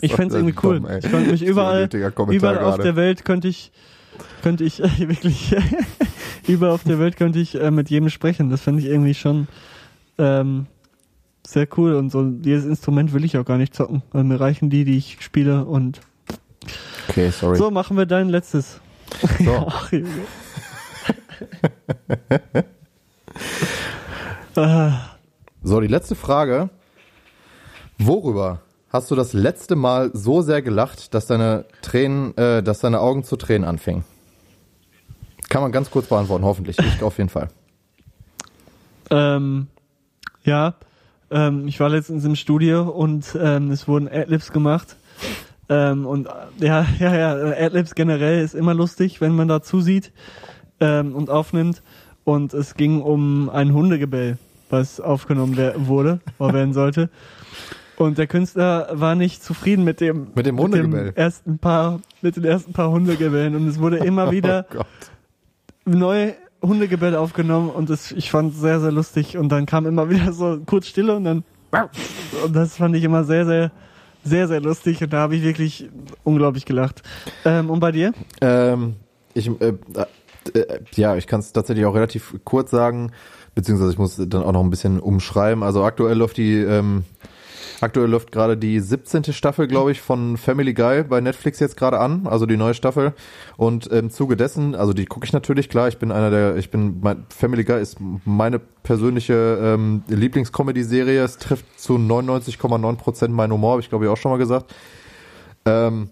Ich 0.00 0.12
Das 0.16 0.26
ist 0.26 0.34
irgendwie 0.34 0.54
cool. 0.62 0.80
dumm, 0.80 0.88
ich 0.98 1.10
könnte 1.10 1.30
mich 1.30 1.42
überall, 1.44 1.88
überall 2.30 2.58
auf 2.64 2.78
der 2.78 2.96
Welt 2.96 3.24
könnte 3.24 3.48
ich, 3.48 3.72
könnte 4.48 4.64
ich 4.64 4.82
äh, 4.82 4.88
wirklich, 5.08 5.54
überall 6.48 6.72
auf 6.72 6.82
der 6.82 6.98
Welt 6.98 7.18
könnte 7.18 7.38
ich 7.38 7.54
äh, 7.54 7.70
mit 7.70 7.90
jedem 7.90 8.08
sprechen. 8.08 8.48
Das 8.48 8.62
fände 8.62 8.80
ich 8.80 8.86
irgendwie 8.88 9.12
schon 9.12 9.46
ähm, 10.16 10.64
sehr 11.46 11.68
cool 11.76 11.92
und 11.94 12.08
so. 12.08 12.22
Jedes 12.42 12.64
Instrument 12.64 13.12
will 13.12 13.26
ich 13.26 13.36
auch 13.36 13.44
gar 13.44 13.58
nicht 13.58 13.74
zocken, 13.74 14.02
weil 14.10 14.24
mir 14.24 14.40
reichen 14.40 14.70
die, 14.70 14.86
die 14.86 14.96
ich 14.96 15.18
spiele 15.20 15.66
und 15.66 16.00
Okay, 17.10 17.28
sorry. 17.30 17.58
so 17.58 17.70
machen 17.70 17.98
wir 17.98 18.06
dein 18.06 18.30
letztes. 18.30 18.80
So. 19.38 19.68
Ach, 19.68 19.92
ah, 24.56 25.10
So, 25.62 25.80
die 25.80 25.88
letzte 25.88 26.14
Frage. 26.14 26.70
Worüber 27.98 28.62
hast 28.88 29.10
du 29.10 29.14
das 29.14 29.34
letzte 29.34 29.76
Mal 29.76 30.10
so 30.14 30.40
sehr 30.40 30.62
gelacht, 30.62 31.12
dass 31.12 31.26
deine 31.26 31.66
Tränen, 31.82 32.34
äh, 32.38 32.62
dass 32.62 32.78
deine 32.80 33.00
Augen 33.00 33.24
zu 33.24 33.36
Tränen 33.36 33.68
anfingen? 33.68 34.04
Kann 35.48 35.62
man 35.62 35.72
ganz 35.72 35.90
kurz 35.90 36.06
beantworten, 36.08 36.44
hoffentlich. 36.44 36.78
Ich 36.78 37.02
auf 37.02 37.16
jeden 37.18 37.30
Fall. 37.30 37.48
ähm, 39.10 39.68
ja, 40.44 40.74
Ähm, 41.30 41.68
ich 41.68 41.78
war 41.78 41.90
letztens 41.90 42.24
im 42.24 42.36
Studio 42.36 42.88
und 42.88 43.36
ähm, 43.38 43.70
es 43.70 43.86
wurden 43.86 44.08
Adlibs 44.08 44.50
gemacht. 44.50 44.96
Ähm, 45.68 46.06
und 46.06 46.26
äh, 46.26 46.30
ja, 46.66 46.86
ja, 46.98 47.14
ja, 47.14 47.32
Adlibs 47.66 47.94
generell 47.94 48.42
ist 48.42 48.54
immer 48.54 48.72
lustig, 48.72 49.20
wenn 49.20 49.36
man 49.36 49.46
da 49.48 49.60
zusieht 49.62 50.10
ähm, 50.80 51.14
und 51.14 51.28
aufnimmt. 51.28 51.82
Und 52.24 52.54
es 52.54 52.74
ging 52.74 53.02
um 53.02 53.50
ein 53.50 53.72
Hundegebell, 53.74 54.38
was 54.70 55.00
aufgenommen 55.00 55.56
wurde, 55.86 56.20
oder 56.38 56.54
werden 56.54 56.72
sollte. 56.74 57.10
Und 57.96 58.16
der 58.16 58.26
Künstler 58.26 58.88
war 58.92 59.14
nicht 59.14 59.42
zufrieden 59.42 59.84
mit 59.84 60.00
dem, 60.00 60.28
Mit 60.34 60.46
dem 60.46 60.58
Hundegebell? 60.58 61.12
ersten 61.14 61.58
paar, 61.58 62.00
mit 62.22 62.36
den 62.36 62.44
ersten 62.44 62.72
paar 62.72 62.90
Hundegebellen. 62.90 63.54
Und 63.56 63.66
es 63.66 63.78
wurde 63.80 63.98
immer 63.98 64.30
wieder 64.30 64.66
Oh. 64.74 64.82
Neue 65.96 66.34
Hundegebelle 66.62 67.18
aufgenommen 67.18 67.70
und 67.70 67.88
das, 67.88 68.12
ich 68.12 68.30
fand 68.30 68.54
es 68.54 68.60
sehr, 68.60 68.80
sehr 68.80 68.92
lustig. 68.92 69.36
Und 69.36 69.50
dann 69.50 69.66
kam 69.66 69.86
immer 69.86 70.10
wieder 70.10 70.32
so 70.32 70.58
kurz 70.64 70.86
Stille 70.86 71.16
und 71.16 71.24
dann 71.24 71.44
und 72.44 72.56
das 72.56 72.76
fand 72.76 72.96
ich 72.96 73.04
immer 73.04 73.24
sehr, 73.24 73.44
sehr, 73.44 73.70
sehr, 74.24 74.48
sehr 74.48 74.60
lustig 74.60 75.02
und 75.02 75.12
da 75.12 75.18
habe 75.18 75.36
ich 75.36 75.42
wirklich 75.42 75.88
unglaublich 76.24 76.64
gelacht. 76.64 77.02
Ähm, 77.44 77.68
und 77.70 77.80
bei 77.80 77.92
dir? 77.92 78.12
Ähm, 78.40 78.96
ich, 79.34 79.48
äh, 79.60 79.74
äh, 80.54 80.80
ja, 80.94 81.16
ich 81.16 81.26
kann 81.26 81.40
es 81.40 81.52
tatsächlich 81.52 81.84
auch 81.84 81.94
relativ 81.94 82.34
kurz 82.44 82.70
sagen, 82.70 83.12
beziehungsweise 83.54 83.92
ich 83.92 83.98
muss 83.98 84.16
dann 84.16 84.42
auch 84.42 84.52
noch 84.52 84.62
ein 84.62 84.70
bisschen 84.70 84.98
umschreiben. 84.98 85.62
Also 85.62 85.84
aktuell 85.84 86.16
läuft 86.16 86.38
die, 86.38 86.56
ähm, 86.56 87.04
aktuell 87.82 88.08
läuft 88.08 88.32
gerade 88.32 88.56
die 88.56 88.80
17. 88.80 89.32
Staffel, 89.32 89.66
glaube 89.66 89.92
ich, 89.92 90.00
von 90.00 90.36
Family 90.36 90.74
Guy 90.74 91.04
bei 91.04 91.20
Netflix 91.20 91.60
jetzt 91.60 91.76
gerade 91.76 91.98
an, 92.00 92.26
also 92.26 92.46
die 92.46 92.56
neue 92.56 92.74
Staffel. 92.74 93.12
Und 93.56 93.86
im 93.88 94.10
Zuge 94.10 94.36
dessen, 94.36 94.74
also 94.74 94.92
die 94.92 95.06
gucke 95.06 95.26
ich 95.26 95.32
natürlich 95.32 95.68
klar. 95.68 95.88
Ich 95.88 95.98
bin 95.98 96.12
einer 96.12 96.30
der, 96.30 96.56
ich 96.56 96.70
bin, 96.70 97.00
mein, 97.00 97.26
Family 97.28 97.64
Guy 97.64 97.80
ist 97.80 97.98
meine 98.24 98.58
persönliche 98.58 99.58
ähm, 99.62 100.02
Lieblingscomedy-Serie. 100.08 101.22
Es 101.22 101.38
trifft 101.38 101.80
zu 101.80 101.94
99,9 101.94 102.96
Prozent 102.96 103.34
meinen 103.34 103.52
Humor, 103.52 103.72
habe 103.72 103.82
ich 103.82 103.88
glaube 103.88 104.04
ich 104.06 104.10
auch 104.10 104.16
schon 104.16 104.30
mal 104.30 104.38
gesagt. 104.38 104.74
Ähm, 105.64 106.10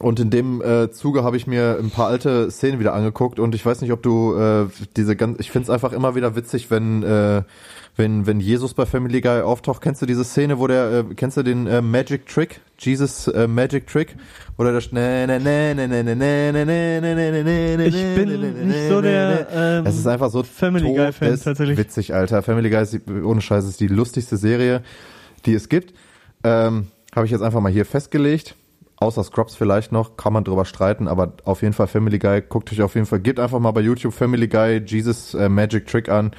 und 0.00 0.20
in 0.20 0.30
dem 0.30 0.62
äh, 0.62 0.90
Zuge 0.90 1.24
habe 1.24 1.36
ich 1.36 1.48
mir 1.48 1.76
ein 1.80 1.90
paar 1.90 2.06
alte 2.06 2.50
Szenen 2.52 2.78
wieder 2.78 2.94
angeguckt 2.94 3.40
und 3.40 3.54
ich 3.56 3.66
weiß 3.66 3.80
nicht, 3.80 3.90
ob 3.90 4.02
du 4.02 4.36
äh, 4.36 4.66
diese 4.96 5.16
ganz, 5.16 5.40
ich 5.40 5.50
finde 5.50 5.64
es 5.64 5.70
einfach 5.70 5.92
immer 5.92 6.14
wieder 6.14 6.36
witzig, 6.36 6.70
wenn 6.70 7.02
äh, 7.02 7.42
wenn, 7.98 8.26
wenn 8.26 8.38
Jesus 8.38 8.74
bei 8.74 8.86
Family 8.86 9.20
Guy 9.20 9.40
auftaucht, 9.40 9.82
kennst 9.82 10.00
du 10.00 10.06
diese 10.06 10.22
Szene, 10.22 10.60
wo 10.60 10.68
der, 10.68 11.04
äh, 11.10 11.14
kennst 11.16 11.36
du 11.36 11.42
den 11.42 11.66
äh, 11.66 11.82
Magic 11.82 12.26
Trick? 12.26 12.60
Jesus 12.78 13.26
äh, 13.26 13.48
Magic 13.48 13.88
Trick? 13.88 14.14
Oder 14.56 14.72
das 14.72 14.84
Ich 17.88 18.14
bin 18.14 18.68
nicht 18.68 18.88
so 18.88 19.02
der 19.02 19.48
ähm, 19.52 19.86
Es 19.86 19.98
ist 19.98 20.06
einfach 20.06 20.30
so 20.30 20.44
Family 20.44 20.94
Guy 20.94 21.12
Fan 21.12 21.40
tatsächlich. 21.40 21.76
Witzig, 21.76 22.14
Alter. 22.14 22.42
Family 22.42 22.70
Guy 22.70 22.82
ist 22.82 22.92
die, 22.92 23.00
ohne 23.22 23.40
Scheiß 23.40 23.64
ist 23.64 23.80
die 23.80 23.88
lustigste 23.88 24.36
Serie, 24.36 24.82
die 25.44 25.54
es 25.54 25.68
gibt. 25.68 25.92
Ähm, 26.44 26.86
habe 27.16 27.26
ich 27.26 27.32
jetzt 27.32 27.42
einfach 27.42 27.60
mal 27.60 27.72
hier 27.72 27.84
festgelegt. 27.84 28.54
Außer 29.00 29.24
Scrubs 29.24 29.56
vielleicht 29.56 29.90
noch, 29.90 30.16
kann 30.16 30.32
man 30.32 30.44
drüber 30.44 30.64
streiten, 30.64 31.08
aber 31.08 31.34
auf 31.44 31.62
jeden 31.62 31.74
Fall 31.74 31.86
Family 31.88 32.18
Guy, 32.18 32.42
guckt 32.48 32.72
euch 32.72 32.82
auf 32.82 32.94
jeden 32.94 33.06
Fall, 33.06 33.20
gebt 33.20 33.38
einfach 33.38 33.60
mal 33.60 33.70
bei 33.70 33.80
YouTube 33.80 34.12
Family 34.12 34.48
Guy 34.48 34.82
Jesus 34.84 35.34
äh, 35.34 35.48
Magic 35.48 35.86
Trick 35.86 36.08
an. 36.08 36.32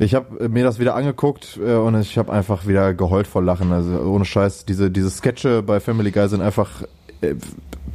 Ich 0.00 0.14
habe 0.14 0.48
mir 0.48 0.62
das 0.62 0.78
wieder 0.78 0.94
angeguckt 0.94 1.58
äh, 1.60 1.74
und 1.74 2.00
ich 2.00 2.18
habe 2.18 2.32
einfach 2.32 2.66
wieder 2.66 2.94
geheult 2.94 3.26
vor 3.26 3.42
Lachen. 3.42 3.72
Also 3.72 4.00
ohne 4.00 4.24
Scheiß, 4.24 4.64
diese 4.64 4.90
diese 4.90 5.10
Sketche 5.10 5.62
bei 5.62 5.80
Family 5.80 6.12
Guy 6.12 6.28
sind 6.28 6.40
einfach 6.40 6.82
äh, 7.20 7.34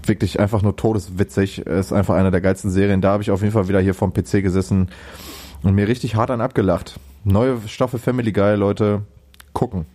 wirklich 0.05 0.39
einfach 0.39 0.61
nur 0.61 0.75
todeswitzig. 0.75 1.59
Ist 1.59 1.93
einfach 1.93 2.15
einer 2.15 2.31
der 2.31 2.41
geilsten 2.41 2.71
Serien. 2.71 2.99
Da 2.99 3.11
habe 3.11 3.23
ich 3.23 3.31
auf 3.31 3.41
jeden 3.41 3.53
Fall 3.53 3.69
wieder 3.69 3.79
hier 3.79 3.93
vom 3.93 4.13
PC 4.13 4.43
gesessen 4.43 4.89
und 5.63 5.75
mir 5.75 5.87
richtig 5.87 6.15
hart 6.15 6.29
an 6.29 6.41
abgelacht. 6.41 6.99
Neue 7.23 7.57
Staffel 7.67 7.99
Family 7.99 8.33
Guy, 8.33 8.55
Leute, 8.55 9.03
gucken. 9.53 9.85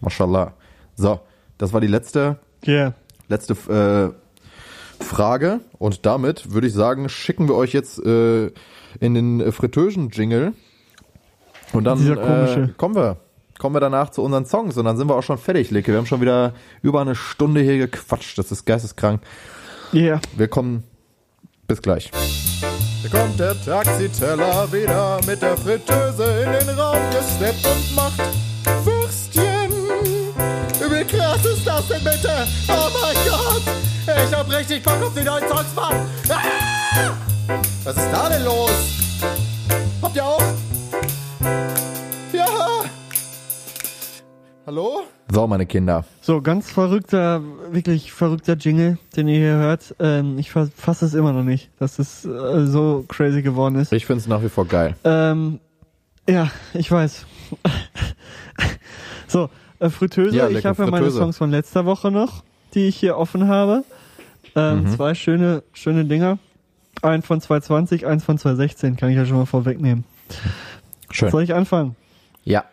Mashallah. 0.00 0.52
So, 0.94 1.18
das 1.58 1.72
war 1.72 1.80
die 1.80 1.88
letzte 1.88 2.38
yeah. 2.66 2.94
letzte 3.28 3.54
äh, 3.54 5.04
Frage 5.04 5.60
und 5.78 6.06
damit 6.06 6.52
würde 6.52 6.68
ich 6.68 6.72
sagen, 6.72 7.08
schicken 7.08 7.48
wir 7.48 7.56
euch 7.56 7.72
jetzt 7.72 7.98
äh, 8.04 8.52
in 9.00 9.14
den 9.14 9.40
äh, 9.40 9.50
Fritteusen-Jingle 9.50 10.52
und 11.72 11.84
dann 11.84 11.98
äh, 12.00 12.14
komische. 12.14 12.74
kommen 12.76 12.94
wir 12.94 13.16
kommen 13.58 13.74
wir 13.74 13.80
danach 13.80 14.10
zu 14.10 14.22
unseren 14.22 14.46
Songs 14.46 14.76
und 14.76 14.84
dann 14.84 14.96
sind 14.96 15.08
wir 15.08 15.16
auch 15.16 15.22
schon 15.22 15.38
fertig, 15.38 15.70
Licke. 15.70 15.92
Wir 15.92 15.98
haben 15.98 16.06
schon 16.06 16.20
wieder 16.20 16.54
über 16.80 17.00
eine 17.00 17.14
Stunde 17.14 17.60
hier 17.60 17.78
gequatscht. 17.78 18.38
Das 18.38 18.50
ist 18.50 18.64
geisteskrank. 18.64 19.20
Yeah. 19.92 20.20
Wir 20.36 20.48
kommen 20.48 20.84
bis 21.66 21.82
gleich. 21.82 22.10
Hier 23.00 23.10
kommt 23.10 23.38
der 23.38 23.54
Taxiteller 23.64 24.72
wieder 24.72 25.20
mit 25.26 25.42
der 25.42 25.56
Fritteuse 25.56 26.44
in 26.44 26.66
den 26.66 26.78
Raum 26.78 26.98
gesteppt 27.10 27.66
und 27.66 27.94
macht 27.94 28.20
Würstchen. 28.84 29.72
Wie 30.90 31.04
krass 31.04 31.44
ist 31.44 31.66
das 31.66 31.86
denn 31.88 32.02
bitte? 32.02 32.46
Oh 32.68 32.88
mein 33.02 33.16
Gott! 33.28 33.62
Ich 34.06 34.34
hab 34.34 34.50
richtig 34.50 34.82
Bock 34.82 35.02
auf 35.02 35.14
die 35.14 35.22
neuen 35.22 35.46
Songs, 35.48 35.74
Mann! 35.76 35.94
Ah! 36.30 37.12
Was 37.84 37.96
ist 37.96 38.10
da 38.12 38.28
denn 38.28 38.44
los? 38.44 39.07
Hallo? 44.68 45.00
So, 45.32 45.46
meine 45.46 45.64
Kinder. 45.64 46.04
So, 46.20 46.42
ganz 46.42 46.70
verrückter, 46.70 47.40
wirklich 47.70 48.12
verrückter 48.12 48.52
Jingle, 48.52 48.98
den 49.16 49.26
ihr 49.26 49.38
hier 49.38 49.54
hört. 49.54 49.94
Ähm, 49.98 50.36
ich 50.36 50.50
fasse 50.50 51.06
es 51.06 51.14
immer 51.14 51.32
noch 51.32 51.42
nicht, 51.42 51.70
dass 51.78 51.98
es 51.98 52.26
äh, 52.26 52.66
so 52.66 53.02
crazy 53.08 53.40
geworden 53.40 53.76
ist. 53.76 53.94
Ich 53.94 54.04
find's 54.04 54.26
nach 54.26 54.42
wie 54.42 54.50
vor 54.50 54.66
geil. 54.66 54.94
Ähm, 55.04 55.58
ja, 56.28 56.50
ich 56.74 56.92
weiß. 56.92 57.24
so, 59.26 59.48
äh, 59.78 59.88
Fritteuse. 59.88 60.36
Ja, 60.36 60.50
ich 60.50 60.66
habe 60.66 60.84
ja 60.84 60.90
meine. 60.90 61.10
Songs 61.12 61.38
von 61.38 61.50
letzter 61.50 61.86
Woche 61.86 62.10
noch, 62.10 62.44
die 62.74 62.88
ich 62.88 62.96
hier 62.96 63.16
offen 63.16 63.48
habe. 63.48 63.84
Ähm, 64.54 64.82
Mhm. 64.82 64.88
Zwei 64.88 65.14
schöne, 65.14 65.62
schöne 65.72 66.04
Dinger. 66.04 66.38
Ein 67.00 67.22
von 67.22 67.40
220, 67.40 68.04
eins 68.06 68.22
von 68.22 68.36
216, 68.36 68.96
kann 68.96 69.08
ich 69.08 69.16
ja 69.16 69.24
schon 69.24 69.38
mal 69.38 69.46
vorwegnehmen. 69.46 70.04
Schön. 71.10 71.30
Soll 71.30 71.42
ich 71.42 71.54
anfangen? 71.54 71.96
Ja. 72.44 72.66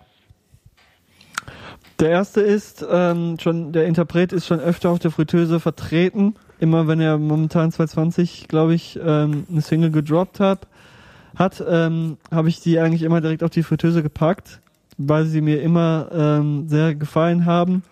Der 1.99 2.09
erste 2.09 2.41
ist 2.41 2.85
ähm, 2.89 3.37
schon, 3.39 3.71
der 3.71 3.85
Interpret 3.85 4.33
ist 4.33 4.47
schon 4.47 4.59
öfter 4.59 4.89
auf 4.89 4.99
der 4.99 5.11
Fritteuse 5.11 5.61
vertreten. 5.61 6.35
Immer 6.59 6.87
wenn 6.87 6.99
er 6.99 7.17
momentan 7.17 7.71
220, 7.71 8.49
glaube 8.49 8.73
ich, 8.73 8.99
ähm, 9.01 9.45
eine 9.49 9.61
Single 9.61 9.91
gedroppt 9.91 10.41
hat, 10.41 10.67
hat, 11.35 11.63
ähm, 11.67 12.17
habe 12.31 12.49
ich 12.49 12.59
die 12.59 12.79
eigentlich 12.79 13.03
immer 13.03 13.21
direkt 13.21 13.43
auf 13.43 13.49
die 13.49 13.63
Fritteuse 13.63 14.03
gepackt, 14.03 14.59
weil 14.97 15.25
sie 15.25 15.39
mir 15.39 15.61
immer 15.61 16.09
ähm, 16.11 16.67
sehr 16.67 16.95
gefallen 16.95 17.45
haben. 17.45 17.83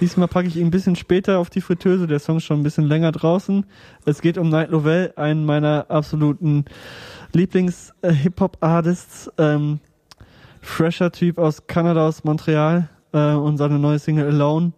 Diesmal 0.00 0.26
packe 0.26 0.48
ich 0.48 0.56
ihn 0.56 0.66
ein 0.66 0.72
bisschen 0.72 0.96
später 0.96 1.38
auf 1.38 1.48
die 1.48 1.60
Fritteuse. 1.60 2.08
Der 2.08 2.18
Song 2.18 2.38
ist 2.38 2.44
schon 2.44 2.58
ein 2.58 2.64
bisschen 2.64 2.88
länger 2.88 3.12
draußen. 3.12 3.64
Es 4.04 4.20
geht 4.20 4.38
um 4.38 4.48
Night 4.48 4.70
Lovell, 4.70 5.12
einen 5.14 5.44
meiner 5.44 5.86
absoluten 5.88 6.64
Lieblings-Hip-Hop-Artists. 7.32 9.30
Ähm, 9.38 9.78
fresher 10.60 11.12
Typ 11.12 11.38
aus 11.38 11.68
Kanada, 11.68 12.08
aus 12.08 12.24
Montreal 12.24 12.88
äh, 13.12 13.34
und 13.34 13.56
seine 13.56 13.78
neue 13.78 13.98
Single 13.98 14.26
Alone. 14.26 14.72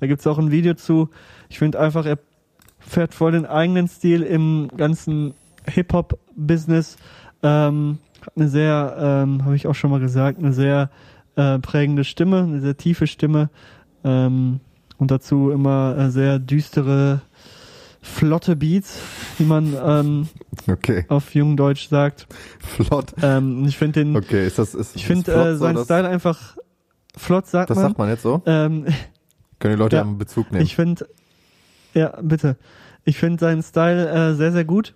Da 0.00 0.06
gibt's 0.06 0.26
auch 0.26 0.38
ein 0.38 0.50
Video 0.50 0.74
zu. 0.74 1.10
Ich 1.48 1.58
finde 1.58 1.78
einfach, 1.80 2.06
er 2.06 2.18
fährt 2.78 3.14
voll 3.14 3.32
den 3.32 3.46
eigenen 3.46 3.88
Stil 3.88 4.22
im 4.22 4.68
ganzen 4.76 5.34
Hip-Hop-Business. 5.66 6.96
Ähm, 7.42 7.98
hat 8.22 8.36
eine 8.36 8.48
sehr, 8.48 8.96
ähm, 8.98 9.44
habe 9.44 9.56
ich 9.56 9.66
auch 9.66 9.74
schon 9.74 9.90
mal 9.90 10.00
gesagt, 10.00 10.38
eine 10.38 10.52
sehr 10.52 10.90
äh, 11.36 11.58
prägende 11.58 12.04
Stimme, 12.04 12.38
eine 12.42 12.60
sehr 12.60 12.76
tiefe 12.76 13.06
Stimme 13.06 13.50
ähm, 14.04 14.60
und 14.98 15.10
dazu 15.10 15.50
immer 15.50 15.96
äh, 15.96 16.10
sehr 16.10 16.38
düstere, 16.38 17.22
flotte 18.02 18.56
Beats, 18.56 18.98
wie 19.38 19.44
man 19.44 19.74
ähm, 19.82 20.28
Okay. 20.70 21.04
auf 21.08 21.34
jung 21.34 21.56
Deutsch 21.56 21.88
sagt. 21.88 22.26
Flott. 22.58 23.12
Ähm, 23.22 23.64
ich 23.66 23.76
finde 23.78 24.04
den, 24.04 24.16
Okay, 24.16 24.46
ist 24.46 24.58
das 24.58 24.74
ist 24.74 24.96
ich 24.96 25.06
finde 25.06 25.32
äh, 25.32 25.56
seinen 25.56 25.84
Style 25.84 26.08
einfach 26.08 26.56
flott, 27.16 27.46
sagt 27.46 27.70
Das 27.70 27.76
man. 27.76 27.86
sagt 27.86 27.98
man 27.98 28.08
jetzt 28.08 28.22
so? 28.22 28.42
Ähm, 28.46 28.86
Können 29.58 29.74
die 29.74 29.78
Leute 29.78 29.96
Ja. 29.96 30.02
ja. 30.02 30.08
einen 30.08 30.18
Bezug 30.18 30.50
nehmen? 30.52 30.64
ich 30.64 30.76
finde, 30.76 31.06
ja, 31.94 32.18
bitte. 32.22 32.56
Ich 33.04 33.18
finde 33.18 33.40
seinen 33.40 33.62
Style 33.62 34.08
äh, 34.08 34.34
sehr, 34.34 34.52
sehr 34.52 34.64
gut, 34.64 34.94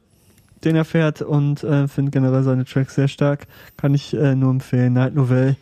den 0.65 0.77
er 0.77 0.85
fährt 0.85 1.23
und 1.23 1.65
äh, 1.65 1.89
finde 1.89 2.11
generell 2.11 2.43
seine 2.43 2.65
Tracks 2.65 2.95
sehr 2.95 3.09
stark. 3.09 3.47
Kann 3.77 3.95
ich 3.95 4.15
äh, 4.15 4.35
nur 4.35 4.51
empfehlen. 4.51 4.93
Night 4.93 5.15
Novelle, 5.15 5.57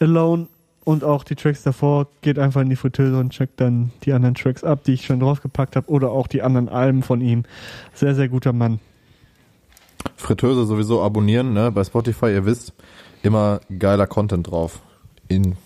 Alone 0.00 0.46
und 0.84 1.04
auch 1.04 1.24
die 1.24 1.34
Tracks 1.34 1.62
davor. 1.62 2.06
Geht 2.22 2.38
einfach 2.38 2.60
in 2.62 2.70
die 2.70 2.76
Fritteuse 2.76 3.18
und 3.18 3.30
checkt 3.30 3.60
dann 3.60 3.90
die 4.04 4.12
anderen 4.12 4.34
Tracks 4.34 4.64
ab, 4.64 4.84
die 4.84 4.94
ich 4.94 5.04
schon 5.04 5.20
draufgepackt 5.20 5.76
habe 5.76 5.88
oder 5.90 6.10
auch 6.10 6.26
die 6.26 6.42
anderen 6.42 6.68
Alben 6.68 7.02
von 7.02 7.20
ihm. 7.20 7.44
Sehr, 7.92 8.14
sehr 8.14 8.28
guter 8.28 8.52
Mann. 8.52 8.80
Fritteuse 10.16 10.64
sowieso 10.64 11.02
abonnieren, 11.02 11.52
ne? 11.52 11.70
Bei 11.72 11.84
Spotify, 11.84 12.26
ihr 12.32 12.46
wisst, 12.46 12.72
immer 13.22 13.60
geiler 13.78 14.06
Content 14.06 14.50
drauf. 14.50 14.80
In 15.28 15.56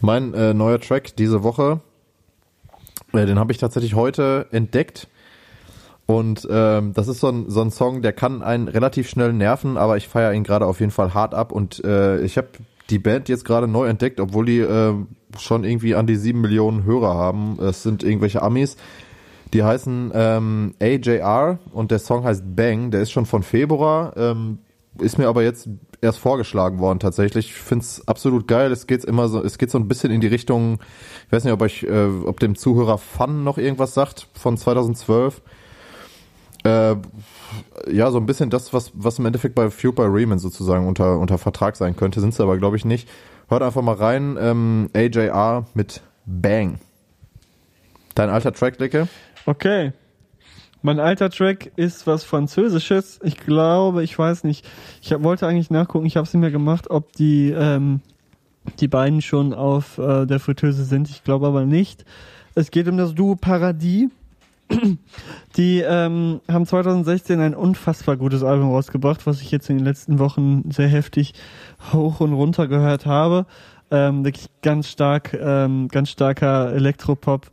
mein 0.00 0.34
äh, 0.34 0.54
neuer 0.54 0.80
Track 0.80 1.16
diese 1.16 1.42
Woche, 1.42 1.80
äh, 3.12 3.26
den 3.26 3.38
habe 3.38 3.52
ich 3.52 3.58
tatsächlich 3.58 3.94
heute 3.94 4.46
entdeckt. 4.50 5.08
Und 6.06 6.46
ähm, 6.50 6.92
das 6.92 7.08
ist 7.08 7.20
so 7.20 7.28
ein, 7.28 7.48
so 7.48 7.62
ein 7.62 7.70
Song, 7.70 8.02
der 8.02 8.12
kann 8.12 8.42
einen 8.42 8.68
relativ 8.68 9.08
schnell 9.08 9.32
nerven, 9.32 9.78
aber 9.78 9.96
ich 9.96 10.06
feiere 10.06 10.34
ihn 10.34 10.44
gerade 10.44 10.66
auf 10.66 10.80
jeden 10.80 10.92
Fall 10.92 11.14
hart 11.14 11.34
ab. 11.34 11.50
Und 11.50 11.82
äh, 11.82 12.20
ich 12.20 12.36
habe 12.36 12.48
die 12.90 12.98
Band 12.98 13.28
jetzt 13.28 13.44
gerade 13.46 13.66
neu 13.66 13.86
entdeckt, 13.86 14.20
obwohl 14.20 14.44
die 14.44 14.58
äh, 14.58 14.92
schon 15.38 15.64
irgendwie 15.64 15.94
an 15.94 16.06
die 16.06 16.16
sieben 16.16 16.42
Millionen 16.42 16.84
Hörer 16.84 17.14
haben. 17.14 17.58
Es 17.60 17.82
sind 17.82 18.02
irgendwelche 18.02 18.42
Amis. 18.42 18.76
Die 19.54 19.62
heißen 19.62 20.10
ähm, 20.14 20.74
AJR 20.80 21.58
und 21.72 21.90
der 21.90 22.00
Song 22.00 22.24
heißt 22.24 22.42
Bang. 22.56 22.90
Der 22.90 23.00
ist 23.00 23.12
schon 23.12 23.24
von 23.24 23.42
Februar, 23.42 24.12
ähm, 24.16 24.58
ist 24.98 25.18
mir 25.18 25.28
aber 25.28 25.42
jetzt 25.42 25.68
erst 26.00 26.18
vorgeschlagen 26.18 26.78
worden 26.78 27.00
tatsächlich. 27.00 27.46
Ich 27.46 27.54
finde 27.54 27.84
es 27.84 28.06
absolut 28.06 28.46
geil. 28.46 28.70
Es 28.70 28.86
geht 28.86 29.04
immer 29.04 29.28
so, 29.28 29.42
es 29.42 29.58
geht 29.58 29.70
so 29.70 29.78
ein 29.78 29.88
bisschen 29.88 30.12
in 30.12 30.20
die 30.20 30.26
Richtung, 30.26 30.78
ich 31.26 31.32
weiß 31.32 31.44
nicht, 31.44 31.52
ob 31.52 31.62
euch, 31.62 31.82
äh, 31.82 32.06
ob 32.24 32.40
dem 32.40 32.54
Zuhörer 32.54 32.98
Fun 32.98 33.44
noch 33.44 33.58
irgendwas 33.58 33.94
sagt 33.94 34.28
von 34.34 34.56
2012. 34.56 35.42
Äh, 36.64 36.96
ja, 37.90 38.10
so 38.10 38.18
ein 38.18 38.26
bisschen 38.26 38.50
das, 38.50 38.72
was, 38.72 38.92
was 38.94 39.18
im 39.18 39.26
Endeffekt 39.26 39.54
bei 39.54 39.70
Fueled 39.70 39.96
by 39.96 40.02
Riemann 40.02 40.38
sozusagen 40.38 40.86
unter, 40.86 41.18
unter 41.18 41.38
Vertrag 41.38 41.76
sein 41.76 41.96
könnte, 41.96 42.20
sind 42.20 42.34
sie 42.34 42.42
aber, 42.42 42.58
glaube 42.58 42.76
ich, 42.76 42.84
nicht. 42.84 43.08
Hört 43.48 43.62
einfach 43.62 43.82
mal 43.82 43.94
rein, 43.94 44.38
ähm, 44.40 44.90
AJR 44.94 45.66
mit 45.74 46.02
Bang. 46.24 46.78
Dein 48.14 48.30
alter 48.30 48.52
Track, 48.52 48.78
Licke? 48.78 49.08
Okay. 49.44 49.92
Mein 50.84 51.00
alter 51.00 51.30
Track 51.30 51.72
ist 51.76 52.06
was 52.06 52.24
Französisches. 52.24 53.18
Ich 53.22 53.38
glaube, 53.38 54.04
ich 54.04 54.18
weiß 54.18 54.44
nicht. 54.44 54.68
Ich 55.00 55.14
hab, 55.14 55.22
wollte 55.22 55.46
eigentlich 55.46 55.70
nachgucken, 55.70 56.04
ich 56.04 56.18
habe 56.18 56.26
es 56.26 56.34
nicht 56.34 56.42
mehr 56.42 56.50
gemacht, 56.50 56.90
ob 56.90 57.10
die, 57.14 57.52
ähm, 57.52 58.02
die 58.80 58.88
beiden 58.88 59.22
schon 59.22 59.54
auf 59.54 59.96
äh, 59.96 60.26
der 60.26 60.40
Fritteuse 60.40 60.84
sind. 60.84 61.08
Ich 61.08 61.24
glaube 61.24 61.46
aber 61.46 61.64
nicht. 61.64 62.04
Es 62.54 62.70
geht 62.70 62.86
um 62.86 62.98
das 62.98 63.14
Duo 63.14 63.34
Paradis. 63.34 64.10
Die 65.56 65.80
ähm, 65.80 66.42
haben 66.50 66.66
2016 66.66 67.40
ein 67.40 67.54
unfassbar 67.54 68.18
gutes 68.18 68.42
Album 68.42 68.70
rausgebracht, 68.70 69.26
was 69.26 69.40
ich 69.40 69.50
jetzt 69.50 69.70
in 69.70 69.78
den 69.78 69.86
letzten 69.86 70.18
Wochen 70.18 70.70
sehr 70.70 70.88
heftig 70.88 71.32
hoch 71.94 72.20
und 72.20 72.34
runter 72.34 72.68
gehört 72.68 73.06
habe. 73.06 73.46
Ähm, 73.90 74.22
wirklich 74.22 74.48
ganz 74.60 74.88
stark, 74.88 75.32
ähm, 75.32 75.88
ganz 75.88 76.10
starker 76.10 76.74
Elektropop, 76.74 77.50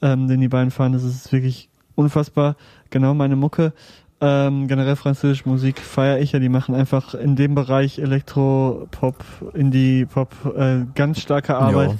ähm, 0.00 0.26
den 0.26 0.40
die 0.40 0.48
beiden 0.48 0.72
fahren. 0.72 0.92
Das 0.92 1.04
ist 1.04 1.32
wirklich 1.32 1.68
unfassbar. 1.94 2.56
Genau 2.90 3.14
meine 3.14 3.36
Mucke. 3.36 3.72
Ähm, 4.20 4.68
generell 4.68 4.94
französische 4.94 5.48
Musik 5.48 5.80
feiere 5.80 6.20
ich 6.20 6.32
ja. 6.32 6.38
Die 6.38 6.48
machen 6.48 6.74
einfach 6.74 7.14
in 7.14 7.34
dem 7.34 7.54
Bereich 7.54 7.98
Elektropop, 7.98 9.16
Indie-Pop 9.52 10.54
äh, 10.56 10.84
ganz 10.94 11.20
starke 11.20 11.56
Arbeit. 11.56 11.90
Ja, 11.90 11.96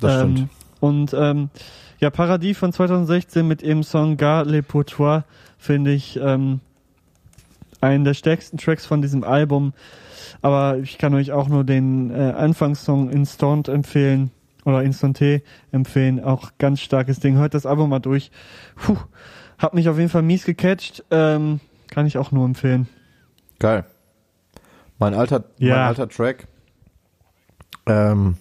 das 0.00 0.14
stimmt. 0.14 0.38
Ähm, 0.38 0.48
und 0.80 1.14
ähm, 1.18 1.50
ja, 1.98 2.10
Paradis 2.10 2.58
von 2.58 2.72
2016 2.72 3.46
mit 3.46 3.62
ihrem 3.62 3.82
Song 3.82 4.16
Gar 4.16 4.44
les 4.44 4.64
Pourtois 4.64 5.24
finde 5.58 5.92
ich 5.92 6.18
ähm, 6.22 6.60
einen 7.80 8.04
der 8.04 8.14
stärksten 8.14 8.58
Tracks 8.58 8.86
von 8.86 9.02
diesem 9.02 9.24
Album. 9.24 9.72
Aber 10.42 10.78
ich 10.78 10.98
kann 10.98 11.14
euch 11.14 11.32
auch 11.32 11.48
nur 11.48 11.64
den 11.64 12.10
äh, 12.10 12.34
Anfangssong 12.36 13.10
Instant 13.10 13.68
empfehlen 13.68 14.30
oder 14.64 14.78
Instanté 14.78 15.42
empfehlen. 15.72 16.22
Auch 16.22 16.52
ganz 16.58 16.80
starkes 16.80 17.20
Ding. 17.20 17.36
Hört 17.36 17.54
das 17.54 17.66
Album 17.66 17.90
mal 17.90 17.98
durch. 18.00 18.30
Puh, 18.76 18.96
hat 19.58 19.74
mich 19.74 19.88
auf 19.88 19.98
jeden 19.98 20.08
Fall 20.10 20.22
mies 20.22 20.44
gecatcht. 20.44 21.04
Ähm, 21.10 21.60
kann 21.90 22.06
ich 22.06 22.18
auch 22.18 22.32
nur 22.32 22.44
empfehlen. 22.44 22.88
Geil. 23.58 23.84
Mein 24.98 25.14
alter, 25.14 25.44
Ja. 25.58 25.76
mein 25.76 25.86
alter 25.88 26.08
Track. 26.08 26.46
Ähm, 27.86 28.36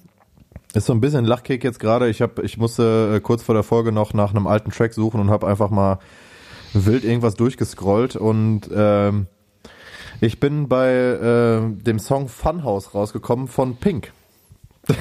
ist 0.74 0.86
so 0.86 0.94
ein 0.94 1.02
bisschen 1.02 1.26
Lachkick 1.26 1.64
jetzt 1.64 1.80
gerade. 1.80 2.08
Ich 2.10 2.22
hab, 2.22 2.40
ich 2.40 2.58
musste 2.58 3.16
äh, 3.16 3.20
kurz 3.20 3.44
vor 3.44 3.54
der 3.56 3.64
Folge 3.64 3.92
noch 3.92 4.14
nach 4.14 4.32
einem 4.32 4.48
alten 4.48 4.72
Track 4.72 4.94
suchen 4.94 5.20
und 5.20 5.30
habe 5.30 5.48
einfach 5.48 5.70
mal 5.70 6.00
wild 6.74 7.04
irgendwas 7.04 7.36
durchgescrollt 7.36 8.16
und 8.16 8.62
ähm, 8.74 9.28
ich 10.22 10.40
bin 10.40 10.68
bei 10.70 10.90
äh, 10.92 11.62
dem 11.84 12.00
Song 12.00 12.28
Funhouse 12.30 12.96
rausgekommen 12.96 13.48
von 13.48 13.76
Pink. 13.76 14.12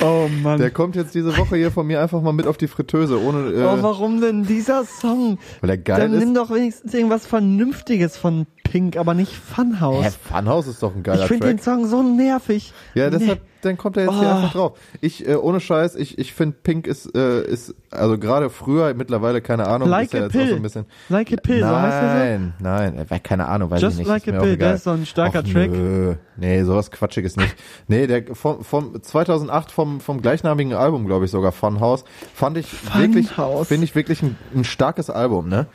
Oh 0.00 0.28
Mann. 0.42 0.60
Der 0.60 0.70
kommt 0.70 0.96
jetzt 0.96 1.14
diese 1.14 1.36
Woche 1.36 1.56
hier 1.56 1.70
von 1.70 1.86
mir 1.86 2.00
einfach 2.00 2.22
mal 2.22 2.32
mit 2.32 2.46
auf 2.46 2.56
die 2.56 2.68
Fritteuse, 2.68 3.20
ohne 3.20 3.50
äh, 3.50 3.64
oh, 3.64 3.82
warum 3.82 4.20
denn 4.20 4.44
dieser 4.44 4.84
Song? 4.84 5.38
weil 5.60 5.70
er 5.70 5.78
geil 5.78 6.00
Dann 6.00 6.12
ist. 6.12 6.20
nimm 6.20 6.34
doch 6.34 6.50
wenigstens 6.50 6.94
irgendwas 6.94 7.26
Vernünftiges 7.26 8.16
von 8.16 8.46
Pink, 8.62 8.96
aber 8.96 9.14
nicht 9.14 9.32
Funhouse. 9.32 10.04
Hä, 10.04 10.10
Funhouse 10.22 10.68
ist 10.68 10.82
doch 10.82 10.94
ein 10.94 11.02
geiler 11.02 11.22
ich 11.22 11.28
finde 11.28 11.48
den 11.48 11.58
Song 11.58 11.86
so 11.86 12.02
nervig. 12.02 12.72
Ja, 12.94 13.10
deshalb, 13.10 13.40
dann 13.68 13.76
kommt 13.78 13.96
er 13.96 14.04
jetzt 14.04 14.14
hier 14.18 14.26
Oh. 14.28 14.30
einfach 14.32 14.52
drauf. 14.52 14.78
Ich, 15.00 15.26
äh, 15.28 15.36
ohne 15.36 15.60
Scheiß, 15.60 15.94
ich, 15.94 16.18
ich 16.18 16.32
finde 16.34 16.56
Pink 16.62 16.86
ist, 16.86 17.14
äh, 17.14 17.42
ist, 17.46 17.74
also 17.90 18.18
gerade 18.18 18.50
früher, 18.50 18.92
mittlerweile, 18.94 19.40
keine 19.40 19.66
Ahnung, 19.68 19.88
Like 19.88 20.06
ist 20.06 20.12
ja 20.14 20.20
a 20.20 20.22
jetzt 20.24 20.34
auch 20.36 20.40
Pill. 20.40 20.48
so 20.50 20.56
ein 20.56 20.62
bisschen. 20.62 20.86
Like 21.08 21.32
a 21.32 21.36
Pill, 21.36 21.60
so 21.60 21.66
heißt 21.68 21.94
er 22.02 22.10
so? 22.10 22.16
Nein, 22.18 22.54
nein, 22.60 23.06
äh, 23.08 23.18
keine 23.20 23.46
Ahnung, 23.46 23.70
weiß 23.70 23.80
Just 23.80 23.94
ich 23.94 23.98
nicht. 24.00 24.08
Like 24.08 24.26
ist 24.26 24.34
a 24.34 24.40
Pill, 24.40 24.56
der 24.56 24.74
ist 24.74 24.84
so 24.84 24.90
ein 24.90 25.06
starker 25.06 25.40
Och, 25.40 25.52
Track. 25.52 25.70
Nö. 25.70 26.14
Nee, 26.36 26.62
sowas 26.64 26.90
Quatschiges 26.90 27.36
nicht. 27.36 27.54
Nee, 27.88 28.06
der 28.06 28.34
vom, 28.34 28.64
vom 28.64 29.02
2008 29.02 29.70
vom, 29.70 30.00
vom 30.00 30.20
gleichnamigen 30.22 30.72
Album, 30.74 31.06
glaube 31.06 31.24
ich 31.26 31.30
sogar, 31.30 31.52
Funhouse, 31.52 32.04
fand 32.34 32.56
ich 32.58 32.72
wirklich, 32.96 33.30
Funhouse. 33.30 33.68
finde 33.68 33.84
ich 33.84 33.94
wirklich 33.94 34.22
ein, 34.22 34.36
ein 34.54 34.64
starkes 34.64 35.10
Album, 35.10 35.48
ne? 35.48 35.66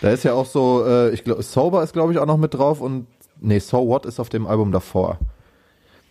Da 0.00 0.10
ist 0.10 0.24
ja 0.24 0.32
auch 0.34 0.46
so, 0.46 0.84
äh, 0.86 1.10
ich 1.10 1.22
glaube, 1.24 1.42
Sober 1.42 1.82
ist, 1.82 1.92
glaube 1.92 2.12
ich, 2.12 2.18
auch 2.18 2.26
noch 2.26 2.36
mit 2.36 2.54
drauf 2.54 2.80
und, 2.80 3.06
nee, 3.40 3.58
So 3.60 3.86
What 3.86 4.04
ist 4.06 4.18
auf 4.20 4.28
dem 4.28 4.46
Album 4.46 4.72
davor. 4.72 5.18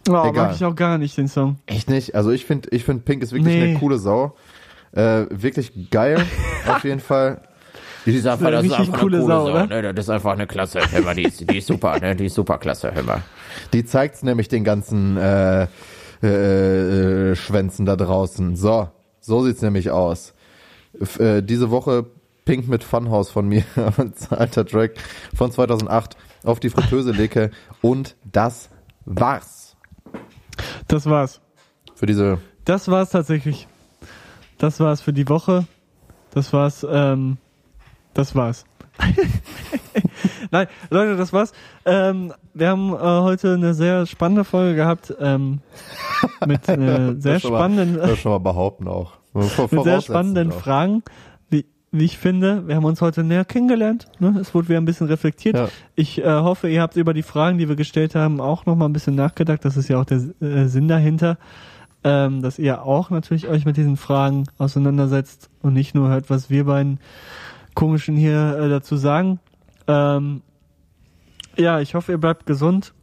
Oh, 0.10 0.14
Egal. 0.14 0.34
mag 0.34 0.56
ich 0.56 0.66
auch 0.66 0.76
gar 0.76 0.98
nicht, 0.98 1.18
den 1.18 1.28
Song. 1.28 1.58
Echt 1.68 1.90
nicht? 1.90 2.16
Also 2.16 2.32
ich 2.32 2.46
finde, 2.46 2.70
ich 2.72 2.84
finde 2.84 3.04
Pink 3.04 3.22
ist 3.24 3.32
wirklich 3.34 3.54
Nee. 3.56 3.64
eine 3.64 3.80
coole 3.80 3.98
Sau. 4.00 4.36
Äh, 4.94 5.26
wirklich 5.30 5.90
geil, 5.92 6.24
auf 6.68 6.84
jeden 6.84 7.00
Fall. 7.00 7.42
Die 8.06 8.16
ist 8.16 8.26
einfach, 8.26 8.48
eine 8.48 8.64
richtig 8.64 8.92
coole 8.94 9.22
Sau, 9.24 9.50
oder? 9.52 9.68
Ne? 9.68 9.94
Das 9.94 10.06
ist 10.06 10.10
einfach 10.10 10.32
eine 10.34 10.48
klasse. 10.48 10.80
Hör 10.92 11.02
mal, 11.02 11.14
die 11.16 11.24
ist, 11.24 11.48
die 11.50 11.58
ist 11.60 11.68
super, 11.68 12.00
ne? 12.00 12.16
Die 12.16 12.26
ist 12.26 12.34
super 12.34 12.58
klasse, 12.58 12.92
hör 12.94 13.04
mal. 13.04 13.22
Die 13.74 13.86
zeigt's 13.86 14.24
nämlich 14.24 14.48
den 14.48 14.64
ganzen 14.64 15.18
äh, 15.18 15.68
äh, 16.24 17.36
Schwänzen 17.36 17.86
da 17.86 17.96
draußen. 17.96 18.56
So, 18.56 18.90
so 19.20 19.44
sieht's 19.44 19.62
nämlich 19.62 19.92
aus. 19.92 20.34
F 21.00 21.20
äh, 21.20 21.42
diese 21.42 21.70
Woche 21.70 22.06
Pink 22.44 22.68
mit 22.68 22.84
Funhouse 22.84 23.30
von 23.30 23.48
mir, 23.48 23.64
alter 24.32 24.66
Track 24.66 24.94
von 25.36 25.52
2008 25.52 26.18
auf 26.44 26.60
die 26.60 26.70
Fritteuse 26.72 27.12
lege 27.12 27.52
und 27.82 28.16
das 28.32 28.70
war's 29.06 29.61
Das 30.92 31.06
war's. 31.06 31.40
für 31.96 32.06
diese 32.06 32.40
Das 32.66 32.90
war's 32.90 33.12
tatsächlich. 33.12 33.66
Das 34.58 34.82
war's 34.82 35.00
für 35.00 35.14
die 35.14 35.30
Woche. 35.30 35.66
Das 36.32 36.52
war's, 36.52 36.86
ähm, 36.90 37.38
das 38.14 38.36
war's. 38.36 38.66
Nein, 40.52 40.68
Leute, 40.90 41.16
das 41.16 41.32
war's. 41.32 41.54
Ähm, 41.86 42.34
wir 42.54 42.68
haben 42.68 42.94
äh, 42.94 42.98
heute 42.98 43.54
eine 43.54 43.74
sehr 43.74 44.06
spannende 44.06 44.44
Folge 44.44 44.76
gehabt, 44.76 45.14
ähm, 45.18 45.62
mit 46.46 46.68
äh, 46.68 47.16
sehr 47.18 47.40
spannenden, 47.40 47.96
Das 47.96 48.20
schon 48.20 48.34
mal 48.34 48.40
behaupten 48.40 48.90
auch. 48.90 49.14
mit 49.34 49.84
sehr 49.84 50.02
spannenden 50.02 50.52
auch. 50.52 50.60
Fragen, 50.60 51.04
wie, 51.92 52.06
ich 52.06 52.18
finde. 52.18 52.68
Wir 52.68 52.76
haben 52.76 52.86
uns 52.86 53.02
heute 53.02 53.24
näher 53.24 53.44
kennengelernt. 53.44 54.08
Ne? 54.20 54.38
Es 54.40 54.54
wurde 54.54 54.70
wieder 54.70 54.80
ein 54.80 54.86
bisschen 54.86 55.08
reflektiert. 55.08 55.56
Ja. 55.56 55.68
Ich 55.96 56.20
äh, 56.20 56.26
hoffe, 56.26 56.70
ihr 56.70 56.82
habt 56.82 56.96
über 56.96 57.14
die 57.14 57.24
Fragen, 57.24 57.58
die 57.58 57.68
wir 57.68 57.76
gestellt 57.76 58.16
haben, 58.16 58.40
auch 58.40 58.66
noch 58.66 58.76
mal 58.76 58.86
ein 58.86 58.94
bisschen 58.94 59.16
nachgedacht. 59.16 59.66
Das 59.66 59.76
ist 59.76 59.90
ja 59.90 60.00
auch 60.00 60.06
der 60.06 60.22
äh, 60.42 60.68
Sinn 60.68 60.88
dahinter, 60.88 61.38
ähm, 62.04 62.42
dass 62.42 62.60
ihr 62.60 62.84
auch 62.84 63.10
natürlich 63.10 63.48
euch 63.48 63.66
mit 63.66 63.76
diesen 63.76 63.98
Fragen 63.98 64.46
auseinandersetzt 64.58 65.50
und 65.62 65.74
nicht 65.74 65.94
nur 65.94 66.10
hört, 66.10 66.30
was 66.30 66.50
wir 66.50 66.66
beiden 66.66 67.00
komischen 67.74 68.16
hier 68.16 68.58
äh, 68.58 68.70
dazu 68.70 68.96
sagen. 68.96 69.40
Ähm, 69.88 70.42
ja, 71.58 71.82
ich 71.82 71.94
hoffe, 71.94 72.14
ihr 72.14 72.18
bleibt 72.18 72.46
gesund. 72.46 72.94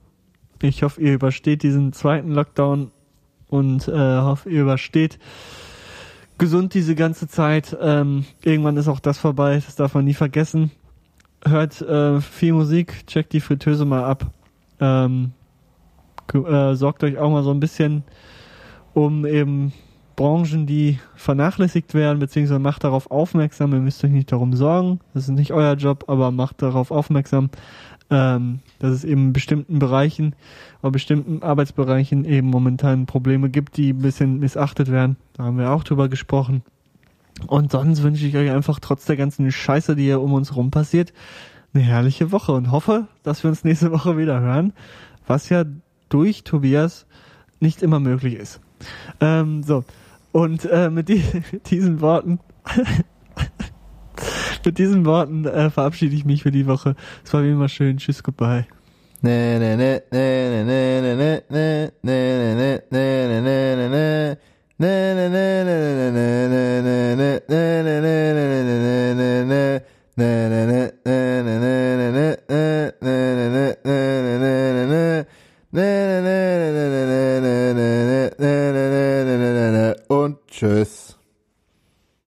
Ich 0.62 0.82
hoffe, 0.82 1.00
ihr 1.00 1.12
übersteht 1.12 1.62
diesen 1.62 1.92
zweiten 1.92 2.32
Lockdown 2.32 2.90
und 3.48 3.86
äh, 3.86 3.92
hoffe, 3.92 4.50
ihr 4.50 4.62
übersteht 4.62 5.18
gesund 6.39 6.74
diese 6.74 6.94
ganze 6.94 7.28
Zeit. 7.28 7.77
Ähm, 7.81 8.24
irgendwann 8.43 8.77
ist 8.77 8.89
auch 8.89 9.01
das 9.01 9.19
vorbei, 9.19 9.56
das 9.65 9.77
darf 9.77 9.94
man 9.94 10.05
nie 10.05 10.15
vergessen. 10.15 10.70
Hört 11.44 11.81
äh, 11.82 12.20
viel 12.20 12.52
Musik, 12.52 13.06
checkt 13.06 13.32
die 13.32 13.40
Fritteuse 13.40 13.85
mal 13.85 14.05
ab. 14.05 14.32
Ähm, 14.81 15.32
äh, 16.32 16.74
sorgt 16.74 17.05
euch 17.05 17.19
auch 17.19 17.31
mal 17.31 17.43
so 17.43 17.51
ein 17.51 17.60
bisschen 17.60 18.05
um 18.94 19.24
eben 19.27 19.73
Branchen, 20.16 20.66
die 20.66 20.98
vernachlässigt 21.15 21.94
werden, 21.94 22.19
beziehungsweise 22.19 22.59
macht 22.59 22.82
darauf 22.82 23.10
aufmerksam. 23.10 23.73
Ihr 23.73 23.78
müsst 23.78 24.02
euch 24.02 24.10
nicht 24.10 24.32
darum 24.32 24.52
sorgen. 24.55 24.98
Das 25.15 25.24
ist 25.24 25.31
nicht 25.31 25.52
euer 25.52 25.74
Job, 25.74 26.05
aber 26.09 26.32
macht 26.32 26.60
darauf 26.60 26.90
aufmerksam, 26.90 27.51
ähm, 28.10 28.60
dass 28.78 28.93
es 28.93 29.05
eben 29.05 29.26
in 29.26 29.32
bestimmten 29.32 29.78
Bereichen, 29.78 30.35
oder 30.82 30.93
bestimmten 30.93 31.43
Arbeitsbereichen 31.43 32.24
eben 32.24 32.48
momentan 32.48 33.06
Probleme 33.06 33.51
gibt, 33.51 33.76
die 33.76 33.93
ein 33.93 33.98
bisschen 33.98 34.39
missachtet 34.39 34.90
werden. 34.90 35.16
Da 35.35 35.44
haben 35.44 35.59
wir 35.59 35.70
auch 35.70 35.85
drüber 35.85 36.09
gesprochen. 36.09 36.62
Und 37.47 37.72
sonst 37.72 38.02
wünsche 38.02 38.26
ich 38.26 38.36
euch 38.36 38.51
einfach 38.51 38.80
trotz 38.80 39.05
der 39.05 39.16
ganzen 39.16 39.51
Scheiße, 39.51 39.94
die 39.94 40.05
hier 40.05 40.20
um 40.20 40.32
uns 40.32 40.56
rum 40.56 40.70
passiert, 40.70 41.12
eine 41.72 41.85
herrliche 41.85 42.32
Woche 42.32 42.52
und 42.52 42.72
hoffe, 42.72 43.06
dass 43.22 43.43
wir 43.43 43.51
uns 43.51 43.64
nächste 43.64 43.93
Woche 43.93 44.16
wieder 44.16 44.40
hören, 44.40 44.72
was 45.26 45.48
ja 45.48 45.64
durch 46.09 46.43
Tobias 46.43 47.06
nicht 47.60 47.82
immer 47.82 48.01
möglich 48.01 48.35
ist. 48.35 48.60
Ähm, 49.20 49.62
so. 49.62 49.85
Und 50.32 50.64
äh, 50.64 50.90
mit, 50.90 51.09
die, 51.09 51.22
mit 51.52 51.70
diesen 51.70 52.01
Worten 52.01 52.40
mit 54.64 54.78
diesen 54.78 55.05
Worten 55.05 55.44
äh, 55.44 55.70
verabschiede 55.70 56.14
ich 56.14 56.24
mich 56.24 56.43
für 56.43 56.51
die 56.51 56.66
Woche. 56.66 56.94
Es 57.24 57.32
war 57.32 57.43
wie 57.43 57.51
immer 57.51 57.68
schön. 57.68 57.98
Tschüss, 57.98 58.22
goodbye. 58.22 58.66
Ne, 59.20 59.59
ne, 59.59 59.76
ne, 59.76 60.02
ne, 60.12 60.64
ne, 60.64 60.64
ne, 60.64 61.02
ne, 61.10 61.93
ne, 62.02 62.02
ne, 62.02 62.82
ne, 62.82 62.82
ne, 62.90 63.28
ne, 63.40 63.68
ne, 63.72 64.39
und 80.09 80.39
tschüss. 80.48 81.17